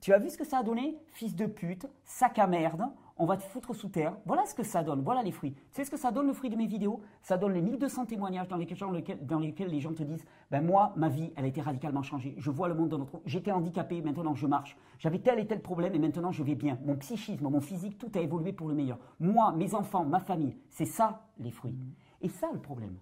Tu 0.00 0.14
as 0.14 0.18
vu 0.18 0.30
ce 0.30 0.38
que 0.38 0.44
ça 0.44 0.58
a 0.58 0.62
donné 0.62 0.96
Fils 1.12 1.34
de 1.34 1.46
pute, 1.46 1.86
sac 2.04 2.38
à 2.38 2.46
merde, 2.46 2.84
on 3.18 3.26
va 3.26 3.36
te 3.36 3.42
foutre 3.42 3.74
sous 3.74 3.90
terre. 3.90 4.16
Voilà 4.24 4.46
ce 4.46 4.54
que 4.54 4.62
ça 4.62 4.82
donne, 4.82 5.02
voilà 5.02 5.22
les 5.22 5.30
fruits. 5.30 5.52
Tu 5.52 5.60
sais 5.72 5.84
ce 5.84 5.90
que 5.90 5.98
ça 5.98 6.10
donne 6.10 6.26
le 6.26 6.32
fruit 6.32 6.48
de 6.48 6.56
mes 6.56 6.66
vidéos? 6.66 7.02
Ça 7.20 7.36
donne 7.36 7.52
les 7.52 7.60
1200 7.60 8.06
témoignages 8.06 8.48
dans 8.48 8.56
lesquels, 8.56 8.78
dans 9.26 9.38
lesquels 9.38 9.68
les 9.68 9.80
gens 9.80 9.92
te 9.92 10.02
disent 10.02 10.24
ben 10.50 10.64
moi, 10.64 10.94
ma 10.96 11.10
vie, 11.10 11.30
elle 11.36 11.44
a 11.44 11.48
été 11.48 11.60
radicalement 11.60 12.02
changée. 12.02 12.34
Je 12.38 12.50
vois 12.50 12.68
le 12.68 12.74
monde 12.74 12.88
dans 12.88 12.96
notre. 12.96 13.20
J'étais 13.26 13.52
handicapé, 13.52 14.00
maintenant 14.00 14.34
je 14.34 14.46
marche. 14.46 14.74
J'avais 14.98 15.18
tel 15.18 15.38
et 15.38 15.46
tel 15.46 15.60
problème 15.60 15.94
et 15.94 15.98
maintenant 15.98 16.32
je 16.32 16.42
vais 16.42 16.54
bien. 16.54 16.78
Mon 16.82 16.96
psychisme, 16.96 17.46
mon 17.46 17.60
physique, 17.60 17.98
tout 17.98 18.10
a 18.14 18.20
évolué 18.20 18.54
pour 18.54 18.68
le 18.68 18.74
meilleur. 18.74 18.98
Moi, 19.18 19.52
mes 19.52 19.74
enfants, 19.74 20.06
ma 20.06 20.20
famille, 20.20 20.56
c'est 20.70 20.86
ça 20.86 21.28
les 21.38 21.50
fruits. 21.50 21.76
Et 22.22 22.30
ça 22.30 22.48
le 22.54 22.60
problème, 22.60 22.96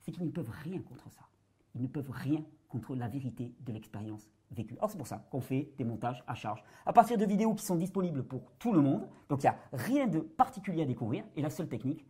c'est 0.00 0.12
qu'ils 0.12 0.26
ne 0.26 0.30
peuvent 0.30 0.52
rien 0.62 0.78
contre 0.78 1.10
ça. 1.10 1.22
Ils 1.74 1.82
ne 1.82 1.88
peuvent 1.88 2.12
rien 2.12 2.44
contre 2.68 2.94
la 2.94 3.08
vérité 3.08 3.52
de 3.66 3.72
l'expérience 3.72 4.30
vécue. 4.50 4.76
c'est 4.88 4.98
pour 4.98 5.06
ça 5.06 5.26
qu'on 5.30 5.40
fait 5.40 5.72
des 5.76 5.84
montages 5.84 6.22
à 6.26 6.34
charge. 6.34 6.62
À 6.84 6.92
partir 6.92 7.18
de 7.18 7.24
vidéos 7.24 7.54
qui 7.54 7.64
sont 7.64 7.76
disponibles 7.76 8.22
pour 8.22 8.52
tout 8.58 8.72
le 8.72 8.80
monde. 8.80 9.08
Donc 9.28 9.42
il 9.42 9.46
n'y 9.46 9.50
a 9.50 9.58
rien 9.72 10.06
de 10.06 10.20
particulier 10.20 10.82
à 10.82 10.86
découvrir. 10.86 11.24
Et 11.36 11.42
la 11.42 11.50
seule 11.50 11.68
technique, 11.68 12.06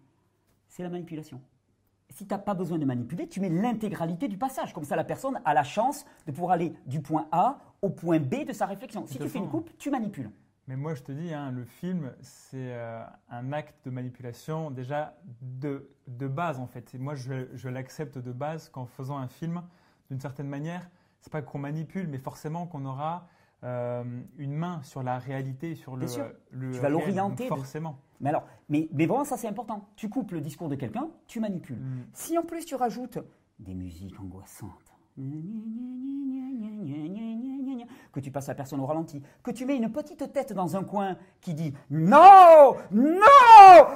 c'est 0.68 0.82
la 0.82 0.88
manipulation. 0.90 1.40
Si 2.10 2.26
tu 2.26 2.32
n'as 2.32 2.38
pas 2.38 2.54
besoin 2.54 2.78
de 2.78 2.84
manipuler, 2.84 3.28
tu 3.28 3.40
mets 3.40 3.48
l'intégralité 3.48 4.28
du 4.28 4.38
passage. 4.38 4.72
Comme 4.72 4.84
ça, 4.84 4.96
la 4.96 5.04
personne 5.04 5.40
a 5.44 5.54
la 5.54 5.64
chance 5.64 6.04
de 6.26 6.32
pouvoir 6.32 6.52
aller 6.52 6.72
du 6.86 7.00
point 7.00 7.26
A 7.32 7.58
au 7.82 7.90
point 7.90 8.20
B 8.20 8.44
de 8.46 8.52
sa 8.52 8.66
réflexion. 8.66 9.06
Si 9.06 9.18
tu 9.18 9.28
fais 9.28 9.38
une 9.38 9.48
coupe, 9.48 9.70
tu 9.78 9.90
manipules. 9.90 10.30
Mais 10.68 10.76
moi, 10.76 10.94
je 10.94 11.02
te 11.02 11.12
dis, 11.12 11.32
hein, 11.32 11.52
le 11.52 11.64
film, 11.64 12.12
c'est 12.20 12.74
euh, 12.74 13.04
un 13.30 13.52
acte 13.52 13.84
de 13.84 13.90
manipulation 13.90 14.70
déjà 14.70 15.16
de, 15.40 15.90
de 16.08 16.26
base, 16.26 16.58
en 16.58 16.66
fait. 16.66 16.92
Et 16.94 16.98
moi, 16.98 17.14
je, 17.14 17.48
je 17.54 17.68
l'accepte 17.68 18.18
de 18.18 18.32
base 18.32 18.68
qu'en 18.68 18.86
faisant 18.86 19.16
un 19.16 19.28
film, 19.28 19.62
d'une 20.10 20.20
certaine 20.20 20.48
manière, 20.48 20.88
c'est 21.26 21.32
pas 21.32 21.42
qu'on 21.42 21.58
manipule, 21.58 22.06
mais 22.06 22.18
forcément 22.18 22.68
qu'on 22.68 22.84
aura 22.84 23.26
euh, 23.64 24.04
une 24.38 24.52
main 24.52 24.80
sur 24.84 25.02
la 25.02 25.18
réalité, 25.18 25.74
sur 25.74 25.96
le, 25.96 26.06
le 26.52 26.70
Tu 26.70 26.78
vas 26.78 26.88
l'orienter. 26.88 27.48
Forcément. 27.48 27.98
Mais 28.20 28.28
alors, 28.28 28.44
mais, 28.68 28.88
mais 28.92 29.06
vraiment, 29.06 29.24
ça 29.24 29.36
c'est 29.36 29.48
important. 29.48 29.88
Tu 29.96 30.08
coupes 30.08 30.30
le 30.30 30.40
discours 30.40 30.68
de 30.68 30.76
quelqu'un, 30.76 31.08
tu 31.26 31.40
manipules. 31.40 31.80
Mm. 31.80 32.06
Si 32.12 32.38
en 32.38 32.44
plus 32.44 32.64
tu 32.64 32.76
rajoutes 32.76 33.18
des 33.58 33.74
musiques 33.74 34.20
angoissantes, 34.20 34.94
que 38.12 38.20
tu 38.20 38.30
passes 38.30 38.48
la 38.48 38.54
personne 38.54 38.80
au 38.80 38.86
ralenti, 38.86 39.22
que 39.42 39.50
tu 39.50 39.64
mets 39.66 39.76
une 39.76 39.90
petite 39.90 40.32
tête 40.32 40.52
dans 40.52 40.76
un 40.76 40.84
coin 40.84 41.16
qui 41.40 41.54
dit 41.54 41.72
non, 41.90 42.76
non, 42.90 43.02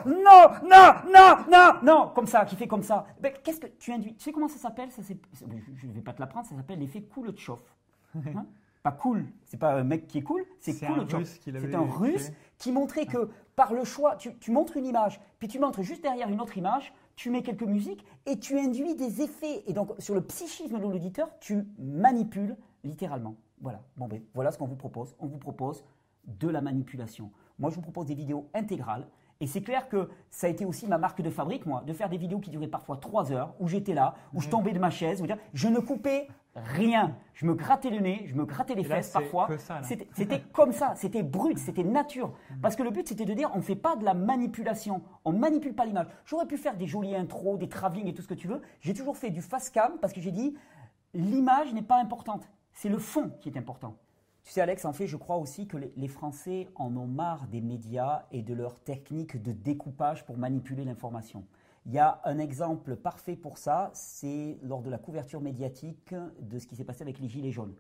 non, 0.07 0.15
non, 0.63 0.93
non, 1.13 1.37
non, 1.51 1.73
non, 1.83 2.09
comme 2.15 2.27
ça, 2.27 2.45
qui 2.45 2.57
fait 2.57 2.69
comme 2.69 2.83
ça. 2.83 3.07
Ben, 3.21 3.33
qu'est-ce 3.43 3.61
que 3.61 3.67
tu 3.67 3.93
induis? 3.93 4.15
Tu 4.15 4.25
sais 4.25 4.33
comment 4.33 4.49
ça 4.49 4.59
s'appelle? 4.59 4.91
Ça, 4.91 5.03
Je 5.03 5.87
ne 5.87 5.93
vais 5.93 6.01
pas 6.01 6.13
te 6.13 6.21
l'apprendre, 6.21 6.47
ça 6.47 6.57
s'appelle 6.57 6.79
l'effet 6.79 7.03
Kuleshov. 7.03 7.61
Hein? 8.15 8.47
Pas 8.83 8.93
cool, 8.93 9.27
c'est 9.45 9.59
pas 9.59 9.75
un 9.75 9.85
mec 9.85 10.07
qui 10.07 10.19
est 10.19 10.23
cool, 10.23 10.43
c'est 10.59 10.73
Kuleshov. 10.75 11.25
C'est 11.45 11.75
un 11.75 11.87
russe 11.87 12.33
qui 12.57 12.73
montrait 12.73 13.05
que 13.05 13.29
par 13.55 13.75
le 13.75 13.85
choix, 13.85 14.17
tu, 14.17 14.35
tu 14.39 14.51
montres 14.53 14.79
une 14.79 14.87
image, 14.87 15.21
puis 15.39 15.49
tu 15.49 15.59
montres 15.59 15.83
juste 15.83 16.03
derrière 16.03 16.31
une 16.31 16.41
autre 16.41 16.57
image, 16.57 16.95
tu 17.21 17.29
mets 17.29 17.43
quelques 17.43 17.65
musiques 17.65 18.07
et 18.25 18.39
tu 18.39 18.59
induis 18.59 18.95
des 18.95 19.21
effets. 19.21 19.63
Et 19.67 19.75
donc, 19.75 19.91
sur 19.99 20.15
le 20.15 20.23
psychisme 20.23 20.79
de 20.79 20.83
l'auditeur, 20.83 21.29
tu 21.41 21.67
manipules 21.79 22.57
littéralement. 22.83 23.37
Voilà. 23.61 23.81
Bon, 23.97 24.09
ben, 24.09 24.23
voilà 24.35 24.51
ce 24.53 24.59
qu'on 24.59 24.67
vous 24.67 24.77
propose. 24.77 25.15
On 25.19 25.27
vous 25.27 25.39
propose 25.39 25.85
de 26.27 26.49
la 26.49 26.61
manipulation. 26.61 27.31
Moi, 27.59 27.71
je 27.71 27.77
vous 27.77 27.83
propose 27.83 28.07
des 28.07 28.15
vidéos 28.15 28.49
intégrales. 28.55 29.07
Et 29.43 29.47
c'est 29.47 29.63
clair 29.63 29.89
que 29.89 30.11
ça 30.31 30.49
a 30.49 30.51
été 30.51 30.67
aussi 30.67 30.87
ma 30.87 30.99
marque 30.99 31.23
de 31.23 31.31
fabrique, 31.31 31.65
moi, 31.65 31.83
de 31.87 31.95
faire 31.95 32.11
des 32.11 32.19
vidéos 32.19 32.41
qui 32.41 32.51
duraient 32.51 32.69
parfois 32.69 32.99
trois 32.99 33.33
heures, 33.33 33.55
où 33.59 33.69
j'étais 33.69 33.95
là, 33.95 34.15
où 34.35 34.41
je 34.43 34.47
Mhm. 34.47 34.51
tombais 34.51 34.73
de 34.73 34.79
ma 34.79 34.91
chaise, 34.91 35.23
où 35.23 35.27
je 35.55 35.69
ne 35.69 35.79
coupais 35.79 36.29
rien. 36.55 37.17
Je 37.33 37.47
me 37.47 37.55
grattais 37.55 37.89
le 37.89 38.01
nez, 38.01 38.25
je 38.27 38.35
me 38.35 38.45
grattais 38.45 38.75
les 38.75 38.83
là, 38.83 38.97
fesses 38.97 39.13
parfois. 39.13 39.47
C'était 40.13 40.41
comme 40.53 40.73
ça, 40.73 40.95
c'était 40.95 41.23
brut, 41.23 41.57
c'était 41.57 41.85
nature. 41.85 42.35
Parce 42.61 42.77
que 42.77 42.83
le 42.83 42.91
but, 42.91 43.09
c'était 43.09 43.25
de 43.25 43.33
dire, 43.33 43.51
on 43.55 43.59
ne 43.59 43.63
fait 43.63 43.77
pas 43.77 43.97
de 43.97 44.05
la 44.05 44.13
manipulation, 44.13 45.01
on 45.25 45.33
manipule 45.33 45.75
pas 45.75 45.87
l'image. 45.87 46.09
J'aurais 46.27 46.47
pu 46.47 46.59
faire 46.59 46.77
des 46.77 46.87
jolies 46.87 47.17
intros, 47.17 47.59
des 47.59 47.69
travelling 47.69 48.09
et 48.09 48.13
tout 48.15 48.21
ce 48.21 48.29
que 48.29 48.35
tu 48.35 48.47
veux. 48.47 48.61
J'ai 48.81 48.93
toujours 48.93 49.17
fait 49.17 49.31
du 49.31 49.41
fast 49.41 49.73
cam 49.73 49.93
parce 50.03 50.13
que 50.13 50.21
j'ai 50.21 50.33
dit, 50.33 50.55
l'image 51.15 51.73
n'est 51.73 51.81
pas 51.83 51.99
importante, 51.99 52.51
c'est 52.81 52.89
le 52.89 52.99
fond 52.99 53.31
qui 53.43 53.51
est 53.51 53.59
important. 53.59 53.99
Tu 54.43 54.53
sais, 54.53 54.63
Alex, 54.63 54.87
en 54.87 54.95
fait, 54.95 55.07
je 55.07 55.19
crois 55.19 55.37
aussi 55.37 55.67
que 55.67 55.77
les, 55.77 56.09
Français 56.09 56.67
en 56.77 56.97
ont 56.97 57.07
marre 57.07 57.47
des 57.49 57.61
médias 57.61 58.25
et 58.33 58.41
de 58.41 58.55
leurs 58.55 58.81
techniques 58.81 59.43
de 59.43 59.53
découpage 59.53 60.25
pour 60.25 60.39
manipuler 60.39 60.87
l'information. 60.87 61.45
Il 61.85 61.93
y 61.93 61.99
a 61.99 62.23
un 62.25 62.39
exemple 62.39 62.97
parfait 62.97 63.37
pour 63.37 63.59
ça, 63.59 63.91
c'est 63.93 64.57
lors 64.63 64.81
de 64.81 64.89
la 64.89 64.97
couverture 64.97 65.43
médiatique 65.43 66.15
de 66.41 66.59
ce 66.59 66.67
qui 66.67 66.75
s'est 66.75 66.85
passé 66.85 67.03
avec 67.03 67.19
les 67.19 67.29
Gilets 67.29 67.51
jaunes. 67.51 67.75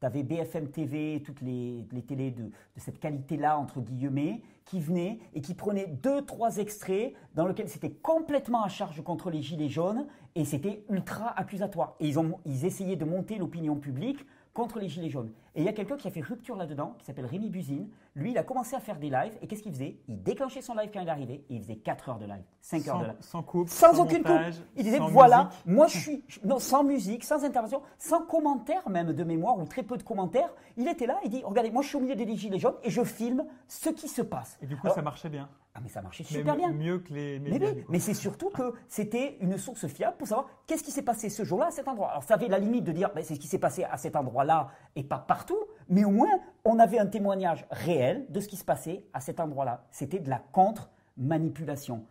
Tu 0.00 0.06
avais 0.06 0.22
BFM 0.22 0.68
TV, 0.68 1.22
toutes 1.24 1.40
les, 1.40 1.86
les 1.90 2.02
télés 2.02 2.30
de, 2.30 2.42
de 2.42 2.50
cette 2.76 2.98
qualité-là, 2.98 3.56
entre 3.56 3.80
guillemets, 3.80 4.42
qui 4.66 4.80
venaient 4.80 5.18
et 5.32 5.40
qui 5.40 5.54
prenaient 5.54 5.86
deux, 5.86 6.26
trois 6.26 6.58
extraits 6.58 7.14
dans 7.34 7.46
lesquels 7.46 7.70
c'était 7.70 7.92
complètement 7.92 8.62
à 8.62 8.68
charge 8.68 9.02
contre 9.02 9.30
les 9.30 9.40
Gilets 9.40 9.70
jaunes 9.70 10.06
et 10.34 10.44
c'était 10.44 10.84
ultra 10.90 11.28
accusatoire. 11.38 11.94
Et 12.00 12.08
ils, 12.08 12.18
ont, 12.18 12.38
ils 12.44 12.66
essayaient 12.66 12.96
de 12.96 13.04
monter 13.04 13.38
l'opinion 13.38 13.76
publique 13.76 14.26
contre 14.54 14.78
les 14.78 14.88
Gilets 14.88 15.08
jaunes. 15.08 15.32
Et 15.54 15.60
il 15.60 15.64
y 15.64 15.68
a 15.68 15.72
quelqu'un 15.72 15.96
qui 15.96 16.08
a 16.08 16.10
fait 16.10 16.20
rupture 16.20 16.56
là-dedans, 16.56 16.94
qui 16.98 17.04
s'appelle 17.06 17.26
Rémi 17.26 17.48
Buzine. 17.50 17.88
Lui, 18.14 18.32
il 18.32 18.38
a 18.38 18.42
commencé 18.42 18.74
à 18.76 18.80
faire 18.80 18.98
des 18.98 19.08
lives. 19.10 19.36
Et 19.42 19.46
qu'est-ce 19.46 19.62
qu'il 19.62 19.72
faisait? 19.72 19.96
Il 20.08 20.22
déclenchait 20.22 20.60
son 20.62 20.74
live 20.74 20.90
quand 20.92 21.00
il 21.00 21.08
arrivait 21.08 21.44
et 21.48 21.54
il 21.56 21.60
faisait 21.62 21.76
4 21.76 22.08
heures 22.10 22.18
de 22.18 22.26
live, 22.26 22.42
5 22.60 22.88
heures 22.88 22.98
de 23.00 23.04
live. 23.06 23.16
sans 23.20 23.42
coupe, 23.42 23.68
Sans, 23.68 23.98
aucune 24.00 24.18
montage, 24.18 24.56
coupe. 24.56 24.66
Il 24.76 24.84
disait 24.84 24.98
voilà, 24.98 25.44
musique. 25.44 25.66
moi 25.66 25.86
je 25.86 25.98
suis. 25.98 26.24
Non, 26.44 26.58
sans 26.58 26.84
musique, 26.84 27.24
sans 27.24 27.44
intervention, 27.44 27.80
sans 27.98 28.22
commentaire 28.22 28.86
même 28.88 29.12
de 29.12 29.24
mémoire 29.24 29.58
ou 29.58 29.64
très 29.64 29.82
peu 29.82 29.96
de 29.96 30.02
commentaires. 30.02 30.52
Il 30.76 30.88
était 30.88 31.06
là, 31.06 31.18
il 31.24 31.30
dit 31.30 31.42
regardez, 31.44 31.70
moi 31.70 31.82
je 31.82 31.88
suis 31.88 31.96
au 31.96 32.00
milieu 32.00 32.14
des 32.16 32.36
gilets 32.36 32.58
jaunes 32.58 32.76
et 32.82 32.90
je 32.90 33.02
filme 33.04 33.44
ce 33.68 33.88
qui 33.90 34.08
se 34.08 34.22
passe. 34.22 34.58
Et 34.62 34.66
du 34.66 34.76
coup, 34.76 34.82
Alors- 34.86 34.94
ça 34.96 35.02
marchait 35.02 35.28
bien. 35.30 35.48
Ah, 35.74 35.80
mais 35.82 35.88
ça 35.88 36.02
marchait 36.02 36.22
super 36.24 36.54
bien. 36.54 36.70
Mieux 36.70 36.98
que 36.98 37.14
les 37.14 37.38
Mais, 37.38 37.50
médias. 37.52 37.70
oui, 37.72 37.84
mais 37.88 37.98
c'est 37.98 38.12
surtout 38.12 38.50
que 38.50 38.74
c'était 38.88 39.38
une 39.40 39.56
source 39.56 39.86
fiable 39.86 40.16
pour 40.18 40.28
savoir 40.28 40.48
qu'est-ce 40.66 40.82
qui 40.82 40.90
s'est 40.90 41.00
passé 41.02 41.30
ce 41.30 41.44
jour-là 41.44 41.68
à 41.68 41.70
cet 41.70 41.88
endroit. 41.88 42.10
Alors 42.10 42.24
ça 42.24 42.34
avait 42.34 42.48
la 42.48 42.58
limite 42.58 42.84
de 42.84 42.92
dire 42.92 43.10
ben, 43.14 43.24
c'est 43.24 43.34
ce 43.36 43.40
qui 43.40 43.46
s'est 43.46 43.58
passé 43.58 43.84
à 43.84 43.96
cet 43.96 44.14
endroit-là 44.14 44.68
et 44.96 45.02
pas 45.02 45.18
partout, 45.18 45.58
mais 45.88 46.04
au 46.04 46.10
moins 46.10 46.28
on 46.66 46.78
avait 46.78 46.98
un 46.98 47.06
témoignage 47.06 47.64
réel 47.70 48.26
de 48.28 48.38
ce 48.40 48.48
qui 48.48 48.56
se 48.58 48.64
passait 48.64 49.06
à 49.14 49.20
cet 49.20 49.40
endroit-là. 49.40 49.86
C'était 49.90 50.18
de 50.20 50.28
la 50.28 50.40
contre-manipulation. 50.52 52.04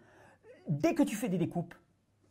Dès 0.68 0.96
que 0.96 1.04
tu 1.04 1.16
fais 1.16 1.30
des 1.30 1.38
découpes, 1.38 1.76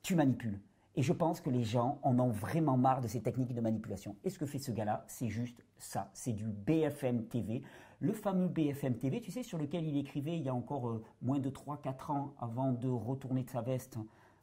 tu 0.03 0.17
manipules. 0.17 0.61
Et 0.97 1.03
je 1.03 1.13
pense 1.13 1.41
que 1.41 1.51
les 1.51 1.63
gens 1.63 2.01
en 2.03 2.19
ont 2.19 2.31
vraiment 2.31 2.77
marre 2.77 3.01
de 3.01 3.07
ces 3.07 3.23
techniques 3.23 3.55
de 3.55 3.61
manipulation. 3.61 4.17
Et 4.25 4.31
ce 4.31 4.39
que 4.39 4.47
fait 4.47 4.59
ce 4.59 4.73
gars-là, 4.73 5.05
c'est 5.07 5.29
juste 5.29 5.65
ça. 5.79 6.11
C'est 6.13 6.33
du 6.33 6.45
BFM 6.47 7.27
TV. 7.27 7.63
Le 8.01 8.13
fameux 8.13 8.49
BFM 8.49 8.97
TV, 8.97 9.21
tu 9.21 9.31
sais, 9.31 9.43
sur 9.43 9.59
lequel 9.59 9.87
il 9.87 9.97
écrivait 9.99 10.37
il 10.37 10.43
y 10.43 10.49
a 10.49 10.55
encore 10.55 10.89
euh, 10.89 11.05
moins 11.21 11.39
de 11.39 11.51
3-4 11.51 12.13
ans 12.13 12.35
avant 12.39 12.73
de 12.73 12.89
retourner 12.89 13.45
de 13.45 13.51
sa 13.51 13.61
veste, 13.61 13.99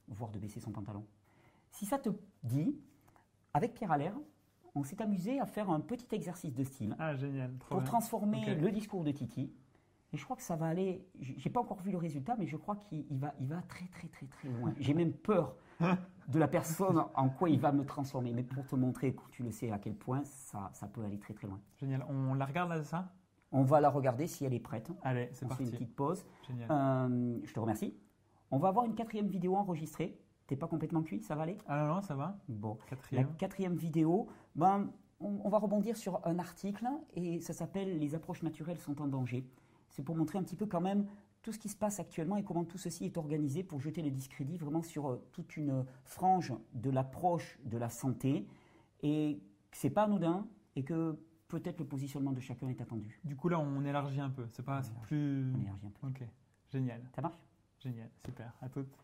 voire 0.08 0.30
de 0.32 0.38
baisser 0.40 0.60
son 0.60 0.72
pantalon. 0.72 1.04
Si 1.72 1.86
ça 1.86 1.98
te 1.98 2.10
dit, 2.44 2.76
avec 3.54 3.74
Pierre 3.74 3.92
Allaire, 3.92 4.16
on 4.76 4.84
s'est 4.84 5.02
amusé 5.02 5.40
à 5.40 5.48
faire 5.48 5.72
un 5.72 5.80
petit 5.80 6.14
exercice 6.16 6.54
de 6.54 6.64
style 6.64 6.96
Ah, 7.00 7.16
génial. 7.16 7.52
Pour 7.54 7.78
bien. 7.78 7.86
transformer 7.86 8.56
le 8.56 8.72
discours 8.72 9.04
de 9.04 9.12
Titi. 9.12 9.52
Et 10.14 10.18
je 10.18 10.24
crois 10.24 10.38
que 10.38 10.44
ça 10.44 10.56
va 10.56 10.68
aller. 10.68 11.06
J'ai 11.20 11.50
pas 11.50 11.60
encore 11.60 11.82
vu 11.82 11.92
le 11.92 11.98
résultat, 11.98 12.36
mais 12.38 12.46
je 12.48 12.56
crois 12.56 12.78
qu'il 12.78 13.06
il 13.10 13.18
va, 13.18 13.34
il 13.42 13.48
va 13.48 13.62
très 13.64 13.88
très 13.88 14.08
très 14.08 14.26
très 14.28 14.48
loin. 14.48 14.74
J'ai 14.80 14.94
même 14.94 15.12
peur 15.12 15.56
de 16.30 16.40
la 16.40 16.48
personne 16.48 17.04
en 17.14 17.30
quoi 17.30 17.50
il 17.50 17.60
va 17.60 17.72
me 17.74 17.84
transformer. 17.84 18.32
Mais 18.34 18.44
pour 18.44 18.66
te 18.66 18.76
montrer, 18.76 19.16
tu 19.32 19.44
le 19.44 19.52
sais 19.52 19.70
à 19.72 19.80
quel 19.80 19.96
point 19.96 20.24
ça, 20.24 20.70
ça 20.74 20.88
peut 20.88 21.04
aller 21.04 21.20
très 21.20 21.34
très 21.34 21.48
loin. 21.48 21.60
Génial. 21.80 22.06
On 22.08 22.36
la 22.36 22.46
regarde 22.46 22.70
là, 22.70 22.84
ça? 22.84 23.12
On 23.52 23.64
va 23.64 23.80
la 23.82 23.90
regarder 23.90 24.28
si 24.28 24.46
elle 24.46 24.54
est 24.54 24.60
prête. 24.60 24.92
Allez, 25.04 25.30
c'est 25.34 25.46
On 25.46 25.50
fait 25.50 25.64
une 25.64 25.70
parti. 25.70 25.84
petite 25.84 25.96
pause. 25.96 26.26
Génial. 26.48 26.68
Euh, 26.72 27.40
je 27.44 27.54
te 27.54 27.60
remercie. 27.60 27.96
On 28.52 28.60
va 28.60 28.70
avoir 28.70 28.86
une 28.86 28.96
quatrième 28.96 29.28
vidéo 29.28 29.56
enregistrée. 29.56 30.20
T'es 30.48 30.56
pas 30.56 30.68
complètement 30.68 31.02
cuit, 31.04 31.22
ça 31.22 31.36
va 31.36 31.44
aller? 31.44 31.58
Ah 31.68 31.86
non, 31.86 31.96
non, 31.96 32.02
ça 32.02 32.16
va. 32.16 32.38
Bon. 32.48 32.78
La 32.80 32.86
Quatrième. 32.96 33.36
quatrième 33.38 33.76
vidéo, 33.76 34.28
ben, 34.56 34.90
on, 35.20 35.40
on 35.44 35.50
va 35.50 35.58
rebondir 35.60 35.98
sur 35.98 36.26
un 36.26 36.40
article 36.40 36.88
et 37.16 37.42
ça 37.42 37.54
s'appelle 37.54 38.00
Les 38.00 38.16
approches 38.16 38.44
naturelles 38.44 38.78
sont 38.80 39.02
en 39.02 39.08
danger. 39.08 39.46
C'est 39.90 40.04
pour 40.04 40.16
montrer 40.16 40.38
un 40.40 40.44
petit 40.44 40.56
peu 40.56 40.66
quand 40.66 40.82
même 40.82 41.06
tout 41.42 41.52
ce 41.52 41.60
qui 41.60 41.70
se 41.70 41.76
passe 41.78 42.00
actuellement 42.00 42.36
et 42.38 42.44
comment 42.44 42.66
tout 42.66 42.78
ceci 42.78 43.06
est 43.06 43.18
organisé 43.18 43.64
pour 43.64 43.80
jeter 43.80 44.02
le 44.02 44.10
discrédit 44.12 44.58
vraiment 44.58 44.82
sur 44.82 45.10
euh, 45.10 45.22
toute 45.32 45.56
une 45.58 45.86
frange 46.04 46.54
de 46.74 46.90
l'approche 46.90 47.60
de 47.66 47.78
la 47.78 47.90
santé 47.90 48.46
et 49.02 49.42
que 49.72 49.78
c'est 49.78 49.90
pas 49.90 50.04
anodin 50.04 50.48
et 50.76 50.84
que 50.84 51.18
peut-être 51.48 51.80
le 51.80 51.86
positionnement 51.86 52.32
de 52.32 52.40
chacun 52.40 52.68
est 52.70 52.82
attendu. 52.82 53.20
Du 53.24 53.36
coup, 53.36 53.50
là, 53.50 53.60
on 53.60 53.84
élargit 53.84 54.20
un 54.20 54.30
peu. 54.30 54.48
C'est 54.52 54.66
pas 54.66 54.82
plus. 55.04 55.52
On 55.56 55.62
élargit 55.62 55.88
un 55.88 55.92
peu. 56.02 56.08
Ok. 56.08 56.24
Génial. 56.72 57.02
Ça 57.16 57.22
marche? 57.22 57.38
Génial. 57.80 58.10
Super. 58.26 58.54
À 58.62 58.70
toutes. 58.70 58.96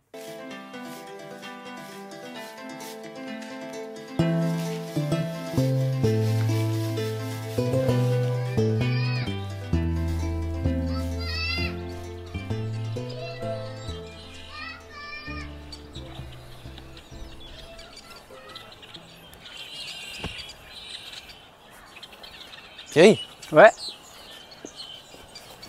Thierry, 22.93 23.19
Ouais. 23.51 23.71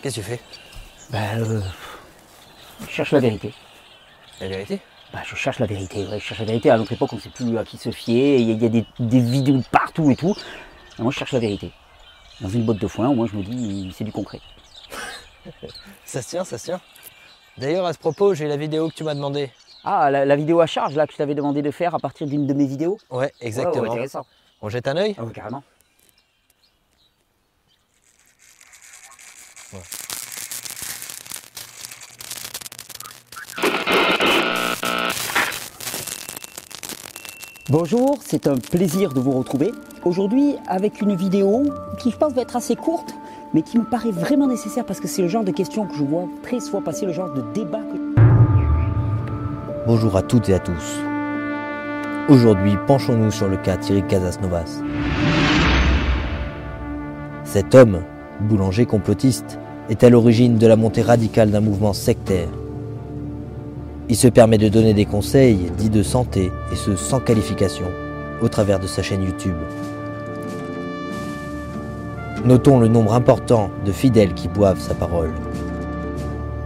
qu'est-ce 0.02 0.16
que 0.16 0.20
tu 0.20 0.26
fais? 0.26 0.40
Ben, 1.10 1.40
euh, 1.40 1.60
je 2.82 2.90
cherche 2.92 3.12
la 3.12 3.20
vérité. 3.20 3.54
La 4.42 4.48
vérité? 4.48 4.78
Bah, 5.10 5.20
je 5.24 5.34
cherche 5.34 5.58
la 5.58 5.64
vérité, 5.66 6.06
ouais, 6.06 6.18
je 6.18 6.24
cherche 6.24 6.40
la 6.40 6.44
vérité. 6.46 6.68
À 6.70 6.76
notre 6.76 6.92
époque, 6.92 7.14
on 7.14 7.16
ne 7.16 7.20
sait 7.22 7.30
plus 7.30 7.56
à 7.56 7.64
qui 7.64 7.78
se 7.78 7.90
fier, 7.92 8.36
il 8.36 8.48
y 8.48 8.50
a, 8.50 8.54
il 8.56 8.62
y 8.62 8.66
a 8.66 8.68
des, 8.68 8.84
des 8.98 9.20
vidéos 9.20 9.62
partout 9.70 10.10
et 10.10 10.16
tout. 10.16 10.36
Et 10.98 11.02
moi, 11.02 11.10
je 11.12 11.18
cherche 11.18 11.32
la 11.32 11.38
vérité. 11.38 11.72
Dans 12.42 12.50
une 12.50 12.64
botte 12.64 12.78
de 12.78 12.86
foin, 12.88 13.08
au 13.08 13.14
moins, 13.14 13.26
je 13.26 13.36
me 13.36 13.42
dis, 13.42 13.90
c'est 13.96 14.04
du 14.04 14.12
concret. 14.12 14.40
Ça 16.04 16.20
se 16.20 16.28
tient, 16.28 16.44
ça 16.44 16.58
se 16.58 16.64
tient. 16.66 16.80
D'ailleurs, 17.56 17.86
à 17.86 17.94
ce 17.94 17.98
propos, 17.98 18.34
j'ai 18.34 18.48
la 18.48 18.56
vidéo 18.58 18.90
que 18.90 18.94
tu 18.94 19.02
m'as 19.02 19.14
demandé. 19.14 19.50
Ah, 19.82 20.10
la, 20.10 20.26
la 20.26 20.36
vidéo 20.36 20.60
à 20.60 20.66
charge, 20.66 20.94
là, 20.94 21.06
que 21.06 21.12
je 21.12 21.18
t'avais 21.18 21.34
demandé 21.34 21.62
de 21.62 21.70
faire 21.70 21.94
à 21.94 21.98
partir 21.98 22.26
d'une 22.26 22.46
de 22.46 22.52
mes 22.54 22.66
vidéos? 22.66 22.98
Ouais, 23.10 23.32
exactement. 23.40 23.76
Ouais, 23.76 23.88
ouais, 23.88 23.94
intéressant. 23.94 24.26
On 24.60 24.68
jette 24.68 24.86
un 24.88 24.96
œil? 24.96 25.14
Ah, 25.18 25.24
ouais, 25.24 25.32
carrément. 25.32 25.62
Bonjour, 37.70 38.18
c'est 38.24 38.46
un 38.46 38.56
plaisir 38.56 39.12
de 39.14 39.20
vous 39.20 39.32
retrouver. 39.32 39.72
Aujourd'hui, 40.04 40.56
avec 40.68 41.00
une 41.00 41.16
vidéo 41.16 41.64
qui, 41.98 42.10
je 42.10 42.16
pense, 42.16 42.34
va 42.34 42.42
être 42.42 42.56
assez 42.56 42.76
courte, 42.76 43.14
mais 43.54 43.62
qui 43.62 43.78
me 43.78 43.84
paraît 43.84 44.10
vraiment 44.10 44.46
nécessaire 44.46 44.84
parce 44.84 45.00
que 45.00 45.08
c'est 45.08 45.22
le 45.22 45.28
genre 45.28 45.44
de 45.44 45.50
questions 45.50 45.86
que 45.86 45.94
je 45.94 46.04
vois 46.04 46.28
très 46.42 46.60
souvent 46.60 46.82
passer, 46.82 47.06
le 47.06 47.12
genre 47.12 47.32
de 47.32 47.42
débat 47.54 47.80
que 47.80 48.14
Bonjour 49.86 50.16
à 50.16 50.22
toutes 50.22 50.48
et 50.48 50.54
à 50.54 50.58
tous. 50.58 51.00
Aujourd'hui, 52.28 52.76
penchons-nous 52.86 53.30
sur 53.30 53.48
le 53.48 53.56
cas 53.56 53.76
Thierry 53.76 54.06
Casasnovas. 54.06 54.82
Cet 57.44 57.74
homme, 57.74 58.02
boulanger 58.40 58.86
complotiste, 58.86 59.58
est 59.88 60.02
à 60.04 60.10
l'origine 60.10 60.56
de 60.56 60.66
la 60.66 60.76
montée 60.76 61.02
radicale 61.02 61.50
d'un 61.50 61.60
mouvement 61.60 61.92
sectaire. 61.92 62.48
Il 64.08 64.16
se 64.16 64.28
permet 64.28 64.58
de 64.58 64.68
donner 64.68 64.94
des 64.94 65.06
conseils 65.06 65.70
dits 65.78 65.90
de 65.90 66.02
santé, 66.02 66.50
et 66.72 66.76
ce 66.76 66.96
sans 66.96 67.20
qualification, 67.20 67.86
au 68.42 68.48
travers 68.48 68.80
de 68.80 68.86
sa 68.86 69.02
chaîne 69.02 69.22
YouTube. 69.22 69.56
Notons 72.44 72.78
le 72.78 72.88
nombre 72.88 73.14
important 73.14 73.70
de 73.86 73.92
fidèles 73.92 74.34
qui 74.34 74.48
boivent 74.48 74.80
sa 74.80 74.94
parole. 74.94 75.32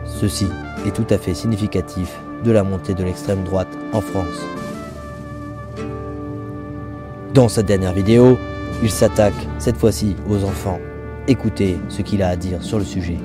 Ceci 0.05 0.49
est 0.87 0.91
tout 0.91 1.07
à 1.11 1.19
fait 1.19 1.35
significatif 1.35 2.19
de 2.45 2.51
la 2.51 2.65
montée 2.65 2.95
de 2.95 3.05
l'extrême 3.05 3.45
droite 3.45 3.69
en 3.93 4.01
France. 4.01 4.45
Dans 7.35 7.49
sa 7.49 7.63
dernière 7.63 7.93
vidéo, 7.93 8.37
il 8.83 8.91
s'attaque 8.91 9.35
cette 9.59 9.77
fois-ci 9.77 10.17
aux 10.29 10.43
enfants. 10.43 10.81
Écoutez 11.31 11.77
ce 11.91 12.01
qu'il 12.01 12.23
a 12.23 12.29
à 12.29 12.37
dire 12.37 12.63
sur 12.63 12.79
le 12.79 12.87
sujet. 12.87 13.19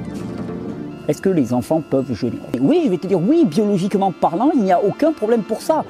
Est-ce 1.08 1.22
que 1.22 1.30
les 1.30 1.54
enfants 1.54 1.82
peuvent 1.82 2.14
jeûner 2.14 2.40
Oui, 2.60 2.82
je 2.84 2.90
vais 2.90 2.98
te 2.98 3.08
dire 3.08 3.18
oui, 3.18 3.46
biologiquement 3.46 4.12
parlant, 4.12 4.52
il 4.54 4.62
n'y 4.62 4.74
a 4.74 4.84
aucun 4.84 5.14
problème 5.14 5.42
pour 5.42 5.62
ça. 5.62 5.86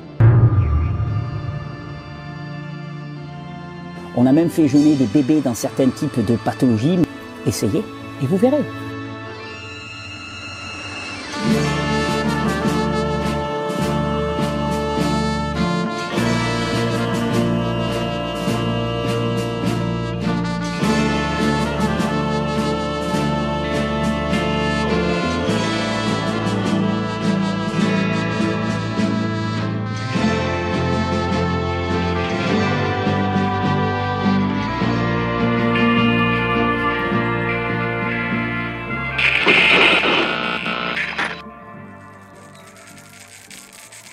On 4.15 4.27
a 4.27 4.31
même 4.31 4.49
fait 4.49 4.67
jeûner 4.67 4.93
des 4.93 5.07
bébés 5.07 5.41
dans 5.41 5.55
certains 5.55 5.89
types 5.89 6.23
de 6.23 6.35
pathologies. 6.35 6.99
Essayez 7.47 7.83
et 8.21 8.27
vous 8.27 8.37
verrez. 8.37 8.63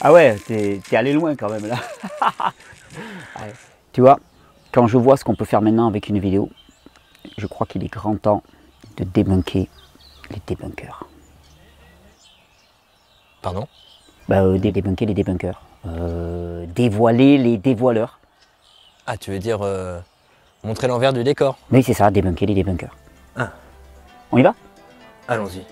Ah 0.01 0.13
ouais, 0.13 0.37
t'es 0.47 0.81
es 0.91 0.97
allé 0.97 1.13
loin 1.13 1.35
quand 1.37 1.51
même 1.51 1.67
là. 1.67 1.77
Ouais. 3.41 3.53
Tu 3.93 4.01
vois, 4.01 4.19
quand 4.73 4.87
je 4.89 4.99
vois 4.99 5.17
ce 5.17 5.23
qu'on 5.25 5.37
peut 5.37 5.45
faire 5.45 5.63
maintenant 5.63 5.87
avec 5.87 6.09
une 6.09 6.19
vidéo, 6.19 6.51
je 7.39 7.47
crois 7.47 7.67
qu'il 7.67 7.85
est 7.85 7.89
grand 7.93 8.17
temps 8.17 8.43
de 8.97 9.05
débunker 9.05 9.69
les 10.31 10.43
débunkers. 10.47 11.05
Pardon? 13.43 13.69
Bah, 14.29 14.43
euh, 14.43 14.59
dé- 14.59 14.73
débunker 14.73 15.07
les 15.07 15.15
débunkers. 15.15 15.61
Euh, 15.87 16.67
dévoiler 16.67 17.39
les 17.39 17.57
dévoileurs. 17.57 18.19
Ah, 19.07 19.17
tu 19.17 19.31
veux 19.31 19.39
dire 19.39 19.61
euh, 19.63 19.99
montrer 20.65 20.89
l'envers 20.89 21.13
du 21.13 21.23
décor? 21.25 21.57
Oui, 21.71 21.83
c'est 21.83 21.95
ça, 21.95 22.11
débunker 22.11 22.47
les 22.47 22.55
débunkers. 22.55 22.95
Ah. 23.37 23.53
On 24.33 24.39
y 24.39 24.43
va? 24.43 24.55
Allons-y. 25.29 25.65